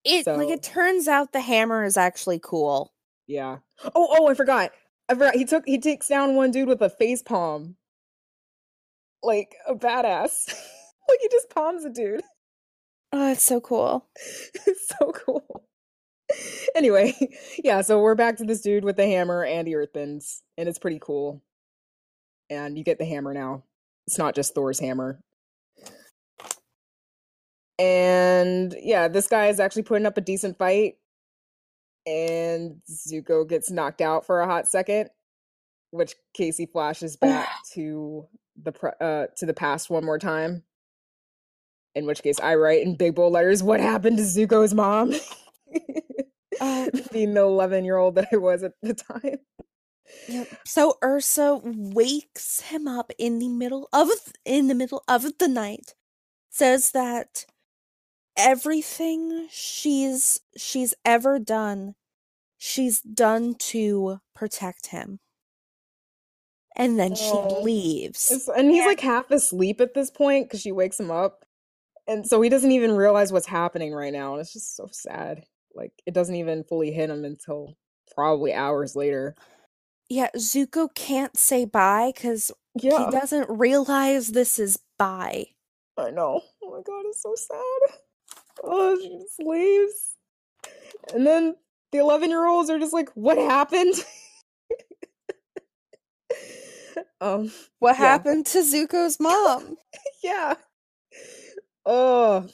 It 0.05 0.26
like 0.26 0.48
it 0.48 0.62
turns 0.62 1.06
out 1.06 1.32
the 1.32 1.40
hammer 1.40 1.84
is 1.84 1.97
actually 1.97 2.40
cool. 2.43 2.93
Yeah. 3.26 3.59
Oh, 3.94 4.09
oh, 4.18 4.28
I 4.28 4.34
forgot. 4.34 4.72
I 5.09 5.14
forgot. 5.14 5.36
He 5.36 5.44
took 5.44 5.66
he 5.66 5.78
takes 5.78 6.09
down 6.09 6.34
one 6.34 6.51
dude 6.51 6.68
with 6.68 6.82
a 6.82 6.90
face 6.90 7.22
palm. 7.22 7.76
Like 9.22 9.55
a 9.68 9.74
badass. 9.74 10.48
like 11.09 11.18
he 11.20 11.28
just 11.30 11.51
palms 11.51 11.84
a 11.84 11.90
dude. 11.90 12.22
Oh, 13.12 13.30
it's 13.30 13.44
so 13.44 13.60
cool. 13.60 14.06
it's 14.66 14.89
so 14.89 15.12
cool. 15.12 15.64
Anyway, 16.76 17.14
yeah, 17.62 17.82
so 17.82 18.00
we're 18.00 18.14
back 18.14 18.36
to 18.38 18.44
this 18.44 18.62
dude 18.62 18.84
with 18.84 18.96
the 18.96 19.06
hammer 19.06 19.44
and 19.44 19.66
the 19.68 19.74
earthbends, 19.74 20.42
and 20.59 20.68
it's 20.68 20.78
pretty 20.78 20.98
cool. 21.00 21.42
And 22.50 22.78
you 22.78 22.84
get 22.84 22.98
the 22.98 23.04
hammer 23.04 23.34
now. 23.34 23.64
It's 24.06 24.18
not 24.18 24.34
just 24.34 24.54
Thor's 24.54 24.80
hammer. 24.80 25.20
And 27.78 28.74
yeah, 28.80 29.09
this 29.09 29.28
guy 29.28 29.48
is 29.48 29.60
actually 29.60 29.82
putting 29.84 30.06
up 30.06 30.18
a 30.18 30.22
decent 30.22 30.59
fight. 30.59 30.96
And 32.06 32.80
Zuko 32.90 33.48
gets 33.48 33.70
knocked 33.70 34.00
out 34.00 34.26
for 34.26 34.40
a 34.40 34.46
hot 34.46 34.68
second, 34.68 35.10
which 35.90 36.14
Casey 36.34 36.66
flashes 36.66 37.16
back 37.22 37.48
to 37.74 38.26
the 38.62 38.72
pre- 38.72 38.90
uh 39.00 39.26
to 39.38 39.46
the 39.46 39.54
past 39.54 39.90
one 39.90 40.04
more 40.04 40.18
time. 40.18 40.64
In 41.94 42.06
which 42.06 42.22
case 42.22 42.40
I 42.40 42.56
write 42.56 42.82
in 42.86 42.96
big 42.96 43.14
bold 43.16 43.34
letters, 43.34 43.62
what 43.62 43.80
happened 43.80 44.18
to 44.18 44.24
Zuko's 44.24 44.74
mom? 44.74 45.14
Uh, 46.60 46.88
Being 47.12 47.34
the 47.34 47.42
11 47.42 47.84
year 47.84 47.96
old 47.96 48.14
that 48.16 48.28
I 48.32 48.36
was 48.36 48.62
at 48.62 48.72
the 48.82 48.94
time. 48.94 49.38
Yep. 50.28 50.48
So 50.66 50.98
Ursa 51.02 51.60
wakes 51.64 52.60
him 52.60 52.86
up 52.86 53.12
in 53.18 53.38
the 53.38 53.48
middle 53.48 53.88
of 53.92 54.08
in 54.44 54.68
the 54.68 54.74
middle 54.74 55.02
of 55.08 55.38
the 55.38 55.48
night. 55.48 55.94
Says 56.50 56.90
that 56.92 57.46
everything 58.36 59.48
she's 59.50 60.40
she's 60.56 60.94
ever 61.04 61.38
done, 61.38 61.94
she's 62.58 63.00
done 63.00 63.54
to 63.56 64.18
protect 64.34 64.88
him. 64.88 65.20
And 66.76 66.98
then 66.98 67.14
she 67.14 67.36
Oh. 67.36 67.60
leaves. 67.62 68.48
And 68.56 68.70
he's 68.70 68.80
Yeah. 68.80 68.86
like 68.86 69.00
half 69.00 69.30
asleep 69.30 69.80
at 69.80 69.94
this 69.94 70.10
point 70.10 70.48
because 70.48 70.60
she 70.60 70.72
wakes 70.72 70.98
him 70.98 71.10
up. 71.10 71.44
And 72.06 72.26
so 72.26 72.40
he 72.42 72.48
doesn't 72.48 72.72
even 72.72 72.92
realize 72.92 73.32
what's 73.32 73.46
happening 73.46 73.92
right 73.94 74.12
now. 74.12 74.32
And 74.32 74.40
it's 74.40 74.52
just 74.52 74.76
so 74.76 74.88
sad. 74.92 75.44
Like 75.74 75.92
it 76.06 76.14
doesn't 76.14 76.34
even 76.34 76.64
fully 76.64 76.92
hit 76.92 77.10
him 77.10 77.24
until 77.24 77.76
probably 78.14 78.52
hours 78.52 78.94
later. 78.96 79.34
Yeah, 80.08 80.28
Zuko 80.36 80.94
can't 80.94 81.36
say 81.36 81.64
bye 81.64 82.12
because 82.14 82.50
Yeah. 82.74 83.06
he 83.06 83.10
doesn't 83.10 83.48
realize 83.48 84.28
this 84.28 84.58
is 84.58 84.78
bye. 84.98 85.46
I 85.96 86.10
know. 86.10 86.42
Oh 86.62 86.70
my 86.70 86.82
god, 86.82 87.04
it's 87.06 87.22
so 87.22 87.34
sad. 87.34 87.98
Oh, 88.64 88.96
she 89.00 89.18
just 89.18 89.38
leaves. 89.40 90.16
And 91.14 91.26
then 91.26 91.56
the 91.90 91.98
11 91.98 92.30
year 92.30 92.46
olds 92.46 92.70
are 92.70 92.78
just 92.78 92.92
like, 92.92 93.10
what 93.14 93.38
happened? 93.38 93.94
um, 97.20 97.52
What 97.78 97.96
Yeah. 97.98 97.98
happened 97.98 98.46
to 98.46 98.58
Zuko's 98.58 99.18
mom? 99.20 99.76
yeah. 100.22 100.54
Oh, 101.84 102.46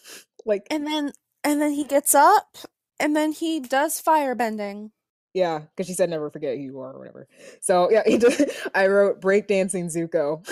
like, 0.47 0.67
and 0.71 0.87
then 0.87 1.13
and 1.45 1.61
then 1.61 1.73
he 1.73 1.85
gets 1.85 2.15
up 2.15 2.57
and 3.01 3.15
then 3.17 3.33
he 3.33 3.61
does 3.61 4.01
firebending. 4.03 4.91
yeah, 5.35 5.61
because 5.61 5.87
she 5.87 5.95
said 5.95 6.11
never 6.11 6.31
forget 6.31 6.57
who 6.57 6.63
you 6.63 6.81
are 6.81 6.93
or 6.93 6.99
whatever. 6.99 7.29
So, 7.61 7.91
yeah, 7.91 8.03
he 8.07 8.19
did, 8.19 8.51
I 8.75 8.87
wrote 8.89 9.21
breakdancing 9.21 9.87
Zuko 9.95 10.43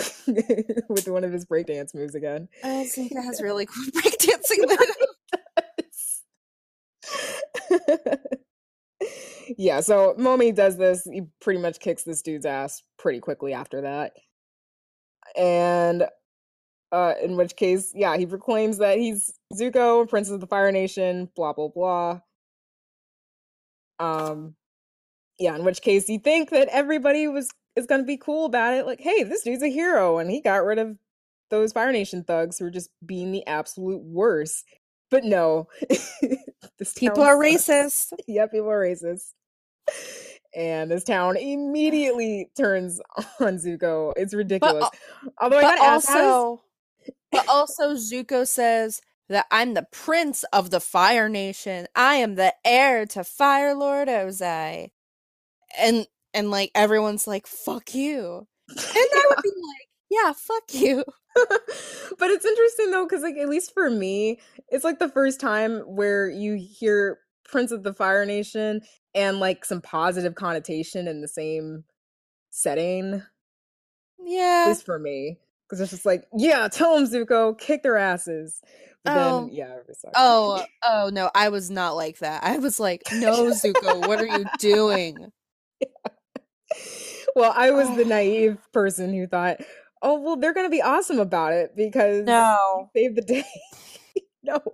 with 0.88 1.08
one 1.08 1.24
of 1.24 1.32
his 1.32 1.44
breakdance 1.46 1.94
moves 1.94 2.14
again. 2.14 2.48
Oh, 2.62 2.84
Zuko 2.86 3.22
has 3.24 3.40
really 3.42 3.66
cool 3.72 3.84
breakdancing. 3.92 4.76
yeah, 9.56 9.80
so 9.80 10.14
Momi 10.18 10.54
does 10.54 10.76
this. 10.76 11.04
He 11.04 11.22
pretty 11.40 11.60
much 11.60 11.80
kicks 11.80 12.02
this 12.02 12.22
dude's 12.22 12.46
ass 12.46 12.82
pretty 12.98 13.20
quickly 13.20 13.52
after 13.52 13.82
that. 13.82 14.12
And 15.36 16.04
uh 16.92 17.14
in 17.22 17.36
which 17.36 17.56
case, 17.56 17.92
yeah, 17.94 18.16
he 18.16 18.26
proclaims 18.26 18.78
that 18.78 18.98
he's 18.98 19.32
Zuko, 19.54 20.08
Prince 20.08 20.30
of 20.30 20.40
the 20.40 20.46
Fire 20.46 20.72
Nation, 20.72 21.28
blah 21.36 21.52
blah 21.52 21.68
blah. 21.68 22.20
Um 23.98 24.54
yeah, 25.38 25.54
in 25.56 25.64
which 25.64 25.82
case 25.82 26.08
you 26.08 26.18
think 26.18 26.50
that 26.50 26.68
everybody 26.68 27.28
was 27.28 27.50
is 27.76 27.86
gonna 27.86 28.04
be 28.04 28.16
cool 28.16 28.46
about 28.46 28.74
it, 28.74 28.86
like, 28.86 29.00
hey, 29.00 29.22
this 29.22 29.42
dude's 29.42 29.62
a 29.62 29.68
hero, 29.68 30.18
and 30.18 30.30
he 30.30 30.40
got 30.40 30.64
rid 30.64 30.78
of 30.78 30.96
those 31.50 31.72
Fire 31.72 31.92
Nation 31.92 32.24
thugs 32.24 32.58
who 32.58 32.64
were 32.64 32.70
just 32.70 32.90
being 33.04 33.32
the 33.32 33.46
absolute 33.46 34.02
worst. 34.02 34.64
But 35.10 35.24
no. 35.24 35.68
this 36.78 36.92
People 36.96 37.22
are 37.22 37.40
sucks. 37.52 37.68
racist. 37.68 38.12
yeah, 38.26 38.46
people 38.46 38.68
are 38.70 38.80
racist. 38.82 39.32
And 40.54 40.90
this 40.90 41.04
town 41.04 41.36
immediately 41.36 42.50
turns 42.56 43.00
on 43.40 43.56
Zuko. 43.58 44.12
It's 44.16 44.34
ridiculous. 44.34 44.84
al- 44.84 44.92
Although 45.40 45.58
I 45.58 45.62
gotta 45.62 45.82
ask, 45.82 46.08
how 46.08 46.60
but 47.30 47.46
also 47.48 47.94
Zuko 47.94 48.46
says 48.46 49.00
that 49.28 49.46
I'm 49.50 49.74
the 49.74 49.86
prince 49.90 50.44
of 50.52 50.70
the 50.70 50.80
Fire 50.80 51.28
Nation. 51.28 51.86
I 51.94 52.16
am 52.16 52.36
the 52.36 52.54
heir 52.64 53.06
to 53.06 53.24
Fire 53.24 53.74
Lord 53.74 54.08
Ozai. 54.08 54.90
And 55.78 56.06
and 56.32 56.50
like 56.50 56.70
everyone's 56.74 57.26
like, 57.26 57.46
fuck 57.46 57.94
you. 57.94 58.46
And 58.68 58.78
I 58.78 59.24
would 59.30 59.42
be 59.42 59.48
like, 59.56 59.88
yeah, 60.10 60.32
fuck 60.32 60.64
you. 60.72 61.04
but 62.18 62.30
it's 62.30 62.44
interesting 62.44 62.90
though, 62.90 63.04
because 63.04 63.22
like 63.22 63.36
at 63.36 63.48
least 63.48 63.74
for 63.74 63.90
me, 63.90 64.40
it's 64.68 64.84
like 64.84 64.98
the 64.98 65.08
first 65.08 65.40
time 65.40 65.78
where 65.80 66.28
you 66.28 66.54
hear 66.54 67.18
Prince 67.44 67.72
of 67.72 67.82
the 67.82 67.94
Fire 67.94 68.24
Nation 68.24 68.80
and 69.14 69.40
like 69.40 69.64
some 69.64 69.80
positive 69.80 70.34
connotation 70.34 71.08
in 71.08 71.20
the 71.20 71.28
same 71.28 71.84
setting. 72.50 73.22
Yeah. 74.24 74.64
At 74.66 74.68
least 74.70 74.86
for 74.86 74.98
me. 74.98 75.38
Because 75.68 75.80
it's 75.80 75.90
just 75.90 76.06
like, 76.06 76.24
yeah, 76.36 76.68
tell 76.68 76.94
them 76.96 77.06
Zuko, 77.06 77.58
kick 77.58 77.82
their 77.82 77.96
asses. 77.96 78.60
But 79.04 79.12
Oh. 79.16 79.40
then, 79.46 79.54
yeah. 79.54 79.76
Oh, 80.14 80.64
oh 80.84 81.10
no, 81.12 81.30
I 81.34 81.48
was 81.48 81.70
not 81.70 81.96
like 81.96 82.18
that. 82.18 82.44
I 82.44 82.58
was 82.58 82.78
like, 82.80 83.02
no, 83.12 83.50
Zuko, 83.50 84.06
what 84.06 84.20
are 84.20 84.26
you 84.26 84.44
doing? 84.58 85.32
well, 87.36 87.52
I 87.54 87.70
was 87.70 87.88
the 87.96 88.04
naive 88.08 88.58
person 88.72 89.12
who 89.12 89.26
thought, 89.26 89.58
oh, 90.02 90.20
well, 90.20 90.36
they're 90.36 90.54
going 90.54 90.66
to 90.66 90.70
be 90.70 90.82
awesome 90.82 91.18
about 91.18 91.52
it 91.52 91.74
because 91.76 92.24
No. 92.24 92.90
save 92.94 93.14
the 93.16 93.22
day. 93.22 93.44
no. 94.42 94.60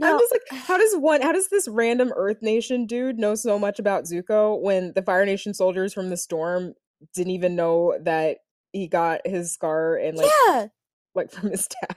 No. 0.00 0.12
I'm 0.14 0.18
just 0.18 0.32
like, 0.32 0.42
how 0.62 0.76
does 0.78 0.94
one, 0.96 1.22
how 1.22 1.30
does 1.30 1.48
this 1.48 1.68
random 1.68 2.12
Earth 2.16 2.38
Nation 2.42 2.86
dude 2.86 3.18
know 3.18 3.36
so 3.36 3.56
much 3.56 3.78
about 3.78 4.02
Zuko 4.04 4.60
when 4.60 4.92
the 4.94 5.02
Fire 5.02 5.24
Nation 5.24 5.54
soldiers 5.54 5.94
from 5.94 6.10
the 6.10 6.16
storm 6.16 6.74
didn't 7.14 7.32
even 7.34 7.54
know 7.54 7.96
that 8.02 8.38
he 8.74 8.88
got 8.88 9.26
his 9.26 9.52
scar 9.54 9.96
and 9.96 10.18
like 10.18 10.30
yeah, 10.48 10.66
like 11.14 11.32
from 11.32 11.50
his 11.50 11.68
dad. 11.68 11.96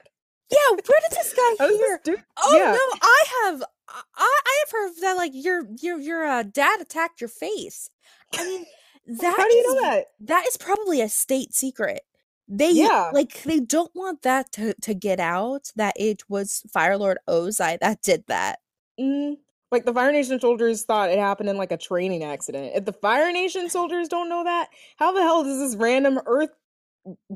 yeah. 0.51 0.69
Where 0.71 0.79
did 1.09 1.17
this 1.17 1.33
guy 1.33 1.67
hear? 1.67 2.01
this? 2.05 2.19
Oh 2.41 2.55
yeah. 2.57 2.71
no, 2.71 2.99
I 3.01 3.23
have 3.45 3.63
I 3.89 4.03
I 4.45 4.65
have 4.65 4.71
heard 4.71 4.91
that 5.01 5.17
like 5.17 5.31
your 5.35 5.67
your 5.81 5.99
your 5.99 6.25
uh, 6.25 6.43
dad 6.43 6.81
attacked 6.81 7.21
your 7.21 7.29
face. 7.29 7.89
I 8.37 8.45
mean 8.45 8.65
that 9.21 9.35
How 9.37 9.47
do 9.47 9.53
you 9.53 9.59
is- 9.69 9.75
know 9.75 9.81
that? 9.81 10.05
that 10.21 10.45
is 10.47 10.57
probably 10.57 11.01
a 11.01 11.09
state 11.09 11.53
secret. 11.53 12.01
They 12.49 12.71
Yeah. 12.71 13.11
like 13.13 13.43
they 13.43 13.59
don't 13.59 13.91
want 13.95 14.21
that 14.21 14.53
to, 14.53 14.73
to 14.83 14.93
get 14.93 15.19
out 15.19 15.71
that 15.75 15.95
it 15.99 16.23
was 16.29 16.63
Firelord 16.75 17.17
Ozai 17.27 17.79
that 17.79 18.01
did 18.03 18.23
that. 18.27 18.59
Mm, 18.99 19.37
like 19.71 19.83
the 19.85 19.93
Fire 19.93 20.13
Nation 20.13 20.39
soldiers 20.39 20.83
thought 20.85 21.09
it 21.11 21.19
happened 21.19 21.49
in 21.49 21.57
like 21.57 21.73
a 21.73 21.77
training 21.77 22.23
accident. 22.23 22.71
If 22.75 22.85
the 22.85 22.93
Fire 22.93 23.33
Nation 23.33 23.69
soldiers 23.69 24.07
don't 24.07 24.29
know 24.29 24.45
that, 24.45 24.69
how 24.95 25.11
the 25.11 25.21
hell 25.23 25.43
does 25.43 25.59
this 25.59 25.75
random 25.75 26.21
Earth 26.25 26.51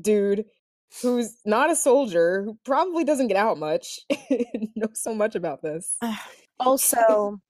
dude 0.00 0.44
who's 1.00 1.36
not 1.44 1.70
a 1.70 1.76
soldier, 1.76 2.42
who 2.42 2.58
probably 2.64 3.04
doesn't 3.04 3.28
get 3.28 3.36
out 3.36 3.58
much, 3.58 4.00
know 4.76 4.88
so 4.92 5.14
much 5.14 5.34
about 5.34 5.62
this? 5.62 5.96
also 6.60 7.40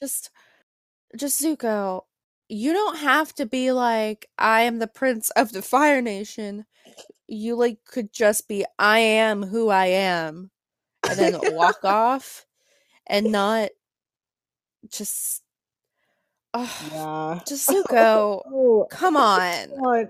just 0.00 0.30
just 1.16 1.42
Zuko, 1.42 2.02
you 2.48 2.72
don't 2.72 2.98
have 2.98 3.32
to 3.34 3.46
be 3.46 3.72
like 3.72 4.28
I 4.38 4.62
am 4.62 4.78
the 4.78 4.86
prince 4.86 5.30
of 5.30 5.52
the 5.52 5.62
Fire 5.62 6.02
Nation. 6.02 6.66
You 7.26 7.56
like 7.56 7.78
could 7.84 8.12
just 8.12 8.48
be 8.48 8.64
I 8.78 8.98
am 8.98 9.42
who 9.42 9.68
I 9.68 9.86
am 9.86 10.50
and 11.08 11.18
then 11.18 11.54
walk 11.54 11.80
off 11.84 12.46
and 13.06 13.32
not 13.32 13.70
just 14.90 15.42
oh, 16.54 16.88
Yeah. 16.92 17.40
just 17.46 17.68
Zuko. 17.68 18.42
Oh, 18.52 18.86
Come 18.90 19.16
on. 19.16 19.68
come 19.70 19.84
on. 19.84 20.08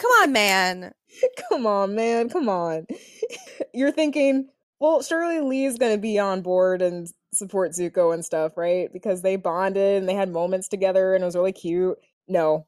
Come 0.00 0.10
on, 0.22 0.32
man. 0.32 0.92
Come 1.48 1.66
on, 1.66 1.94
man. 1.94 2.28
Come 2.28 2.48
on. 2.48 2.86
You're 3.74 3.92
thinking, 3.92 4.48
well, 4.80 5.02
surely 5.02 5.40
Lee's 5.40 5.78
going 5.78 5.92
to 5.94 6.00
be 6.00 6.18
on 6.18 6.42
board 6.42 6.82
and 6.82 7.08
support 7.34 7.72
Zuko 7.72 8.12
and 8.14 8.24
stuff, 8.24 8.56
right? 8.56 8.92
Because 8.92 9.22
they 9.22 9.36
bonded 9.36 9.98
and 9.98 10.08
they 10.08 10.14
had 10.14 10.30
moments 10.30 10.68
together 10.68 11.14
and 11.14 11.22
it 11.22 11.26
was 11.26 11.36
really 11.36 11.52
cute. 11.52 11.98
No. 12.28 12.66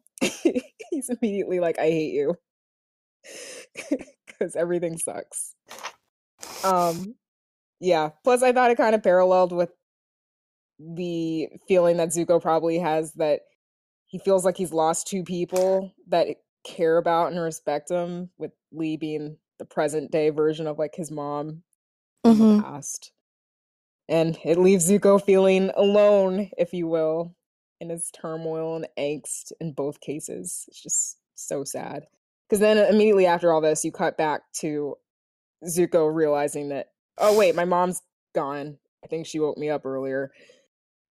He's 0.91 1.11
immediately 1.11 1.61
like, 1.61 1.79
I 1.79 1.87
hate 1.91 2.13
you. 2.15 2.37
Because 4.27 4.57
everything 4.57 4.99
sucks. 4.99 5.55
Um, 6.65 7.15
yeah. 7.81 8.11
Plus, 8.25 8.43
I 8.43 8.53
thought 8.53 8.71
it 8.71 8.77
kind 8.77 8.95
of 8.95 9.03
paralleled 9.03 9.53
with 9.53 9.71
the 10.95 11.49
feeling 11.67 11.97
that 11.97 12.11
Zuko 12.11 12.41
probably 12.41 12.79
has 12.79 13.13
that 13.15 13.41
he 14.07 14.19
feels 14.19 14.45
like 14.45 14.57
he's 14.57 14.73
lost 14.73 15.07
two 15.07 15.23
people 15.25 15.93
that 16.09 16.29
care 16.65 16.99
about 16.99 17.33
and 17.33 17.41
respect 17.41 17.91
him, 17.91 18.31
with 18.39 18.53
Lee 18.73 18.97
being 18.97 19.39
the 19.59 19.65
present 19.65 20.11
day 20.11 20.31
version 20.31 20.67
of 20.67 20.79
like 20.79 20.95
his 20.95 21.11
mom 21.11 21.63
in 22.25 22.39
the 22.39 22.45
mm-hmm. 22.45 22.61
past. 22.63 23.13
And 24.09 24.39
it 24.45 24.59
leaves 24.59 24.91
Zuko 24.91 25.23
feeling 25.23 25.71
alone, 25.77 26.51
if 26.59 26.73
you 26.73 26.87
will, 26.87 27.35
in 27.81 27.89
his 27.89 28.11
turmoil 28.11 28.77
and 28.77 28.89
angst 28.99 29.53
in 29.61 29.73
both 29.73 30.01
cases. 30.01 30.67
It's 30.69 30.83
just 30.83 31.19
so 31.35 31.65
sad. 31.65 32.07
Because 32.49 32.61
then 32.61 32.77
immediately 32.79 33.27
after 33.27 33.53
all 33.53 33.61
this, 33.61 33.85
you 33.85 33.93
cut 33.93 34.19
back 34.19 34.43
to 34.61 34.97
Zuko 35.65 36.15
realizing 36.15 36.69
that, 36.69 36.89
oh, 37.19 37.37
wait, 37.37 37.55
my 37.55 37.65
mom's 37.65 38.03
gone. 38.35 38.77
I 39.03 39.07
think 39.07 39.27
she 39.27 39.41
woke 39.41 39.57
me 39.57 39.71
up 39.71 39.87
earlier. 39.87 40.31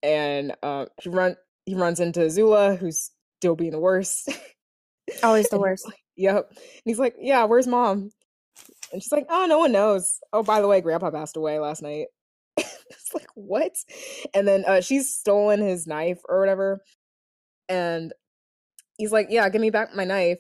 And 0.04 0.56
uh, 0.64 0.88
he, 1.02 1.10
run, 1.10 1.38
he 1.66 1.76
runs 1.76 2.02
into 2.02 2.30
Zula, 2.30 2.76
who's 2.76 3.12
still 3.40 3.56
being 3.56 3.72
the 3.72 3.80
worst. 3.80 4.30
Always 5.24 5.50
the 5.50 5.60
worst. 5.60 5.86
like- 5.88 5.98
Yep. 6.18 6.48
And 6.52 6.60
he's 6.86 7.00
like, 7.00 7.16
Yeah, 7.20 7.46
where's 7.46 7.68
mom? 7.68 8.12
And 8.94 9.02
she's 9.02 9.12
like, 9.12 9.28
Oh, 9.30 9.48
no 9.48 9.60
one 9.60 9.72
knows. 9.72 10.20
Oh, 10.34 10.44
by 10.44 10.62
the 10.62 10.68
way, 10.68 10.82
grandpa 10.82 11.12
passed 11.12 11.38
away 11.38 11.60
last 11.60 11.82
night. 11.82 12.08
it's 12.58 13.14
like, 13.16 13.28
what? 13.36 13.74
And 14.36 14.48
then 14.48 14.66
uh, 14.68 14.82
she's 14.82 15.14
stolen 15.14 15.62
his 15.62 15.88
knife 15.88 16.20
or 16.30 16.40
whatever. 16.40 16.84
And 17.70 18.14
he's 18.98 19.12
like, 19.12 19.28
Yeah, 19.30 19.50
give 19.50 19.62
me 19.62 19.72
back 19.72 19.96
my 19.96 20.06
knife. 20.06 20.40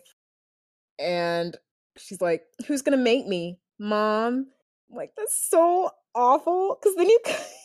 And 0.99 1.57
she's 1.97 2.21
like, 2.21 2.43
Who's 2.67 2.81
gonna 2.83 2.97
make 2.97 3.27
me? 3.27 3.59
Mom. 3.79 4.47
I'm 4.91 4.97
like, 4.97 5.11
that's 5.17 5.49
so 5.49 5.89
awful. 6.15 6.77
Cause 6.83 6.93
then 6.95 7.09
you 7.09 7.19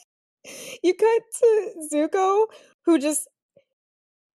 you 0.83 0.95
cut 0.95 1.23
to 1.41 1.73
Zuko, 1.93 2.47
who 2.85 2.99
just 2.99 3.29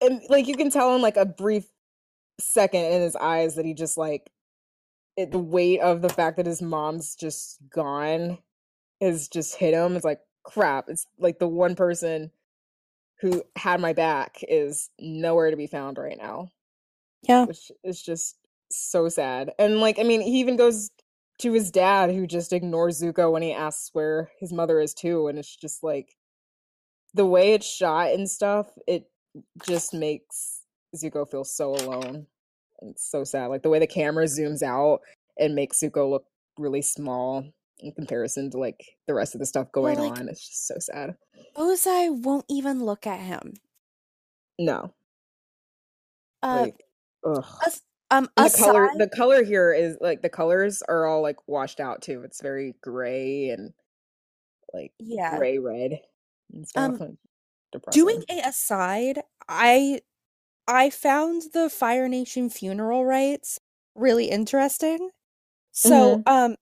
and 0.02 0.22
like 0.30 0.48
you 0.48 0.56
can 0.56 0.70
tell 0.70 0.96
in 0.96 1.02
like 1.02 1.18
a 1.18 1.26
brief 1.26 1.66
second 2.40 2.86
in 2.86 3.02
his 3.02 3.16
eyes 3.16 3.56
that 3.56 3.66
he 3.66 3.74
just 3.74 3.98
like 3.98 4.32
it, 5.16 5.32
the 5.32 5.40
weight 5.40 5.80
of 5.80 6.02
the 6.02 6.10
fact 6.10 6.38
that 6.38 6.46
his 6.46 6.62
mom's 6.62 7.16
just 7.16 7.58
gone 7.70 8.38
has 9.02 9.28
just 9.28 9.56
hit 9.56 9.74
him. 9.74 9.96
It's 9.96 10.06
like 10.06 10.20
crap. 10.44 10.90
It's 10.90 11.06
like 11.20 11.40
the 11.40 11.48
one 11.48 11.76
person 11.76 12.32
who 13.22 13.44
had 13.56 13.80
my 13.80 13.94
back 13.94 14.38
is 14.48 14.90
nowhere 15.00 15.52
to 15.52 15.58
be 15.58 15.68
found 15.68 15.98
right 15.98 16.18
now, 16.18 16.50
Yeah. 17.22 17.46
which 17.46 17.72
is 17.84 18.02
just 18.02 18.38
so 18.72 19.08
sad. 19.08 19.52
And 19.60 19.80
like, 19.80 20.00
I 20.00 20.04
mean, 20.04 20.22
he 20.22 20.40
even 20.40 20.58
goes 20.58 20.90
to 21.40 21.54
his 21.54 21.72
dad 21.72 22.12
who 22.12 22.28
just 22.28 22.54
ignores 22.54 23.02
Zuko 23.02 23.32
when 23.32 23.42
he 23.42 23.54
asks 23.54 23.90
where 23.94 24.30
his 24.40 24.54
mother 24.54 24.80
is 24.80 24.94
too, 24.94 25.28
and 25.28 25.38
it's 25.40 25.56
just 25.56 25.84
like 25.84 26.16
the 27.14 27.26
way 27.26 27.54
it's 27.54 27.66
shot 27.68 28.12
and 28.12 28.30
stuff. 28.30 28.68
It 28.88 29.10
just 29.66 29.94
makes 29.94 30.62
Zuko 30.96 31.30
feel 31.30 31.44
so 31.44 31.76
alone. 31.76 32.28
It's 32.82 33.10
so 33.10 33.24
sad. 33.24 33.48
Like 33.48 33.64
the 33.64 33.70
way 33.70 33.80
the 33.80 33.88
camera 33.88 34.26
zooms 34.26 34.62
out 34.62 35.02
and 35.40 35.56
makes 35.56 35.80
Zuko 35.80 36.10
look 36.10 36.26
really 36.58 36.82
small 36.82 37.44
in 37.80 37.92
comparison 37.94 38.52
to 38.52 38.58
like 38.58 38.86
the 39.08 39.14
rest 39.14 39.34
of 39.36 39.40
the 39.40 39.46
stuff 39.46 39.72
going 39.72 39.98
like- 40.00 40.20
on. 40.20 40.30
It's 40.30 40.48
just 40.48 40.68
so 40.68 40.76
sad. 40.80 41.16
Ozai 41.56 42.16
won't 42.24 42.46
even 42.50 42.84
look 42.84 43.06
at 43.08 43.20
him. 43.20 43.54
No. 44.60 44.94
Uh, 46.42 46.62
Like 46.62 46.84
ugh. 47.26 47.46
Um, 48.14 48.30
And 48.38 48.46
the 48.46 48.52
color 48.52 48.90
the 48.98 49.10
color 49.10 49.44
here 49.44 49.74
is 49.74 49.98
like 50.02 50.22
the 50.22 50.30
colors 50.30 50.84
are 50.90 51.08
all 51.08 51.22
like 51.24 51.38
washed 51.48 51.80
out 51.82 52.02
too. 52.02 52.24
It's 52.24 52.42
very 52.42 52.76
gray 52.82 53.50
and 53.50 53.74
like 54.74 54.94
yeah. 55.00 55.38
gray 55.38 55.58
red. 55.60 56.00
Um. 56.76 57.04
Doing 57.92 58.24
a 58.30 58.40
aside, 58.42 59.22
I 59.50 60.02
I 60.68 60.90
found 60.92 61.44
the 61.54 61.70
Fire 61.70 62.08
Nation 62.10 62.50
funeral 62.50 63.06
rites 63.06 63.60
really 63.96 64.30
interesting. 64.30 65.12
So, 65.72 66.22
Mm-hmm. 66.26 66.28
um 66.28 66.58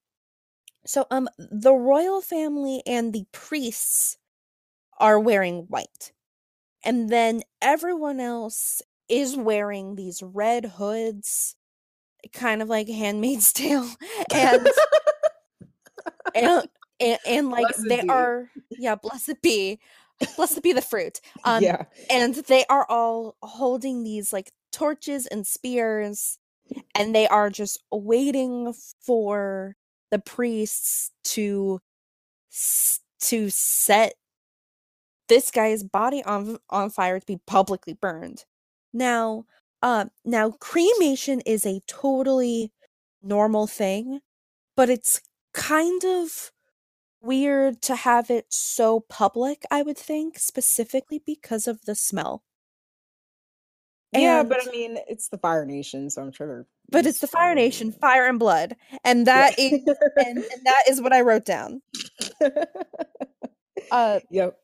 so 0.85 1.07
um 1.11 1.29
the 1.37 1.73
royal 1.73 2.21
family 2.21 2.83
and 2.87 3.13
the 3.13 3.25
priests 3.33 4.17
are 4.99 5.19
wearing 5.19 5.65
white. 5.69 6.13
And 6.83 7.09
then 7.09 7.43
everyone 7.61 8.19
else 8.21 8.81
is 9.11 9.37
wearing 9.37 9.95
these 9.95 10.23
red 10.23 10.65
hoods, 10.65 11.55
kind 12.33 12.61
of 12.61 12.69
like 12.69 12.87
Handmaid's 12.87 13.53
Tale. 13.53 13.89
And 14.33 14.67
and, 16.35 16.67
and, 16.99 17.19
and 17.27 17.49
like 17.51 17.67
Blessed 17.67 17.87
they 17.89 18.01
be. 18.01 18.09
are 18.09 18.49
yeah, 18.71 18.95
blessed 18.95 19.41
be. 19.41 19.79
Blessed 20.35 20.63
be 20.63 20.73
the 20.73 20.81
fruit. 20.81 21.21
Um 21.43 21.63
yeah. 21.63 21.85
and 22.09 22.35
they 22.35 22.65
are 22.69 22.85
all 22.89 23.35
holding 23.43 24.03
these 24.03 24.31
like 24.33 24.51
torches 24.71 25.27
and 25.27 25.45
spears 25.45 26.37
and 26.95 27.13
they 27.13 27.27
are 27.27 27.49
just 27.49 27.83
waiting 27.91 28.73
for 29.01 29.75
the 30.11 30.19
priests 30.19 31.11
to 31.25 31.79
to 33.21 33.49
set 33.49 34.13
this 35.29 35.51
guy's 35.51 35.83
body 35.83 36.23
on 36.23 36.57
on 36.69 36.89
fire 36.89 37.19
to 37.19 37.25
be 37.25 37.39
publicly 37.47 37.93
burned 37.93 38.45
now 38.93 39.45
uh 39.81 40.05
now 40.25 40.51
cremation 40.51 41.41
is 41.41 41.65
a 41.65 41.81
totally 41.87 42.71
normal 43.23 43.67
thing 43.67 44.19
but 44.75 44.89
it's 44.89 45.21
kind 45.53 46.03
of 46.05 46.51
weird 47.21 47.81
to 47.81 47.95
have 47.95 48.29
it 48.29 48.45
so 48.49 48.99
public 48.99 49.63
i 49.71 49.81
would 49.81 49.97
think 49.97 50.39
specifically 50.39 51.21
because 51.25 51.67
of 51.67 51.85
the 51.85 51.95
smell 51.95 52.43
yeah, 54.13 54.43
but 54.43 54.59
I 54.67 54.71
mean 54.71 54.97
it's 55.07 55.29
the 55.29 55.37
Fire 55.37 55.65
Nation, 55.65 56.09
so 56.09 56.21
I'm 56.21 56.31
sure 56.31 56.47
they're 56.47 56.67
but 56.89 57.05
it's 57.05 57.19
the 57.19 57.27
Fire 57.27 57.55
Nation, 57.55 57.93
fire 57.93 58.27
and 58.27 58.37
blood, 58.37 58.75
and 59.05 59.25
that 59.27 59.57
is 59.57 59.71
and, 60.17 60.37
and 60.37 60.65
that 60.65 60.83
is 60.89 61.01
what 61.01 61.13
I 61.13 61.21
wrote 61.21 61.45
down. 61.45 61.81
Uh, 63.89 64.19
yep. 64.29 64.57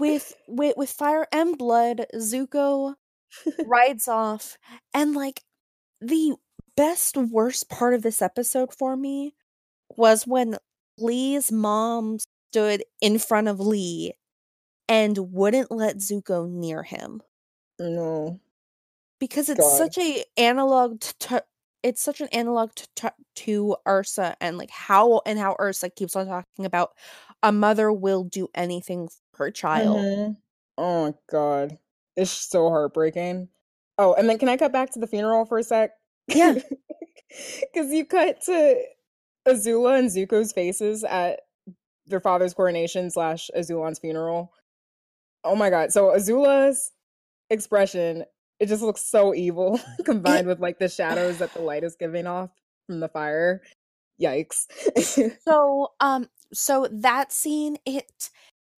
With 0.00 0.34
with 0.48 0.74
with 0.76 0.90
fire 0.90 1.26
and 1.32 1.58
blood, 1.58 2.06
Zuko 2.16 2.96
rides 3.66 4.08
off, 4.08 4.58
and 4.94 5.14
like 5.14 5.42
the 6.00 6.34
best 6.76 7.16
worst 7.16 7.68
part 7.70 7.94
of 7.94 8.02
this 8.02 8.22
episode 8.22 8.74
for 8.74 8.96
me 8.96 9.34
was 9.96 10.26
when 10.26 10.56
Lee's 10.98 11.52
mom 11.52 12.18
stood 12.52 12.84
in 13.00 13.18
front 13.18 13.48
of 13.48 13.60
Lee 13.60 14.14
and 14.88 15.18
wouldn't 15.18 15.70
let 15.70 15.98
Zuko 15.98 16.48
near 16.50 16.82
him. 16.84 17.22
No. 17.78 18.40
because 19.20 19.48
it's 19.48 19.60
God. 19.60 19.78
such 19.78 19.98
a 19.98 20.24
analog 20.36 21.00
to, 21.20 21.44
it's 21.82 22.02
such 22.02 22.20
an 22.20 22.28
analog 22.32 22.74
to, 22.74 22.88
to 22.96 23.14
to 23.36 23.76
Ursa 23.88 24.36
and 24.40 24.58
like 24.58 24.70
how 24.70 25.22
and 25.26 25.38
how 25.38 25.56
Ursa 25.60 25.90
keeps 25.90 26.16
on 26.16 26.26
talking 26.26 26.66
about 26.66 26.92
a 27.42 27.52
mother 27.52 27.92
will 27.92 28.24
do 28.24 28.48
anything 28.54 29.08
her 29.40 29.50
child. 29.50 29.98
Mhm. 29.98 30.36
Oh 30.78 31.06
my 31.08 31.14
god. 31.30 31.78
It's 32.16 32.30
so 32.30 32.68
heartbreaking. 32.70 33.48
Oh, 33.98 34.14
and 34.14 34.28
then 34.28 34.38
can 34.38 34.48
I 34.48 34.56
cut 34.56 34.72
back 34.72 34.90
to 34.92 34.98
the 35.00 35.06
funeral 35.08 35.44
for 35.44 35.58
a 35.58 35.62
sec? 35.64 35.92
Yeah. 36.28 36.54
Because 37.60 37.92
you 37.92 38.04
cut 38.04 38.42
to 38.46 38.82
Azula 39.46 39.98
and 40.00 40.10
Zuko's 40.10 40.52
faces 40.52 41.04
at 41.04 41.42
their 42.06 42.18
father's 42.20 42.54
coronation 42.54 43.10
slash 43.10 43.50
Azulon's 43.56 44.00
funeral. 44.00 44.52
Oh 45.44 45.54
my 45.54 45.70
god. 45.70 45.92
So 45.92 46.06
Azula's 46.10 46.90
expression, 47.50 48.24
it 48.58 48.66
just 48.66 48.82
looks 48.82 49.02
so 49.02 49.34
evil 49.34 49.80
combined 50.04 50.48
with 50.48 50.60
like 50.60 50.80
the 50.80 50.88
shadows 50.88 51.38
that 51.38 51.54
the 51.54 51.60
light 51.62 51.84
is 51.84 51.96
giving 51.96 52.26
off 52.26 52.50
from 52.86 53.00
the 53.00 53.08
fire. 53.08 53.62
Yikes. 54.20 54.66
So 55.44 55.92
um 56.00 56.28
so 56.52 56.88
that 56.90 57.32
scene 57.32 57.76
it 57.86 58.30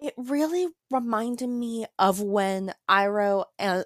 it 0.03 0.15
really 0.16 0.69
reminded 0.91 1.49
me 1.49 1.87
of 1.99 2.20
when 2.20 2.74
Iroh 2.89 3.45
and 3.59 3.85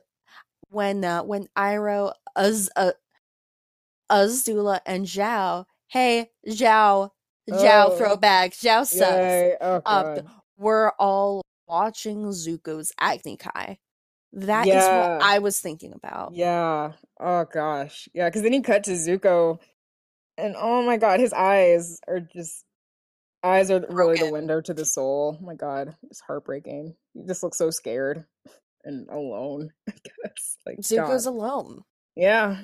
when 0.71 1.05
uh, 1.05 1.23
when 1.23 1.49
Iroh 1.57 2.13
Az 2.37 2.71
uh, 2.77 2.93
Azula 4.11 4.81
and 4.87 5.07
Zhao 5.07 5.65
hey 5.89 6.31
Zhao 6.49 7.11
Zhao 7.51 7.91
Oh. 7.91 7.97
throwback 7.97 8.53
Zhao 8.53 8.93
Yay. 8.95 9.57
Oh 9.61 9.83
uh, 9.85 10.21
we're 10.57 10.91
all 10.99 11.43
watching 11.67 12.25
Zuko's 12.27 12.93
Agni 13.01 13.37
Kai. 13.37 13.79
That 14.33 14.67
is 14.67 14.75
Yeah. 14.75 14.97
what 14.99 15.23
I 15.23 15.39
was 15.39 15.61
thinking 15.61 15.93
about. 15.93 16.35
Yeah. 16.35 16.93
Oh 17.19 17.45
gosh. 17.45 18.09
Yeah, 18.15 18.29
because 18.29 18.43
then 18.43 18.53
you 18.53 18.63
cut 18.63 18.85
to 18.85 18.93
Zuko, 18.93 19.59
and 20.37 20.55
oh 20.59 20.83
my 20.83 20.97
god, 20.99 21.21
his 21.21 21.33
eyes 21.33 21.99
are 22.07 22.21
just 22.21 22.65
eyes 23.47 23.71
are 23.71 23.85
really 23.91 24.19
the 24.19 24.31
window 24.33 24.61
to 24.61 24.75
the 24.75 24.85
soul. 24.85 25.39
Oh 25.41 25.45
my 25.45 25.55
god, 25.55 25.95
it's 26.11 26.21
heartbreaking. 26.21 26.95
He 27.15 27.23
just 27.27 27.43
looks 27.43 27.59
so 27.59 27.71
scared 27.71 28.25
and 28.85 29.09
alone. 29.09 29.73
I 29.89 29.93
guess 29.93 30.57
like 30.67 30.79
Zuko's 30.81 31.25
God. 31.27 31.31
alone. 31.33 31.85
yeah, 32.15 32.63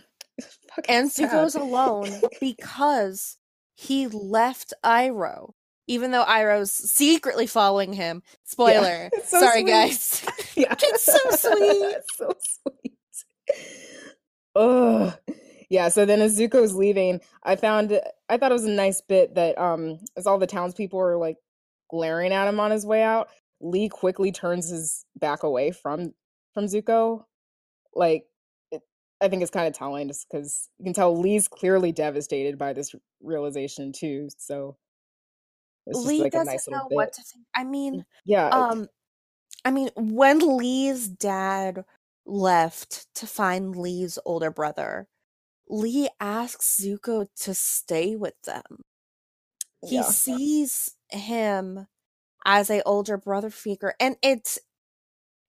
And 0.88 1.10
Zuko's 1.10 1.52
sad. 1.54 1.62
alone 1.62 2.10
because 2.40 3.38
he 3.74 4.06
left 4.08 4.72
Iroh, 4.84 5.52
Even 5.86 6.10
though 6.10 6.24
Iroh's 6.24 6.72
secretly 6.72 7.46
following 7.46 7.92
him. 7.92 8.22
Spoiler. 8.44 9.08
It's 9.12 9.30
so 9.30 9.40
Sorry, 9.40 9.62
sweet. 9.62 9.70
guys. 9.70 10.26
yeah, 10.56 10.74
It's 10.78 11.04
so 11.04 11.18
sweet. 11.30 11.96
It's 11.96 12.16
so 12.16 12.32
sweet. 12.38 12.92
Ugh. 14.54 15.14
Yeah, 15.72 15.88
so 15.88 16.04
then 16.04 16.20
as 16.20 16.38
Zuko's 16.38 16.74
leaving, 16.74 17.22
I 17.42 17.56
found 17.56 17.98
I 18.28 18.36
thought 18.36 18.50
it 18.50 18.60
was 18.60 18.66
a 18.66 18.70
nice 18.70 19.00
bit 19.00 19.36
that 19.36 19.56
um 19.56 20.00
as 20.18 20.26
all 20.26 20.36
the 20.36 20.46
townspeople 20.46 20.98
were 20.98 21.16
like 21.16 21.38
glaring 21.90 22.30
at 22.30 22.46
him 22.46 22.60
on 22.60 22.70
his 22.70 22.84
way 22.84 23.02
out, 23.02 23.30
Lee 23.58 23.88
quickly 23.88 24.32
turns 24.32 24.68
his 24.68 25.06
back 25.16 25.44
away 25.44 25.70
from 25.70 26.12
from 26.52 26.66
Zuko. 26.66 27.24
Like 27.94 28.26
it, 28.70 28.82
I 29.22 29.28
think 29.28 29.40
it's 29.40 29.50
kind 29.50 29.66
of 29.66 29.72
telling 29.72 30.08
just 30.08 30.26
because 30.30 30.68
you 30.78 30.84
can 30.84 30.92
tell 30.92 31.18
Lee's 31.18 31.48
clearly 31.48 31.90
devastated 31.90 32.58
by 32.58 32.74
this 32.74 32.94
realization 33.22 33.92
too. 33.92 34.28
So 34.36 34.76
it's 35.86 35.96
just 36.00 36.06
Lee 36.06 36.20
like 36.20 36.32
doesn't 36.32 36.52
nice 36.52 36.68
know 36.68 36.86
bit. 36.90 36.96
what 36.96 37.14
to 37.14 37.22
think. 37.22 37.46
I 37.56 37.64
mean, 37.64 38.04
yeah, 38.26 38.48
um 38.48 38.88
I 39.64 39.70
mean, 39.70 39.88
when 39.96 40.58
Lee's 40.58 41.08
dad 41.08 41.86
left 42.26 43.06
to 43.14 43.26
find 43.26 43.74
Lee's 43.74 44.18
older 44.26 44.50
brother, 44.50 45.08
Lee 45.72 46.08
asks 46.20 46.78
Zuko 46.84 47.26
to 47.40 47.54
stay 47.54 48.14
with 48.14 48.34
them. 48.42 48.62
He 49.82 49.96
yeah. 49.96 50.02
sees 50.02 50.94
him 51.08 51.86
as 52.44 52.68
a 52.70 52.82
older 52.82 53.16
brother 53.16 53.48
figure 53.50 53.94
and 53.98 54.16
it's 54.22 54.58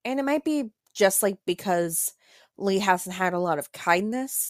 and 0.05 0.19
it 0.19 0.23
might 0.23 0.43
be 0.45 0.71
just 0.93 1.21
like 1.23 1.37
because 1.45 2.13
Lee 2.57 2.79
hasn't 2.79 3.15
had 3.15 3.33
a 3.33 3.39
lot 3.39 3.59
of 3.59 3.71
kindness 3.73 4.49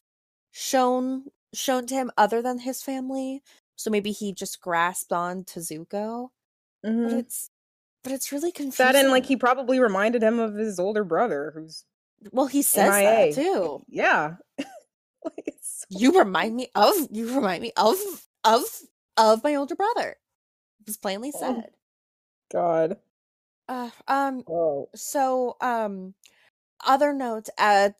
shown 0.52 1.26
shown 1.54 1.88
to 1.88 1.96
him 1.96 2.12
other 2.18 2.42
than 2.42 2.60
his 2.60 2.84
family. 2.84 3.42
So 3.76 3.90
maybe 3.90 4.12
he 4.12 4.32
just 4.34 4.62
grasped 4.62 5.12
on 5.12 5.44
to 5.46 5.60
Zuko. 5.60 6.30
But 6.84 6.92
Mhm. 6.92 7.20
it's 7.20 7.50
but 8.04 8.12
it's 8.12 8.32
really 8.32 8.52
confusing. 8.52 8.86
That 8.86 8.96
and 8.96 9.10
like 9.10 9.26
he 9.26 9.38
probably 9.38 9.80
reminded 9.80 10.22
him 10.22 10.38
of 10.40 10.54
his 10.56 10.80
older 10.80 11.04
brother, 11.04 11.52
who's 11.56 11.84
well 12.32 12.48
he 12.48 12.62
says 12.62 12.90
MIA. 12.94 13.34
that 13.34 13.42
too. 13.42 13.84
yeah. 13.90 14.36
like 15.38 15.56
so- 15.62 15.86
You 15.90 16.18
remind 16.18 16.56
me 16.56 16.68
of 16.76 16.94
you 17.12 17.36
remind 17.36 17.62
me 17.62 17.72
of 17.78 17.98
of 18.44 18.64
of 19.18 19.44
my 19.44 19.56
older 19.56 19.76
brother. 19.76 20.18
It 20.82 20.88
was 20.88 20.98
plainly 20.98 21.32
Oh. 21.36 21.40
said. 21.40 21.70
God. 22.52 22.98
Uh, 23.70 23.90
um 24.08 24.44
Oh, 24.48 24.90
so 24.96 25.56
um 25.62 26.14
other 26.86 27.14
notes 27.14 27.50
at 27.58 27.96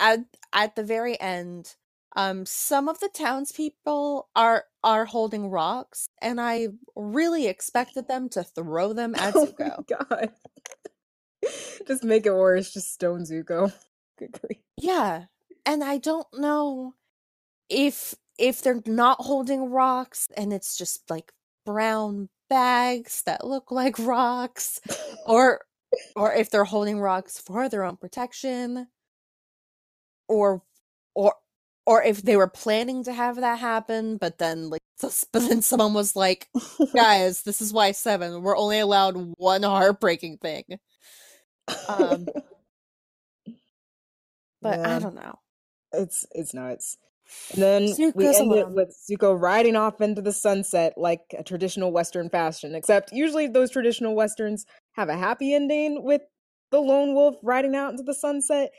at 0.00 0.20
at 0.52 0.74
the 0.76 0.82
very 0.82 1.20
end 1.20 1.74
um 2.16 2.46
some 2.46 2.88
of 2.88 2.98
the 3.00 3.10
townspeople 3.12 4.28
are 4.34 4.64
are 4.82 5.04
holding 5.04 5.50
rocks 5.50 6.08
and 6.22 6.40
i 6.40 6.68
really 6.96 7.46
expected 7.46 8.08
them 8.08 8.28
to 8.30 8.42
throw 8.42 8.92
them 8.94 9.14
at 9.18 9.36
oh 9.36 9.46
zuko 9.46 9.84
my 9.90 9.96
God. 10.08 10.30
just 11.86 12.02
make 12.04 12.24
it 12.26 12.32
worse. 12.34 12.72
Just 12.72 12.92
stone 12.94 13.22
Zuko. 13.24 13.72
Good 14.18 14.32
grief. 14.32 14.58
yeah 14.78 15.24
and 15.66 15.84
i 15.84 15.98
don't 15.98 16.26
know 16.32 16.94
if 17.68 18.14
if 18.38 18.62
they're 18.62 18.82
not 18.86 19.20
holding 19.20 19.70
rocks 19.70 20.28
and 20.36 20.52
it's 20.52 20.76
just 20.76 21.08
like 21.10 21.32
brown 21.64 22.28
bags 22.48 23.22
that 23.26 23.44
look 23.44 23.70
like 23.70 23.98
rocks 23.98 24.80
or 25.26 25.60
or 26.14 26.32
if 26.32 26.50
they're 26.50 26.64
holding 26.64 27.00
rocks 27.00 27.40
for 27.40 27.68
their 27.68 27.84
own 27.84 27.96
protection 27.96 28.86
or 30.28 30.62
or 31.14 31.34
or 31.86 32.02
if 32.02 32.22
they 32.22 32.36
were 32.36 32.48
planning 32.48 33.04
to 33.04 33.12
have 33.12 33.36
that 33.36 33.58
happen 33.58 34.16
but 34.16 34.38
then 34.38 34.70
like 34.70 34.80
but 35.00 35.26
then 35.32 35.62
someone 35.62 35.94
was 35.94 36.16
like 36.16 36.48
guys 36.94 37.42
this 37.42 37.60
is 37.60 37.72
why 37.72 37.92
seven 37.92 38.42
we're 38.42 38.56
only 38.56 38.78
allowed 38.78 39.14
one 39.36 39.62
heartbreaking 39.62 40.38
thing. 40.38 40.64
Um, 41.88 42.26
but 44.62 44.80
i 44.80 44.98
don't 44.98 45.14
know 45.14 45.38
It's 45.96 46.26
it's 46.32 46.54
nuts. 46.54 46.98
And 47.52 47.62
then 47.62 47.82
we 47.82 47.88
Zuko's 48.24 48.40
end 48.40 48.52
it 48.52 48.70
with 48.70 48.96
Zuko 49.10 49.38
riding 49.40 49.76
off 49.76 50.00
into 50.00 50.22
the 50.22 50.32
sunset 50.32 50.94
like 50.96 51.22
a 51.36 51.42
traditional 51.42 51.92
Western 51.92 52.28
fashion. 52.28 52.74
Except 52.74 53.12
usually 53.12 53.48
those 53.48 53.70
traditional 53.70 54.14
Westerns 54.14 54.66
have 54.92 55.08
a 55.08 55.16
happy 55.16 55.54
ending 55.54 56.04
with 56.04 56.22
the 56.70 56.80
lone 56.80 57.14
wolf 57.14 57.36
riding 57.42 57.74
out 57.74 57.90
into 57.90 58.02
the 58.02 58.14
sunset. 58.14 58.70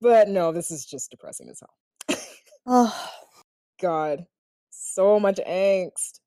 But 0.00 0.28
no, 0.28 0.52
this 0.52 0.70
is 0.70 0.84
just 0.86 1.10
depressing 1.10 1.48
as 1.48 1.60
hell. 1.60 2.18
oh 2.66 3.10
God, 3.80 4.26
so 4.70 5.18
much 5.18 5.40
angst. 5.46 6.20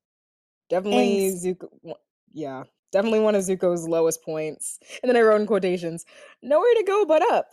Definitely 0.68 1.32
Angst. 1.32 1.44
Zuko. 1.44 1.94
Yeah, 2.32 2.64
definitely 2.92 3.20
one 3.20 3.34
of 3.34 3.42
Zuko's 3.42 3.88
lowest 3.88 4.22
points. 4.22 4.78
And 5.02 5.08
then 5.08 5.16
I 5.16 5.20
wrote 5.20 5.40
in 5.40 5.46
quotations, 5.46 6.04
"Nowhere 6.42 6.74
to 6.76 6.84
go 6.86 7.04
but 7.06 7.22
up." 7.30 7.48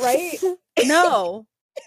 Right? 0.00 0.38
no 0.84 1.46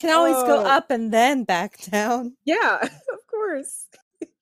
can 0.00 0.10
always 0.10 0.34
go 0.44 0.60
Oh. 0.60 0.66
up 0.66 0.90
and 0.90 1.12
then 1.12 1.44
back 1.44 1.78
down 1.90 2.36
yeah, 2.44 2.78
of 3.12 3.26
course. 3.30 3.86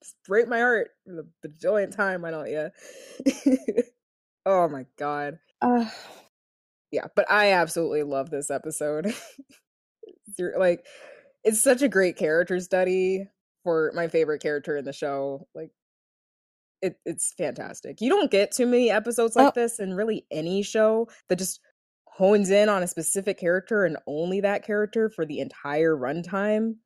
Just 0.03 0.17
break 0.27 0.49
my 0.49 0.59
heart 0.59 0.91
for 1.05 1.13
the 1.13 1.29
bajillion 1.47 1.95
time. 1.95 2.23
Why 2.23 2.31
don't 2.31 2.51
you? 2.51 2.71
oh 4.47 4.69
my 4.69 4.87
god. 4.99 5.39
uh, 5.61 5.85
Yeah, 6.91 7.07
but 7.15 7.31
I 7.31 7.53
absolutely 7.53 8.03
love 8.03 8.31
this 8.31 8.51
episode. 8.51 9.13
Like, 10.39 10.87
it's 11.45 11.61
such 11.61 11.83
a 11.83 11.89
great 11.89 12.17
character 12.17 12.59
study 12.61 13.27
for 13.65 13.93
my 13.95 14.09
favorite 14.09 14.41
character 14.43 14.77
in 14.77 14.85
the 14.87 14.93
show. 14.93 15.47
Like, 15.55 15.71
it, 16.81 16.97
it's 17.05 17.35
fantastic. 17.37 18.01
You 18.01 18.09
don't 18.09 18.31
get 18.31 18.53
too 18.53 18.67
many 18.67 18.91
episodes 18.91 19.37
like 19.37 19.49
Oh. 19.49 19.53
this 19.55 19.79
in 19.81 19.93
really 19.95 20.25
any 20.31 20.63
show 20.63 21.09
that 21.29 21.37
just 21.37 21.61
hones 22.21 22.51
in 22.51 22.69
on 22.69 22.83
a 22.85 22.89
specific 22.89 23.39
character 23.39 23.85
and 23.87 23.97
only 24.07 24.41
that 24.43 24.65
character 24.65 25.11
for 25.11 25.27
the 25.27 25.41
entire 25.41 25.97
runtime. 25.97 26.77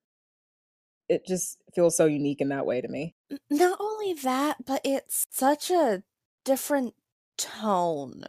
It 1.08 1.26
just 1.26 1.62
feels 1.74 1.96
so 1.96 2.06
unique 2.06 2.40
in 2.40 2.48
that 2.50 2.66
way 2.66 2.80
to 2.80 2.88
me. 2.88 3.14
Not 3.50 3.78
only 3.80 4.14
that, 4.14 4.64
but 4.64 4.80
it's 4.84 5.26
such 5.30 5.70
a 5.70 6.02
different 6.44 6.94
tone 7.38 8.24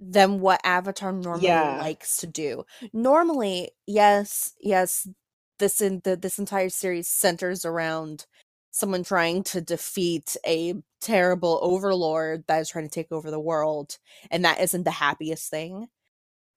than 0.00 0.40
what 0.40 0.60
Avatar 0.64 1.12
normally 1.12 1.68
Yeah. 1.68 1.70
likes 1.70 2.18
to 2.18 2.26
do. 2.26 2.64
Normally, 2.92 3.72
yes, 3.86 4.54
yes, 4.60 5.08
this 5.58 5.80
in 5.80 6.00
the 6.04 6.16
this 6.16 6.38
entire 6.38 6.68
series 6.70 7.08
centers 7.08 7.64
around 7.64 8.26
someone 8.70 9.02
trying 9.04 9.42
to 9.42 9.60
defeat 9.60 10.36
a 10.46 10.74
terrible 11.00 11.58
overlord 11.62 12.44
that 12.48 12.60
is 12.60 12.68
trying 12.70 12.84
to 12.84 12.90
take 12.90 13.10
over 13.12 13.30
the 13.30 13.40
world, 13.40 13.98
and 14.30 14.44
that 14.44 14.60
isn't 14.60 14.84
the 14.84 14.90
happiest 14.92 15.50
thing. 15.50 15.88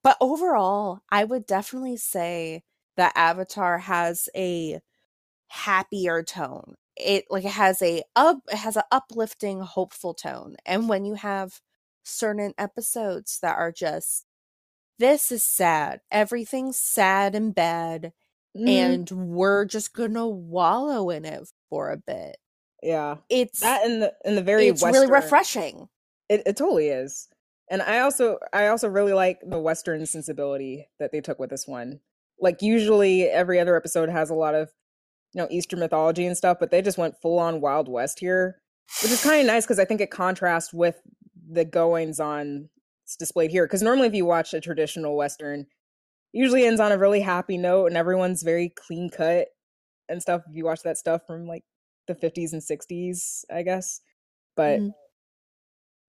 But 0.03 0.17
overall, 0.21 1.01
I 1.09 1.23
would 1.23 1.45
definitely 1.45 1.97
say 1.97 2.63
that 2.97 3.13
Avatar 3.15 3.79
has 3.79 4.29
a 4.35 4.81
happier 5.49 6.23
tone. 6.23 6.75
It 6.97 7.25
like 7.29 7.45
it 7.45 7.51
has 7.51 7.81
a 7.81 8.03
up 8.15 8.39
it 8.51 8.57
has 8.57 8.77
an 8.77 8.83
uplifting, 8.91 9.61
hopeful 9.61 10.13
tone. 10.13 10.57
And 10.65 10.89
when 10.89 11.05
you 11.05 11.15
have 11.15 11.61
certain 12.03 12.53
episodes 12.57 13.39
that 13.41 13.57
are 13.57 13.71
just 13.71 14.25
this 14.99 15.31
is 15.31 15.43
sad. 15.43 16.01
Everything's 16.11 16.79
sad 16.79 17.35
and 17.35 17.53
bad 17.55 18.13
Mhm. 18.55 18.65
and 18.67 19.09
we're 19.11 19.65
just 19.65 19.93
gonna 19.93 20.27
wallow 20.27 21.09
in 21.09 21.25
it 21.25 21.49
for 21.69 21.91
a 21.91 21.97
bit. 21.97 22.37
yeah, 22.83 23.17
It's 23.29 23.61
that 23.61 23.85
in 23.85 23.99
the 23.99 24.15
in 24.25 24.35
the 24.35 24.43
very 24.43 24.69
it's 24.69 24.85
really 24.85 25.07
refreshing. 25.07 25.89
It, 26.29 26.43
it 26.47 26.57
totally 26.57 26.89
is. 26.89 27.29
And 27.71 27.81
I 27.81 27.99
also 27.99 28.37
I 28.53 28.67
also 28.67 28.89
really 28.89 29.13
like 29.13 29.39
the 29.41 29.59
western 29.59 30.05
sensibility 30.05 30.89
that 30.99 31.11
they 31.13 31.21
took 31.21 31.39
with 31.39 31.49
this 31.49 31.67
one. 31.67 32.01
Like 32.39 32.61
usually 32.61 33.23
every 33.23 33.59
other 33.59 33.77
episode 33.77 34.09
has 34.09 34.29
a 34.29 34.35
lot 34.35 34.55
of 34.55 34.69
you 35.33 35.41
know 35.41 35.47
Eastern 35.49 35.79
mythology 35.79 36.25
and 36.25 36.37
stuff, 36.37 36.57
but 36.59 36.69
they 36.69 36.81
just 36.81 36.97
went 36.97 37.15
full 37.21 37.39
on 37.39 37.61
Wild 37.61 37.87
West 37.87 38.19
here, 38.19 38.61
which 39.01 39.11
is 39.11 39.23
kind 39.23 39.39
of 39.39 39.47
nice 39.47 39.65
because 39.65 39.79
I 39.79 39.85
think 39.85 40.01
it 40.01 40.11
contrasts 40.11 40.73
with 40.73 41.01
the 41.49 41.63
goings 41.65 42.19
on 42.19 42.69
displayed 43.17 43.51
here. 43.51 43.65
Because 43.65 43.81
normally 43.81 44.07
if 44.07 44.13
you 44.13 44.25
watch 44.25 44.53
a 44.53 44.61
traditional 44.61 45.15
western, 45.15 45.61
it 45.61 45.67
usually 46.33 46.65
ends 46.65 46.81
on 46.81 46.91
a 46.91 46.97
really 46.97 47.21
happy 47.21 47.57
note 47.57 47.87
and 47.87 47.97
everyone's 47.97 48.43
very 48.43 48.69
clean 48.69 49.09
cut 49.09 49.47
and 50.09 50.21
stuff. 50.21 50.41
If 50.49 50.55
you 50.55 50.65
watch 50.65 50.81
that 50.83 50.97
stuff 50.97 51.21
from 51.25 51.47
like 51.47 51.63
the 52.07 52.15
50s 52.15 52.51
and 52.51 52.61
60s, 52.61 53.45
I 53.49 53.63
guess. 53.63 54.01
But 54.57 54.79
Mhm. 54.81 54.93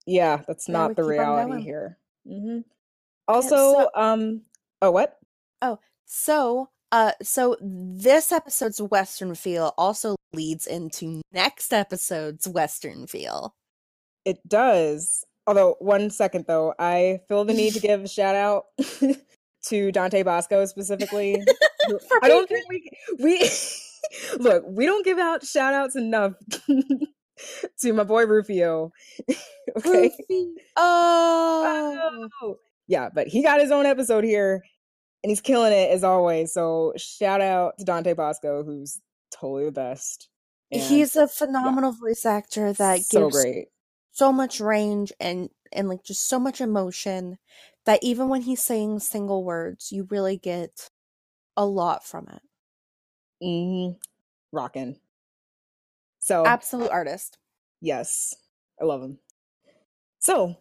Yeah, 0.06 0.42
that's 0.46 0.68
Yeah, 0.68 0.72
not 0.72 0.96
the 0.96 1.04
reality 1.04 1.62
here. 1.62 1.98
hmm 2.26 2.56
Yeah, 2.56 2.62
Also, 3.28 3.48
so- 3.56 3.90
um, 3.94 4.42
oh, 4.80 4.90
what? 4.90 5.18
Oh, 5.60 5.78
so, 6.06 6.70
uh, 6.90 7.12
so 7.22 7.56
this 7.60 8.32
episode's 8.32 8.80
Western 8.82 9.34
feel 9.34 9.72
also 9.78 10.16
leads 10.32 10.66
into 10.66 11.22
next 11.32 11.72
episode's 11.72 12.48
Western 12.48 13.06
feel. 13.06 13.54
It 14.24 14.38
does. 14.46 15.24
Although, 15.46 15.76
one 15.80 16.10
second 16.10 16.44
though, 16.46 16.74
I 16.78 17.20
feel 17.28 17.44
the 17.44 17.54
need 17.54 17.74
to 17.74 17.80
give 17.80 18.02
a 18.04 18.08
shout 18.08 18.34
out 18.34 18.64
to 19.66 19.92
Dante 19.92 20.22
Basco 20.22 20.64
specifically. 20.66 21.42
I 22.22 22.28
don't 22.28 22.48
think 22.48 22.64
we 22.68 22.90
we 23.18 23.50
look. 24.38 24.64
We 24.68 24.86
don't 24.86 25.04
give 25.04 25.18
out 25.18 25.44
shout 25.44 25.74
outs 25.74 25.96
enough 25.96 26.34
to 27.80 27.92
my 27.92 28.04
boy 28.04 28.26
Rufio. 28.26 28.92
okay. 29.76 30.10
Goofy. 30.28 30.54
Oh, 30.76 32.28
Oh, 32.42 32.56
yeah, 32.86 33.08
but 33.14 33.28
he 33.28 33.42
got 33.42 33.60
his 33.60 33.70
own 33.70 33.86
episode 33.86 34.24
here, 34.24 34.64
and 35.22 35.30
he's 35.30 35.40
killing 35.40 35.72
it 35.72 35.90
as 35.90 36.04
always. 36.04 36.52
So 36.52 36.92
shout 36.96 37.40
out 37.40 37.78
to 37.78 37.84
Dante 37.84 38.12
Basco, 38.14 38.64
who's 38.64 39.00
totally 39.30 39.64
the 39.66 39.72
best. 39.72 40.28
And 40.70 40.80
he's 40.82 41.16
a 41.16 41.28
phenomenal 41.28 41.92
voice 41.92 42.24
actor 42.24 42.72
that 42.72 43.00
so 43.02 43.24
gives 43.24 43.42
great. 43.42 43.68
so 44.12 44.32
much 44.32 44.60
range 44.60 45.12
and 45.20 45.50
and 45.72 45.88
like 45.88 46.02
just 46.02 46.28
so 46.28 46.38
much 46.38 46.60
emotion 46.60 47.38
that 47.84 48.00
even 48.02 48.28
when 48.28 48.42
he's 48.42 48.64
saying 48.64 49.00
single 49.00 49.44
words, 49.44 49.92
you 49.92 50.06
really 50.10 50.36
get 50.36 50.88
a 51.56 51.66
lot 51.66 52.04
from 52.04 52.28
it. 52.28 52.42
hmm 53.40 53.92
Rockin'. 54.52 54.96
So 56.24 56.46
Absolute 56.46 56.90
artist. 56.92 57.38
yes, 57.80 58.32
I 58.80 58.84
love 58.84 59.02
him. 59.02 59.18
So 60.20 60.56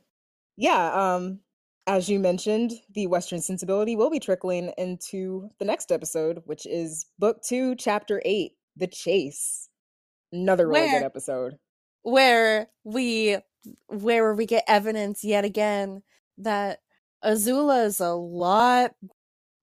yeah, 0.57 0.91
um, 1.15 1.39
as 1.85 2.09
you 2.09 2.19
mentioned, 2.19 2.71
the 2.95 3.05
Western 3.05 3.41
sensibility 3.41 3.95
will 3.95 4.09
be 4.09 4.19
trickling 4.19 4.73
into 4.77 5.49
the 5.59 5.65
next 5.65 5.91
episode, 5.91 6.41
which 6.45 6.65
is 6.65 7.05
book 7.19 7.43
two, 7.43 7.75
chapter 7.75 8.21
eight, 8.25 8.53
The 8.75 8.87
Chase. 8.87 9.69
Another 10.33 10.67
really 10.67 10.81
Where- 10.87 10.99
good 11.01 11.05
episode. 11.05 11.59
where 12.01 12.67
we 12.83 13.37
where 13.87 14.33
we 14.33 14.47
get 14.47 14.63
evidence 14.67 15.23
yet 15.23 15.45
again 15.45 16.01
that 16.39 16.79
Azula 17.23 17.85
is 17.85 17.99
a 17.99 18.13
lot 18.13 18.95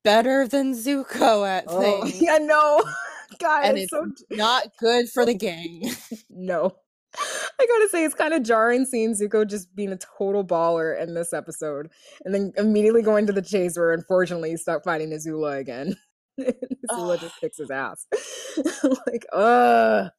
better 0.04 0.46
than 0.46 0.74
Zuko 0.74 1.44
at 1.44 1.64
Oh, 1.66 1.80
things. 2.04 2.22
yeah, 2.22 2.38
no. 2.38 2.80
God, 3.38 3.64
and 3.64 3.78
it's 3.78 3.90
so 3.90 4.06
not 4.30 4.68
good 4.78 5.08
for 5.08 5.26
the 5.26 5.34
gang. 5.34 5.90
no. 6.30 6.72
I 7.60 7.66
gotta 7.66 7.88
say, 7.88 8.04
it's 8.04 8.14
kind 8.14 8.34
of 8.34 8.42
jarring 8.42 8.84
seeing 8.84 9.14
Zuko 9.14 9.48
just 9.48 9.74
being 9.74 9.92
a 9.92 9.98
total 10.18 10.44
baller 10.44 11.00
in 11.00 11.14
this 11.14 11.32
episode, 11.32 11.90
and 12.24 12.34
then 12.34 12.52
immediately 12.56 13.02
going 13.02 13.26
to 13.26 13.32
the 13.32 13.42
chase 13.42 13.76
where 13.76 13.92
unfortunately 13.92 14.50
he's 14.50 14.62
stuck 14.62 14.84
fighting 14.84 15.10
Azula 15.10 15.58
again. 15.58 15.96
Azula 16.90 17.18
just 17.18 17.40
kicks 17.40 17.58
his 17.58 17.70
ass. 17.70 18.06
like, 19.06 19.26
uh 19.32 20.10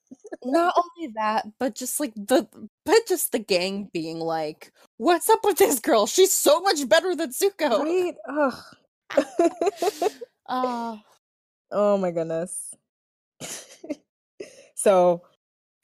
not 0.44 0.74
only 0.78 1.14
that, 1.16 1.46
but 1.60 1.76
just 1.76 2.00
like 2.00 2.14
the 2.16 2.48
but 2.86 3.08
just 3.08 3.32
the 3.32 3.40
gang 3.40 3.90
being 3.94 4.20
like, 4.20 4.72
"What's 4.98 5.30
up 5.30 5.40
with 5.44 5.58
this 5.58 5.80
girl? 5.80 6.08
She's 6.08 6.34
so 6.34 6.60
much 6.62 6.88
better 6.88 7.16
than 7.16 7.32
Zuko." 7.32 7.80
right? 7.80 8.16
Ugh. 8.28 8.54
Uh, 10.48 10.98
oh 11.72 11.98
my 11.98 12.10
goodness. 12.12 12.74
so 14.76 15.22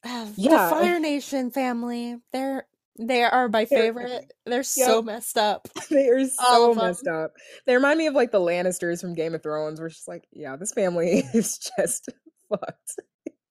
Yeah. 0.04 0.70
the 0.70 0.76
Fire 0.76 1.00
Nation 1.00 1.52
family, 1.52 2.18
they're 2.34 2.68
they 2.98 3.24
are 3.24 3.50
my 3.50 3.66
favorite. 3.66 4.32
They're 4.46 4.64
so 4.64 4.98
Yep. 4.98 5.04
messed 5.06 5.38
up. 5.38 5.68
they 5.90 6.08
are 6.08 6.26
so 6.28 6.74
messed 6.74 7.08
up. 7.08 7.34
They 7.66 7.76
remind 7.76 7.98
me 7.98 8.08
of 8.08 8.14
like 8.14 8.32
the 8.32 8.40
Lannisters 8.40 9.02
from 9.02 9.14
Game 9.16 9.36
of 9.36 9.44
Thrones, 9.44 9.80
where 9.82 9.88
it's 9.88 9.98
just 9.98 10.08
like, 10.08 10.24
yeah, 10.32 10.56
this 10.56 10.72
family 10.72 11.24
is 11.34 11.58
just 11.78 12.10
fucked. 12.50 13.00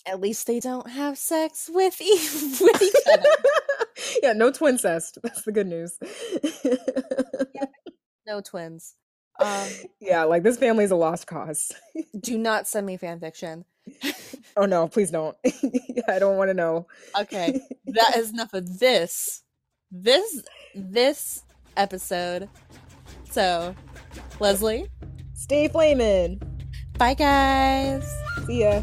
At 0.06 0.20
least 0.20 0.46
they 0.46 0.60
don't 0.60 0.88
have 0.88 1.18
sex 1.18 1.68
with 1.72 2.00
e- 2.00 2.58
with 2.64 2.82
each 2.82 2.94
other. 3.12 3.28
yeah, 4.22 4.32
no 4.32 4.50
twincest. 4.50 5.18
That's 5.22 5.42
the 5.42 5.52
good 5.52 5.66
news. 5.66 5.98
No 8.26 8.40
twins. 8.40 8.94
Um, 9.40 9.68
yeah, 10.00 10.24
like 10.24 10.42
this 10.42 10.56
family 10.58 10.84
is 10.84 10.90
a 10.90 10.96
lost 10.96 11.26
cause. 11.26 11.72
do 12.18 12.38
not 12.38 12.66
send 12.66 12.86
me 12.86 12.96
fan 12.96 13.20
fiction. 13.20 13.64
oh 14.56 14.66
no, 14.66 14.88
please 14.88 15.10
don't. 15.10 15.36
I 16.08 16.18
don't 16.18 16.36
want 16.36 16.50
to 16.50 16.54
know. 16.54 16.86
Okay, 17.20 17.60
that 17.86 18.16
is 18.16 18.30
enough 18.30 18.54
of 18.54 18.78
this. 18.78 19.42
This 19.90 20.42
this 20.74 21.42
episode. 21.76 22.48
So, 23.30 23.74
Leslie, 24.40 24.88
Stay 25.34 25.68
flaming. 25.68 26.40
bye 26.98 27.14
guys. 27.14 28.06
See 28.46 28.62
ya. 28.62 28.82